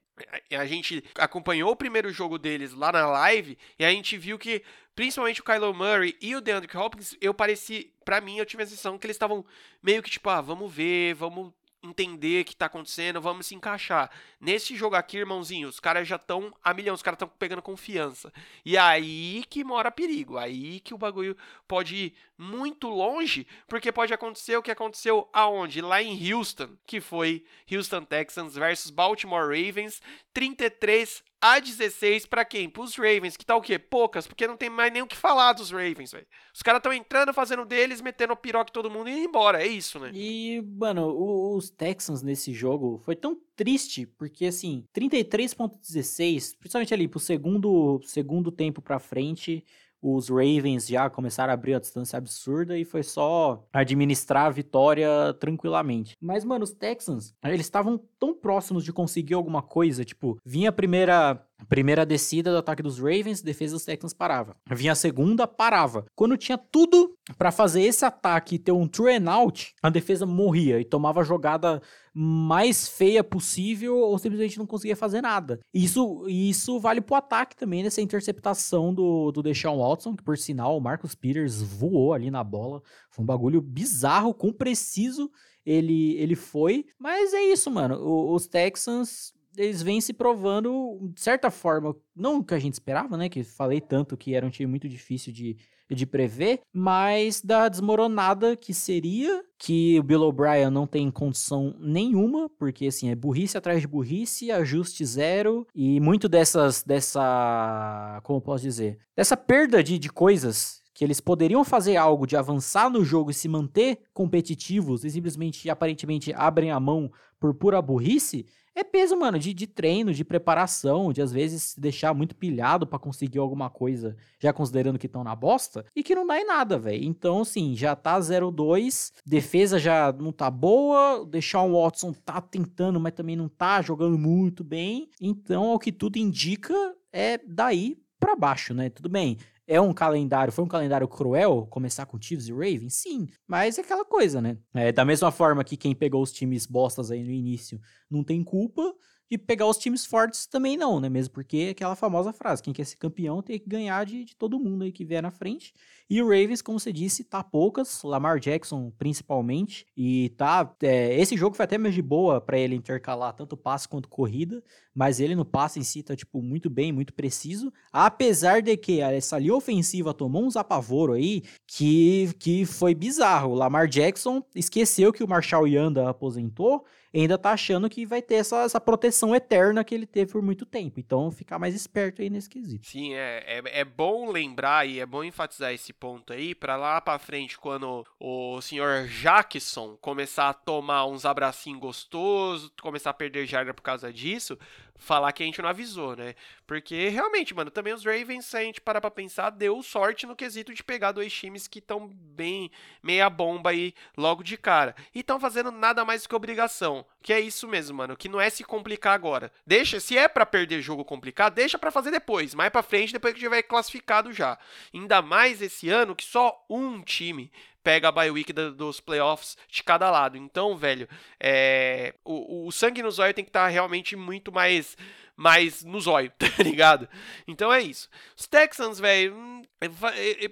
a 0.52 0.66
gente 0.66 1.04
acompanhou 1.14 1.70
o 1.70 1.76
primeiro 1.76 2.12
jogo 2.12 2.40
deles 2.40 2.74
lá 2.74 2.91
na 2.91 3.06
live 3.06 3.56
e 3.78 3.86
a 3.86 3.91
gente 3.91 4.18
viu 4.18 4.40
que 4.40 4.64
principalmente 4.95 5.41
o 5.41 5.44
Kylo 5.44 5.72
Murray 5.76 6.18
e 6.20 6.36
o 6.36 6.41
DeAndre 6.41 6.76
Hopkins, 6.76 7.16
eu 7.22 7.32
pareci, 7.32 7.94
para 8.04 8.20
mim 8.20 8.40
eu 8.40 8.45
tive 8.48 8.64
a 8.64 8.66
sensação 8.66 8.98
que 8.98 9.06
eles 9.06 9.14
estavam 9.14 9.45
meio 9.84 10.02
que 10.02 10.10
tipo, 10.10 10.28
ah, 10.32 10.41
vamos 10.41 10.74
ver, 10.74 11.14
vamos 11.14 11.54
entender 11.89 12.41
o 12.41 12.45
que 12.45 12.55
tá 12.55 12.68
acontecendo, 12.68 13.22
vamos 13.22 13.47
se 13.47 13.55
encaixar. 13.55 14.09
Nesse 14.39 14.76
jogo 14.76 14.95
aqui, 14.95 15.18
irmãozinho, 15.18 15.68
os 15.68 15.80
caras 15.80 16.07
já 16.07 16.15
estão 16.15 16.53
a 16.64 16.73
milhão, 16.73 16.95
os 16.95 17.01
caras 17.01 17.15
estão 17.15 17.27
pegando 17.27 17.61
confiança. 17.61 18.31
E 18.65 18.77
aí 18.77 19.43
que 19.49 19.64
mora 19.64 19.91
perigo, 19.91 20.38
aí 20.38 20.80
que 20.80 20.93
o 20.93 20.97
bagulho 20.97 21.35
pode 21.68 21.95
ir 21.95 22.14
muito 22.38 22.88
longe, 22.88 23.47
porque 23.68 23.91
pode 23.91 24.14
acontecer 24.14 24.55
o 24.57 24.61
que 24.61 24.72
aconteceu 24.72 25.27
aonde? 25.34 25.81
Lá 25.81 26.01
em 26.01 26.34
Houston, 26.34 26.69
que 26.85 27.01
foi 27.01 27.45
Houston 27.72 28.03
Texans 28.03 28.55
versus 28.55 28.91
Baltimore 28.91 29.47
Ravens, 29.47 30.01
33 30.34 31.23
a 31.41 31.59
16 31.59 32.26
para 32.26 32.43
quem? 32.43 32.69
Pros 32.69 32.95
Ravens, 32.95 33.38
que 33.38 33.45
tá 33.45 33.55
o 33.55 33.61
quê? 33.61 33.77
Poucas, 33.77 34.26
porque 34.26 34.47
não 34.47 34.57
tem 34.57 34.69
mais 34.69 34.91
nem 34.91 35.01
o 35.01 35.07
que 35.07 35.15
falar 35.15 35.53
dos 35.53 35.72
Ravens, 35.72 36.11
velho. 36.11 36.27
Os 36.53 36.61
caras 36.61 36.80
estão 36.80 36.91
entrando, 36.93 37.34
fazendo 37.34 37.65
deles, 37.65 38.01
metendo 38.01 38.34
o 38.34 38.38
piroque 38.38 38.72
todo 38.72 38.89
mundo 38.89 39.09
e 39.09 39.14
indo 39.14 39.30
embora, 39.30 39.61
é 39.61 39.68
isso, 39.68 39.99
né? 39.99 40.11
E, 40.14 40.61
mano, 40.61 41.07
os 41.55 41.69
Texans 41.69 42.22
nesse 42.22 42.53
jogo 42.53 42.99
foi 43.03 43.15
tão 43.15 43.38
triste, 43.55 44.05
porque 44.05 44.45
assim, 44.45 44.84
33.16, 44.95 46.57
principalmente 46.57 46.93
ali 46.93 47.07
pro 47.07 47.19
segundo, 47.19 47.99
segundo 48.03 48.51
tempo 48.51 48.81
pra 48.81 48.99
frente, 48.99 49.64
os 50.02 50.30
Ravens 50.30 50.88
já 50.88 51.10
começaram 51.10 51.52
a 51.52 51.53
abrir 51.53 51.74
a 51.74 51.80
distância 51.80 52.18
absurda 52.18 52.78
e 52.78 52.86
foi 52.86 53.03
só 53.03 53.65
administrar 53.74 54.45
a 54.45 54.49
vitória 54.49 55.10
tranquilamente. 55.40 56.15
Mas, 56.22 56.44
mano, 56.44 56.64
os 56.64 56.72
Texans, 56.72 57.34
eles 57.44 57.61
estavam 57.61 57.99
tão 58.19 58.34
próximos 58.34 58.84
de 58.84 58.94
conseguir 58.94 59.34
alguma 59.34 59.61
coisa, 59.61 60.06
tipo, 60.06 60.38
vinha 60.45 60.69
a 60.69 60.74
primeira 60.74 61.44
Primeira 61.68 62.06
descida 62.06 62.52
do 62.52 62.58
ataque 62.58 62.84
dos 62.84 63.00
Ravens, 63.00 63.42
defesa 63.42 63.74
dos 63.74 63.84
Texans 63.84 64.14
parava. 64.14 64.56
Vinha 64.72 64.92
a 64.92 64.96
segunda, 64.96 65.48
parava. 65.48 66.06
Quando 66.16 66.38
tinha 66.38 66.58
tudo 66.58 67.16
para 67.38 67.52
fazer 67.52 67.82
esse 67.82 68.06
ataque 68.06 68.56
e 68.56 68.60
ter 68.60 68.72
um 68.72 68.88
true 68.88 69.14
and 69.14 69.30
out, 69.30 69.74
a 69.82 69.90
defesa 69.90 70.26
morria 70.26 70.80
e 70.80 70.86
tomava 70.86 71.22
a 71.22 71.24
jogada 71.24 71.82
mais 72.14 72.88
feia 72.88 73.24
possível 73.24 73.98
ou 73.98 74.18
simplesmente 74.18 74.58
não 74.58 74.66
conseguia 74.66 74.96
fazer 74.96 75.22
nada. 75.22 75.60
Isso, 75.74 76.26
isso 76.28 76.80
vale 76.80 77.02
pro 77.02 77.16
ataque 77.16 77.56
também, 77.56 77.84
nessa 77.84 78.02
interceptação 78.02 78.94
do, 78.94 79.32
do 79.32 79.44
Deshaun 79.44 79.80
Watson, 79.80 80.16
que 80.16 80.24
por 80.24 80.38
sinal 80.38 80.78
o 80.78 80.82
Marcus 80.82 81.16
Peters 81.16 81.62
voou 81.62 82.14
ali 82.14 82.32
na 82.32 82.44
bola. 82.44 82.82
Foi 83.10 83.24
um 83.24 83.26
bagulho 83.26 83.62
bizarro, 83.62 84.34
com 84.34 84.54
preciso 84.54 85.30
ele, 85.66 86.16
ele 86.16 86.36
foi. 86.36 86.86
Mas 86.98 87.34
é 87.34 87.42
isso, 87.42 87.70
mano. 87.70 88.00
O, 88.00 88.34
os 88.34 88.48
Texans 88.48 89.34
eles 89.58 89.82
vêm 89.82 90.00
se 90.00 90.14
provando, 90.14 91.00
de 91.14 91.20
certa 91.20 91.50
forma, 91.50 91.96
não 92.16 92.38
o 92.38 92.44
que 92.44 92.54
a 92.54 92.60
gente 92.60 92.74
esperava, 92.74 93.18
né? 93.18 93.28
Que 93.28 93.44
falei 93.44 93.82
tanto 93.82 94.16
que 94.16 94.36
era 94.36 94.46
um 94.46 94.50
time 94.50 94.68
muito 94.68 94.88
difícil 94.88 95.34
de, 95.34 95.58
de 95.90 96.06
prever, 96.06 96.62
mas 96.72 97.42
da 97.42 97.68
desmoronada 97.68 98.56
que 98.56 98.74
seria, 98.74 99.44
que 99.58 100.00
o 100.00 100.04
Bill 100.04 100.22
O'Brien 100.22 100.70
não 100.70 100.86
tem 100.86 101.10
condição 101.10 101.76
nenhuma, 101.80 102.50
porque 102.58 102.88
assim, 102.88 103.10
é 103.10 103.16
burrice 103.16 103.58
atrás 103.58 103.82
de 103.82 103.88
burrice, 103.88 104.52
ajuste 104.52 105.04
zero, 105.04 105.66
e 105.74 106.00
muito 106.00 106.30
dessas, 106.30 106.84
dessa, 106.84 108.22
como 108.24 108.40
posso 108.40 108.64
dizer, 108.64 109.00
dessa 109.16 109.36
perda 109.36 109.84
de, 109.84 109.98
de 109.98 110.10
coisas 110.10 110.82
que 110.94 111.04
eles 111.04 111.20
poderiam 111.20 111.64
fazer 111.64 111.96
algo 111.96 112.26
de 112.26 112.36
avançar 112.36 112.90
no 112.90 113.06
jogo 113.06 113.30
e 113.30 113.34
se 113.34 113.48
manter 113.48 114.00
competitivos 114.16 115.06
e 115.06 115.12
simplesmente 115.12 115.70
aparentemente 115.70 116.34
abrem 116.34 116.72
a 116.72 116.80
mão 116.80 117.12
por 117.40 117.54
pura 117.54 117.80
burrice, 117.80 118.48
é 118.78 118.84
peso, 118.84 119.18
mano, 119.18 119.40
de, 119.40 119.54
de 119.56 119.66
treino, 119.66 120.14
de 120.14 120.24
preparação, 120.24 121.12
de 121.12 121.20
às 121.20 121.32
vezes 121.32 121.64
se 121.64 121.82
deixar 121.82 122.14
muito 122.14 122.36
pilhado 122.36 122.86
para 122.86 122.99
conseguir 122.99 123.40
alguma 123.40 123.72
coisa, 123.72 124.16
já 124.40 124.54
considerando 124.54 124.99
que 124.99 125.08
estão 125.08 125.24
na 125.24 125.36
bosta, 125.36 125.84
e 125.95 126.04
que 126.04 126.14
não 126.14 126.28
dá 126.28 126.40
em 126.40 126.45
nada, 126.45 126.78
velho. 126.78 127.04
Então, 127.04 127.41
assim, 127.41 127.76
já 127.76 127.95
tá 127.95 128.20
0-2, 128.20 129.12
defesa 129.26 129.80
já 129.80 130.12
não 130.12 130.32
tá 130.32 130.52
boa, 130.52 131.26
deixar 131.26 131.64
o 131.64 131.82
Watson 131.82 132.14
tá 132.14 132.40
tentando, 132.40 132.99
mas 132.99 133.14
também 133.14 133.36
não 133.36 133.49
tá 133.49 133.82
jogando 133.82 134.18
muito 134.18 134.64
bem. 134.64 135.10
Então, 135.20 135.72
ao 135.72 135.80
que 135.80 135.91
tudo 135.91 136.18
indica, 136.18 136.76
é 137.12 137.40
daí 137.48 137.98
para 138.20 138.36
baixo, 138.36 138.76
né? 138.76 138.90
Tudo 138.90 139.10
bem. 139.10 139.38
É 139.68 139.81
um 139.81 139.94
calendário, 139.94 140.53
foi 140.53 140.64
um 140.64 140.68
calendário 140.68 141.07
cruel 141.10 141.68
começar 141.69 142.06
com 142.06 142.19
Chiefs 142.19 142.48
e 142.48 142.53
Ravens? 142.53 142.94
Sim, 142.94 143.27
mas 143.45 143.77
é 143.77 143.81
aquela 143.81 144.06
coisa, 144.06 144.41
né? 144.41 144.57
É, 144.73 144.94
da 144.94 145.03
mesma 145.03 145.30
forma 145.30 145.61
que 145.64 145.76
quem 145.76 145.94
pegou 145.94 146.22
os 146.23 146.31
times 146.31 146.65
bostas 146.65 147.11
aí 147.11 147.22
no 147.22 147.31
início 147.31 147.80
não 148.10 148.23
tem 148.23 148.41
culpa, 148.45 148.81
de 149.30 149.38
pegar 149.38 149.68
os 149.68 149.78
times 149.78 150.06
fortes 150.06 150.45
também 150.45 150.78
não, 150.78 150.99
né? 150.99 151.10
Mesmo 151.10 151.34
porque 151.34 151.58
é 151.58 151.70
aquela 151.72 151.95
famosa 151.95 152.32
frase, 152.32 152.64
quem 152.64 152.74
quer 152.74 152.86
ser 152.86 152.98
campeão 152.98 153.41
tem 153.41 153.60
que 153.60 153.68
ganhar 153.68 154.06
de, 154.06 154.24
de 154.24 154.36
todo 154.36 154.60
mundo 154.60 154.84
aí 154.84 154.91
que 154.91 155.06
vier 155.06 155.22
na 155.22 155.32
frente. 155.32 155.74
E 156.10 156.22
o 156.22 156.26
Ravens, 156.26 156.62
como 156.62 156.80
você 156.80 156.94
disse, 156.94 157.24
tá 157.24 157.44
poucas, 157.44 158.02
Lamar 158.04 158.40
Jackson 158.40 158.91
principalmente, 158.98 159.86
e 159.95 160.30
tá, 160.38 160.74
é, 160.82 161.20
esse 161.20 161.36
jogo 161.36 161.56
foi 161.56 161.66
até 161.66 161.78
mais 161.78 161.94
de 161.94 162.02
boa 162.02 162.40
para 162.40 162.58
ele 162.58 162.76
intercalar 162.76 163.34
tanto 163.34 163.58
passe 163.58 163.90
quanto 163.90 164.08
corrida, 164.08 164.64
mas 164.95 165.20
ele 165.20 165.36
no 165.36 165.44
passe 165.44 165.80
em 165.80 165.84
si 165.84 166.02
tá, 166.02 166.16
tipo, 166.16 166.41
muito 166.41 166.70
bem, 166.70 166.94
muito 166.94 167.14
preciso, 167.14 167.74
apesar 167.91 168.62
de 168.62 168.78
que 168.78 169.02
essa 169.02 169.38
linha 169.38 169.54
ofensiva 169.54 170.14
tomou 170.14 170.45
uns 170.45 170.56
apavoro 170.56 171.14
aí, 171.14 171.44
que, 171.68 172.32
que 172.40 172.66
foi 172.66 172.95
bizarro, 172.95 173.52
o 173.52 173.56
Lamar 173.56 173.88
Jackson 173.88 174.41
esqueceu 174.56 175.12
que 175.12 175.24
o 175.24 175.28
Marshall 175.28 175.68
Yanda 175.68 176.10
aposentou, 176.10 176.86
ainda 177.14 177.38
tá 177.38 177.52
achando 177.52 177.90
que 177.90 178.06
vai 178.06 178.22
ter 178.22 178.36
essa, 178.36 178.64
essa 178.64 178.80
proteção 178.80 179.36
eterna 179.36 179.84
que 179.84 179.94
ele 179.94 180.06
teve 180.06 180.32
por 180.32 180.42
muito 180.42 180.66
tempo. 180.66 181.00
Então, 181.00 181.32
ficar 181.32 181.60
mais 181.60 181.76
esperto 181.76 182.22
aí 182.22 182.30
nesse 182.30 182.50
quesito. 182.50 182.88
Sim, 182.88 183.14
é, 183.14 183.44
é, 183.48 183.80
é 183.82 183.86
bom 183.86 184.30
lembrar 184.32 184.88
e 184.88 185.00
é 185.00 185.06
bom 185.06 185.24
enfatizar 185.24 185.74
esse 185.74 185.94
ponto 185.94 186.34
aí, 186.34 186.54
para 186.54 186.76
lá 186.76 187.00
para 187.02 187.20
frente, 187.20 187.58
quando 187.58 188.06
o 188.20 188.62
senhor 188.62 189.08
Jackson 189.08 189.98
começar 190.02 190.50
a 190.50 190.54
tomar 190.54 191.06
uns 191.06 191.26
abracinhos 191.26 191.80
gostosos, 191.80 192.72
começar 192.82 193.12
a 193.12 193.14
perder 193.14 193.46
jarda 193.46 193.74
por 193.74 193.82
causa 193.82 194.12
disso, 194.12 194.58
falar 194.98 195.32
que 195.32 195.44
a 195.44 195.45
gente 195.45 195.61
não 195.61 195.69
avisou, 195.69 196.15
né? 196.15 196.34
Porque 196.65 197.10
realmente, 197.10 197.53
mano, 197.53 197.72
também 197.72 197.94
os 197.94 198.03
Ravens, 198.03 198.45
se 198.45 198.57
a 198.57 198.64
gente 198.64 198.82
parar 198.82 198.99
pra 198.99 199.11
pensar, 199.11 199.49
deu 199.52 199.82
sorte 199.84 200.26
no 200.26 200.36
quesito 200.36 200.74
de 200.74 200.84
pegar 200.84 201.11
dois 201.11 201.32
times 201.32 201.68
que 201.68 201.80
estão 201.80 202.07
bem 202.07 202.72
meia 203.02 203.30
bomba 203.30 203.69
aí 203.69 203.94
logo 204.18 204.44
de 204.44 204.57
cara. 204.57 204.95
E 205.14 205.19
estão 205.19 205.40
fazendo 205.40 205.72
nada 205.72 206.03
mais 206.03 206.26
que 206.26 206.36
obrigação. 206.36 207.06
Que 207.28 207.34
é 207.34 207.41
isso 207.41 207.68
mesmo, 207.68 207.98
mano. 207.98 208.16
Que 208.16 208.30
não 208.30 208.40
é 208.40 208.49
se 208.49 208.64
complicar 208.64 209.14
agora. 209.14 209.52
Deixa, 209.66 209.99
se 209.99 210.18
é 210.18 210.30
para 210.30 210.45
perder 210.45 210.82
jogo 210.82 211.04
complicado, 211.04 211.56
deixa 211.56 211.78
para 211.78 211.91
fazer 211.91 212.10
depois. 212.10 212.56
Mais 212.56 212.70
pra 212.70 212.82
frente, 212.82 213.12
depois 213.12 213.34
que 213.34 213.40
tiver 213.41 213.64
classificado 213.64 214.32
já. 214.32 214.58
Ainda 214.94 215.22
mais 215.22 215.62
esse 215.62 215.90
ano 215.90 216.16
que 216.16 216.24
só 216.24 216.66
um 216.70 217.02
time 217.02 217.52
pega 217.84 218.08
a 218.08 218.12
bye 218.14 218.32
week 218.32 218.54
dos 218.54 219.02
playoffs 219.02 219.58
de 219.70 219.84
cada 219.84 220.10
lado. 220.10 220.38
Então, 220.38 220.78
velho, 220.78 221.06
é, 221.38 222.16
o, 222.24 222.66
o 222.66 222.72
sangue 222.72 223.04
no 223.04 223.12
zóio 223.12 223.34
tem 223.34 223.44
que 223.44 223.49
estar 223.49 223.66
tá 223.66 223.68
realmente 223.68 224.16
muito 224.16 224.49
mais 224.49 224.95
mais 225.38 225.84
no 225.84 226.01
zóio, 226.01 226.31
tá 226.38 226.64
ligado? 226.64 227.07
Então 227.47 227.72
é 227.72 227.81
isso. 227.81 228.09
Os 228.35 228.45
Texans, 228.45 228.99
velho, 228.99 229.34
hum, 229.34 229.61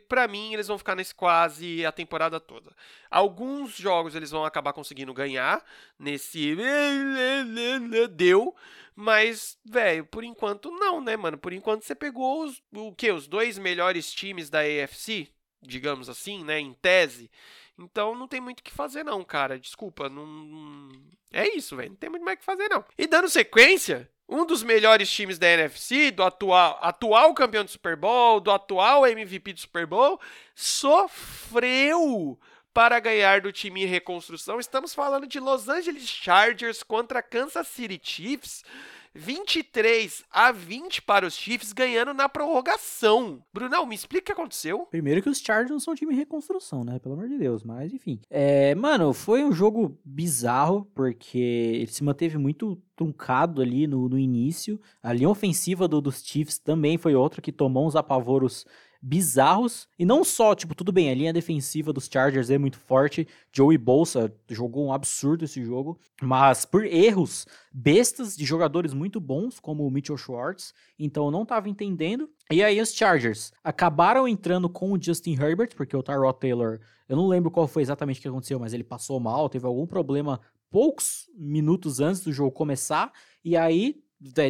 pra 0.07 0.27
mim 0.27 0.53
eles 0.53 0.67
vão 0.67 0.77
ficar 0.77 0.95
nesse 0.95 1.13
quase 1.13 1.85
a 1.85 1.91
temporada 1.91 2.39
toda. 2.39 2.71
Alguns 3.11 3.75
jogos 3.75 4.15
eles 4.15 4.31
vão 4.31 4.45
acabar 4.45 4.71
conseguindo 4.71 5.13
ganhar 5.13 5.61
nesse 5.99 6.55
deu, 8.11 8.55
mas, 8.95 9.57
velho, 9.65 10.05
por 10.05 10.23
enquanto 10.23 10.71
não, 10.71 11.01
né, 11.01 11.17
mano? 11.17 11.37
Por 11.37 11.51
enquanto 11.51 11.83
você 11.83 11.93
pegou 11.93 12.45
os, 12.45 12.63
o 12.71 12.93
que? 12.93 13.11
Os 13.11 13.27
dois 13.27 13.57
melhores 13.57 14.13
times 14.13 14.49
da 14.49 14.59
AFC? 14.59 15.35
digamos 15.65 16.09
assim, 16.09 16.43
né, 16.43 16.59
em 16.59 16.73
tese. 16.73 17.29
Então 17.77 18.15
não 18.15 18.27
tem 18.27 18.39
muito 18.39 18.61
o 18.61 18.63
que 18.63 18.71
fazer 18.71 19.03
não, 19.03 19.23
cara. 19.23 19.59
Desculpa, 19.59 20.07
não 20.07 20.89
é 21.31 21.55
isso, 21.55 21.75
velho. 21.75 21.89
Não 21.89 21.97
tem 21.97 22.09
muito 22.09 22.23
mais 22.23 22.37
o 22.37 22.39
que 22.39 22.45
fazer 22.45 22.69
não. 22.69 22.85
E 22.97 23.05
dando 23.05 23.27
sequência, 23.27 24.09
um 24.27 24.45
dos 24.45 24.63
melhores 24.63 25.09
times 25.11 25.37
da 25.37 25.47
NFC, 25.47 26.11
do 26.11 26.23
atual, 26.23 26.79
atual 26.81 27.33
campeão 27.33 27.63
do 27.63 27.71
Super 27.71 27.95
Bowl, 27.95 28.39
do 28.39 28.51
atual 28.51 29.05
MVP 29.05 29.53
do 29.53 29.59
Super 29.59 29.85
Bowl, 29.85 30.19
sofreu 30.55 32.39
para 32.73 32.99
ganhar 32.99 33.39
do 33.39 33.51
time 33.53 33.83
em 33.83 33.87
reconstrução. 33.87 34.59
Estamos 34.59 34.93
falando 34.93 35.27
de 35.27 35.39
Los 35.39 35.69
Angeles 35.69 36.09
Chargers 36.09 36.83
contra 36.83 37.21
Kansas 37.21 37.67
City 37.67 37.99
Chiefs. 38.01 38.63
23 39.15 40.23
a 40.29 40.51
20 40.51 41.01
para 41.01 41.25
os 41.25 41.33
Chiefs, 41.33 41.71
ganhando 41.71 42.13
na 42.13 42.27
prorrogação. 42.27 43.41
Brunão, 43.53 43.85
me 43.85 43.95
explica 43.95 44.23
o 44.23 44.25
que 44.25 44.31
aconteceu. 44.33 44.79
Primeiro 44.91 45.21
que 45.21 45.29
os 45.29 45.39
Chargers 45.39 45.71
não 45.71 45.79
são 45.79 45.93
um 45.93 45.95
time 45.95 46.13
em 46.13 46.17
reconstrução, 46.17 46.83
né? 46.83 46.99
Pelo 46.99 47.15
amor 47.15 47.29
de 47.29 47.37
Deus, 47.37 47.63
mas 47.63 47.93
enfim. 47.93 48.19
É, 48.29 48.75
mano, 48.75 49.13
foi 49.13 49.43
um 49.43 49.53
jogo 49.53 49.97
bizarro, 50.03 50.85
porque 50.93 51.37
ele 51.37 51.87
se 51.87 52.03
manteve 52.03 52.37
muito 52.37 52.77
truncado 52.95 53.61
ali 53.61 53.87
no, 53.87 54.07
no 54.09 54.17
início. 54.17 54.79
A 55.01 55.13
linha 55.13 55.29
ofensiva 55.29 55.87
do, 55.87 56.01
dos 56.01 56.23
Chiefs 56.23 56.57
também 56.57 56.97
foi 56.97 57.15
outra 57.15 57.41
que 57.41 57.51
tomou 57.51 57.87
uns 57.87 57.95
apavoros 57.95 58.65
bizarros. 59.05 59.87
E 59.99 60.03
não 60.03 60.23
só, 60.23 60.55
tipo, 60.55 60.73
tudo 60.73 60.91
bem, 60.91 61.11
a 61.11 61.13
linha 61.13 61.31
defensiva 61.31 61.93
dos 61.93 62.09
Chargers 62.11 62.49
é 62.49 62.57
muito 62.57 62.79
forte. 62.79 63.27
Joey 63.53 63.77
Bolsa 63.77 64.33
jogou 64.49 64.87
um 64.87 64.91
absurdo 64.91 65.45
esse 65.45 65.63
jogo. 65.63 65.99
Mas 66.23 66.65
por 66.65 66.83
erros 66.83 67.45
bestas 67.71 68.35
de 68.35 68.43
jogadores 68.43 68.95
muito 68.95 69.19
bons, 69.19 69.59
como 69.59 69.85
o 69.85 69.91
Mitchell 69.91 70.17
Schwartz. 70.17 70.73
Então 70.97 71.25
eu 71.25 71.31
não 71.31 71.45
tava 71.45 71.69
entendendo. 71.69 72.27
E 72.51 72.63
aí 72.63 72.81
os 72.81 72.93
Chargers 72.95 73.53
acabaram 73.63 74.27
entrando 74.27 74.67
com 74.67 74.91
o 74.91 75.01
Justin 75.01 75.33
Herbert, 75.33 75.75
porque 75.75 75.95
o 75.95 76.01
Tyrod 76.01 76.39
Taylor, 76.39 76.79
eu 77.07 77.15
não 77.15 77.27
lembro 77.27 77.51
qual 77.51 77.67
foi 77.67 77.83
exatamente 77.83 78.17
o 78.17 78.21
que 78.23 78.27
aconteceu, 78.27 78.59
mas 78.59 78.73
ele 78.73 78.83
passou 78.83 79.19
mal, 79.19 79.47
teve 79.49 79.67
algum 79.67 79.85
problema 79.85 80.41
poucos 80.71 81.29
minutos 81.37 81.99
antes 81.99 82.21
do 82.21 82.33
jogo 82.33 82.51
começar. 82.51 83.11
E 83.43 83.55
aí, 83.55 84.01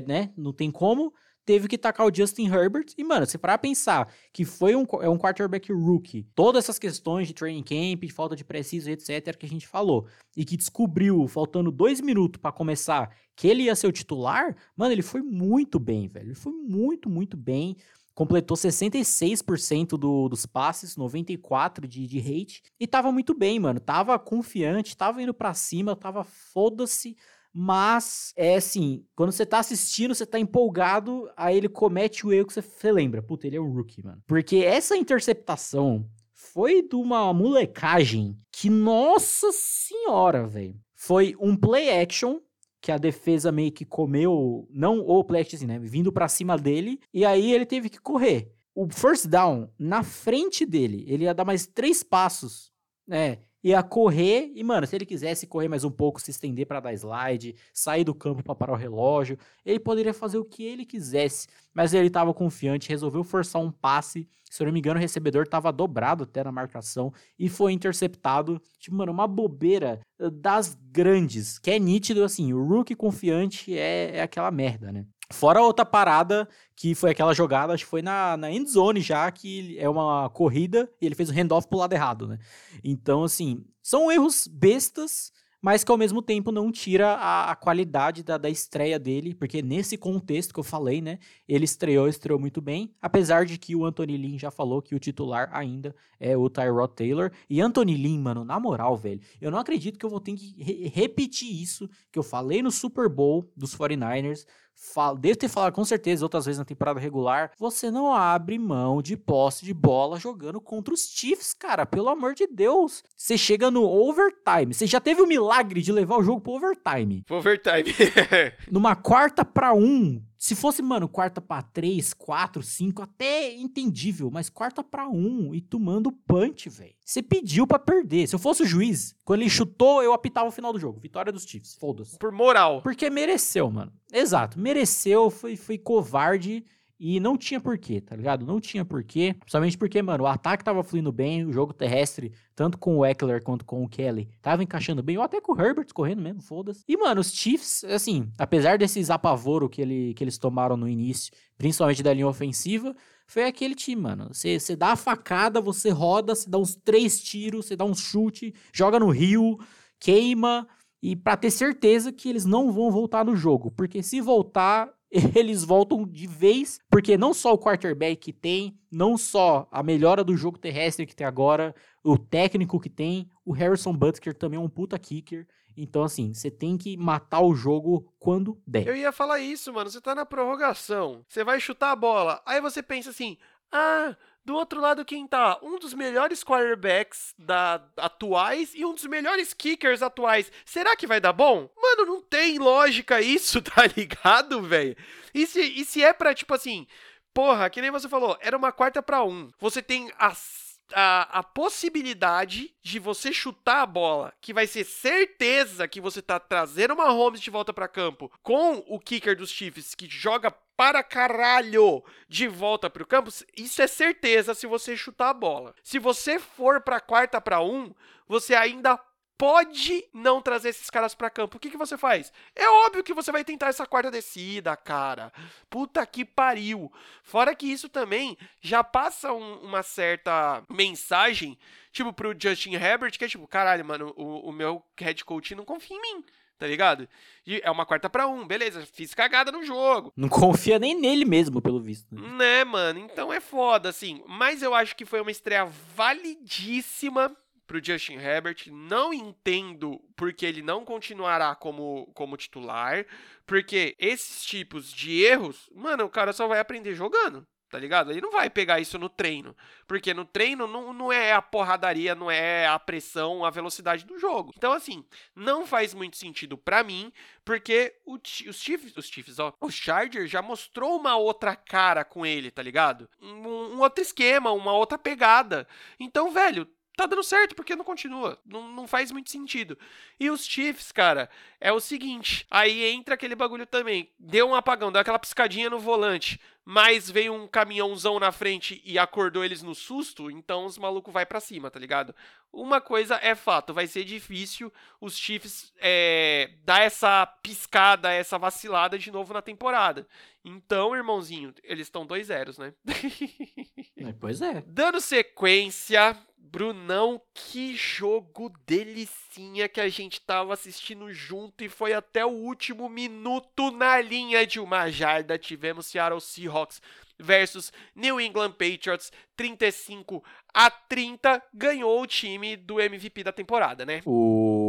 né, 0.08 0.32
não 0.38 0.54
tem 0.54 0.72
como 0.72 1.14
teve 1.46 1.68
que 1.68 1.78
tacar 1.78 2.08
o 2.08 2.14
Justin 2.14 2.48
Herbert. 2.48 2.88
E, 2.98 3.04
mano, 3.04 3.26
se 3.26 3.38
parar 3.38 3.60
pensar 3.60 4.12
que 4.34 4.44
foi 4.44 4.76
um, 4.76 4.86
é 5.02 5.08
um 5.08 5.18
quarterback 5.18 5.72
rookie, 5.72 6.24
todas 6.34 6.64
essas 6.66 6.80
questões 6.80 7.28
de 7.28 7.34
training 7.34 7.64
camp, 7.64 8.04
de 8.04 8.12
falta 8.12 8.36
de 8.36 8.44
preciso, 8.44 8.90
etc., 8.90 9.38
que 9.38 9.46
a 9.46 9.50
gente 9.50 9.68
falou, 9.68 10.08
e 10.36 10.44
que 10.44 10.58
descobriu, 10.58 11.28
faltando 11.28 11.72
dois 11.72 12.02
minutos 12.02 12.42
para 12.42 12.52
começar, 12.52 13.16
que 13.36 13.48
ele 13.48 13.64
ia 13.64 13.76
ser 13.76 13.88
o 13.88 13.92
titular, 13.92 14.56
mano, 14.76 14.92
ele 14.92 15.02
foi 15.02 15.22
muito 15.22 15.80
bem, 15.80 16.08
velho. 16.08 16.28
Ele 16.28 16.36
foi 16.36 16.54
muito, 16.54 17.10
muito 17.10 17.38
bem. 17.38 17.78
Completou 18.16 18.56
66% 18.56 19.98
do, 19.98 20.30
dos 20.30 20.46
passes, 20.46 20.96
94% 20.96 21.86
de, 21.86 22.08
de 22.08 22.20
rate. 22.20 22.64
E 22.80 22.88
tava 22.88 23.12
muito 23.12 23.34
bem, 23.38 23.60
mano. 23.60 23.80
Tava 23.80 24.18
confiante, 24.18 24.96
tava 24.96 25.22
indo 25.22 25.34
para 25.34 25.54
cima, 25.54 25.98
tava 25.98 26.24
foda-se 26.24 27.16
mas, 27.58 28.34
é 28.36 28.58
assim, 28.58 29.06
quando 29.16 29.32
você 29.32 29.46
tá 29.46 29.60
assistindo, 29.60 30.14
você 30.14 30.26
tá 30.26 30.38
empolgado, 30.38 31.32
aí 31.38 31.56
ele 31.56 31.70
comete 31.70 32.28
o 32.28 32.34
erro 32.34 32.48
que 32.48 32.54
você, 32.54 32.92
lembra. 32.92 33.24
Puta, 33.24 33.48
ele 33.48 33.56
é 33.56 33.62
um 33.62 33.72
rookie, 33.72 34.04
mano. 34.04 34.22
Porque 34.28 34.58
essa 34.58 34.98
interceptação 34.98 36.06
foi 36.34 36.82
de 36.82 36.98
uma 36.98 37.34
molecagem 37.34 38.38
que, 38.52 38.70
nossa 38.70 39.54
senhora, 39.54 40.46
velho. 40.46 40.76
Foi 40.94 41.34
um 41.40 41.56
play 41.56 42.02
action 42.02 42.42
que 42.82 42.92
a 42.92 42.98
defesa 42.98 43.54
meio 43.54 43.72
que 43.72 43.86
comeu, 43.86 44.68
não 44.70 45.00
o 45.00 45.24
play 45.24 45.44
action, 45.44 45.56
assim, 45.56 45.66
né? 45.66 45.80
Vindo 45.80 46.12
para 46.12 46.28
cima 46.28 46.58
dele, 46.58 47.00
e 47.14 47.24
aí 47.24 47.54
ele 47.54 47.66
teve 47.66 47.90
que 47.90 48.02
correr. 48.02 48.52
O 48.76 48.90
first 48.90 49.28
down, 49.28 49.70
na 49.80 50.04
frente 50.04 50.66
dele, 50.66 51.06
ele 51.08 51.24
ia 51.24 51.34
dar 51.34 51.46
mais 51.46 51.66
três 51.66 52.04
passos, 52.04 52.74
né? 53.08 53.40
Ia 53.66 53.82
correr 53.82 54.52
e, 54.54 54.64
mano, 54.64 54.86
se 54.86 54.96
ele 54.96 55.08
quisesse 55.08 55.48
correr 55.48 55.68
mais 55.68 55.84
um 55.84 55.90
pouco, 55.90 56.22
se 56.22 56.30
estender 56.30 56.68
para 56.68 56.80
dar 56.80 56.94
slide, 56.94 57.56
sair 57.74 58.04
do 58.04 58.14
campo 58.14 58.44
para 58.44 58.54
parar 58.54 58.74
o 58.74 58.76
relógio, 58.76 59.40
ele 59.66 59.80
poderia 59.80 60.14
fazer 60.14 60.38
o 60.38 60.46
que 60.46 60.64
ele 60.64 60.86
quisesse, 60.86 61.48
mas 61.74 61.92
ele 61.92 62.06
estava 62.06 62.32
confiante, 62.32 62.88
resolveu 62.88 63.24
forçar 63.24 63.60
um 63.60 63.72
passe. 63.72 64.30
Se 64.52 64.62
eu 64.62 64.68
não 64.68 64.72
me 64.72 64.80
engano, 64.80 65.00
o 65.00 65.02
recebedor 65.02 65.44
estava 65.46 65.72
dobrado 65.72 66.26
até 66.26 66.44
na 66.44 66.52
marcação 66.52 67.12
e 67.40 67.50
foi 67.50 67.74
interceptado. 67.74 68.62
Tipo, 68.80 68.96
mano, 68.96 69.12
uma 69.12 69.28
bobeira 69.28 70.00
das 70.32 70.78
grandes, 70.92 71.58
que 71.58 71.72
é 71.72 71.80
nítido 71.80 72.24
assim, 72.24 72.54
o 72.54 72.64
rookie 72.64 72.96
confiante 72.96 73.76
é, 73.76 74.18
é 74.18 74.22
aquela 74.22 74.52
merda, 74.52 74.92
né? 74.92 75.08
Fora 75.32 75.62
outra 75.62 75.86
parada, 75.86 76.48
que 76.76 76.94
foi 76.94 77.12
aquela 77.12 77.34
jogada, 77.34 77.74
acho 77.74 77.84
que 77.84 77.90
foi 77.90 78.02
na, 78.02 78.38
na 78.38 78.52
end 78.52 78.70
zone 78.70 79.02
já, 79.02 79.30
que 79.32 79.78
é 79.80 79.90
uma 79.90 80.30
corrida 80.30 80.90
e 81.02 81.06
ele 81.06 81.16
fez 81.16 81.30
o 81.30 81.34
handoff 81.34 81.68
pro 81.68 81.80
lado 81.80 81.94
errado, 81.94 82.28
né? 82.28 82.40
Então, 82.84 83.24
assim, 83.24 83.66
são 83.82 84.12
erros 84.12 84.48
bestas, 84.48 85.32
mas 85.66 85.84
que 85.84 85.92
ao 85.92 85.98
mesmo 85.98 86.22
tempo 86.22 86.52
não 86.52 86.72
tira 86.72 87.14
a, 87.14 87.50
a 87.50 87.56
qualidade 87.56 88.22
da, 88.22 88.38
da 88.38 88.48
estreia 88.48 89.00
dele, 89.00 89.34
porque 89.34 89.64
nesse 89.64 89.98
contexto 89.98 90.54
que 90.54 90.60
eu 90.60 90.64
falei, 90.64 91.02
né, 91.02 91.18
ele 91.48 91.66
estreou, 91.66 92.08
estreou 92.08 92.40
muito 92.40 92.62
bem, 92.62 92.94
apesar 93.02 93.48
de 93.48 93.58
que 93.58 93.76
o 93.76 93.84
Anthony 93.84 94.16
Lynn 94.16 94.38
já 94.38 94.52
falou 94.52 94.80
que 94.80 94.94
o 94.94 95.00
titular 95.00 95.50
ainda 95.52 95.96
é 96.20 96.38
o 96.38 96.52
Tyrod 96.52 96.94
Taylor, 96.94 97.32
e 97.50 97.62
Anthony 97.62 97.98
Lynn, 97.98 98.22
mano, 98.22 98.46
na 98.46 98.60
moral, 98.60 98.96
velho, 98.96 99.22
eu 99.42 99.50
não 99.50 99.58
acredito 99.58 99.98
que 99.98 100.06
eu 100.06 100.10
vou 100.10 100.20
ter 100.20 100.34
que 100.34 100.56
re 100.62 100.88
repetir 100.88 101.52
isso 101.60 101.90
que 102.12 102.20
eu 102.20 102.24
falei 102.24 102.62
no 102.62 102.70
Super 102.70 103.10
Bowl 103.10 103.52
dos 103.58 103.76
49ers, 103.76 104.46
falo, 104.76 105.18
devo 105.18 105.38
ter 105.38 105.48
falado 105.48 105.74
com 105.74 105.84
certeza 105.84 106.26
outras 106.26 106.46
vezes 106.46 106.60
na 106.60 106.66
temporada 106.66 107.00
regular, 107.00 107.52
você 107.58 107.90
não 107.90 108.14
abre 108.14 108.60
mão 108.60 109.02
de 109.02 109.18
posse 109.18 109.66
de 109.66 109.74
bola 109.74 110.20
jogando 110.20 110.60
contra 110.62 110.94
os 110.94 111.10
Chiefs, 111.10 111.54
cara, 111.54 111.86
pelo 111.86 112.10
amor 112.10 112.34
de 112.34 112.48
Deus. 112.48 113.04
Você 113.16 113.38
chega 113.38 113.72
no 113.72 113.84
overtime, 113.84 114.74
você 114.74 114.86
já 114.86 115.00
teve 115.00 115.22
o 115.22 115.28
milagre 115.28 115.82
de 115.82 115.92
levar 115.92 116.18
o 116.18 116.24
jogo 116.24 116.42
pro 116.42 116.54
overtime. 116.54 117.24
Overtime. 117.30 117.94
Numa 118.70 118.96
quarta 118.96 119.44
para 119.44 119.74
um, 119.74 120.22
se 120.38 120.56
fosse, 120.56 120.82
mano, 120.82 121.08
quarta 121.08 121.40
para 121.40 121.62
três, 121.62 122.14
quatro, 122.14 122.62
cinco, 122.62 123.02
até 123.02 123.54
entendível, 123.54 124.30
mas 124.32 124.50
quarta 124.50 124.84
para 124.84 125.08
um 125.08 125.54
e 125.54 125.62
tomando 125.62 126.12
punch, 126.12 126.70
velho. 126.70 126.96
Você 127.04 127.22
pediu 127.22 127.66
para 127.66 127.80
perder. 127.80 128.28
Se 128.28 128.36
eu 128.36 128.40
fosse 128.40 128.64
o 128.64 128.66
juiz, 128.66 129.16
quando 129.24 129.42
ele 129.42 129.50
chutou, 129.50 130.04
eu 130.04 130.14
apitava 130.14 130.48
o 130.48 130.52
final 130.52 130.74
do 130.74 130.80
jogo. 130.80 131.00
Vitória 131.00 131.32
dos 131.32 131.44
Chiefs, 131.44 131.76
foda-se. 131.76 132.18
Por 132.18 132.32
moral. 132.32 132.82
Porque 132.82 133.10
mereceu, 133.10 133.70
mano. 133.72 133.92
Exato, 134.12 134.60
mereceu, 134.60 135.30
foi, 135.30 135.56
foi 135.56 135.78
covarde 135.78 136.66
e 137.00 137.20
não 137.20 137.38
tinha 137.38 137.60
porquê, 137.60 138.00
tá 138.00 138.16
ligado? 138.16 138.46
Não 138.46 138.60
tinha 138.60 138.86
porquê. 138.86 139.36
Principalmente 139.40 139.78
porque, 139.78 140.02
mano, 140.02 140.24
o 140.24 140.28
ataque 140.28 140.64
tava 140.64 140.84
fluindo 140.84 141.12
bem, 141.12 141.46
o 141.46 141.52
jogo 141.52 141.74
terrestre, 141.74 142.32
tanto 142.56 142.78
com 142.78 142.98
o 142.98 143.06
Eckler 143.06 143.44
quanto 143.44 143.66
com 143.66 143.84
o 143.84 143.90
Kelly, 143.90 144.30
tava 144.42 144.64
encaixando 144.64 145.04
bem, 145.04 145.18
ou 145.18 145.24
até 145.24 145.42
com 145.42 145.54
o 145.54 145.60
Herbert 145.60 145.88
correndo 145.94 146.22
mesmo, 146.22 146.42
foda-se. 146.42 146.84
E, 146.88 146.98
mano, 146.98 147.22
os 147.22 147.34
Chiefs, 147.34 147.84
assim, 147.86 148.30
apesar 148.38 148.78
desses 148.78 149.10
apavoro 149.10 149.70
que, 149.70 149.82
ele, 149.82 150.14
que 150.14 150.24
eles 150.24 150.38
tomaram 150.38 150.78
no 150.78 150.88
início, 150.88 151.34
principalmente 151.58 152.02
da 152.02 152.14
linha 152.14 152.28
ofensiva, 152.28 152.96
foi 153.28 153.46
aquele 153.46 153.76
time, 153.76 154.02
mano. 154.02 154.30
Você 154.32 154.76
dá 154.76 154.94
a 154.94 154.96
facada, 154.96 155.60
você 155.60 155.90
roda, 155.90 156.36
você 156.36 156.50
dá 156.50 156.58
uns 156.58 156.76
três 156.76 157.20
tiros, 157.22 157.66
você 157.66 157.76
dá 157.76 157.84
um 157.84 157.96
chute, 157.96 158.54
joga 158.72 159.00
no 159.00 159.10
rio, 159.10 159.58
queima 160.00 160.68
e 161.02 161.16
para 161.16 161.38
ter 161.38 161.52
certeza 161.52 162.12
que 162.12 162.28
eles 162.28 162.46
não 162.46 162.72
vão 162.72 162.90
voltar 162.90 163.24
no 163.24 163.36
jogo, 163.36 163.70
porque 163.70 164.02
se 164.02 164.20
voltar, 164.20 164.90
eles 165.36 165.64
voltam 165.64 166.06
de 166.06 166.28
vez, 166.28 166.80
porque 166.90 167.18
não 167.18 167.34
só 167.34 167.54
o 167.54 167.58
quarterback 167.58 168.18
que 168.18 168.34
tem, 168.34 168.78
não 168.92 169.18
só 169.18 169.68
a 169.72 169.82
melhora 169.82 170.24
do 170.24 170.36
jogo 170.36 170.58
terrestre 170.58 171.06
que 171.06 171.16
tem 171.16 171.26
agora, 171.26 171.74
o 172.04 172.18
técnico 172.18 172.80
que 172.80 172.90
tem, 172.90 173.30
o 173.46 173.54
Harrison 173.54 173.94
Butker 173.94 174.34
também 174.34 174.58
é 174.58 174.62
um 174.62 174.70
puta 174.70 174.98
kicker. 175.00 175.48
Então, 175.78 176.04
assim, 176.04 176.34
você 176.34 176.50
tem 176.50 176.78
que 176.78 176.96
matar 176.96 177.42
o 177.42 177.54
jogo 177.54 178.14
quando 178.18 178.62
der. 178.66 178.88
Eu 178.88 178.96
ia 178.96 179.12
falar 179.12 179.40
isso, 179.40 179.74
mano. 179.74 179.90
Você 179.90 180.00
tá 180.00 180.16
na 180.16 180.26
prorrogação. 180.26 181.26
Você 181.28 181.44
vai 181.44 181.60
chutar 181.60 181.92
a 181.92 181.96
bola. 181.96 182.42
Aí 182.46 182.62
você 182.62 182.82
pensa 182.82 183.10
assim: 183.10 183.38
ah, 183.72 184.16
do 184.46 184.56
outro 184.56 184.80
lado, 184.80 185.04
quem 185.04 185.26
tá? 185.26 185.58
Um 185.62 185.80
dos 185.80 185.94
melhores 185.94 186.44
quarterbacks 186.44 187.34
da, 187.38 187.82
atuais 187.98 188.74
e 188.76 188.86
um 188.86 188.94
dos 188.94 189.06
melhores 189.06 189.54
kickers 189.54 190.04
atuais. 190.04 190.52
Será 190.64 190.96
que 190.96 191.08
vai 191.08 191.20
dar 191.20 191.34
bom? 191.34 191.70
Mano, 191.76 192.06
não 192.06 192.22
tem 192.22 192.60
lógica 192.60 193.20
isso, 193.20 193.60
tá 193.64 193.84
ligado, 193.98 194.62
velho? 194.62 194.96
E 195.34 195.48
se, 195.48 195.62
e 195.62 195.84
se 195.84 196.04
é 196.04 196.14
pra, 196.14 196.34
tipo 196.34 196.54
assim, 196.54 196.86
porra, 197.34 197.70
que 197.70 197.82
nem 197.82 197.90
você 197.90 198.08
falou, 198.08 198.38
era 198.40 198.56
uma 198.56 198.72
quarta 198.72 199.02
para 199.02 199.24
um. 199.24 199.50
Você 199.60 199.82
tem 199.82 200.12
a, 200.20 201.40
a, 201.40 201.44
possibilidade 201.44 202.74
de 202.84 203.00
você 203.00 203.34
chutar 203.34 203.82
a 203.82 203.86
bola, 203.86 204.34
que 204.40 204.54
vai 204.54 204.68
ser 204.68 204.84
certeza 204.84 205.88
que 205.88 206.00
você 206.00 206.22
tá 206.22 206.40
trazendo 206.40 206.94
uma 206.94 207.10
Holmes 207.10 207.42
de 207.42 207.50
volta 207.50 207.74
para 207.74 207.88
campo, 207.88 208.32
com 208.44 208.84
o 208.88 209.00
kicker 209.00 209.36
dos 209.36 209.50
Chiefs 209.50 209.96
que 209.96 210.08
joga 210.08 210.52
para 210.76 211.04
caralho 211.04 212.04
de 212.28 212.48
volta 212.48 212.90
pro 212.90 213.06
campo, 213.06 213.30
isso 213.58 213.82
é 213.82 213.88
certeza 213.88 214.54
se 214.54 214.68
você 214.68 214.96
chutar 214.98 215.30
a 215.30 215.34
bola. 215.34 215.74
Se 215.84 216.00
você 216.00 216.40
for 216.40 216.82
para 216.82 217.00
quarta 217.00 217.40
para 217.40 217.62
um, 217.62 217.94
você 218.28 218.56
ainda 218.56 219.00
pode 219.38 220.08
não 220.14 220.42
trazer 220.42 220.70
esses 220.70 220.90
caras 220.90 221.14
para 221.14 221.30
campo. 221.30 221.58
O 221.58 221.60
que, 221.60 221.70
que 221.70 221.78
você 221.78 221.98
faz? 221.98 222.32
É 222.56 222.68
óbvio 222.70 223.04
que 223.04 223.14
você 223.14 223.32
vai 223.32 223.44
tentar 223.44 223.68
essa 223.68 223.86
quarta 223.86 224.10
descida, 224.10 224.76
cara. 224.78 225.32
Puta 225.70 226.06
que 226.06 226.24
pariu. 226.24 226.92
Fora 227.24 227.56
que 227.56 227.68
isso 227.68 227.90
também 227.90 228.38
já 228.62 228.84
passa 228.84 229.34
um, 229.34 229.60
uma 229.60 229.84
certa 229.84 230.64
mensagem, 230.70 231.58
tipo, 231.92 232.14
pro 232.14 232.36
Justin 232.38 232.76
Herbert, 232.76 233.18
que 233.18 233.26
é 233.26 233.28
tipo, 233.28 233.48
caralho, 233.48 233.84
mano, 233.86 234.14
o, 234.16 234.50
o 234.50 234.52
meu 234.52 234.84
head 234.98 235.24
coach 235.26 235.54
não 235.54 235.66
confia 235.66 235.98
em 235.98 236.02
mim 236.02 236.26
tá 236.58 236.68
ligado? 236.68 237.08
E 237.46 237.62
é 237.64 237.70
uma 237.70 237.86
quarta 237.86 238.10
para 238.10 238.28
um, 238.28 238.46
beleza, 238.46 238.86
fiz 238.86 239.14
cagada 239.14 239.52
no 239.52 239.64
jogo. 239.64 240.12
Não 240.16 240.30
confia 240.30 240.80
nem 240.80 241.00
nele 241.00 241.26
mesmo, 241.26 241.62
pelo 241.62 241.80
visto. 241.80 242.14
Né? 242.14 242.30
né, 242.32 242.64
mano? 242.64 243.00
Então 243.00 243.32
é 243.32 243.40
foda, 243.40 243.90
assim. 243.90 244.24
Mas 244.28 244.62
eu 244.62 244.74
acho 244.74 244.96
que 244.96 245.06
foi 245.06 245.22
uma 245.22 245.32
estreia 245.32 245.66
validíssima 245.96 247.36
pro 247.68 247.84
Justin 247.84 248.16
Herbert. 248.16 248.68
Não 248.72 249.14
entendo 249.14 250.00
porque 250.16 250.46
ele 250.46 250.62
não 250.62 250.86
continuará 250.86 251.56
como, 251.56 252.12
como 252.14 252.38
titular. 252.38 253.06
Porque 253.46 253.96
esses 254.00 254.44
tipos 254.44 254.92
de 254.92 255.24
erros, 255.24 255.70
mano, 255.76 256.06
o 256.06 256.10
cara 256.10 256.34
só 256.34 256.48
vai 256.48 256.60
aprender 256.60 256.94
jogando. 256.94 257.46
Tá 257.76 257.80
ligado? 257.80 258.10
Ele 258.10 258.22
não 258.22 258.32
vai 258.32 258.50
pegar 258.50 258.80
isso 258.80 258.98
no 258.98 259.10
treino. 259.10 259.54
Porque 259.86 260.14
no 260.14 260.24
treino 260.24 260.66
não, 260.66 260.94
não 260.94 261.12
é 261.12 261.34
a 261.34 261.42
porradaria, 261.42 262.16
não 262.16 262.32
é 262.32 262.66
a 262.66 262.80
pressão, 262.80 263.44
a 263.44 263.50
velocidade 263.50 264.06
do 264.06 264.18
jogo. 264.18 264.54
Então, 264.56 264.72
assim, 264.72 265.04
não 265.36 265.68
faz 265.68 265.94
muito 265.94 266.16
sentido 266.16 266.58
para 266.58 266.86
mim, 266.86 267.12
porque 267.44 267.94
o, 268.06 268.14
os 268.14 268.62
Chiefs, 268.62 268.96
os 268.96 269.08
Chiefs, 269.08 269.40
ó, 269.40 269.52
o 269.60 269.70
Charger 269.70 270.26
já 270.26 270.42
mostrou 270.42 270.96
uma 270.96 271.18
outra 271.18 271.54
cara 271.54 272.06
com 272.06 272.26
ele, 272.26 272.50
tá 272.50 272.64
ligado? 272.64 273.10
Um, 273.22 273.74
um 273.76 273.82
outro 273.82 274.02
esquema, 274.02 274.54
uma 274.54 274.72
outra 274.72 274.98
pegada. 274.98 275.68
Então, 276.00 276.32
velho, 276.32 276.66
tá 276.96 277.06
dando 277.06 277.24
certo, 277.24 277.56
porque 277.56 277.76
não 277.76 277.84
continua. 277.86 278.40
Não, 278.46 278.70
não 278.70 278.88
faz 278.88 279.12
muito 279.12 279.30
sentido. 279.30 279.78
E 280.20 280.30
os 280.30 280.46
Chiefs, 280.46 280.92
cara, 280.92 281.30
é 281.60 281.72
o 281.72 281.80
seguinte: 281.80 282.46
aí 282.50 282.86
entra 282.86 283.16
aquele 283.16 283.36
bagulho 283.36 283.66
também. 283.66 284.10
Deu 284.18 284.48
um 284.48 284.56
apagão, 284.56 284.92
deu 284.92 285.02
aquela 285.02 285.20
piscadinha 285.20 285.70
no 285.70 285.80
volante, 285.80 286.40
mas 286.66 287.12
veio 287.12 287.32
um 287.32 287.48
caminhãozão 287.48 288.20
na 288.20 288.32
frente 288.32 288.82
e 288.84 288.98
acordou 288.98 289.46
eles 289.46 289.62
no 289.62 289.76
susto, 289.76 290.32
então 290.32 290.66
os 290.66 290.80
malucos 290.80 291.14
vai 291.14 291.24
para 291.24 291.40
cima, 291.40 291.70
tá 291.70 291.80
ligado? 291.80 292.14
Uma 292.52 292.82
coisa 292.82 293.20
é 293.22 293.36
fato, 293.36 293.74
vai 293.74 293.86
ser 293.86 294.04
difícil 294.04 294.74
os 295.00 295.16
Chiefs 295.16 295.72
é, 295.78 296.50
dar 296.64 296.82
essa 296.82 297.26
piscada, 297.44 298.12
essa 298.12 298.40
vacilada 298.40 298.98
de 298.98 299.12
novo 299.12 299.32
na 299.32 299.44
temporada. 299.44 300.08
Então, 300.44 300.96
irmãozinho, 300.96 301.54
eles 301.64 301.86
estão 301.88 302.06
dois 302.06 302.28
zeros, 302.28 302.58
né? 302.58 302.74
É, 303.98 304.12
pois 304.12 304.42
é. 304.42 304.62
Dando 304.68 305.00
sequência, 305.00 306.18
Brunão, 306.46 307.22
que 307.34 307.76
jogo 307.76 308.54
delicinha 308.66 309.68
que 309.68 309.82
a 309.82 309.90
gente 309.90 310.22
tava 310.22 310.54
assistindo 310.54 311.12
junto 311.12 311.64
e 311.64 311.70
foi 311.70 311.94
até 311.94 312.26
o 312.26 312.30
último 312.30 312.88
minuto 312.88 313.72
na 313.72 314.00
linha 314.00 314.46
de 314.46 314.60
uma 314.60 314.90
jarda. 314.90 315.38
Tivemos 315.38 315.88
Seattle 315.88 316.22
Seahawks 316.22 316.82
versus 317.20 317.74
New 317.96 318.20
England 318.20 318.52
Patriots, 318.52 319.12
35 319.36 320.24
a 320.54 320.70
30, 320.70 321.42
ganhou 321.54 322.02
o 322.02 322.08
time 322.08 322.56
do 322.56 322.80
MVP 322.80 323.24
da 323.24 323.32
temporada, 323.32 323.86
né? 323.86 324.02
O... 324.06 324.65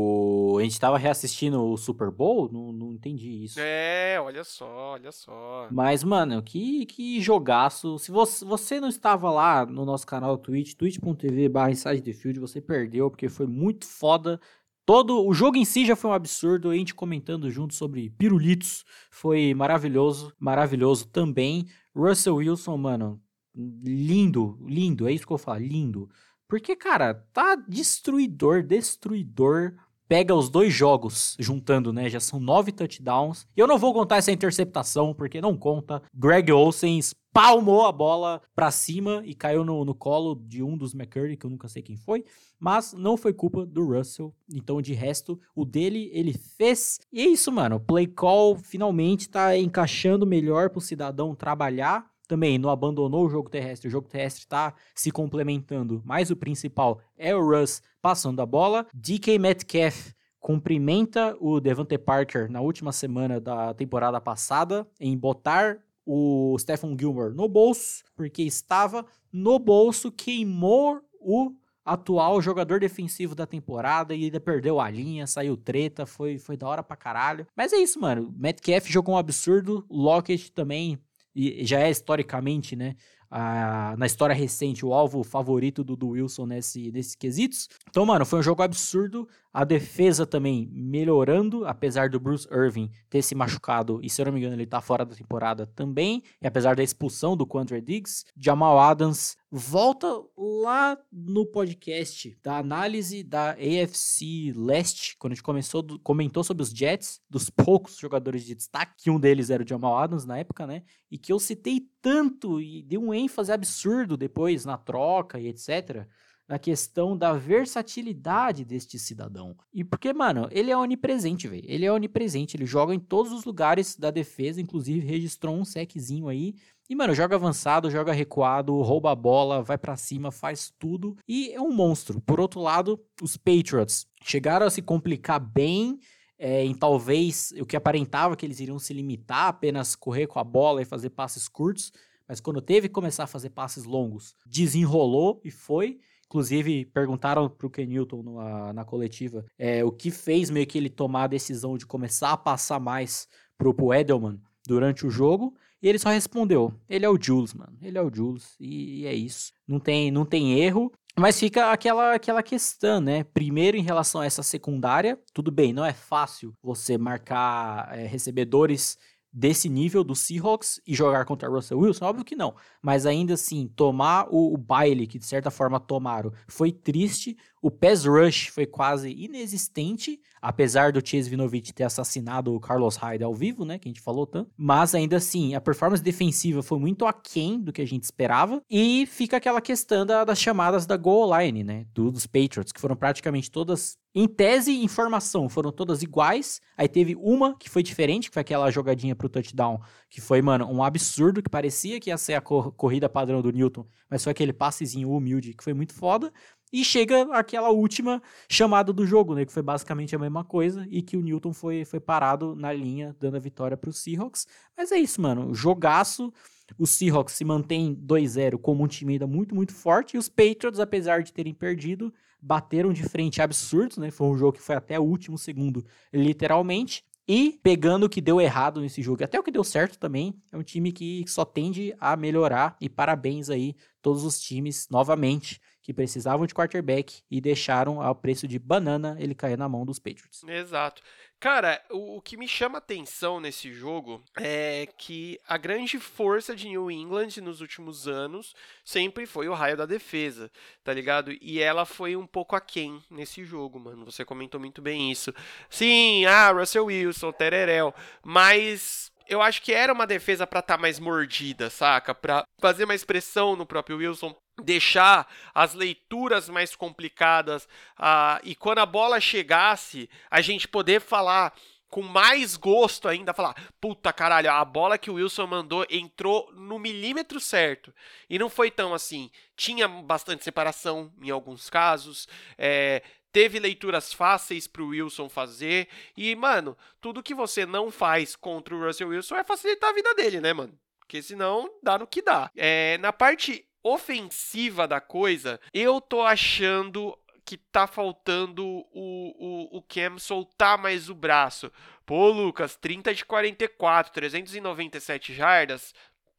A 0.59 0.62
gente 0.62 0.81
tava 0.81 0.99
reassistindo 0.99 1.62
o 1.62 1.77
Super 1.77 2.11
Bowl? 2.11 2.51
Não, 2.53 2.73
não 2.73 2.93
entendi 2.93 3.45
isso. 3.45 3.59
É, 3.61 4.19
olha 4.20 4.45
só, 4.45 4.93
olha 4.93 5.12
só. 5.12 5.69
Mas, 5.70 6.03
mano, 6.05 6.43
que, 6.43 6.87
que 6.87 7.20
jogaço. 7.20 7.99
Se 7.99 8.11
você, 8.11 8.45
você 8.45 8.81
não 8.81 8.89
estava 8.89 9.31
lá 9.31 9.65
no 9.66 9.85
nosso 9.85 10.07
canal 10.07 10.37
Twitch, 10.39 10.74
twitch.tv 10.74 11.49
barra 11.49 11.73
Field, 12.15 12.41
você 12.41 12.61
perdeu, 12.61 13.11
porque 13.11 13.28
foi 13.28 13.47
muito 13.47 13.87
foda. 13.87 14.41
Todo 14.85 15.27
o 15.27 15.35
jogo 15.35 15.57
em 15.57 15.65
si 15.65 15.85
já 15.85 15.97
foi 15.97 16.11
um 16.11 16.15
absurdo, 16.15 16.70
a 16.70 16.77
gente 16.77 16.95
comentando 16.95 17.51
junto 17.51 17.74
sobre 17.74 18.09
pirulitos, 18.11 18.85
foi 19.11 19.53
maravilhoso, 19.53 20.33
maravilhoso 20.39 21.09
também. 21.09 21.66
Russell 21.93 22.37
Wilson, 22.37 22.77
mano, 22.77 23.20
lindo, 23.55 24.57
lindo, 24.65 25.09
é 25.09 25.12
isso 25.12 25.27
que 25.27 25.33
eu 25.33 25.39
falo, 25.39 25.59
lindo. 25.59 26.09
Porque, 26.49 26.77
cara, 26.77 27.15
tá 27.33 27.57
destruidor, 27.57 28.62
destruidor. 28.62 29.74
Pega 30.09 30.35
os 30.35 30.49
dois 30.49 30.73
jogos 30.73 31.37
juntando, 31.39 31.93
né? 31.93 32.09
Já 32.09 32.20
são 32.20 32.39
nove 32.39 32.70
touchdowns. 32.70 33.47
E 33.57 33.61
eu 33.61 33.66
não 33.66 33.78
vou 33.78 33.93
contar 33.93 34.16
essa 34.16 34.31
interceptação, 34.31 35.12
porque 35.12 35.41
não 35.41 35.57
conta. 35.57 36.03
Greg 36.15 36.53
Olsen 36.53 37.01
palmou 37.33 37.85
a 37.85 37.93
bola 37.93 38.41
pra 38.55 38.70
cima 38.70 39.20
e 39.24 39.35
caiu 39.35 39.65
no, 39.65 39.85
no 39.85 39.95
colo 39.95 40.41
de 40.47 40.62
um 40.62 40.77
dos 40.77 40.95
McCurry, 40.95 41.37
que 41.37 41.45
eu 41.45 41.51
nunca 41.51 41.69
sei 41.69 41.83
quem 41.83 41.97
foi. 41.97 42.24
Mas 42.59 42.93
não 42.93 43.16
foi 43.16 43.33
culpa 43.35 43.66
do 43.66 43.85
Russell. 43.85 44.35
Então, 44.55 44.81
de 44.81 44.95
resto, 44.95 45.39
o 45.55 45.65
dele 45.65 46.09
ele 46.15 46.33
fez. 46.33 46.99
E 47.12 47.20
é 47.20 47.27
isso, 47.27 47.51
mano. 47.51 47.81
Play 47.81 48.07
call 48.07 48.57
finalmente 48.57 49.28
tá 49.28 49.59
encaixando 49.59 50.24
melhor 50.24 50.70
pro 50.70 50.81
cidadão 50.81 51.35
trabalhar 51.35 52.07
também 52.27 52.59
não 52.59 52.70
abandonou 52.70 53.27
o 53.27 53.31
jogo 53.31 53.48
terrestre, 53.48 53.89
o 53.89 53.90
jogo 53.90 54.09
terrestre 54.09 54.43
está 54.43 54.74
se 54.94 55.11
complementando, 55.11 56.03
mas 56.05 56.31
o 56.31 56.36
principal 56.36 57.01
é 57.16 57.35
o 57.35 57.44
Russ 57.44 57.82
passando 58.03 58.40
a 58.40 58.47
bola. 58.47 58.86
DK 58.93 59.39
Metcalf 59.39 60.12
cumprimenta 60.39 61.36
o 61.40 61.61
Devante 61.61 61.98
Parker 61.98 62.51
na 62.51 62.61
última 62.61 62.93
semana 62.93 63.40
da 63.40 63.74
temporada 63.74 64.20
passada 64.20 64.86
em 65.01 65.16
botar 65.16 65.78
o 66.05 66.57
Stephen 66.59 66.97
Gilmore 66.98 67.35
no 67.35 67.48
bolso, 67.48 68.05
porque 68.15 68.43
estava 68.43 69.05
no 69.32 69.59
bolso, 69.59 70.12
queimou 70.12 71.01
o 71.20 71.53
atual 71.85 72.43
jogador 72.43 72.81
defensivo 72.81 73.35
da 73.35 73.47
temporada 73.47 74.15
e 74.15 74.24
ainda 74.24 74.40
perdeu 74.40 74.81
a 74.81 74.90
linha, 74.90 75.27
saiu 75.27 75.57
treta, 75.57 76.05
foi, 76.05 76.39
foi 76.39 76.57
da 76.57 76.66
hora 76.66 76.82
pra 76.82 76.97
caralho. 76.97 77.47
Mas 77.57 77.73
é 77.73 77.77
isso, 77.77 78.01
mano. 78.01 78.35
Metcalf 78.36 78.89
jogou 78.89 79.15
um 79.15 79.19
absurdo, 79.19 79.86
Lockett 79.89 80.51
também 80.51 80.98
e 81.37 81.67
já 81.67 81.81
é 81.81 81.91
historicamente, 81.91 82.75
né, 82.75 82.97
a, 83.31 83.95
na 83.99 84.07
história 84.07 84.35
recente, 84.35 84.85
o 84.85 84.95
alvo 84.95 85.23
favorito 85.23 85.85
do, 85.85 85.95
do 85.97 86.09
Wilson 86.09 86.47
nesse, 86.47 86.91
nesses 86.91 87.15
quesitos. 87.15 87.69
Então, 87.91 88.07
mano, 88.07 88.25
foi 88.25 88.39
um 88.39 88.43
jogo 88.43 88.63
absurdo. 88.63 89.29
A 89.57 89.65
defesa 89.65 90.27
também 90.27 90.69
melhorando, 90.70 91.65
apesar 91.65 92.11
do 92.11 92.20
Bruce 92.20 92.47
Irving 92.53 92.91
ter 93.09 93.23
se 93.23 93.35
machucado, 93.35 94.01
e 94.03 94.11
se 94.11 94.20
eu 94.20 94.27
não 94.27 94.33
me 94.35 94.39
engano, 94.39 94.55
ele 94.55 94.66
tá 94.66 94.83
fora 94.83 95.03
da 95.03 95.16
temporada 95.16 95.66
também. 95.66 96.23
E 96.43 96.47
apesar 96.47 96.77
da 96.77 96.83
expulsão 96.83 97.35
do 97.35 97.47
Quandre 97.47 97.81
Diggs, 97.81 98.27
Jamal 98.37 98.78
Adams 98.78 99.35
volta 99.51 100.07
lá 100.37 100.99
no 101.11 101.47
podcast 101.47 102.39
da 102.43 102.59
análise 102.59 103.23
da 103.23 103.53
AFC 103.53 104.53
Leste, 104.55 105.16
quando 105.19 105.33
a 105.33 105.35
gente 105.37 105.43
começou, 105.43 105.83
comentou 106.01 106.45
sobre 106.45 106.62
os 106.62 106.69
Jets, 106.69 107.23
dos 107.31 107.49
poucos 107.49 107.97
jogadores 107.97 108.45
de 108.45 108.55
destaque, 108.55 109.05
que 109.05 109.11
um 109.11 109.19
deles 109.19 109.49
era 109.49 109.62
o 109.62 109.66
Jamal 109.66 109.97
Adams 109.97 110.27
na 110.27 110.37
época, 110.37 110.66
né? 110.66 110.83
E 111.11 111.16
que 111.16 111.33
eu 111.33 111.39
citei 111.39 111.81
tanto 112.03 112.61
e 112.61 112.83
dei 112.83 112.99
um 112.99 113.15
ênfase 113.15 113.51
absurdo 113.51 114.19
depois 114.19 114.66
na 114.66 114.77
troca 114.77 115.41
e 115.41 115.49
etc 115.49 116.07
na 116.48 116.59
questão 116.59 117.16
da 117.16 117.32
versatilidade 117.32 118.64
deste 118.64 118.98
cidadão. 118.98 119.56
E 119.73 119.82
porque, 119.82 120.12
mano, 120.12 120.48
ele 120.51 120.70
é 120.70 120.77
onipresente, 120.77 121.48
velho. 121.48 121.64
Ele 121.66 121.85
é 121.85 121.93
onipresente, 121.93 122.56
ele 122.56 122.66
joga 122.66 122.94
em 122.94 123.01
todos 123.01 123.32
os 123.32 123.44
lugares 123.44 123.97
da 123.97 124.10
defesa, 124.10 124.60
inclusive 124.60 125.06
registrou 125.06 125.56
um 125.56 125.64
seczinho 125.64 126.28
aí. 126.28 126.55
E, 126.89 126.94
mano, 126.94 127.14
joga 127.14 127.35
avançado, 127.35 127.90
joga 127.90 128.12
recuado, 128.12 128.81
rouba 128.81 129.10
a 129.10 129.14
bola, 129.14 129.60
vai 129.60 129.77
para 129.77 129.97
cima, 129.97 130.31
faz 130.31 130.73
tudo 130.78 131.16
e 131.27 131.51
é 131.51 131.60
um 131.60 131.73
monstro. 131.73 132.20
Por 132.20 132.39
outro 132.39 132.60
lado, 132.60 133.01
os 133.20 133.36
Patriots 133.36 134.06
chegaram 134.23 134.66
a 134.66 134.70
se 134.70 134.81
complicar 134.81 135.40
bem 135.40 135.98
é, 136.39 136.64
em 136.64 136.74
talvez 136.74 137.52
o 137.60 137.66
que 137.66 137.77
aparentava 137.77 138.36
que 138.36 138.47
eles 138.47 138.60
iriam 138.60 138.78
se 138.78 138.93
limitar 138.93 139.47
a 139.47 139.48
apenas 139.48 139.97
correr 139.97 140.27
com 140.27 140.39
a 140.39 140.44
bola 140.44 140.82
e 140.82 140.85
fazer 140.85 141.10
passes 141.10 141.48
curtos, 141.48 141.93
mas 142.28 142.40
quando 142.40 142.60
teve 142.60 142.89
que 142.89 142.94
começar 142.94 143.24
a 143.24 143.28
fazer 143.28 143.51
passes 143.51 143.85
longos, 143.85 144.35
desenrolou 144.44 145.40
e 145.44 145.51
foi. 145.51 145.98
Inclusive, 146.28 146.85
perguntaram 146.86 147.48
para 147.48 147.66
o 147.66 147.70
Ken 147.70 147.86
Newton 147.86 148.23
na, 148.23 148.73
na 148.73 148.85
coletiva 148.85 149.44
é, 149.59 149.85
o 149.85 149.93
que 149.93 150.11
fez 150.11 150.51
meio 150.51 150.66
que 150.66 150.77
ele 150.77 150.90
tomar 150.90 151.24
a 151.24 151.28
decisão 151.28 151.78
de 151.78 151.86
começar 151.86 152.32
a 152.32 152.36
passar 152.36 152.81
mais 152.81 153.28
pro, 153.57 153.73
pro 153.73 153.94
Edelman 153.94 154.40
durante 154.66 155.07
o 155.07 155.11
jogo. 155.11 155.55
E 155.81 155.89
ele 155.89 155.98
só 155.98 156.09
respondeu: 156.11 156.74
ele 156.89 157.05
é 157.05 157.09
o 157.09 157.19
Jules, 157.20 157.55
mano. 157.55 157.77
Ele 157.81 157.97
é 157.97 158.03
o 158.03 158.12
Jules. 158.12 158.57
E, 158.59 159.03
e 159.03 159.07
é 159.07 159.15
isso. 159.15 159.53
Não 159.66 159.78
tem, 159.78 160.11
não 160.11 160.24
tem 160.24 160.59
erro. 160.59 160.93
Mas 161.19 161.40
fica 161.40 161.70
aquela, 161.70 162.15
aquela 162.15 162.43
questão, 162.43 163.01
né? 163.01 163.24
Primeiro, 163.24 163.77
em 163.77 163.82
relação 163.82 164.20
a 164.20 164.27
essa 164.27 164.43
secundária, 164.43 165.19
tudo 165.32 165.51
bem, 165.51 165.73
não 165.73 165.82
é 165.82 165.94
fácil 165.94 166.53
você 166.62 166.98
marcar 166.98 167.89
é, 167.97 168.07
recebedores 168.07 168.98
desse 169.37 169.69
nível 169.69 170.03
do 170.03 170.17
Seahawks 170.17 170.81
e 170.87 170.95
jogar 170.95 171.27
contra 171.27 171.47
Russell 171.47 171.79
Wilson? 171.79 172.07
Óbvio 172.07 172.25
que 172.25 172.35
não. 172.35 172.55
Mas 172.81 173.05
ainda 173.05 173.35
assim, 173.35 173.71
tomar 173.77 174.27
o, 174.31 174.55
o 174.55 174.57
baile 174.57 175.07
que 175.07 175.19
de 175.19 175.27
certa 175.27 175.51
forma 175.51 175.79
tomaram 175.79 176.33
foi 176.49 176.73
triste. 176.73 177.37
O 177.62 177.70
pass 177.70 178.05
rush 178.05 178.49
foi 178.49 178.66
quase 178.66 179.11
inexistente, 179.11 180.20
apesar 180.41 180.93
do 180.93 181.07
Chase 181.07 181.28
Vinovich 181.28 181.73
ter 181.73 181.85
assassinado 181.85 182.55
o 182.55 182.61
Carlos 182.61 182.97
Hyde 182.97 183.24
ao 183.24 183.35
vivo, 183.35 183.65
né, 183.65 183.78
que 183.78 183.89
a 183.89 183.91
gente 183.91 184.01
falou 184.01 184.27
tanto. 184.27 184.51
Mas 184.57 184.95
ainda 184.95 185.16
assim, 185.16 185.55
a 185.55 185.61
performance 185.61 186.03
defensiva 186.03 186.62
foi 186.62 186.78
muito 186.78 187.07
aquém 187.07 187.61
do 187.61 187.73
que 187.73 187.83
a 187.83 187.87
gente 187.87 188.05
esperava. 188.05 188.62
E 188.70 189.07
fica 189.07 189.37
aquela 189.37 189.61
questão 189.61 190.05
da, 190.05 190.24
das 190.24 190.39
chamadas 190.39 190.87
da 190.87 190.97
goal 190.97 191.37
line, 191.39 191.65
né, 191.65 191.87
do, 191.93 192.11
dos 192.11 192.27
Patriots, 192.27 192.73
que 192.73 192.81
foram 192.81 192.97
praticamente 192.97 193.51
todas 193.51 193.97
em 194.19 194.27
tese 194.27 194.73
e 194.73 194.83
informação, 194.83 195.47
foram 195.47 195.70
todas 195.70 196.03
iguais. 196.03 196.59
Aí 196.74 196.89
teve 196.89 197.15
uma 197.16 197.55
que 197.55 197.69
foi 197.69 197.83
diferente, 197.83 198.31
que 198.31 198.35
foi 198.35 198.41
aquela 198.41 198.70
jogadinha 198.70 199.15
pro 199.15 199.28
touchdown, 199.28 199.78
que 200.09 200.23
foi, 200.23 200.41
mano, 200.41 200.66
um 200.66 200.83
absurdo, 200.83 201.43
que 201.43 201.51
parecia 201.51 202.01
que 202.01 202.09
ia 202.09 202.16
ser 202.16 202.33
a 202.33 202.41
cor 202.41 202.73
corrida 202.73 203.11
padrão 203.11 203.43
do 203.43 203.53
Newton, 203.53 203.87
mas 204.09 204.24
foi 204.24 204.31
aquele 204.31 204.55
passezinho 204.55 205.11
humilde 205.11 205.53
que 205.53 205.62
foi 205.62 205.74
muito 205.74 205.93
foda. 205.93 206.33
E 206.72 206.84
chega 206.84 207.22
aquela 207.32 207.70
última 207.70 208.22
chamada 208.48 208.93
do 208.93 209.06
jogo, 209.06 209.34
né? 209.34 209.44
Que 209.44 209.52
foi 209.52 209.62
basicamente 209.62 210.14
a 210.16 210.18
mesma 210.18 210.44
coisa 210.44 210.86
e 210.90 211.01
que 211.01 211.16
o 211.16 211.22
Newton 211.22 211.52
foi, 211.52 211.84
foi 211.84 212.01
parado 212.01 212.56
na 212.56 212.72
linha, 212.72 213.14
dando 213.20 213.36
a 213.36 213.40
vitória 213.40 213.76
para 213.76 213.90
os 213.90 213.98
Seahawks. 213.98 214.47
Mas 214.76 214.90
é 214.90 214.98
isso, 214.98 215.20
mano. 215.20 215.55
Jogaço. 215.55 216.32
O 216.76 216.86
Seahawks 216.86 217.34
se 217.34 217.44
mantém 217.44 217.94
2-0 217.94 218.59
como 218.59 218.82
um 218.82 218.88
time 218.88 219.12
ainda 219.12 219.26
muito, 219.26 219.55
muito 219.55 219.72
forte. 219.72 220.16
E 220.16 220.18
os 220.18 220.28
Patriots, 220.28 220.80
apesar 220.80 221.22
de 221.22 221.32
terem 221.32 221.55
perdido, 221.55 222.12
bateram 222.40 222.93
de 222.93 223.05
frente 223.05 223.40
absurdos, 223.40 223.98
né? 223.98 224.10
Foi 224.10 224.26
um 224.26 224.36
jogo 224.36 224.55
que 224.55 224.62
foi 224.62 224.74
até 224.74 224.98
o 224.98 225.05
último 225.05 225.38
segundo, 225.38 225.84
literalmente. 226.12 227.05
E 227.28 227.59
pegando 227.60 228.06
o 228.06 228.09
que 228.09 228.20
deu 228.20 228.40
errado 228.40 228.80
nesse 228.80 229.02
jogo, 229.02 229.24
até 229.24 229.38
o 229.38 229.43
que 229.43 229.51
deu 229.51 229.64
certo 229.64 229.98
também, 229.98 230.40
é 230.52 230.56
um 230.56 230.62
time 230.62 230.93
que 230.93 231.24
só 231.26 231.44
tende 231.44 231.94
a 231.98 232.16
melhorar. 232.16 232.76
E 232.80 232.88
parabéns 232.88 233.51
aí 233.51 233.74
todos 234.01 234.22
os 234.24 234.40
times 234.40 234.86
novamente 234.88 235.60
que 235.87 235.95
precisavam 235.95 236.49
de 236.49 236.53
quarterback 236.53 237.23
e 237.31 237.41
deixaram 237.41 238.03
ao 238.03 238.13
preço 238.13 238.49
de 238.49 238.59
banana 238.59 239.17
ele 239.21 239.37
cair 239.37 239.57
na 239.57 239.69
mão 239.69 239.87
dos 239.87 240.01
Patriots. 240.01 240.43
Exato. 240.43 241.01
Cara, 241.39 241.81
o, 241.93 242.17
o, 242.17 242.21
que 242.21 242.37
me 242.37 242.49
chama 242.49 242.79
atenção 242.79 243.39
nesse 243.39 243.73
jogo 243.73 244.21
é 244.37 244.89
que 244.99 245.39
a 245.47 245.57
grande 245.57 246.01
força 246.01 246.57
de 246.57 246.69
New 246.69 246.91
England 246.91 247.41
nos 247.41 247.61
últimos 247.61 248.09
anos 248.09 248.53
sempre 248.85 249.27
foi 249.27 249.49
o 249.49 249.55
raio 249.55 249.77
da 249.77 249.87
defesa, 249.87 250.51
tá 250.83 250.93
ligado? 250.93 251.31
E 251.41 251.61
ela 251.61 251.85
foi 251.85 252.17
um 252.17 252.27
pouco 252.27 252.57
aquém 252.57 253.01
nesse 253.09 253.45
jogo, 253.45 253.79
mano. 253.79 254.05
Você 254.07 254.25
comentou 254.25 254.59
muito 254.59 254.83
bem 254.83 255.13
isso. 255.13 255.33
Sim, 255.71 256.25
ah, 256.25 256.51
Russell 256.51 256.87
Wilson, 256.87 257.31
Tererel, 257.31 257.95
mas 258.25 259.13
eu 259.29 259.41
acho 259.41 259.63
que 259.63 259.73
era 259.73 259.93
uma 259.93 260.07
defesa 260.07 260.49
para 260.49 260.59
estar 260.59 260.77
tá 260.77 260.83
mais 260.83 260.99
mordida, 260.99 261.71
saca? 261.71 262.13
Para 262.13 262.43
fazer 262.61 262.87
mais 262.87 263.05
pressão 263.05 263.55
no 263.55 263.65
próprio 263.65 263.99
Wilson, 263.99 264.35
deixar 264.62 265.31
as 265.55 265.74
leituras 265.74 266.49
mais 266.49 266.74
complicadas 266.74 267.65
uh, 267.99 268.41
e 268.43 268.55
quando 268.55 268.78
a 268.78 268.87
bola 268.87 269.20
chegasse, 269.20 270.09
a 270.31 270.41
gente 270.41 270.66
poder 270.66 271.01
falar 271.01 271.55
com 271.89 272.03
mais 272.03 272.57
gosto 272.57 273.09
ainda, 273.09 273.33
falar, 273.33 273.55
puta 273.81 274.12
caralho, 274.12 274.51
a 274.51 274.65
bola 274.65 274.99
que 274.99 275.11
o 275.11 275.15
Wilson 275.15 275.47
mandou 275.47 275.87
entrou 275.89 276.51
no 276.53 276.78
milímetro 276.78 277.41
certo. 277.41 277.95
E 278.28 278.39
não 278.39 278.51
foi 278.51 278.70
tão 278.70 278.93
assim. 278.93 279.31
Tinha 279.57 279.87
bastante 279.87 280.43
separação 280.43 281.12
em 281.23 281.31
alguns 281.31 281.70
casos, 281.70 282.28
é, 282.59 283.03
teve 283.33 283.59
leituras 283.59 284.12
fáceis 284.12 284.66
para 284.66 284.83
o 284.83 284.89
Wilson 284.89 285.28
fazer. 285.28 285.89
E, 286.16 286.35
mano, 286.35 286.77
tudo 287.01 287.23
que 287.23 287.35
você 287.35 287.65
não 287.65 287.91
faz 287.91 288.35
contra 288.35 288.74
o 288.74 288.85
Russell 288.85 289.09
Wilson 289.09 289.37
é 289.37 289.45
facilitar 289.45 289.91
a 289.91 289.95
vida 289.95 290.15
dele, 290.15 290.41
né, 290.41 290.53
mano? 290.53 290.77
Porque 290.99 291.23
senão 291.23 291.70
dá 291.83 291.99
no 291.99 292.07
que 292.07 292.20
dá. 292.20 292.51
É, 292.57 292.99
na 292.99 293.12
parte 293.12 293.65
ofensiva 293.87 294.89
da 294.89 295.01
coisa, 295.01 295.61
eu 295.73 296.01
tô 296.01 296.23
achando 296.23 297.17
que 297.45 297.57
tá 297.57 297.87
faltando 297.87 298.67
o, 298.67 298.85
o, 298.93 299.79
o 299.79 299.83
Cam 299.83 300.19
soltar 300.19 300.77
mais 300.77 301.09
o 301.09 301.15
braço. 301.15 301.71
Pô, 302.05 302.29
Lucas, 302.29 302.75
30 302.77 303.15
de 303.15 303.25
44, 303.25 304.13
397 304.13 305.33
jardas 305.33 305.95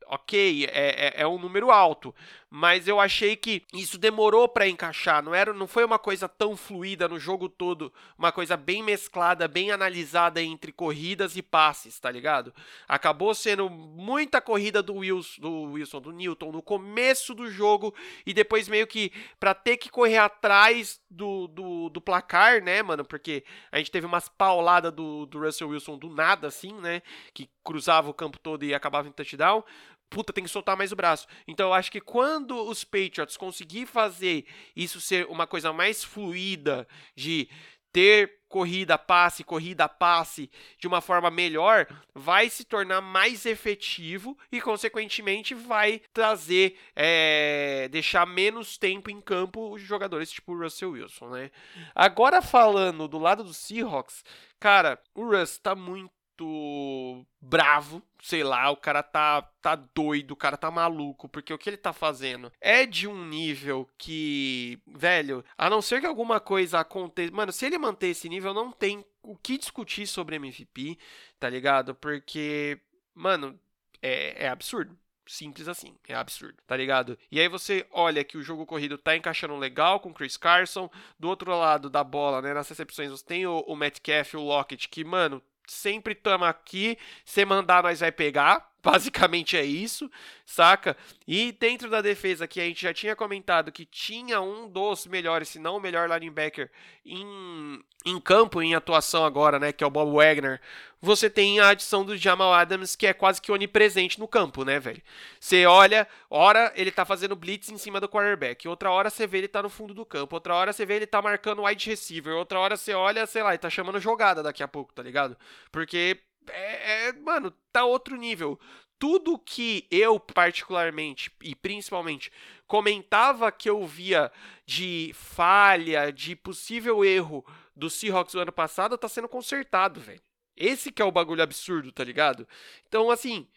ok, 0.10 0.66
é, 0.72 1.08
é, 1.08 1.22
é, 1.22 1.28
um 1.28 1.38
número 1.38 1.70
alto, 1.70 2.16
mas 2.50 2.88
eu 2.88 3.00
achei 3.00 3.36
que 3.36 3.64
isso 3.74 3.98
demorou 3.98 4.48
para 4.48 4.68
encaixar, 4.68 5.22
não 5.22 5.36
era, 5.36 5.54
não 5.54 5.68
foi 5.68 5.84
uma 5.84 6.00
coisa 6.00 6.30
tão 6.30 6.56
fluida 6.56 7.08
no 7.08 7.20
jogo 7.20 7.50
todo, 7.50 7.92
uma 8.18 8.32
coisa 8.32 8.56
bem 8.56 8.82
mesclada, 8.82 9.48
bem 9.48 9.72
analisada 9.72 10.42
entre 10.42 10.72
corridas 10.72 11.36
e 11.36 11.42
passes, 11.42 12.00
tá 12.00 12.10
ligado? 12.10 12.54
Acabou 12.88 13.36
sendo 13.36 13.70
muita 13.70 14.40
corrida 14.40 14.82
do 14.82 14.96
Wilson, 14.96 15.42
do 15.42 15.62
Wilson, 15.72 16.02
do 16.02 16.12
Newton 16.12 16.52
no 16.52 16.62
começo 16.62 17.34
do 17.34 17.50
jogo 17.52 17.94
e 18.26 18.34
depois 18.34 18.70
meio 18.70 18.88
que 18.88 19.12
para 19.40 19.54
ter 19.54 19.78
que 19.78 19.90
correr 19.90 20.18
atrás 20.18 21.02
do, 21.10 21.48
do, 21.48 21.90
do, 21.90 22.02
placar, 22.02 22.64
né, 22.64 22.82
mano? 22.82 23.04
Porque 23.04 23.44
a 23.72 23.78
gente 23.78 23.92
teve 23.92 24.06
umas 24.06 24.30
pauladas 24.30 24.92
do, 24.94 25.26
do 25.26 25.40
Russell 25.40 25.70
Wilson 25.70 25.98
do 25.98 26.10
nada, 26.10 26.48
assim, 26.48 26.74
né? 26.74 27.02
Que 27.34 27.50
cruzava 27.64 28.10
o 28.10 28.14
campo 28.14 28.40
todo 28.40 28.64
e 28.64 28.74
acabava 28.74 29.08
em 29.08 29.12
touchdown 29.12 29.64
puta, 30.10 30.34
tem 30.34 30.44
que 30.44 30.50
soltar 30.50 30.78
mais 30.78 30.92
o 30.92 30.96
braço. 30.96 31.28
Então 31.48 31.68
eu 31.68 31.74
acho 31.74 31.92
que 31.92 32.02
quando 32.02 32.56
os 32.68 32.84
Patriots 32.84 33.38
conseguir 33.38 33.86
fazer 33.86 34.46
isso 34.76 35.00
ser 35.02 35.26
uma 35.28 35.48
coisa 35.48 35.72
mais 35.74 36.04
fluida, 36.04 36.88
de 37.16 37.50
ter 37.92 38.38
corrida 38.48 38.98
passe, 38.98 39.44
corrida 39.44 39.90
passe 39.90 40.50
de 40.80 40.88
uma 40.88 41.02
forma 41.02 41.30
melhor, 41.32 41.88
vai 42.14 42.50
se 42.50 42.64
tornar 42.64 43.02
mais 43.02 43.46
efetivo 43.46 44.38
e 44.52 44.62
consequentemente 44.62 45.54
vai 45.54 46.02
trazer, 46.14 46.78
é, 46.96 47.88
deixar 47.90 48.26
menos 48.26 48.78
tempo 48.78 49.10
em 49.10 49.20
campo 49.20 49.74
os 49.74 49.82
jogadores 49.82 50.32
tipo 50.32 50.54
o 50.54 50.60
Russell 50.60 50.92
Wilson, 50.92 51.30
né? 51.30 51.52
Agora 51.96 52.42
falando 52.42 53.08
do 53.08 53.18
lado 53.18 53.44
do 53.44 53.54
Seahawks, 53.54 54.24
cara, 54.60 55.02
o 55.16 55.26
Russ 55.26 55.58
tá 55.58 55.76
muito 55.76 56.12
muito 56.40 57.26
bravo, 57.42 58.02
sei 58.22 58.44
lá, 58.44 58.70
o 58.70 58.78
cara 58.78 59.04
tá, 59.04 59.42
tá 59.62 59.76
doido, 59.76 60.32
o 60.32 60.36
cara 60.36 60.58
tá 60.58 60.70
maluco, 60.72 61.30
porque 61.30 61.54
o 61.54 61.58
que 61.58 61.70
ele 61.70 61.78
tá 61.78 61.94
fazendo 61.94 62.52
é 62.60 62.86
de 62.86 63.08
um 63.08 63.26
nível 63.26 63.90
que, 63.98 64.80
velho, 64.88 65.44
a 65.58 65.70
não 65.70 65.82
ser 65.82 66.02
que 66.02 66.08
alguma 66.08 66.40
coisa 66.40 66.80
aconteça. 66.80 67.32
Mano, 67.34 67.52
se 67.52 67.66
ele 67.66 67.78
manter 67.78 68.08
esse 68.08 68.28
nível, 68.30 68.54
não 68.54 68.72
tem 68.72 69.06
o 69.22 69.36
que 69.36 69.58
discutir 69.58 70.08
sobre 70.08 70.38
MVP, 70.38 70.98
tá 71.40 71.50
ligado? 71.50 71.94
Porque, 71.96 72.80
mano, 73.14 73.60
é, 74.02 74.46
é 74.46 74.50
absurdo. 74.50 74.98
Simples 75.30 75.68
assim, 75.68 75.94
é 76.08 76.16
absurdo, 76.16 76.56
tá 76.66 76.78
ligado? 76.78 77.18
E 77.30 77.38
aí 77.38 77.50
você 77.50 77.86
olha 77.92 78.24
que 78.24 78.38
o 78.38 78.42
jogo 78.42 78.66
corrido 78.66 78.98
tá 78.98 79.14
encaixando 79.14 79.58
legal 79.58 80.00
com 80.00 80.10
o 80.10 80.14
Chris 80.14 80.38
Carson. 80.38 80.90
Do 81.20 81.28
outro 81.28 81.52
lado 81.52 81.90
da 81.90 82.02
bola, 82.02 82.42
né, 82.42 82.54
nas 82.54 82.70
recepções, 82.70 83.12
você 83.12 83.26
tem 83.26 83.46
o, 83.46 83.60
o 83.68 83.76
Metcalf 83.76 84.34
e 84.34 84.38
o 84.38 84.42
Lockett, 84.42 84.88
que, 84.88 85.04
mano, 85.04 85.44
sempre 85.68 86.14
estamos 86.14 86.48
aqui, 86.48 86.98
se 87.26 87.46
mandar 87.46 87.84
nós 87.84 88.00
vai 88.00 88.12
pegar, 88.12 88.72
basicamente 88.84 89.58
é 89.58 89.64
isso, 89.64 90.10
saca? 90.46 90.96
E 91.28 91.52
dentro 91.52 91.90
da 91.90 92.02
defesa 92.02 92.48
que 92.48 92.62
a 92.62 92.66
gente 92.66 92.82
já 92.82 92.94
tinha 92.94 93.16
comentado 93.16 93.72
que 93.72 93.86
tinha 93.86 94.40
um 94.40 94.70
dos 94.70 95.06
melhores, 95.08 95.50
se 95.50 95.60
não 95.60 95.78
o 95.78 95.80
melhor 95.80 96.10
linebacker 96.10 96.72
em, 97.06 97.84
em 98.06 98.20
campo, 98.20 98.62
em 98.62 98.76
atuação 98.76 99.26
agora, 99.26 99.60
né, 99.60 99.72
que 99.72 99.84
é 99.84 99.88
o 99.88 99.90
Bob 99.90 100.12
Wagner, 100.16 100.62
você 101.02 101.30
tem 101.30 101.60
a 101.60 101.70
adição 101.70 102.04
do 102.04 102.18
Jamal 102.18 102.54
Adams, 102.54 102.96
que 102.96 103.06
é 103.06 103.14
quase 103.14 103.42
que 103.42 103.52
onipresente 103.52 104.20
no 104.20 104.28
campo, 104.28 104.64
né, 104.64 104.80
velho? 104.80 105.02
Você 105.40 105.66
olha, 105.66 106.08
hora 106.30 106.72
ele 106.76 106.92
tá 106.92 107.06
fazendo 107.06 107.36
blitz 107.36 107.70
em 107.70 107.78
cima 107.78 108.00
do 108.00 108.10
quarterback, 108.10 108.68
outra 108.68 108.92
hora 108.92 109.10
você 109.10 109.28
vê 109.28 109.40
ele 109.40 109.48
tá 109.48 109.62
no 109.62 109.70
fundo 109.70 109.94
do 109.94 110.06
campo, 110.06 110.36
outra 110.36 110.56
hora 110.56 110.74
você 110.74 110.86
vê 110.86 110.96
ele 110.96 111.08
tá 111.08 111.22
marcando 111.22 111.64
wide 111.64 111.90
receiver, 111.90 112.36
outra 112.36 112.60
hora 112.60 112.78
você 112.78 112.94
olha, 112.94 113.26
sei 113.28 113.44
lá, 113.44 113.50
ele 113.50 113.58
tá 113.60 113.70
chamando 113.70 114.00
jogada 114.00 114.42
daqui 114.42 114.64
a 114.64 114.68
pouco, 114.68 114.94
tá 114.94 115.04
ligado? 115.04 115.38
Porque 115.72 116.20
é, 116.50 117.08
é, 117.08 117.14
mano, 117.14 117.52
tá 117.72 117.86
outro 117.86 118.16
nível. 118.16 118.60
Tudo 119.00 119.38
que 119.38 119.88
eu, 119.92 120.20
particularmente 120.20 121.32
e 121.42 121.54
principalmente, 121.56 122.32
comentava 122.66 123.52
que 123.52 123.70
eu 123.70 123.86
via 123.86 124.32
de 124.66 125.12
falha, 125.14 126.12
de 126.12 126.36
possível 126.36 127.06
erro 127.06 127.46
do 127.76 127.90
Seahawks 127.90 128.34
do 128.34 128.40
ano 128.40 128.52
passado 128.52 128.98
tá 128.98 129.08
sendo 129.08 129.30
consertado, 129.30 130.00
velho. 130.00 130.22
Esse 130.56 130.92
que 130.92 131.02
é 131.02 131.06
o 131.06 131.12
bagulho 131.12 131.44
absurdo, 131.44 131.92
tá 131.92 132.04
ligado? 132.04 132.48
Então, 132.88 133.12
assim, 133.12 133.48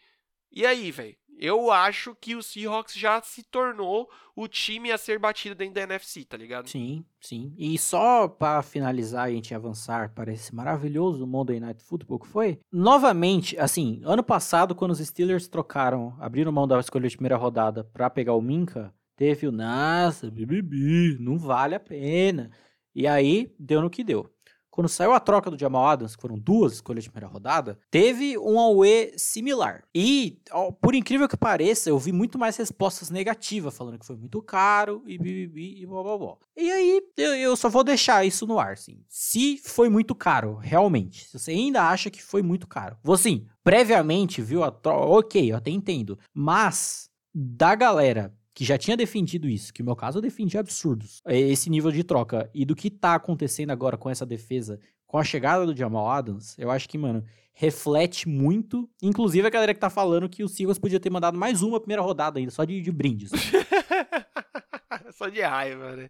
e 0.51 0.65
aí, 0.65 0.91
velho? 0.91 1.15
Eu 1.41 1.71
acho 1.71 2.15
que 2.21 2.35
o 2.35 2.43
Seahawks 2.43 2.93
já 2.93 3.19
se 3.19 3.41
tornou 3.41 4.07
o 4.35 4.47
time 4.47 4.91
a 4.91 4.97
ser 4.97 5.17
batido 5.17 5.55
dentro 5.55 5.73
da 5.73 5.81
NFC, 5.81 6.23
tá 6.23 6.37
ligado? 6.37 6.69
Sim, 6.69 7.03
sim. 7.19 7.51
E 7.57 7.79
só 7.79 8.27
para 8.27 8.61
finalizar 8.61 9.27
e 9.27 9.31
a 9.31 9.35
gente 9.35 9.55
avançar 9.55 10.13
para 10.13 10.31
esse 10.31 10.53
maravilhoso 10.53 11.25
Monday 11.25 11.59
Night 11.59 11.81
Football 11.83 12.19
que 12.19 12.27
foi, 12.27 12.59
novamente, 12.71 13.57
assim, 13.57 14.01
ano 14.05 14.23
passado 14.23 14.75
quando 14.75 14.91
os 14.91 14.99
Steelers 14.99 15.47
trocaram, 15.47 16.15
abriram 16.19 16.51
mão 16.51 16.67
da 16.67 16.79
escolha 16.79 17.09
de 17.09 17.17
primeira 17.17 17.37
rodada 17.37 17.83
para 17.85 18.07
pegar 18.07 18.35
o 18.35 18.41
Minka, 18.41 18.93
teve 19.15 19.47
o 19.47 19.51
nossa, 19.51 20.29
bibibi, 20.29 21.17
não 21.19 21.39
vale 21.39 21.73
a 21.73 21.79
pena. 21.79 22.51
E 22.93 23.07
aí 23.07 23.51
deu 23.57 23.81
no 23.81 23.89
que 23.89 24.03
deu. 24.03 24.29
Quando 24.71 24.87
saiu 24.87 25.11
a 25.11 25.19
troca 25.19 25.51
do 25.51 25.59
Jamal 25.59 25.85
Adams, 25.85 26.15
que 26.15 26.21
foram 26.21 26.39
duas 26.39 26.73
escolhas 26.73 27.03
de 27.03 27.11
primeira 27.11 27.31
rodada, 27.31 27.77
teve 27.91 28.37
um 28.37 28.57
AUE 28.57 29.11
similar. 29.17 29.83
E, 29.93 30.39
por 30.81 30.95
incrível 30.95 31.27
que 31.27 31.35
pareça, 31.35 31.89
eu 31.89 31.99
vi 31.99 32.13
muito 32.13 32.39
mais 32.39 32.55
respostas 32.55 33.09
negativas, 33.09 33.77
falando 33.77 33.99
que 33.99 34.05
foi 34.05 34.15
muito 34.15 34.41
caro 34.41 35.03
e 35.05 35.17
bibibi 35.17 35.81
e 35.81 35.85
blá 35.85 36.01
blá 36.01 36.17
blá. 36.17 36.37
E 36.55 36.71
aí, 36.71 37.01
eu, 37.17 37.55
só 37.57 37.67
vou 37.67 37.83
deixar 37.83 38.25
isso 38.25 38.47
no 38.47 38.57
ar, 38.59 38.73
assim. 38.73 39.03
Se 39.09 39.57
foi 39.57 39.89
muito 39.89 40.15
caro, 40.15 40.55
realmente, 40.55 41.25
se 41.25 41.37
você 41.37 41.51
ainda 41.51 41.89
acha 41.89 42.09
que 42.09 42.23
foi 42.23 42.41
muito 42.41 42.65
caro, 42.65 42.95
vou 43.03 43.15
assim, 43.15 43.45
previamente 43.63 44.41
viu 44.41 44.63
a 44.63 44.71
troca, 44.71 45.05
ok, 45.05 45.51
eu 45.51 45.57
até 45.57 45.69
entendo. 45.69 46.17
Mas, 46.33 47.09
da 47.33 47.75
galera 47.75 48.33
que 48.53 48.65
já 48.65 48.77
tinha 48.77 48.97
defendido 48.97 49.47
isso, 49.47 49.73
que 49.73 49.81
no 49.81 49.87
meu 49.87 49.95
caso 49.95 50.17
eu 50.17 50.21
defendi 50.21 50.57
absurdos, 50.57 51.21
é, 51.25 51.39
esse 51.39 51.69
nível 51.69 51.91
de 51.91 52.03
troca, 52.03 52.49
e 52.53 52.65
do 52.65 52.75
que 52.75 52.89
tá 52.89 53.15
acontecendo 53.15 53.71
agora 53.71 53.97
com 53.97 54.09
essa 54.09 54.25
defesa, 54.25 54.79
com 55.07 55.17
a 55.17 55.23
chegada 55.23 55.65
do 55.65 55.75
Jamal 55.75 56.09
Adams, 56.09 56.57
eu 56.57 56.71
acho 56.71 56.87
que, 56.87 56.97
mano, 56.97 57.23
reflete 57.53 58.27
muito. 58.27 58.89
Inclusive 59.01 59.45
a 59.45 59.51
galera 59.51 59.73
que 59.73 59.79
tá 59.79 59.89
falando 59.89 60.29
que 60.29 60.43
o 60.43 60.47
Seagulls 60.47 60.79
podia 60.79 60.99
ter 60.99 61.09
mandado 61.09 61.37
mais 61.37 61.61
uma 61.61 61.79
primeira 61.79 62.01
rodada 62.01 62.39
ainda, 62.39 62.51
só 62.51 62.63
de, 62.63 62.81
de 62.81 62.91
brindes. 62.91 63.31
só 65.11 65.27
de 65.27 65.41
raiva, 65.41 65.95
né? 65.95 66.09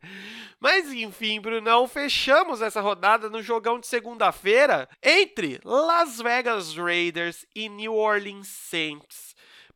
Mas 0.59 0.91
enfim, 0.91 1.41
Brunão, 1.41 1.87
fechamos 1.87 2.61
essa 2.61 2.79
rodada 2.79 3.29
no 3.29 3.41
jogão 3.41 3.79
de 3.79 3.87
segunda-feira 3.87 4.87
entre 5.03 5.59
Las 5.63 6.21
Vegas 6.21 6.75
Raiders 6.75 7.45
e 7.55 7.67
New 7.67 7.95
Orleans 7.95 8.47
Saints. 8.47 9.30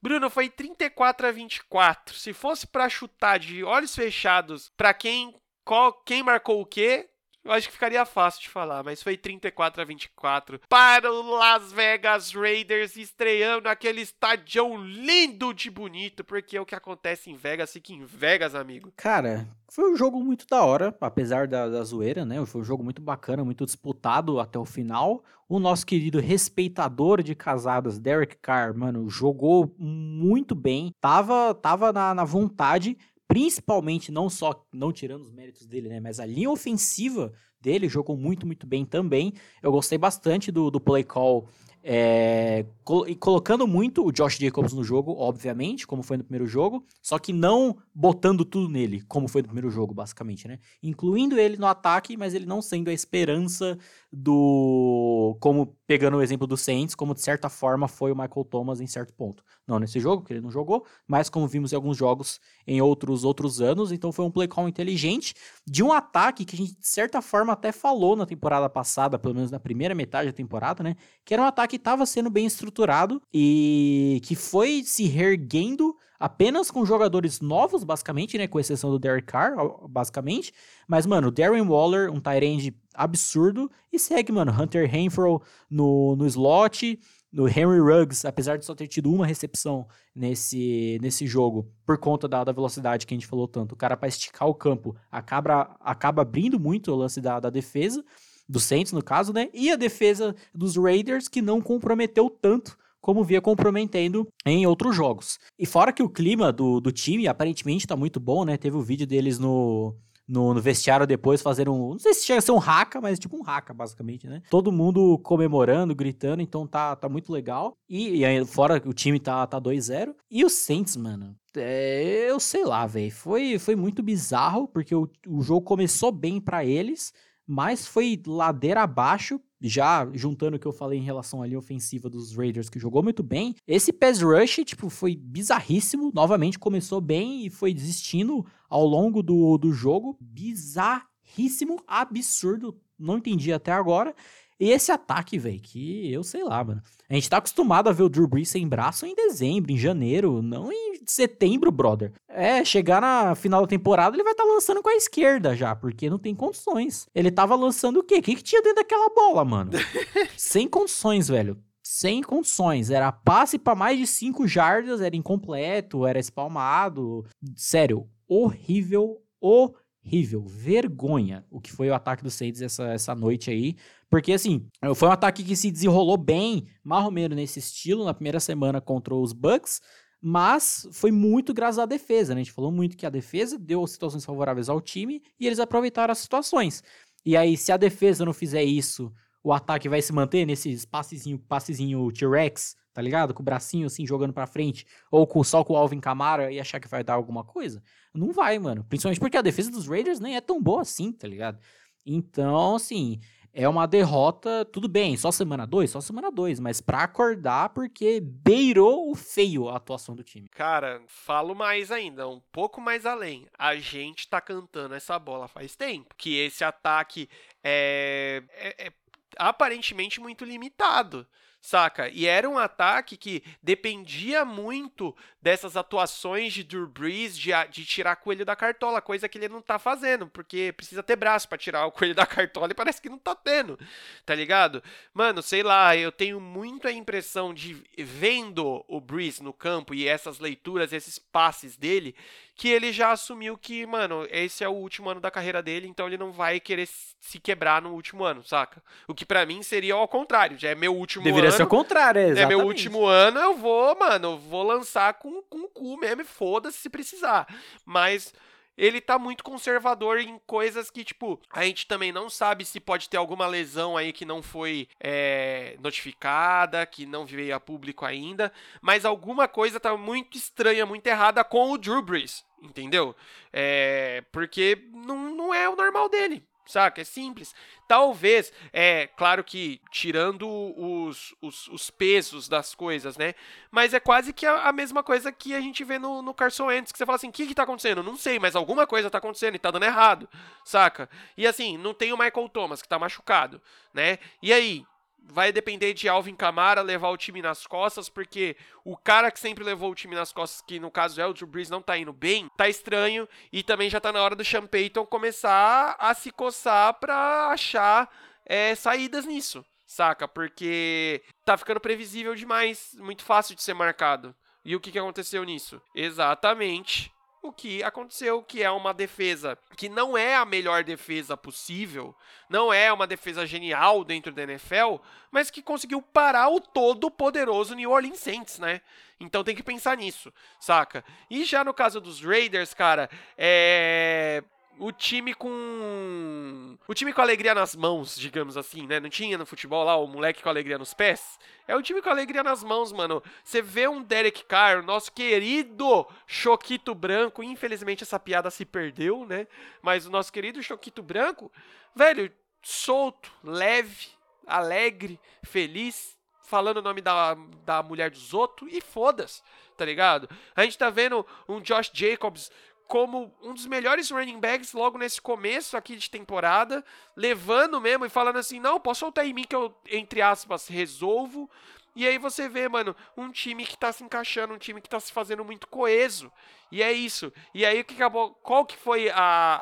Bruno, 0.05 0.29
foi 0.29 0.51
34 0.51 1.25
a 1.25 1.31
24. 1.31 2.13
Se 2.13 2.31
fosse 2.31 2.67
para 2.67 2.87
chutar 2.87 3.39
de 3.39 3.63
olhos 3.63 3.95
fechados 3.95 4.71
para 4.77 4.93
quem 4.93 5.33
qual, 5.63 5.91
quem 6.03 6.21
marcou 6.21 6.61
o 6.61 6.65
quê, 6.65 7.09
eu 7.45 7.51
acho 7.51 7.67
que 7.67 7.73
ficaria 7.73 8.03
fácil 8.05 8.41
de 8.41 8.49
falar, 8.49 8.83
mas 8.83 9.03
foi 9.03 9.15
34 9.15 9.81
a 9.81 9.85
24 9.85 10.59
para 10.67 11.11
o 11.11 11.37
Las 11.37 11.71
Vegas 11.71 12.33
Raiders 12.33 12.97
estreando 12.97 13.69
aquele 13.69 14.01
estádio 14.01 14.75
lindo 14.75 15.53
de 15.53 15.69
bonito, 15.69 16.23
porque 16.23 16.57
é 16.57 16.61
o 16.61 16.65
que 16.65 16.75
acontece 16.75 17.29
em 17.29 17.35
Vegas 17.35 17.71
fica 17.71 17.93
em 17.93 18.03
Vegas, 18.03 18.55
amigo. 18.55 18.91
Cara, 18.95 19.47
foi 19.69 19.91
um 19.91 19.95
jogo 19.95 20.23
muito 20.23 20.47
da 20.47 20.63
hora, 20.63 20.95
apesar 20.99 21.47
da, 21.47 21.69
da 21.69 21.83
zoeira, 21.83 22.25
né? 22.25 22.43
Foi 22.45 22.61
um 22.61 22.63
jogo 22.63 22.83
muito 22.83 23.01
bacana, 23.01 23.43
muito 23.43 23.65
disputado 23.65 24.39
até 24.39 24.57
o 24.57 24.65
final. 24.65 25.23
O 25.47 25.59
nosso 25.59 25.85
querido 25.85 26.19
respeitador 26.19 27.21
de 27.21 27.35
casadas, 27.35 27.99
Derek 27.99 28.37
Carr, 28.37 28.75
mano, 28.75 29.07
jogou 29.09 29.75
muito 29.77 30.55
bem, 30.55 30.91
tava, 30.99 31.53
tava 31.53 31.93
na, 31.93 32.15
na 32.15 32.23
vontade, 32.23 32.97
principalmente 33.27 34.11
não 34.11 34.29
só 34.29 34.65
não 34.73 34.91
tirando 34.91 35.21
os 35.21 35.31
méritos 35.31 35.65
dele, 35.65 35.89
né, 35.89 35.99
mas 35.99 36.19
a 36.19 36.25
linha 36.25 36.49
ofensiva 36.49 37.33
dele 37.59 37.89
jogou 37.89 38.15
muito, 38.15 38.45
muito 38.45 38.67
bem 38.67 38.85
também. 38.85 39.33
Eu 39.61 39.71
gostei 39.71 39.97
bastante 39.97 40.51
do, 40.51 40.69
do 40.69 40.79
play 40.79 41.03
call 41.03 41.47
é, 41.87 42.65
col 42.83 43.05
colocando 43.19 43.67
muito 43.67 44.03
o 44.03 44.11
Josh 44.11 44.39
Jacobs 44.39 44.73
no 44.73 44.83
jogo, 44.83 45.15
obviamente, 45.19 45.85
como 45.85 46.01
foi 46.01 46.17
no 46.17 46.23
primeiro 46.23 46.47
jogo, 46.47 46.83
só 46.99 47.19
que 47.19 47.31
não 47.31 47.77
botando 47.93 48.43
tudo 48.43 48.67
nele, 48.67 49.03
como 49.03 49.27
foi 49.27 49.43
no 49.43 49.49
primeiro 49.49 49.69
jogo, 49.69 49.93
basicamente, 49.93 50.47
né? 50.47 50.57
Incluindo 50.81 51.37
ele 51.37 51.57
no 51.57 51.67
ataque, 51.67 52.17
mas 52.17 52.33
ele 52.33 52.47
não 52.47 52.59
sendo 52.59 52.89
a 52.89 52.93
esperança 52.93 53.77
do. 54.11 55.37
Como 55.39 55.77
pegando 55.85 56.17
o 56.17 56.23
exemplo 56.23 56.47
do 56.47 56.57
Saints, 56.57 56.95
como 56.95 57.13
de 57.13 57.21
certa 57.21 57.49
forma 57.49 57.87
foi 57.87 58.11
o 58.11 58.15
Michael 58.15 58.45
Thomas 58.45 58.81
em 58.81 58.87
certo 58.87 59.13
ponto. 59.13 59.43
Não 59.67 59.77
nesse 59.77 59.99
jogo, 59.99 60.23
porque 60.23 60.33
ele 60.33 60.41
não 60.41 60.49
jogou, 60.49 60.87
mas 61.07 61.29
como 61.29 61.47
vimos 61.47 61.71
em 61.71 61.75
alguns 61.75 61.97
jogos 61.97 62.39
em 62.65 62.81
outros 62.81 63.23
outros 63.23 63.61
anos, 63.61 63.91
então 63.91 64.11
foi 64.11 64.25
um 64.25 64.31
play 64.31 64.47
call 64.47 64.67
inteligente 64.67 65.35
de 65.67 65.83
um 65.83 65.91
ataque 65.91 66.45
que 66.45 66.55
a 66.55 66.57
gente, 66.59 66.79
de 66.79 66.87
certa 66.87 67.21
forma, 67.21 67.53
até 67.53 67.71
falou 67.71 68.15
na 68.15 68.25
temporada 68.25 68.69
passada, 68.69 69.17
pelo 69.17 69.33
menos 69.33 69.49
na 69.49 69.59
primeira 69.59 69.95
metade 69.95 70.27
da 70.27 70.33
temporada, 70.33 70.83
né? 70.83 70.95
Que 71.23 71.33
era 71.33 71.41
um 71.41 71.47
ataque 71.47 71.71
que 71.71 71.81
estava 71.81 72.05
sendo 72.05 72.29
bem 72.29 72.45
estruturado 72.45 73.21
e 73.33 74.21
que 74.23 74.35
foi 74.35 74.83
se 74.83 75.05
reerguendo 75.05 75.95
apenas 76.19 76.69
com 76.69 76.85
jogadores 76.85 77.41
novos, 77.41 77.83
basicamente, 77.83 78.37
né? 78.37 78.47
Com 78.47 78.59
exceção 78.59 78.91
do 78.91 78.99
Derek 78.99 79.25
Carr, 79.25 79.55
basicamente. 79.89 80.53
Mas, 80.87 81.07
mano, 81.07 81.31
Darren 81.31 81.67
Waller, 81.67 82.11
um 82.11 82.19
Tyrande 82.19 82.75
absurdo. 82.93 83.69
E 83.91 83.97
segue, 83.97 84.31
mano, 84.31 84.51
Hunter 84.51 84.89
Renfro 84.89 85.41
no, 85.69 86.15
no 86.15 86.27
slot. 86.27 86.99
No 87.35 87.49
Henry 87.49 87.81
Ruggs, 87.81 88.25
apesar 88.25 88.57
de 88.57 88.63
só 88.63 88.73
ter 88.73 88.87
tido 88.87 89.11
uma 89.11 89.25
recepção 89.25 89.85
nesse, 90.15 90.97
nesse 91.01 91.27
jogo, 91.27 91.69
por 91.85 91.97
conta 91.97 92.29
da, 92.29 92.45
da 92.45 92.53
velocidade 92.53 93.05
que 93.05 93.13
a 93.13 93.17
gente 93.17 93.27
falou 93.27 93.45
tanto, 93.45 93.73
o 93.73 93.75
cara 93.75 93.97
para 93.97 94.07
esticar 94.07 94.47
o 94.47 94.55
campo 94.55 94.95
acaba, 95.11 95.75
acaba 95.81 96.21
abrindo 96.21 96.57
muito 96.57 96.93
o 96.93 96.95
lance 96.95 97.19
da, 97.19 97.37
da 97.41 97.49
defesa 97.49 98.01
do 98.47 98.57
Saints, 98.57 98.93
no 98.93 99.03
caso, 99.03 99.33
né? 99.33 99.49
E 99.53 99.69
a 99.69 99.75
defesa 99.75 100.33
dos 100.53 100.77
Raiders, 100.77 101.27
que 101.27 101.41
não 101.41 101.59
comprometeu 101.59 102.29
tanto 102.29 102.77
como 103.01 103.21
via 103.21 103.41
comprometendo 103.41 104.25
em 104.45 104.65
outros 104.65 104.95
jogos. 104.95 105.37
E 105.59 105.65
fora 105.65 105.91
que 105.91 106.01
o 106.01 106.09
clima 106.09 106.53
do, 106.53 106.79
do 106.79 106.89
time 106.89 107.27
aparentemente 107.27 107.85
tá 107.85 107.97
muito 107.97 108.17
bom, 108.17 108.45
né? 108.45 108.55
Teve 108.55 108.77
o 108.77 108.81
vídeo 108.81 109.05
deles 109.05 109.37
no, 109.37 109.93
no, 110.27 110.53
no, 110.53 110.61
vestiário 110.61 111.05
depois 111.07 111.41
fazendo 111.41 111.73
um. 111.73 111.91
Não 111.91 111.99
sei 111.99 112.13
se 112.13 112.25
chega 112.25 112.39
a 112.39 112.41
ser 112.41 112.51
um 112.51 112.59
haka, 112.59 112.99
mas 112.99 113.19
tipo 113.19 113.37
um 113.37 113.43
haka, 113.45 113.73
basicamente, 113.73 114.27
né? 114.27 114.41
Todo 114.49 114.71
mundo 114.71 115.19
comemorando, 115.19 115.95
gritando, 115.95 116.41
então 116.41 116.65
tá, 116.65 116.95
tá 116.95 117.07
muito 117.07 117.31
legal. 117.31 117.77
E, 117.89 118.17
e 118.17 118.25
aí, 118.25 118.45
fora 118.45 118.81
o 118.85 118.93
time 118.93 119.19
tá, 119.19 119.45
tá 119.45 119.59
2-0. 119.59 120.13
E 120.29 120.43
o 120.43 120.49
Saints, 120.49 120.95
mano. 120.95 121.35
É, 121.55 122.29
eu 122.29 122.39
sei 122.39 122.65
lá, 122.65 122.85
velho. 122.85 123.11
Foi, 123.11 123.57
foi 123.59 123.75
muito 123.75 124.03
bizarro, 124.03 124.67
porque 124.67 124.93
o, 124.93 125.09
o 125.27 125.41
jogo 125.41 125.61
começou 125.61 126.11
bem 126.11 126.41
para 126.41 126.65
eles 126.65 127.13
mas 127.47 127.85
foi 127.85 128.21
ladeira 128.25 128.81
abaixo, 128.81 129.39
já 129.61 130.07
juntando 130.13 130.57
o 130.57 130.59
que 130.59 130.65
eu 130.65 130.71
falei 130.71 130.99
em 130.99 131.03
relação 131.03 131.41
à 131.41 131.47
linha 131.47 131.59
ofensiva 131.59 132.09
dos 132.09 132.35
Raiders, 132.35 132.69
que 132.69 132.79
jogou 132.79 133.01
muito 133.01 133.23
bem. 133.23 133.55
Esse 133.67 133.91
pass 133.93 134.21
rush, 134.21 134.61
tipo, 134.65 134.89
foi 134.89 135.15
bizarríssimo. 135.15 136.11
Novamente 136.13 136.59
começou 136.59 137.01
bem 137.01 137.45
e 137.45 137.49
foi 137.49 137.73
desistindo 137.73 138.45
ao 138.69 138.85
longo 138.85 139.23
do, 139.23 139.57
do 139.57 139.71
jogo. 139.71 140.17
Bizarríssimo, 140.19 141.81
absurdo. 141.87 142.79
Não 142.97 143.17
entendi 143.17 143.51
até 143.51 143.71
agora. 143.71 144.15
E 144.59 144.71
esse 144.71 144.91
ataque, 144.91 145.37
velho, 145.37 145.59
que 145.59 146.11
eu 146.11 146.23
sei 146.23 146.43
lá, 146.43 146.63
mano. 146.63 146.81
A 147.09 147.13
gente 147.13 147.29
tá 147.29 147.37
acostumado 147.37 147.89
a 147.89 147.91
ver 147.91 148.03
o 148.03 148.09
Drew 148.09 148.27
Brees 148.27 148.49
sem 148.49 148.67
braço 148.67 149.05
em 149.05 149.13
dezembro, 149.13 149.71
em 149.71 149.77
janeiro, 149.77 150.41
não 150.41 150.71
em 150.71 151.01
setembro, 151.05 151.71
brother. 151.71 152.13
É, 152.27 152.63
chegar 152.63 153.01
na 153.01 153.35
final 153.35 153.61
da 153.61 153.67
temporada 153.67 154.15
ele 154.15 154.23
vai 154.23 154.31
estar 154.31 154.43
tá 154.43 154.49
lançando 154.49 154.81
com 154.81 154.89
a 154.89 154.95
esquerda 154.95 155.55
já, 155.55 155.75
porque 155.75 156.09
não 156.09 156.17
tem 156.17 156.33
condições. 156.33 157.05
Ele 157.13 157.29
tava 157.29 157.55
lançando 157.55 157.99
o 157.99 158.03
quê? 158.03 158.15
O 158.15 158.21
que, 158.21 158.35
que 158.35 158.43
tinha 158.43 158.61
dentro 158.61 158.77
daquela 158.77 159.09
bola, 159.09 159.43
mano? 159.43 159.71
sem 160.37 160.67
condições, 160.67 161.27
velho. 161.27 161.57
Sem 161.83 162.23
condições. 162.23 162.89
Era 162.89 163.11
passe 163.11 163.59
para 163.59 163.75
mais 163.75 163.99
de 163.99 164.07
5 164.07 164.47
jardas, 164.47 165.01
era 165.01 165.15
incompleto, 165.15 166.07
era 166.07 166.17
espalmado. 166.17 167.25
Sério, 167.55 168.07
horrível, 168.27 169.21
horrível 169.39 169.85
horrível, 170.05 170.43
vergonha 170.45 171.43
o 171.49 171.59
que 171.59 171.71
foi 171.71 171.89
o 171.89 171.95
ataque 171.95 172.23
do 172.23 172.29
Saints 172.29 172.61
essa, 172.61 172.83
essa 172.85 173.15
noite 173.15 173.49
aí. 173.49 173.75
Porque, 174.15 174.31
assim, 174.31 174.65
foi 174.95 175.09
um 175.09 175.11
ataque 175.11 175.43
que 175.43 175.57
se 175.57 175.69
desenrolou 175.69 176.15
bem, 176.15 176.67
menos 177.11 177.35
nesse 177.35 177.59
estilo, 177.59 178.05
na 178.05 178.13
primeira 178.13 178.39
semana 178.39 178.79
contra 178.79 179.13
os 179.13 179.33
Bucks, 179.33 179.81
mas 180.21 180.87
foi 180.93 181.11
muito 181.11 181.53
graças 181.53 181.79
à 181.79 181.85
defesa, 181.85 182.33
né? 182.33 182.39
A 182.39 182.43
gente 182.45 182.53
falou 182.53 182.71
muito 182.71 182.95
que 182.95 183.05
a 183.05 183.09
defesa 183.09 183.59
deu 183.59 183.85
situações 183.85 184.23
favoráveis 184.23 184.69
ao 184.69 184.79
time 184.79 185.21
e 185.37 185.45
eles 185.45 185.59
aproveitaram 185.59 186.13
as 186.13 186.19
situações. 186.19 186.81
E 187.25 187.35
aí, 187.35 187.57
se 187.57 187.73
a 187.73 187.77
defesa 187.77 188.23
não 188.23 188.31
fizer 188.31 188.63
isso, 188.63 189.11
o 189.43 189.51
ataque 189.51 189.89
vai 189.89 190.01
se 190.01 190.13
manter 190.13 190.45
nesse 190.45 190.87
passezinho, 190.87 191.37
passezinho 191.37 192.09
T-Rex, 192.13 192.77
tá 192.93 193.01
ligado? 193.01 193.33
Com 193.33 193.41
o 193.41 193.45
bracinho 193.45 193.85
assim 193.85 194.07
jogando 194.07 194.31
para 194.31 194.47
frente, 194.47 194.85
ou 195.11 195.27
com, 195.27 195.43
só 195.43 195.61
com 195.61 195.73
o 195.73 195.75
Alvin 195.75 195.99
Kamara 195.99 196.53
e 196.53 196.57
achar 196.57 196.79
que 196.79 196.87
vai 196.87 197.03
dar 197.03 197.15
alguma 197.15 197.43
coisa? 197.43 197.83
Não 198.13 198.31
vai, 198.31 198.57
mano. 198.59 198.85
Principalmente 198.85 199.19
porque 199.19 199.35
a 199.35 199.41
defesa 199.41 199.69
dos 199.69 199.89
Raiders 199.89 200.21
nem 200.21 200.37
é 200.37 200.41
tão 200.41 200.63
boa 200.63 200.83
assim, 200.83 201.11
tá 201.11 201.27
ligado? 201.27 201.59
Então, 202.05 202.75
assim, 202.75 203.19
é 203.55 203.69
uma 203.69 203.87
derrota, 203.87 204.65
tudo 204.65 204.89
bem, 204.89 205.15
só 205.15 205.31
semana 205.31 205.65
2, 205.65 205.89
só 205.89 206.01
semana 206.01 206.29
2, 206.29 206.59
mas 206.59 206.81
pra 206.81 207.03
acordar 207.03 207.69
porque 207.69 208.19
beirou 208.19 209.09
o 209.09 209.15
feio 209.15 209.69
a 209.69 209.77
atuação 209.77 210.13
do 210.13 210.23
time. 210.23 210.49
Cara, 210.49 211.01
falo 211.07 211.55
mais 211.55 211.89
ainda, 211.89 212.27
um 212.27 212.41
pouco 212.51 212.81
mais 212.81 213.05
além. 213.05 213.47
A 213.57 213.77
gente 213.77 214.27
tá 214.27 214.41
cantando 214.41 214.93
essa 214.93 215.17
bola 215.17 215.47
faz 215.47 215.73
tempo, 215.73 216.13
que 216.17 216.37
esse 216.37 216.65
ataque 216.65 217.29
é, 217.63 218.43
é, 218.57 218.87
é 218.87 218.93
aparentemente 219.37 220.19
muito 220.19 220.43
limitado 220.43 221.25
saca? 221.65 222.09
E 222.09 222.27
era 222.27 222.47
um 222.47 222.57
ataque 222.57 223.17
que 223.17 223.43
dependia 223.61 224.45
muito 224.45 225.15
dessas 225.41 225.75
atuações 225.75 226.53
de 226.53 226.63
Drew 226.63 226.87
Brees 226.87 227.37
de, 227.37 227.51
de 227.69 227.85
tirar 227.85 228.15
coelho 228.17 228.45
da 228.45 228.55
cartola, 228.55 229.01
coisa 229.01 229.27
que 229.27 229.37
ele 229.37 229.49
não 229.49 229.61
tá 229.61 229.79
fazendo, 229.79 230.27
porque 230.27 230.73
precisa 230.75 231.01
ter 231.01 231.15
braço 231.15 231.47
para 231.47 231.57
tirar 231.57 231.85
o 231.85 231.91
coelho 231.91 232.15
da 232.15 232.25
cartola 232.25 232.71
e 232.71 232.75
parece 232.75 233.01
que 233.01 233.09
não 233.09 233.17
tá 233.17 233.35
tendo, 233.35 233.79
tá 234.25 234.35
ligado? 234.35 234.83
Mano, 235.13 235.41
sei 235.41 235.63
lá, 235.63 235.95
eu 235.97 236.11
tenho 236.11 236.39
muito 236.39 236.87
a 236.87 236.91
impressão 236.91 237.53
de 237.53 237.83
vendo 237.97 238.85
o 238.87 239.01
Brees 239.01 239.39
no 239.39 239.53
campo 239.53 239.93
e 239.93 240.07
essas 240.07 240.39
leituras, 240.39 240.93
esses 240.93 241.17
passes 241.17 241.75
dele, 241.75 242.15
que 242.55 242.69
ele 242.69 242.93
já 242.93 243.11
assumiu 243.11 243.57
que, 243.57 243.85
mano, 243.85 244.25
esse 244.31 244.63
é 244.63 244.69
o 244.69 244.71
último 244.71 245.09
ano 245.09 245.19
da 245.19 245.29
carreira 245.29 245.61
dele, 245.61 245.87
então 245.87 246.07
ele 246.07 246.17
não 246.17 246.31
vai 246.31 246.59
querer 246.59 246.87
se 246.87 247.37
quebrar 247.37 247.81
no 247.81 247.93
último 247.93 248.23
ano, 248.23 248.43
saca? 248.43 248.81
O 249.07 249.13
que 249.13 249.25
para 249.25 249.45
mim 249.45 249.61
seria 249.61 249.95
ao 249.95 250.07
contrário, 250.07 250.57
já 250.57 250.69
é 250.69 250.75
meu 250.75 250.95
último 250.95 251.23
Deveria 251.23 251.49
ano. 251.49 251.51
Deveria 251.51 251.57
ser 251.57 251.63
o 251.63 251.67
contrário, 251.67 252.21
é, 252.21 252.41
É 252.41 252.45
meu 252.45 252.61
último 252.61 253.05
ano, 253.05 253.39
eu 253.39 253.57
vou, 253.57 253.97
mano, 253.99 254.37
vou 254.37 254.63
lançar 254.63 255.15
com, 255.15 255.41
com 255.43 255.65
o 255.65 255.67
cu 255.67 255.97
mesmo 255.97 256.23
foda-se 256.23 256.77
se 256.77 256.89
precisar. 256.89 257.45
Mas 257.85 258.33
ele 258.77 258.99
tá 258.99 259.17
muito 259.17 259.43
conservador 259.43 260.19
em 260.19 260.39
coisas 260.45 260.89
que, 260.89 261.03
tipo, 261.03 261.39
a 261.51 261.63
gente 261.63 261.87
também 261.87 262.11
não 262.11 262.29
sabe 262.29 262.65
se 262.65 262.79
pode 262.79 263.09
ter 263.09 263.17
alguma 263.17 263.47
lesão 263.47 263.95
aí 263.95 264.11
que 264.11 264.25
não 264.25 264.41
foi 264.41 264.87
é, 264.99 265.77
notificada, 265.81 266.85
que 266.85 267.05
não 267.05 267.25
veio 267.25 267.55
a 267.55 267.59
público 267.59 268.05
ainda, 268.05 268.51
mas 268.81 269.05
alguma 269.05 269.47
coisa 269.47 269.79
tá 269.79 269.95
muito 269.95 270.37
estranha, 270.37 270.85
muito 270.85 271.07
errada 271.07 271.43
com 271.43 271.71
o 271.71 271.77
Drew 271.77 272.01
Brees, 272.01 272.45
entendeu? 272.61 273.15
É, 273.51 274.23
porque 274.31 274.87
não, 274.93 275.35
não 275.35 275.53
é 275.53 275.69
o 275.69 275.75
normal 275.75 276.09
dele 276.09 276.43
saca? 276.65 277.01
É 277.01 277.03
simples. 277.03 277.53
Talvez, 277.87 278.51
é 278.73 279.07
claro 279.15 279.43
que 279.43 279.79
tirando 279.91 280.47
os, 280.47 281.35
os, 281.41 281.67
os 281.67 281.89
pesos 281.89 282.47
das 282.47 282.73
coisas, 282.73 283.17
né? 283.17 283.35
Mas 283.69 283.93
é 283.93 283.99
quase 283.99 284.33
que 284.33 284.45
a, 284.45 284.67
a, 284.67 284.71
mesma 284.71 285.03
coisa 285.03 285.31
que 285.31 285.53
a 285.53 285.61
gente 285.61 285.83
vê 285.83 285.99
no, 285.99 286.21
no 286.21 286.33
Carson 286.33 286.65
Wentz, 286.65 286.91
que 286.91 286.97
você 286.97 287.05
fala 287.05 287.17
assim, 287.17 287.29
o 287.29 287.31
que 287.31 287.47
que 287.47 287.55
tá 287.55 287.63
acontecendo? 287.63 288.01
Não 288.01 288.17
sei, 288.17 288.39
mas 288.39 288.55
alguma 288.55 288.87
coisa 288.87 289.09
tá 289.09 289.19
acontecendo 289.19 289.55
e 289.55 289.59
tá 289.59 289.71
dando 289.71 289.85
errado, 289.85 290.27
saca? 290.63 291.09
E 291.37 291.45
assim, 291.45 291.77
não 291.77 291.93
tem 291.93 292.11
o 292.11 292.17
Michael 292.17 292.49
Thomas, 292.49 292.81
que 292.81 292.87
tá 292.87 292.97
machucado, 292.97 293.61
né? 293.93 294.17
E 294.41 294.51
aí, 294.51 294.85
vai 295.27 295.51
depender 295.51 295.93
de 295.93 296.07
Alvin 296.07 296.35
Kamara 296.35 296.81
levar 296.81 297.09
o 297.09 297.17
time 297.17 297.41
nas 297.41 297.65
costas, 297.65 298.09
porque 298.09 298.55
o 298.83 298.95
cara 298.95 299.31
que 299.31 299.39
sempre 299.39 299.63
levou 299.63 299.91
o 299.91 299.95
time 299.95 300.15
nas 300.15 300.31
costas, 300.31 300.61
que 300.61 300.79
no 300.79 300.91
caso 300.91 301.19
é 301.19 301.25
o 301.25 301.33
Drew 301.33 301.47
Brees, 301.47 301.69
não 301.69 301.81
tá 301.81 301.97
indo 301.97 302.13
bem, 302.13 302.49
tá 302.55 302.69
estranho, 302.69 303.27
e 303.51 303.63
também 303.63 303.89
já 303.89 303.99
tá 303.99 304.11
na 304.11 304.21
hora 304.21 304.35
do 304.35 304.45
Sean 304.45 304.65
Payton 304.67 305.05
começar 305.05 305.95
a 305.99 306.13
se 306.13 306.31
coçar 306.31 306.93
pra 306.95 307.47
achar 307.47 308.09
é, 308.45 308.75
saídas 308.75 309.25
nisso, 309.25 309.65
saca? 309.85 310.27
Porque 310.27 311.23
tá 311.43 311.57
ficando 311.57 311.79
previsível 311.79 312.35
demais, 312.35 312.95
muito 312.99 313.23
fácil 313.23 313.55
de 313.55 313.63
ser 313.63 313.73
marcado. 313.73 314.35
E 314.63 314.75
o 314.75 314.79
que, 314.79 314.91
que 314.91 314.99
aconteceu 314.99 315.43
nisso? 315.43 315.81
Exatamente 315.93 317.14
o 317.47 317.53
que 317.53 317.83
aconteceu, 317.83 318.41
que 318.43 318.63
é 318.63 318.69
uma 318.69 318.93
defesa 318.93 319.57
que 319.75 319.87
não 319.89 320.17
é 320.17 320.35
a 320.35 320.45
melhor 320.45 320.83
defesa 320.83 321.37
possível, 321.37 322.15
não 322.49 322.73
é 322.73 322.91
uma 322.91 323.07
defesa 323.07 323.45
genial 323.45 324.03
dentro 324.03 324.31
da 324.31 324.43
NFL, 324.43 324.97
mas 325.31 325.49
que 325.49 325.61
conseguiu 325.61 326.01
parar 326.01 326.49
o 326.49 326.59
todo 326.59 327.11
poderoso 327.11 327.75
New 327.75 327.91
Orleans 327.91 328.19
Saints, 328.19 328.59
né? 328.59 328.81
Então 329.19 329.43
tem 329.43 329.55
que 329.55 329.63
pensar 329.63 329.95
nisso, 329.97 330.33
saca? 330.59 331.03
E 331.29 331.45
já 331.45 331.63
no 331.63 331.73
caso 331.73 332.01
dos 332.01 332.21
Raiders, 332.21 332.73
cara, 332.73 333.09
é 333.37 334.43
o 334.79 334.91
time 334.91 335.33
com. 335.33 336.77
O 336.87 336.93
time 336.93 337.13
com 337.13 337.21
alegria 337.21 337.53
nas 337.53 337.75
mãos, 337.75 338.17
digamos 338.17 338.57
assim, 338.57 338.85
né? 338.85 338.99
Não 338.99 339.09
tinha 339.09 339.37
no 339.37 339.45
futebol 339.45 339.83
lá 339.83 339.95
o 339.95 340.07
moleque 340.07 340.43
com 340.43 340.49
alegria 340.49 340.77
nos 340.77 340.93
pés? 340.93 341.39
É 341.67 341.75
o 341.75 341.81
time 341.81 342.01
com 342.01 342.09
alegria 342.09 342.43
nas 342.43 342.63
mãos, 342.63 342.91
mano. 342.91 343.23
Você 343.43 343.61
vê 343.61 343.87
um 343.87 344.01
Derek 344.01 344.43
Carr, 344.45 344.83
nosso 344.83 345.11
querido 345.11 346.07
Choquito 346.27 346.93
Branco. 346.93 347.43
Infelizmente 347.43 348.03
essa 348.03 348.19
piada 348.19 348.49
se 348.51 348.65
perdeu, 348.65 349.25
né? 349.25 349.47
Mas 349.81 350.05
o 350.05 350.11
nosso 350.11 350.31
querido 350.31 350.61
Choquito 350.61 351.01
Branco, 351.01 351.51
velho, 351.95 352.31
solto, 352.61 353.31
leve, 353.43 354.09
alegre, 354.45 355.19
feliz, 355.43 356.17
falando 356.43 356.77
o 356.77 356.81
nome 356.81 357.01
da, 357.01 357.35
da 357.65 357.81
mulher 357.81 358.09
dos 358.11 358.33
outros 358.33 358.71
e 358.71 358.81
foda-se, 358.81 359.41
tá 359.75 359.83
ligado? 359.85 360.29
A 360.55 360.63
gente 360.63 360.77
tá 360.77 360.89
vendo 360.89 361.25
um 361.47 361.59
Josh 361.59 361.91
Jacobs 361.93 362.51
como 362.87 363.33
um 363.41 363.53
dos 363.53 363.65
melhores 363.65 364.09
running 364.11 364.39
backs 364.39 364.73
logo 364.73 364.97
nesse 364.97 365.21
começo 365.21 365.75
aqui 365.75 365.95
de 365.95 366.09
temporada, 366.09 366.83
levando 367.15 367.81
mesmo 367.81 368.05
e 368.05 368.09
falando 368.09 368.37
assim: 368.37 368.59
não, 368.59 368.79
posso 368.79 369.01
soltar 369.01 369.25
em 369.25 369.33
mim 369.33 369.43
que 369.43 369.55
eu, 369.55 369.75
entre 369.89 370.21
aspas, 370.21 370.67
resolvo. 370.67 371.49
E 371.95 372.05
aí 372.05 372.17
você 372.17 372.49
vê, 372.49 372.67
mano, 372.67 372.93
um 373.15 373.31
time 373.31 373.65
que 373.65 373.77
tá 373.77 373.91
se 373.91 374.03
encaixando, 374.03 374.53
um 374.53 374.57
time 374.57 374.81
que 374.81 374.89
tá 374.89 374.99
se 374.99 375.13
fazendo 375.13 375.45
muito 375.45 375.65
coeso. 375.67 376.29
E 376.69 376.83
é 376.83 376.91
isso. 376.91 377.31
E 377.53 377.65
aí 377.65 377.79
o 377.79 377.85
que 377.85 377.93
acabou. 377.93 378.31
Qual 378.43 378.65
que 378.65 378.75
foi 378.75 379.09
a, 379.09 379.15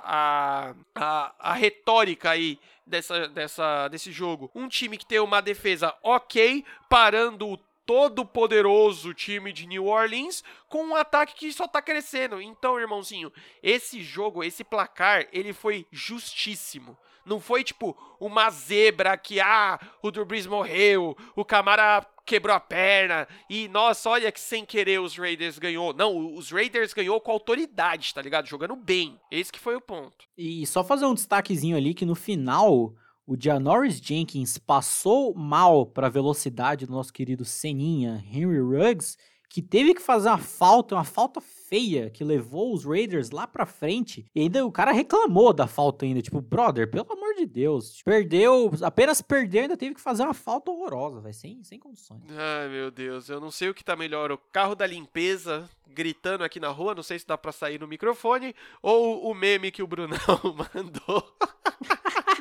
a, 0.03 0.73
a, 0.95 1.35
a 1.37 1.53
retórica 1.53 2.31
aí 2.31 2.59
dessa, 2.87 3.27
dessa, 3.27 3.87
desse 3.87 4.11
jogo? 4.11 4.49
Um 4.55 4.67
time 4.67 4.97
que 4.97 5.05
tem 5.05 5.19
uma 5.19 5.41
defesa 5.41 5.95
ok, 6.01 6.65
parando 6.89 7.49
o 7.49 7.59
todo 7.85 8.25
poderoso 8.25 9.13
time 9.13 9.51
de 9.51 9.65
New 9.67 9.85
Orleans 9.85 10.43
com 10.69 10.83
um 10.83 10.95
ataque 10.95 11.35
que 11.35 11.51
só 11.51 11.67
tá 11.67 11.81
crescendo. 11.81 12.41
Então, 12.41 12.79
irmãozinho, 12.79 13.31
esse 13.61 14.01
jogo, 14.01 14.43
esse 14.43 14.63
placar, 14.63 15.27
ele 15.31 15.53
foi 15.53 15.85
justíssimo. 15.91 16.97
Não 17.25 17.39
foi 17.39 17.63
tipo 17.63 17.95
uma 18.19 18.49
zebra 18.49 19.17
que, 19.17 19.39
ah, 19.39 19.79
o 20.01 20.11
Brees 20.25 20.45
morreu, 20.45 21.15
o 21.35 21.45
Camara 21.45 22.05
quebrou 22.25 22.55
a 22.55 22.59
perna 22.59 23.27
e, 23.49 23.67
nossa, 23.67 24.09
olha 24.09 24.31
que 24.31 24.39
sem 24.39 24.65
querer 24.65 24.99
os 24.99 25.17
Raiders 25.17 25.57
ganhou. 25.57 25.93
Não, 25.93 26.35
os 26.35 26.51
Raiders 26.51 26.93
ganhou 26.93 27.19
com 27.21 27.31
autoridade, 27.31 28.13
tá 28.13 28.21
ligado? 28.21 28.47
Jogando 28.47 28.75
bem. 28.75 29.19
Esse 29.31 29.51
que 29.51 29.59
foi 29.59 29.75
o 29.75 29.81
ponto. 29.81 30.25
E 30.37 30.65
só 30.65 30.83
fazer 30.83 31.05
um 31.05 31.13
destaquezinho 31.13 31.77
ali 31.77 31.93
que 31.93 32.05
no 32.05 32.15
final 32.15 32.93
o 33.25 33.35
Janoris 33.39 33.99
Jenkins 33.99 34.57
passou 34.57 35.33
mal 35.33 35.85
para 35.85 36.07
a 36.07 36.09
velocidade 36.09 36.85
do 36.85 36.91
nosso 36.91 37.13
querido 37.13 37.45
Seninha, 37.45 38.23
Henry 38.31 38.59
Ruggs, 38.59 39.17
que 39.53 39.61
teve 39.61 39.93
que 39.93 40.01
fazer 40.01 40.29
uma 40.29 40.39
falta, 40.39 40.95
uma 40.95 41.03
falta 41.03 41.39
feia, 41.39 42.09
que 42.09 42.23
levou 42.23 42.73
os 42.73 42.83
Raiders 42.83 43.29
lá 43.29 43.45
pra 43.45 43.67
frente. 43.67 44.25
E 44.33 44.41
ainda 44.41 44.65
o 44.65 44.71
cara 44.71 44.91
reclamou 44.91 45.53
da 45.53 45.67
falta 45.67 46.05
ainda. 46.05 46.23
Tipo, 46.23 46.41
brother, 46.41 46.89
pelo 46.89 47.13
amor 47.13 47.35
de 47.35 47.45
Deus. 47.45 48.01
Perdeu, 48.03 48.71
apenas 48.81 49.21
perdeu, 49.21 49.61
ainda 49.61 49.77
teve 49.77 49.93
que 49.93 50.01
fazer 50.01 50.23
uma 50.23 50.33
falta 50.33 50.71
horrorosa, 50.71 51.21
vai 51.21 51.33
sem, 51.33 51.63
sem 51.63 51.77
condições. 51.77 52.23
Ai, 52.29 52.67
meu 52.67 52.89
Deus, 52.89 53.29
eu 53.29 53.39
não 53.39 53.51
sei 53.51 53.69
o 53.69 53.75
que 53.75 53.83
tá 53.83 53.95
melhor. 53.95 54.31
O 54.31 54.39
carro 54.51 54.73
da 54.73 54.87
limpeza 54.87 55.69
gritando 55.87 56.43
aqui 56.43 56.59
na 56.59 56.69
rua, 56.69 56.95
não 56.95 57.03
sei 57.03 57.19
se 57.19 57.27
dá 57.27 57.37
pra 57.37 57.51
sair 57.51 57.79
no 57.79 57.87
microfone, 57.87 58.55
ou 58.81 59.29
o 59.29 59.35
meme 59.35 59.71
que 59.71 59.83
o 59.83 59.87
Brunão 59.87 60.17
mandou. 60.73 61.23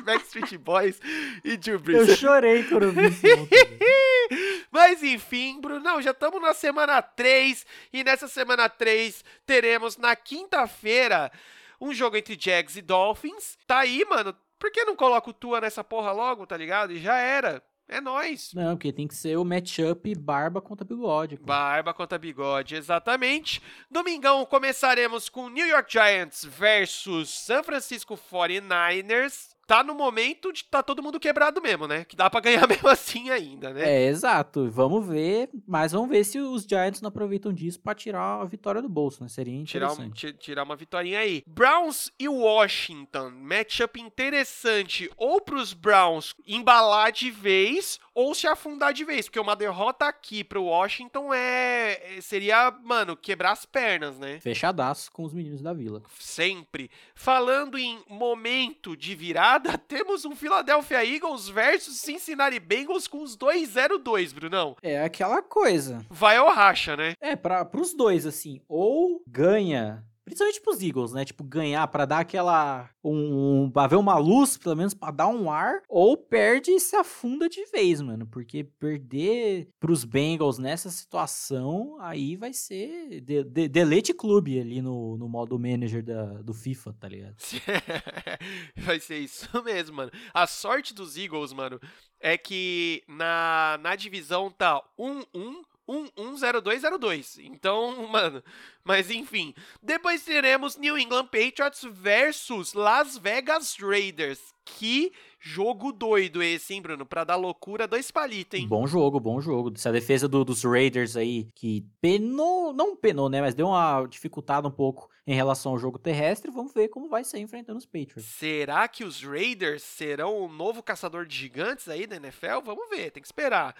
Backstreet 0.03 0.57
Boys 0.57 0.99
e 1.43 1.57
Drew 1.57 1.79
Brees. 1.79 2.09
Eu 2.09 2.15
chorei 2.15 2.63
quando 2.63 2.83
eu 2.83 2.91
vi 2.91 3.07
isso. 3.07 3.21
Mas 4.71 5.03
enfim, 5.03 5.59
Brunão, 5.61 6.01
já 6.01 6.11
estamos 6.11 6.41
na 6.41 6.53
semana 6.53 7.01
3 7.01 7.65
e 7.91 8.03
nessa 8.03 8.27
semana 8.27 8.67
3 8.69 9.23
teremos 9.45 9.97
na 9.97 10.15
quinta-feira 10.15 11.31
um 11.79 11.93
jogo 11.93 12.17
entre 12.17 12.37
Jags 12.39 12.75
e 12.75 12.81
Dolphins. 12.81 13.57
Tá 13.67 13.79
aí, 13.79 14.05
mano. 14.05 14.35
Por 14.57 14.71
que 14.71 14.85
não 14.85 14.95
coloca 14.95 15.29
o 15.29 15.33
Tua 15.33 15.59
nessa 15.59 15.83
porra 15.83 16.11
logo, 16.11 16.47
tá 16.47 16.55
ligado? 16.55 16.93
E 16.93 16.99
já 16.99 17.17
era. 17.17 17.61
É 17.87 17.99
nós. 17.99 18.53
Não, 18.53 18.75
porque 18.77 18.93
tem 18.93 19.07
que 19.07 19.13
ser 19.13 19.37
o 19.37 19.43
matchup 19.43 20.15
barba 20.15 20.61
contra 20.61 20.85
bigode. 20.85 21.37
Pô. 21.37 21.45
Barba 21.45 21.93
contra 21.93 22.17
bigode, 22.17 22.75
exatamente. 22.75 23.61
Domingão 23.91 24.45
começaremos 24.45 25.27
com 25.27 25.49
New 25.49 25.67
York 25.67 25.91
Giants 25.91 26.45
versus 26.45 27.29
San 27.29 27.61
Francisco 27.61 28.17
49ers 28.17 29.52
tá 29.65 29.83
no 29.83 29.95
momento 29.95 30.51
de 30.51 30.63
tá 30.63 30.83
todo 30.83 31.01
mundo 31.01 31.19
quebrado 31.19 31.61
mesmo, 31.61 31.87
né? 31.87 32.05
Que 32.05 32.15
dá 32.15 32.29
para 32.29 32.41
ganhar 32.41 32.67
mesmo 32.67 32.87
assim 32.87 33.29
ainda, 33.29 33.73
né? 33.73 33.89
É, 33.89 34.07
exato. 34.07 34.69
Vamos 34.69 35.07
ver, 35.07 35.49
mas 35.67 35.91
vamos 35.91 36.09
ver 36.09 36.23
se 36.23 36.39
os 36.39 36.63
Giants 36.63 37.01
não 37.01 37.09
aproveitam 37.09 37.53
disso 37.53 37.79
para 37.79 37.95
tirar 37.95 38.41
a 38.41 38.45
vitória 38.45 38.81
do 38.81 38.89
bolso, 38.89 39.23
né? 39.23 39.29
Seria 39.29 39.55
interessante. 39.55 40.13
Tirar, 40.13 40.33
um, 40.33 40.37
tirar 40.37 40.63
uma 40.63 40.75
vitória 40.75 41.19
aí. 41.19 41.43
Browns 41.47 42.11
e 42.19 42.27
Washington, 42.27 43.31
matchup 43.31 43.99
interessante 43.99 45.09
ou 45.17 45.41
pros 45.41 45.73
Browns 45.73 46.33
embalar 46.45 47.11
de 47.11 47.31
vez 47.31 47.99
ou 48.13 48.35
se 48.35 48.47
afundar 48.47 48.93
de 48.93 49.05
vez, 49.05 49.27
porque 49.27 49.39
uma 49.39 49.55
derrota 49.55 50.05
aqui 50.05 50.43
pro 50.43 50.65
Washington 50.65 51.33
é, 51.33 52.17
é 52.17 52.21
seria, 52.21 52.71
mano, 52.83 53.15
quebrar 53.15 53.51
as 53.51 53.65
pernas, 53.65 54.19
né? 54.19 54.39
Fechadaço 54.41 55.11
com 55.11 55.23
os 55.23 55.33
meninos 55.33 55.61
da 55.61 55.73
Vila. 55.73 56.03
Sempre. 56.19 56.91
Falando 57.15 57.77
em 57.77 58.03
momento 58.09 58.97
de 58.97 59.15
virar 59.15 59.53
rodada 59.53 59.77
temos 59.87 60.25
um 60.25 60.35
Philadelphia 60.35 61.05
Eagles 61.05 61.47
versus 61.47 61.99
Cincinnati 61.99 62.59
Bengals 62.59 63.07
com 63.07 63.21
os 63.21 63.37
2-0-2, 63.37 64.33
Brunão. 64.33 64.75
É 64.81 65.03
aquela 65.03 65.41
coisa. 65.41 66.05
Vai 66.09 66.37
ao 66.37 66.53
racha, 66.53 66.95
né? 66.97 67.13
É, 67.21 67.35
para 67.35 67.63
pros 67.65 67.93
dois, 67.93 68.25
assim, 68.25 68.61
ou 68.67 69.21
ganha 69.27 70.03
Principalmente 70.25 70.61
pros 70.61 70.81
Eagles, 70.81 71.11
né? 71.11 71.25
Tipo, 71.25 71.43
ganhar 71.43 71.85
para 71.87 72.05
dar 72.05 72.19
aquela. 72.19 72.89
Um, 73.03 73.69
pra 73.69 73.87
ver 73.87 73.97
uma 73.97 74.17
luz, 74.17 74.57
pelo 74.57 74.75
menos 74.75 74.93
pra 74.93 75.11
dar 75.11 75.27
um 75.27 75.51
ar. 75.51 75.81
Ou 75.89 76.15
perde 76.15 76.71
e 76.71 76.79
se 76.79 76.95
afunda 76.95 77.49
de 77.49 77.65
vez, 77.65 78.01
mano. 78.01 78.25
Porque 78.25 78.63
perder 78.63 79.67
pros 79.79 80.05
Bengals 80.05 80.57
nessa 80.57 80.89
situação, 80.89 81.97
aí 81.99 82.37
vai 82.37 82.53
ser 82.53 83.21
de, 83.21 83.43
de, 83.43 83.67
delete 83.67 84.13
clube 84.13 84.59
ali 84.59 84.81
no, 84.81 85.17
no 85.17 85.27
modo 85.27 85.59
manager 85.59 86.03
da, 86.03 86.41
do 86.41 86.53
FIFA, 86.53 86.93
tá 86.93 87.09
ligado? 87.09 87.35
vai 88.77 88.99
ser 88.99 89.17
isso 89.17 89.47
mesmo, 89.63 89.97
mano. 89.97 90.11
A 90.33 90.47
sorte 90.47 90.93
dos 90.93 91.17
Eagles, 91.17 91.51
mano, 91.51 91.79
é 92.19 92.37
que 92.37 93.03
na, 93.07 93.77
na 93.81 93.95
divisão 93.95 94.49
tá 94.49 94.81
1-1 94.97 95.63
110202. 95.87 97.39
Então, 97.39 98.07
mano, 98.07 98.43
mas 98.83 99.09
enfim. 99.11 99.53
Depois 99.81 100.23
teremos 100.23 100.77
New 100.77 100.97
England 100.97 101.25
Patriots 101.25 101.83
versus 101.91 102.73
Las 102.73 103.17
Vegas 103.17 103.77
Raiders. 103.79 104.39
Que 104.65 105.11
jogo 105.39 105.91
doido 105.91 106.41
esse, 106.41 106.73
hein, 106.73 106.81
Bruno? 106.81 107.05
Pra 107.05 107.25
dar 107.25 107.35
loucura, 107.35 107.85
dois 107.85 108.09
palitos, 108.09 108.57
hein? 108.57 108.67
Bom 108.67 108.87
jogo, 108.87 109.19
bom 109.19 109.41
jogo. 109.41 109.73
Essa 109.75 109.91
defesa 109.91 110.27
do, 110.27 110.45
dos 110.45 110.63
Raiders 110.63 111.17
aí, 111.17 111.49
que 111.53 111.85
penou, 111.99 112.71
não 112.71 112.95
penou, 112.95 113.27
né? 113.27 113.41
Mas 113.41 113.53
deu 113.53 113.67
uma 113.67 114.05
dificultada 114.05 114.67
um 114.67 114.71
pouco 114.71 115.09
em 115.27 115.35
relação 115.35 115.73
ao 115.73 115.77
jogo 115.79 115.99
terrestre. 115.99 116.49
Vamos 116.49 116.73
ver 116.73 116.87
como 116.87 117.09
vai 117.09 117.25
ser 117.25 117.39
enfrentando 117.39 117.77
os 117.77 117.85
Patriots. 117.85 118.23
Será 118.23 118.87
que 118.87 119.03
os 119.03 119.21
Raiders 119.21 119.83
serão 119.83 120.37
o 120.39 120.47
novo 120.47 120.81
caçador 120.81 121.25
de 121.25 121.35
gigantes 121.35 121.89
aí 121.89 122.07
da 122.07 122.15
NFL? 122.15 122.61
Vamos 122.63 122.89
ver, 122.89 123.11
tem 123.11 123.21
que 123.21 123.27
esperar. 123.27 123.75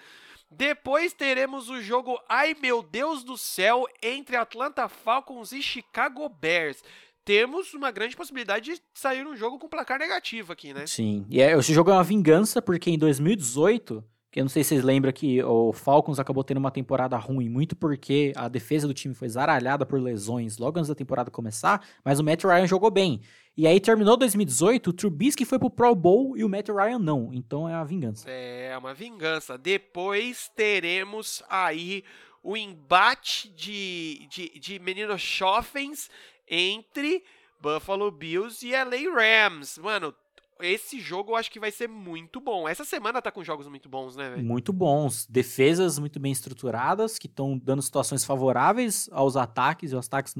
Depois 0.56 1.14
teremos 1.14 1.70
o 1.70 1.82
jogo, 1.82 2.20
ai 2.30 2.56
meu 2.62 2.84
Deus 2.84 3.24
do 3.24 3.38
céu, 3.38 3.86
entre 4.02 4.36
Atlanta 4.36 4.88
Falcons 4.88 5.52
e 5.52 5.62
Chicago 5.62 6.30
Bears. 6.30 6.84
Temos 7.26 7.74
uma 7.74 7.90
grande 7.90 8.16
possibilidade 8.16 8.74
de 8.74 8.82
sair 8.94 9.26
um 9.26 9.36
jogo 9.36 9.58
com 9.58 9.70
placar 9.70 9.98
negativo 9.98 10.52
aqui, 10.52 10.74
né? 10.74 10.86
Sim. 10.86 11.26
E 11.30 11.42
é, 11.42 11.58
esse 11.58 11.74
jogo 11.74 11.90
é 11.90 11.94
uma 11.94 12.04
vingança, 12.04 12.62
porque 12.62 12.92
em 12.92 12.98
2018 12.98 14.04
que 14.34 14.40
eu 14.40 14.44
não 14.46 14.50
sei 14.50 14.64
se 14.64 14.70
vocês 14.70 14.84
lembram 14.84 15.14
que 15.14 15.44
o 15.44 15.72
Falcons 15.72 16.18
acabou 16.18 16.44
tendo 16.44 16.58
uma 16.58 16.72
temporada 16.72 17.16
ruim, 17.18 17.48
muito 17.48 17.76
porque 17.76 18.34
a 18.36 18.48
defesa 18.48 18.88
do 18.88 18.94
time 18.94 19.14
foi 19.14 19.30
zaralhada 19.30 19.86
por 19.86 20.02
lesões 20.02 20.58
logo 20.58 20.80
antes 20.80 20.90
da 20.90 20.96
temporada 20.96 21.30
começar, 21.30 21.86
mas 22.04 22.20
o 22.20 22.24
Matt 22.24 22.44
Ryan 22.44 22.66
jogou 22.66 22.90
bem. 22.90 23.22
E 23.56 23.68
aí 23.68 23.80
terminou 23.80 24.18
2018, 24.18 24.90
o 24.90 24.94
Trubisky 24.94 25.46
foi 25.46 25.60
pro 25.60 25.70
Pro 25.70 25.94
Bowl 25.94 26.36
e 26.36 26.44
o 26.44 26.50
Matt 26.50 26.70
Ryan 26.70 26.98
não. 26.98 27.30
Então 27.32 27.70
é 27.70 27.76
uma 27.76 27.86
vingança. 27.86 28.30
É, 28.30 28.76
uma 28.78 28.94
vingança. 28.94 29.58
Depois 29.58 30.52
teremos 30.56 31.44
aí 31.48 32.04
o 32.42 32.58
embate 32.58 33.50
de, 33.50 34.28
de, 34.30 34.60
de 34.60 34.80
meninos 34.80 35.22
chofens 35.22 36.10
entre 36.48 37.24
Buffalo 37.62 38.10
Bills 38.12 38.66
e 38.66 38.72
LA 38.72 39.14
Rams. 39.16 39.78
Mano, 39.78 40.14
esse 40.60 41.00
jogo 41.00 41.32
eu 41.32 41.36
acho 41.36 41.52
que 41.52 41.60
vai 41.60 41.72
ser 41.72 41.88
muito 41.88 42.42
bom. 42.42 42.68
Essa 42.68 42.84
semana 42.84 43.22
tá 43.22 43.32
com 43.32 43.44
jogos 43.44 43.68
muito 43.68 43.88
bons, 43.88 44.16
né, 44.16 44.32
velho? 44.32 44.44
Muito 44.44 44.74
bons. 44.74 45.26
Defesas 45.28 46.00
muito 46.00 46.20
bem 46.20 46.32
estruturadas, 46.32 47.18
que 47.18 47.28
estão 47.28 47.58
dando 47.58 47.82
situações 47.82 48.26
favoráveis 48.26 49.10
aos 49.12 49.38
ataques 49.38 49.92
e 49.92 49.96
os 49.96 50.08
ataques. 50.08 50.34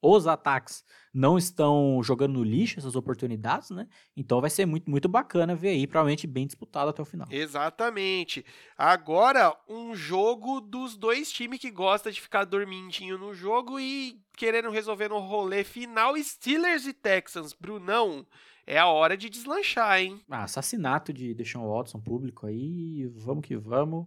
Os 0.00 0.26
ataques 0.26 0.84
não 1.12 1.36
estão 1.36 2.00
jogando 2.02 2.34
no 2.34 2.44
lixo 2.44 2.78
essas 2.78 2.94
oportunidades, 2.94 3.70
né? 3.70 3.88
Então 4.16 4.40
vai 4.40 4.48
ser 4.50 4.64
muito, 4.66 4.88
muito 4.88 5.08
bacana 5.08 5.56
ver 5.56 5.70
aí, 5.70 5.86
provavelmente 5.86 6.26
bem 6.26 6.46
disputado 6.46 6.90
até 6.90 7.02
o 7.02 7.04
final. 7.04 7.26
Exatamente. 7.30 8.44
Agora, 8.76 9.56
um 9.68 9.94
jogo 9.94 10.60
dos 10.60 10.96
dois 10.96 11.32
times 11.32 11.58
que 11.58 11.70
gosta 11.70 12.12
de 12.12 12.20
ficar 12.20 12.44
dormindinho 12.44 13.18
no 13.18 13.34
jogo 13.34 13.80
e 13.80 14.20
querendo 14.36 14.70
resolver 14.70 15.08
no 15.08 15.18
rolê 15.18 15.64
final, 15.64 16.16
Steelers 16.16 16.86
e 16.86 16.92
Texans. 16.92 17.52
Brunão, 17.52 18.24
é 18.64 18.78
a 18.78 18.86
hora 18.86 19.16
de 19.16 19.28
deslanchar, 19.28 19.98
hein? 19.98 20.20
Ah, 20.30 20.44
assassinato 20.44 21.12
de 21.12 21.34
Deshaun 21.34 21.68
Watson 21.68 22.00
público 22.00 22.46
aí, 22.46 23.06
vamos 23.16 23.44
que 23.44 23.56
vamos. 23.56 24.06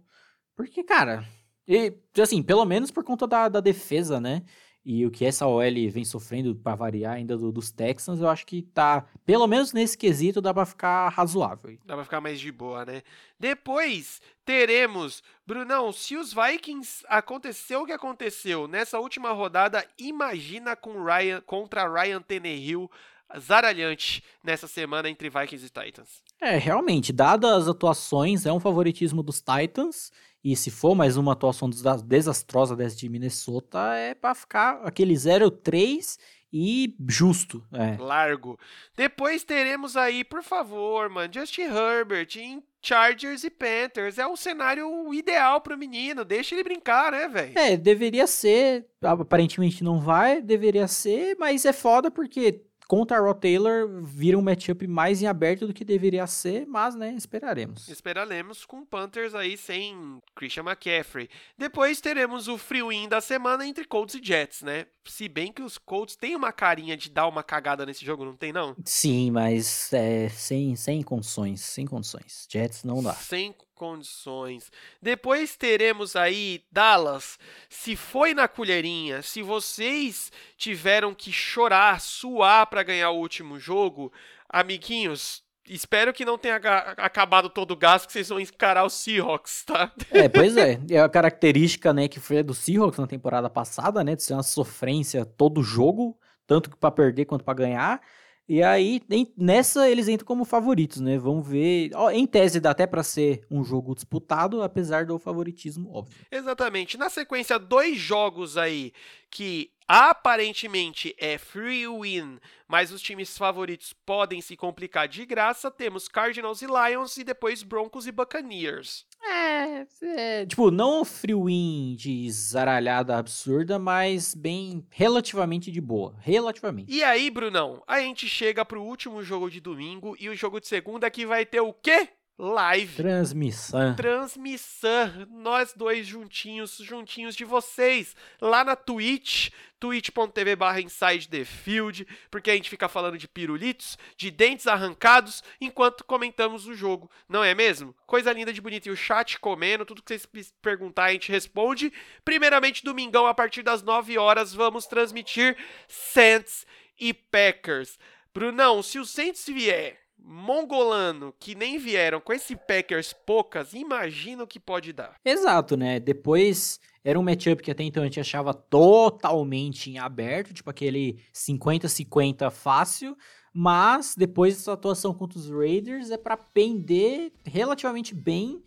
Porque, 0.56 0.82
cara, 0.82 1.26
e, 1.66 1.94
assim, 2.20 2.42
pelo 2.42 2.64
menos 2.64 2.90
por 2.90 3.04
conta 3.04 3.26
da, 3.26 3.48
da 3.48 3.60
defesa, 3.60 4.20
né? 4.20 4.42
E 4.84 5.06
o 5.06 5.10
que 5.10 5.24
essa 5.24 5.46
OL 5.46 5.62
vem 5.90 6.04
sofrendo 6.04 6.56
para 6.56 6.74
variar 6.74 7.14
ainda 7.14 7.36
do, 7.36 7.52
dos 7.52 7.70
Texans, 7.70 8.20
eu 8.20 8.28
acho 8.28 8.44
que 8.44 8.62
tá, 8.62 9.06
pelo 9.24 9.46
menos 9.46 9.72
nesse 9.72 9.96
quesito, 9.96 10.40
dá 10.40 10.52
para 10.52 10.66
ficar 10.66 11.08
razoável. 11.08 11.78
Dá 11.84 11.94
para 11.94 12.04
ficar 12.04 12.20
mais 12.20 12.40
de 12.40 12.50
boa, 12.50 12.84
né? 12.84 13.02
Depois 13.38 14.20
teremos, 14.44 15.22
Brunão, 15.46 15.92
se 15.92 16.16
os 16.16 16.34
Vikings 16.34 17.04
aconteceu 17.08 17.82
o 17.82 17.86
que 17.86 17.92
aconteceu 17.92 18.66
nessa 18.66 18.98
última 18.98 19.30
rodada, 19.30 19.86
imagina 19.96 20.74
com 20.74 21.04
Ryan 21.04 21.40
contra 21.42 21.88
Ryan 21.88 22.20
Tannehill 22.20 22.90
zaralhante 23.38 24.22
nessa 24.42 24.66
semana 24.66 25.08
entre 25.08 25.30
Vikings 25.30 25.66
e 25.66 25.68
Titans. 25.68 26.22
É, 26.40 26.56
realmente, 26.56 27.12
dadas 27.12 27.62
as 27.62 27.68
atuações, 27.68 28.46
é 28.46 28.52
um 28.52 28.60
favoritismo 28.60 29.22
dos 29.22 29.40
Titans. 29.40 30.10
E 30.44 30.56
se 30.56 30.70
for 30.70 30.94
mais 30.94 31.16
uma 31.16 31.32
atuação 31.32 31.70
desastrosa 32.04 32.74
dessa 32.74 32.96
de 32.96 33.08
Minnesota, 33.08 33.94
é 33.94 34.12
para 34.12 34.34
ficar 34.34 34.80
aquele 34.82 35.14
0-3 35.14 36.18
e 36.52 36.94
justo. 37.08 37.64
É. 37.72 37.96
Largo. 37.96 38.58
Depois 38.96 39.42
teremos 39.44 39.96
aí, 39.96 40.22
por 40.22 40.42
favor, 40.42 41.08
mano, 41.08 41.32
Justin 41.32 41.62
Herbert 41.62 42.36
em 42.36 42.62
Chargers 42.82 43.44
e 43.44 43.50
Panthers. 43.50 44.18
É 44.18 44.26
o 44.26 44.36
cenário 44.36 45.14
ideal 45.14 45.60
pro 45.60 45.78
menino. 45.78 46.24
Deixa 46.24 46.54
ele 46.54 46.64
brincar, 46.64 47.12
né, 47.12 47.28
velho? 47.28 47.58
É, 47.58 47.76
deveria 47.76 48.26
ser. 48.26 48.84
Aparentemente 49.00 49.82
não 49.82 50.00
vai, 50.00 50.42
deveria 50.42 50.88
ser, 50.88 51.36
mas 51.38 51.64
é 51.64 51.72
foda 51.72 52.10
porque 52.10 52.62
contra 52.92 53.16
a 53.16 53.20
Raw 53.22 53.34
Taylor 53.34 54.02
vira 54.02 54.36
um 54.36 54.42
matchup 54.42 54.86
mais 54.86 55.22
em 55.22 55.26
aberto 55.26 55.66
do 55.66 55.72
que 55.72 55.82
deveria 55.82 56.26
ser, 56.26 56.66
mas, 56.66 56.94
né, 56.94 57.14
esperaremos. 57.16 57.88
Esperaremos 57.88 58.66
com 58.66 58.84
Panthers 58.84 59.34
aí 59.34 59.56
sem 59.56 60.18
Christian 60.36 60.64
McCaffrey. 60.64 61.30
Depois 61.56 62.02
teremos 62.02 62.48
o 62.48 62.58
free 62.58 62.82
win 62.82 63.08
da 63.08 63.22
semana 63.22 63.66
entre 63.66 63.86
Colts 63.86 64.16
e 64.16 64.20
Jets, 64.22 64.60
né? 64.60 64.84
Se 65.06 65.26
bem 65.26 65.50
que 65.50 65.62
os 65.62 65.78
Colts 65.78 66.16
têm 66.16 66.36
uma 66.36 66.52
carinha 66.52 66.94
de 66.94 67.08
dar 67.08 67.26
uma 67.28 67.42
cagada 67.42 67.86
nesse 67.86 68.04
jogo, 68.04 68.26
não 68.26 68.36
tem 68.36 68.52
não? 68.52 68.76
Sim, 68.84 69.30
mas 69.30 69.90
é, 69.94 70.28
sem, 70.28 70.76
sem 70.76 71.02
condições, 71.02 71.62
sem 71.62 71.86
condições. 71.86 72.46
Jets 72.52 72.84
não 72.84 73.02
dá. 73.02 73.14
Sem 73.14 73.54
condições. 73.74 74.70
Depois 75.00 75.56
teremos 75.56 76.16
aí 76.16 76.64
Dallas. 76.70 77.38
Se 77.68 77.96
foi 77.96 78.34
na 78.34 78.48
colherinha, 78.48 79.22
se 79.22 79.42
vocês 79.42 80.30
tiveram 80.56 81.14
que 81.14 81.32
chorar, 81.32 82.00
suar 82.00 82.66
para 82.66 82.82
ganhar 82.82 83.10
o 83.10 83.18
último 83.18 83.58
jogo, 83.58 84.12
amiguinhos, 84.48 85.42
espero 85.68 86.12
que 86.12 86.24
não 86.24 86.36
tenha 86.36 86.56
acabado 86.56 87.48
todo 87.48 87.72
o 87.72 87.76
gasto 87.76 88.06
que 88.06 88.12
vocês 88.12 88.28
vão 88.28 88.40
encarar 88.40 88.84
os 88.84 88.94
Seahawks, 88.94 89.64
tá? 89.64 89.92
É, 90.10 90.28
pois 90.28 90.56
é. 90.56 90.78
É 90.90 91.00
a 91.00 91.08
característica, 91.08 91.92
né, 91.92 92.08
que 92.08 92.20
foi 92.20 92.42
do 92.42 92.54
Seahawks 92.54 92.98
na 92.98 93.06
temporada 93.06 93.48
passada, 93.48 94.02
né, 94.04 94.14
de 94.14 94.22
ser 94.22 94.34
uma 94.34 94.42
sofrência 94.42 95.24
todo 95.24 95.62
jogo, 95.62 96.18
tanto 96.46 96.76
para 96.76 96.90
perder 96.90 97.24
quanto 97.24 97.44
para 97.44 97.54
ganhar. 97.54 98.00
E 98.48 98.62
aí, 98.62 99.00
nessa 99.36 99.88
eles 99.88 100.08
entram 100.08 100.26
como 100.26 100.44
favoritos, 100.44 101.00
né? 101.00 101.16
Vamos 101.16 101.46
ver. 101.46 101.90
Ó, 101.94 102.10
em 102.10 102.26
tese 102.26 102.60
dá 102.60 102.70
até 102.72 102.86
para 102.86 103.02
ser 103.02 103.46
um 103.50 103.62
jogo 103.64 103.94
disputado, 103.94 104.62
apesar 104.62 105.06
do 105.06 105.18
favoritismo 105.18 105.90
óbvio. 105.92 106.16
Exatamente. 106.30 106.98
Na 106.98 107.08
sequência, 107.08 107.58
dois 107.58 107.96
jogos 107.96 108.56
aí 108.56 108.92
que 109.32 109.72
aparentemente 109.88 111.14
é 111.18 111.38
free 111.38 111.88
win, 111.88 112.38
mas 112.68 112.92
os 112.92 113.00
times 113.00 113.36
favoritos 113.36 113.94
podem 114.04 114.42
se 114.42 114.56
complicar 114.56 115.08
de 115.08 115.24
graça. 115.24 115.70
Temos 115.70 116.06
Cardinals 116.06 116.60
e 116.60 116.66
Lions 116.66 117.16
e 117.16 117.24
depois 117.24 117.62
Broncos 117.62 118.06
e 118.06 118.12
Buccaneers. 118.12 119.06
É, 119.24 119.86
é, 120.02 120.46
tipo, 120.46 120.70
não 120.70 121.04
free 121.04 121.34
win 121.34 121.96
de 121.96 122.30
zaralhada 122.30 123.16
absurda, 123.16 123.78
mas 123.78 124.34
bem 124.34 124.86
relativamente 124.90 125.70
de 125.72 125.80
boa. 125.80 126.14
Relativamente. 126.20 126.92
E 126.92 127.02
aí, 127.02 127.30
Brunão, 127.30 127.82
a 127.86 128.00
gente 128.00 128.28
chega 128.28 128.64
pro 128.64 128.82
último 128.82 129.22
jogo 129.22 129.50
de 129.50 129.60
domingo 129.60 130.14
e 130.20 130.28
o 130.28 130.34
jogo 130.34 130.60
de 130.60 130.68
segunda 130.68 131.10
que 131.10 131.24
vai 131.24 131.46
ter 131.46 131.60
o 131.60 131.72
quê? 131.72 132.08
Live. 132.38 132.96
Transmissão. 132.96 133.94
Transmissão. 133.94 135.26
Nós 135.30 135.72
dois 135.74 136.06
juntinhos, 136.06 136.78
juntinhos 136.78 137.36
de 137.36 137.44
vocês, 137.44 138.16
lá 138.40 138.64
na 138.64 138.74
Twitch, 138.74 139.50
twitch.tv 139.78 140.56
barra 140.56 140.80
Inside 140.80 141.28
the 141.28 141.44
Field, 141.44 142.06
porque 142.30 142.50
a 142.50 142.54
gente 142.54 142.70
fica 142.70 142.88
falando 142.88 143.18
de 143.18 143.28
pirulitos, 143.28 143.98
de 144.16 144.30
dentes 144.30 144.66
arrancados, 144.66 145.42
enquanto 145.60 146.04
comentamos 146.04 146.66
o 146.66 146.74
jogo, 146.74 147.10
não 147.28 147.44
é 147.44 147.54
mesmo? 147.54 147.94
Coisa 148.06 148.32
linda 148.32 148.52
de 148.52 148.60
bonita. 148.60 148.88
E 148.88 148.92
o 148.92 148.96
chat 148.96 149.38
comendo, 149.38 149.84
tudo 149.84 150.02
que 150.02 150.16
vocês 150.16 150.52
perguntar 150.60 151.04
a 151.04 151.12
gente 151.12 151.30
responde. 151.30 151.92
Primeiramente, 152.24 152.84
domingão, 152.84 153.26
a 153.26 153.34
partir 153.34 153.62
das 153.62 153.82
9 153.82 154.18
horas, 154.18 154.52
vamos 154.52 154.86
transmitir 154.86 155.56
Saints 155.88 156.66
e 156.98 157.12
Packers. 157.12 157.98
Brunão, 158.34 158.82
se 158.82 158.98
o 158.98 159.04
Saints 159.04 159.46
vier 159.46 160.01
mongolano 160.24 161.34
que 161.38 161.54
nem 161.54 161.78
vieram 161.78 162.20
com 162.20 162.32
esse 162.32 162.56
Packers 162.56 163.12
poucas, 163.12 163.72
imagina 163.74 164.42
o 164.42 164.46
que 164.46 164.60
pode 164.60 164.92
dar. 164.92 165.16
Exato, 165.24 165.76
né? 165.76 165.98
Depois 165.98 166.80
era 167.04 167.18
um 167.18 167.22
matchup 167.22 167.62
que 167.62 167.70
até 167.70 167.82
então 167.82 168.02
a 168.02 168.06
gente 168.06 168.20
achava 168.20 168.54
totalmente 168.54 169.90
em 169.90 169.98
aberto, 169.98 170.54
tipo 170.54 170.70
aquele 170.70 171.18
50-50 171.34 172.50
fácil, 172.50 173.16
mas 173.52 174.14
depois 174.16 174.56
dessa 174.56 174.72
atuação 174.72 175.12
contra 175.12 175.38
os 175.38 175.50
Raiders 175.50 176.10
é 176.10 176.16
para 176.16 176.36
pender 176.36 177.32
relativamente 177.44 178.14
bem 178.14 178.62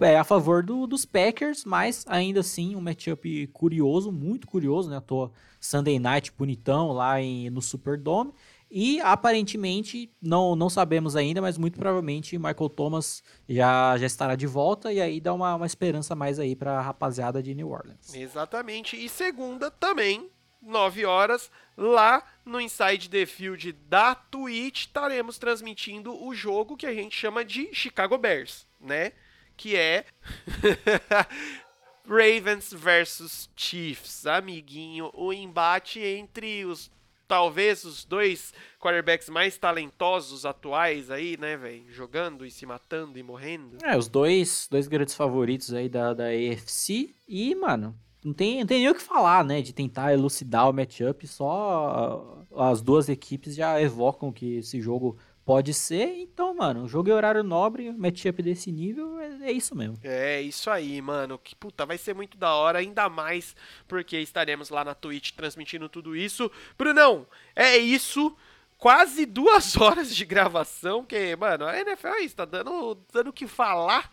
é, 0.00 0.16
a 0.16 0.24
favor 0.24 0.62
do, 0.62 0.86
dos 0.86 1.04
Packers, 1.04 1.64
mas 1.64 2.04
ainda 2.08 2.40
assim 2.40 2.74
um 2.74 2.80
matchup 2.80 3.46
curioso, 3.48 4.10
muito 4.10 4.46
curioso, 4.46 4.88
né? 4.88 5.00
Tô 5.00 5.30
Sunday 5.60 5.98
Night 5.98 6.32
bonitão 6.32 6.92
lá 6.92 7.20
em, 7.20 7.50
no 7.50 7.60
Superdome. 7.60 8.32
E 8.78 9.00
aparentemente, 9.00 10.12
não, 10.20 10.54
não 10.54 10.68
sabemos 10.68 11.16
ainda, 11.16 11.40
mas 11.40 11.56
muito 11.56 11.78
provavelmente 11.78 12.36
Michael 12.36 12.68
Thomas 12.68 13.22
já, 13.48 13.96
já 13.96 14.04
estará 14.04 14.36
de 14.36 14.46
volta 14.46 14.92
e 14.92 15.00
aí 15.00 15.18
dá 15.18 15.32
uma, 15.32 15.54
uma 15.54 15.64
esperança 15.64 16.14
mais 16.14 16.38
aí 16.38 16.54
para 16.54 16.78
a 16.78 16.82
rapaziada 16.82 17.42
de 17.42 17.54
New 17.54 17.70
Orleans. 17.70 18.14
Exatamente. 18.14 19.02
E 19.02 19.08
segunda 19.08 19.70
também, 19.70 20.30
9 20.60 21.06
horas, 21.06 21.50
lá 21.74 22.22
no 22.44 22.60
Inside 22.60 23.08
the 23.08 23.24
Field 23.24 23.72
da 23.88 24.14
Twitch, 24.14 24.80
estaremos 24.80 25.38
transmitindo 25.38 26.14
o 26.14 26.34
jogo 26.34 26.76
que 26.76 26.84
a 26.84 26.92
gente 26.92 27.16
chama 27.16 27.42
de 27.42 27.72
Chicago 27.72 28.18
Bears, 28.18 28.66
né? 28.78 29.12
Que 29.56 29.74
é 29.74 30.04
Ravens 32.06 32.74
versus 32.74 33.48
Chiefs, 33.56 34.26
amiguinho, 34.26 35.10
o 35.14 35.32
embate 35.32 35.98
entre 35.98 36.66
os 36.66 36.90
talvez 37.26 37.84
os 37.84 38.04
dois 38.04 38.52
quarterbacks 38.80 39.28
mais 39.28 39.56
talentosos 39.58 40.44
atuais 40.44 41.10
aí, 41.10 41.36
né, 41.36 41.56
velho? 41.56 41.84
Jogando 41.90 42.44
e 42.44 42.50
se 42.50 42.64
matando 42.66 43.18
e 43.18 43.22
morrendo. 43.22 43.78
É, 43.82 43.96
os 43.96 44.08
dois, 44.08 44.68
dois 44.70 44.88
grandes 44.88 45.14
favoritos 45.14 45.72
aí 45.72 45.88
da, 45.88 46.14
da 46.14 46.26
AFC. 46.26 47.14
E, 47.28 47.54
mano, 47.54 47.94
não 48.24 48.32
tem, 48.32 48.60
não 48.60 48.66
tem 48.66 48.80
nem 48.80 48.88
o 48.88 48.94
que 48.94 49.02
falar, 49.02 49.44
né? 49.44 49.62
De 49.62 49.72
tentar 49.72 50.12
elucidar 50.12 50.68
o 50.68 50.72
matchup. 50.72 51.26
Só 51.26 52.44
as 52.56 52.80
duas 52.80 53.08
equipes 53.08 53.54
já 53.54 53.80
evocam 53.80 54.32
que 54.32 54.56
esse 54.56 54.80
jogo 54.80 55.16
Pode 55.46 55.72
ser, 55.72 56.18
então, 56.18 56.52
mano, 56.56 56.88
jogo 56.88 57.08
é 57.08 57.14
horário 57.14 57.44
nobre, 57.44 57.92
matchup 57.92 58.42
desse 58.42 58.72
nível, 58.72 59.16
é, 59.20 59.48
é, 59.48 59.52
isso 59.52 59.76
mesmo. 59.76 59.96
É, 60.02 60.40
isso 60.40 60.68
aí, 60.68 61.00
mano. 61.00 61.38
Que 61.38 61.54
puta, 61.54 61.86
vai 61.86 61.96
ser 61.96 62.16
muito 62.16 62.36
da 62.36 62.52
hora, 62.52 62.80
ainda 62.80 63.08
mais 63.08 63.54
porque 63.86 64.18
estaremos 64.18 64.70
lá 64.70 64.84
na 64.84 64.92
Twitch 64.92 65.30
transmitindo 65.30 65.88
tudo 65.88 66.16
isso. 66.16 66.50
Brunão, 66.76 67.28
é 67.54 67.76
isso. 67.76 68.36
Quase 68.76 69.24
duas 69.24 69.76
horas 69.80 70.12
de 70.12 70.24
gravação, 70.24 71.04
que, 71.04 71.36
mano, 71.36 71.64
a 71.64 71.78
NFL 71.78 72.16
está 72.22 72.44
dando 72.44 72.98
dando 73.12 73.30
o 73.30 73.32
que 73.32 73.46
falar. 73.46 74.10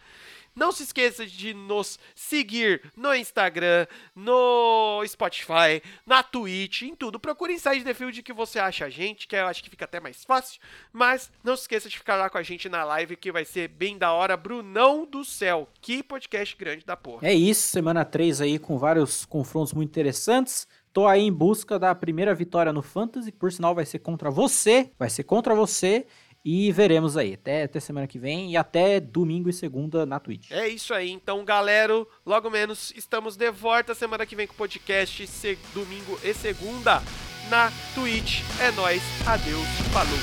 Não 0.56 0.72
se 0.72 0.84
esqueça 0.84 1.26
de 1.26 1.54
nos 1.54 1.98
seguir 2.16 2.92
no 2.96 3.14
Instagram, 3.14 3.88
no 4.16 5.04
Spotify, 5.08 5.82
na 6.06 6.22
Twitch, 6.22 6.84
em 6.84 6.96
tudo. 6.96 7.20
Procure 7.20 7.54
Inside 7.54 7.84
the 7.84 7.94
Field 7.94 8.22
que 8.22 8.34
você 8.34 8.60
acha 8.60 8.86
a 8.86 8.90
gente, 8.90 9.28
que 9.28 9.36
eu 9.36 9.48
acho 9.48 9.64
que 9.64 9.70
fica 9.70 9.86
até 9.86 10.00
mais 10.00 10.24
fácil. 10.24 10.62
Mas 10.92 11.32
não 11.44 11.56
se 11.56 11.64
esqueça 11.64 11.90
de 11.90 11.98
ficar 11.98 12.16
lá 12.18 12.30
com 12.30 12.38
a 12.38 12.44
gente 12.44 12.70
na 12.70 12.84
live, 12.84 13.16
que 13.16 13.32
vai 13.32 13.46
ser 13.46 13.68
bem 13.68 13.98
da 13.98 14.12
hora. 14.12 14.38
Brunão 14.38 15.06
do 15.06 15.26
céu, 15.26 15.68
que 15.82 16.04
podcast 16.04 16.56
grande 16.56 16.86
da 16.86 16.96
porra. 16.96 17.28
É 17.28 17.34
isso, 17.34 17.68
semana 17.70 18.06
3 18.06 18.42
aí 18.42 18.60
com 18.60 18.78
vários 18.78 19.26
confrontos 19.26 19.74
muito 19.74 19.90
interessantes. 19.90 20.68
Tô 20.94 21.08
aí 21.08 21.22
em 21.22 21.34
busca 21.34 21.80
da 21.80 21.96
primeira 21.96 22.36
vitória 22.36 22.72
no 22.72 22.84
Fantasy, 22.84 23.32
por 23.32 23.52
sinal 23.52 23.74
vai 23.74 23.84
ser 23.84 23.98
contra 23.98 24.30
você, 24.30 24.92
vai 25.00 25.10
ser 25.10 25.24
contra 25.24 25.56
você. 25.56 26.06
E 26.46 26.72
veremos 26.74 27.16
aí, 27.16 27.36
até, 27.36 27.64
até 27.64 27.80
semana 27.80 28.06
que 28.06 28.20
vem 28.20 28.52
e 28.52 28.58
até 28.58 29.00
domingo 29.00 29.50
e 29.50 29.54
segunda 29.54 30.06
na 30.06 30.20
Twitch. 30.20 30.52
É 30.52 30.68
isso 30.68 30.94
aí, 30.94 31.10
então 31.10 31.46
galera, 31.46 32.06
logo 32.26 32.50
menos 32.50 32.92
estamos 32.98 33.38
de 33.38 33.50
volta 33.50 33.96
semana 33.96 34.26
que 34.26 34.36
vem 34.36 34.46
com 34.46 34.54
o 34.54 34.58
podcast, 34.58 35.26
se, 35.26 35.58
domingo 35.74 36.20
e 36.22 36.34
segunda 36.34 37.02
na 37.50 37.72
Twitch. 37.96 38.42
É 38.60 38.72
nóis, 38.72 39.02
adeus, 39.26 39.68
falou. 39.94 40.20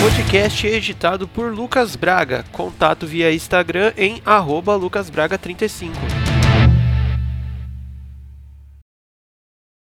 Podcast 0.00 0.66
editado 0.66 1.28
por 1.28 1.52
Lucas 1.52 1.96
Braga. 1.96 2.44
Contato 2.50 3.06
via 3.06 3.32
Instagram 3.32 3.92
em 3.96 4.22
arroba 4.24 4.78
lucasbraga35. 4.78 6.27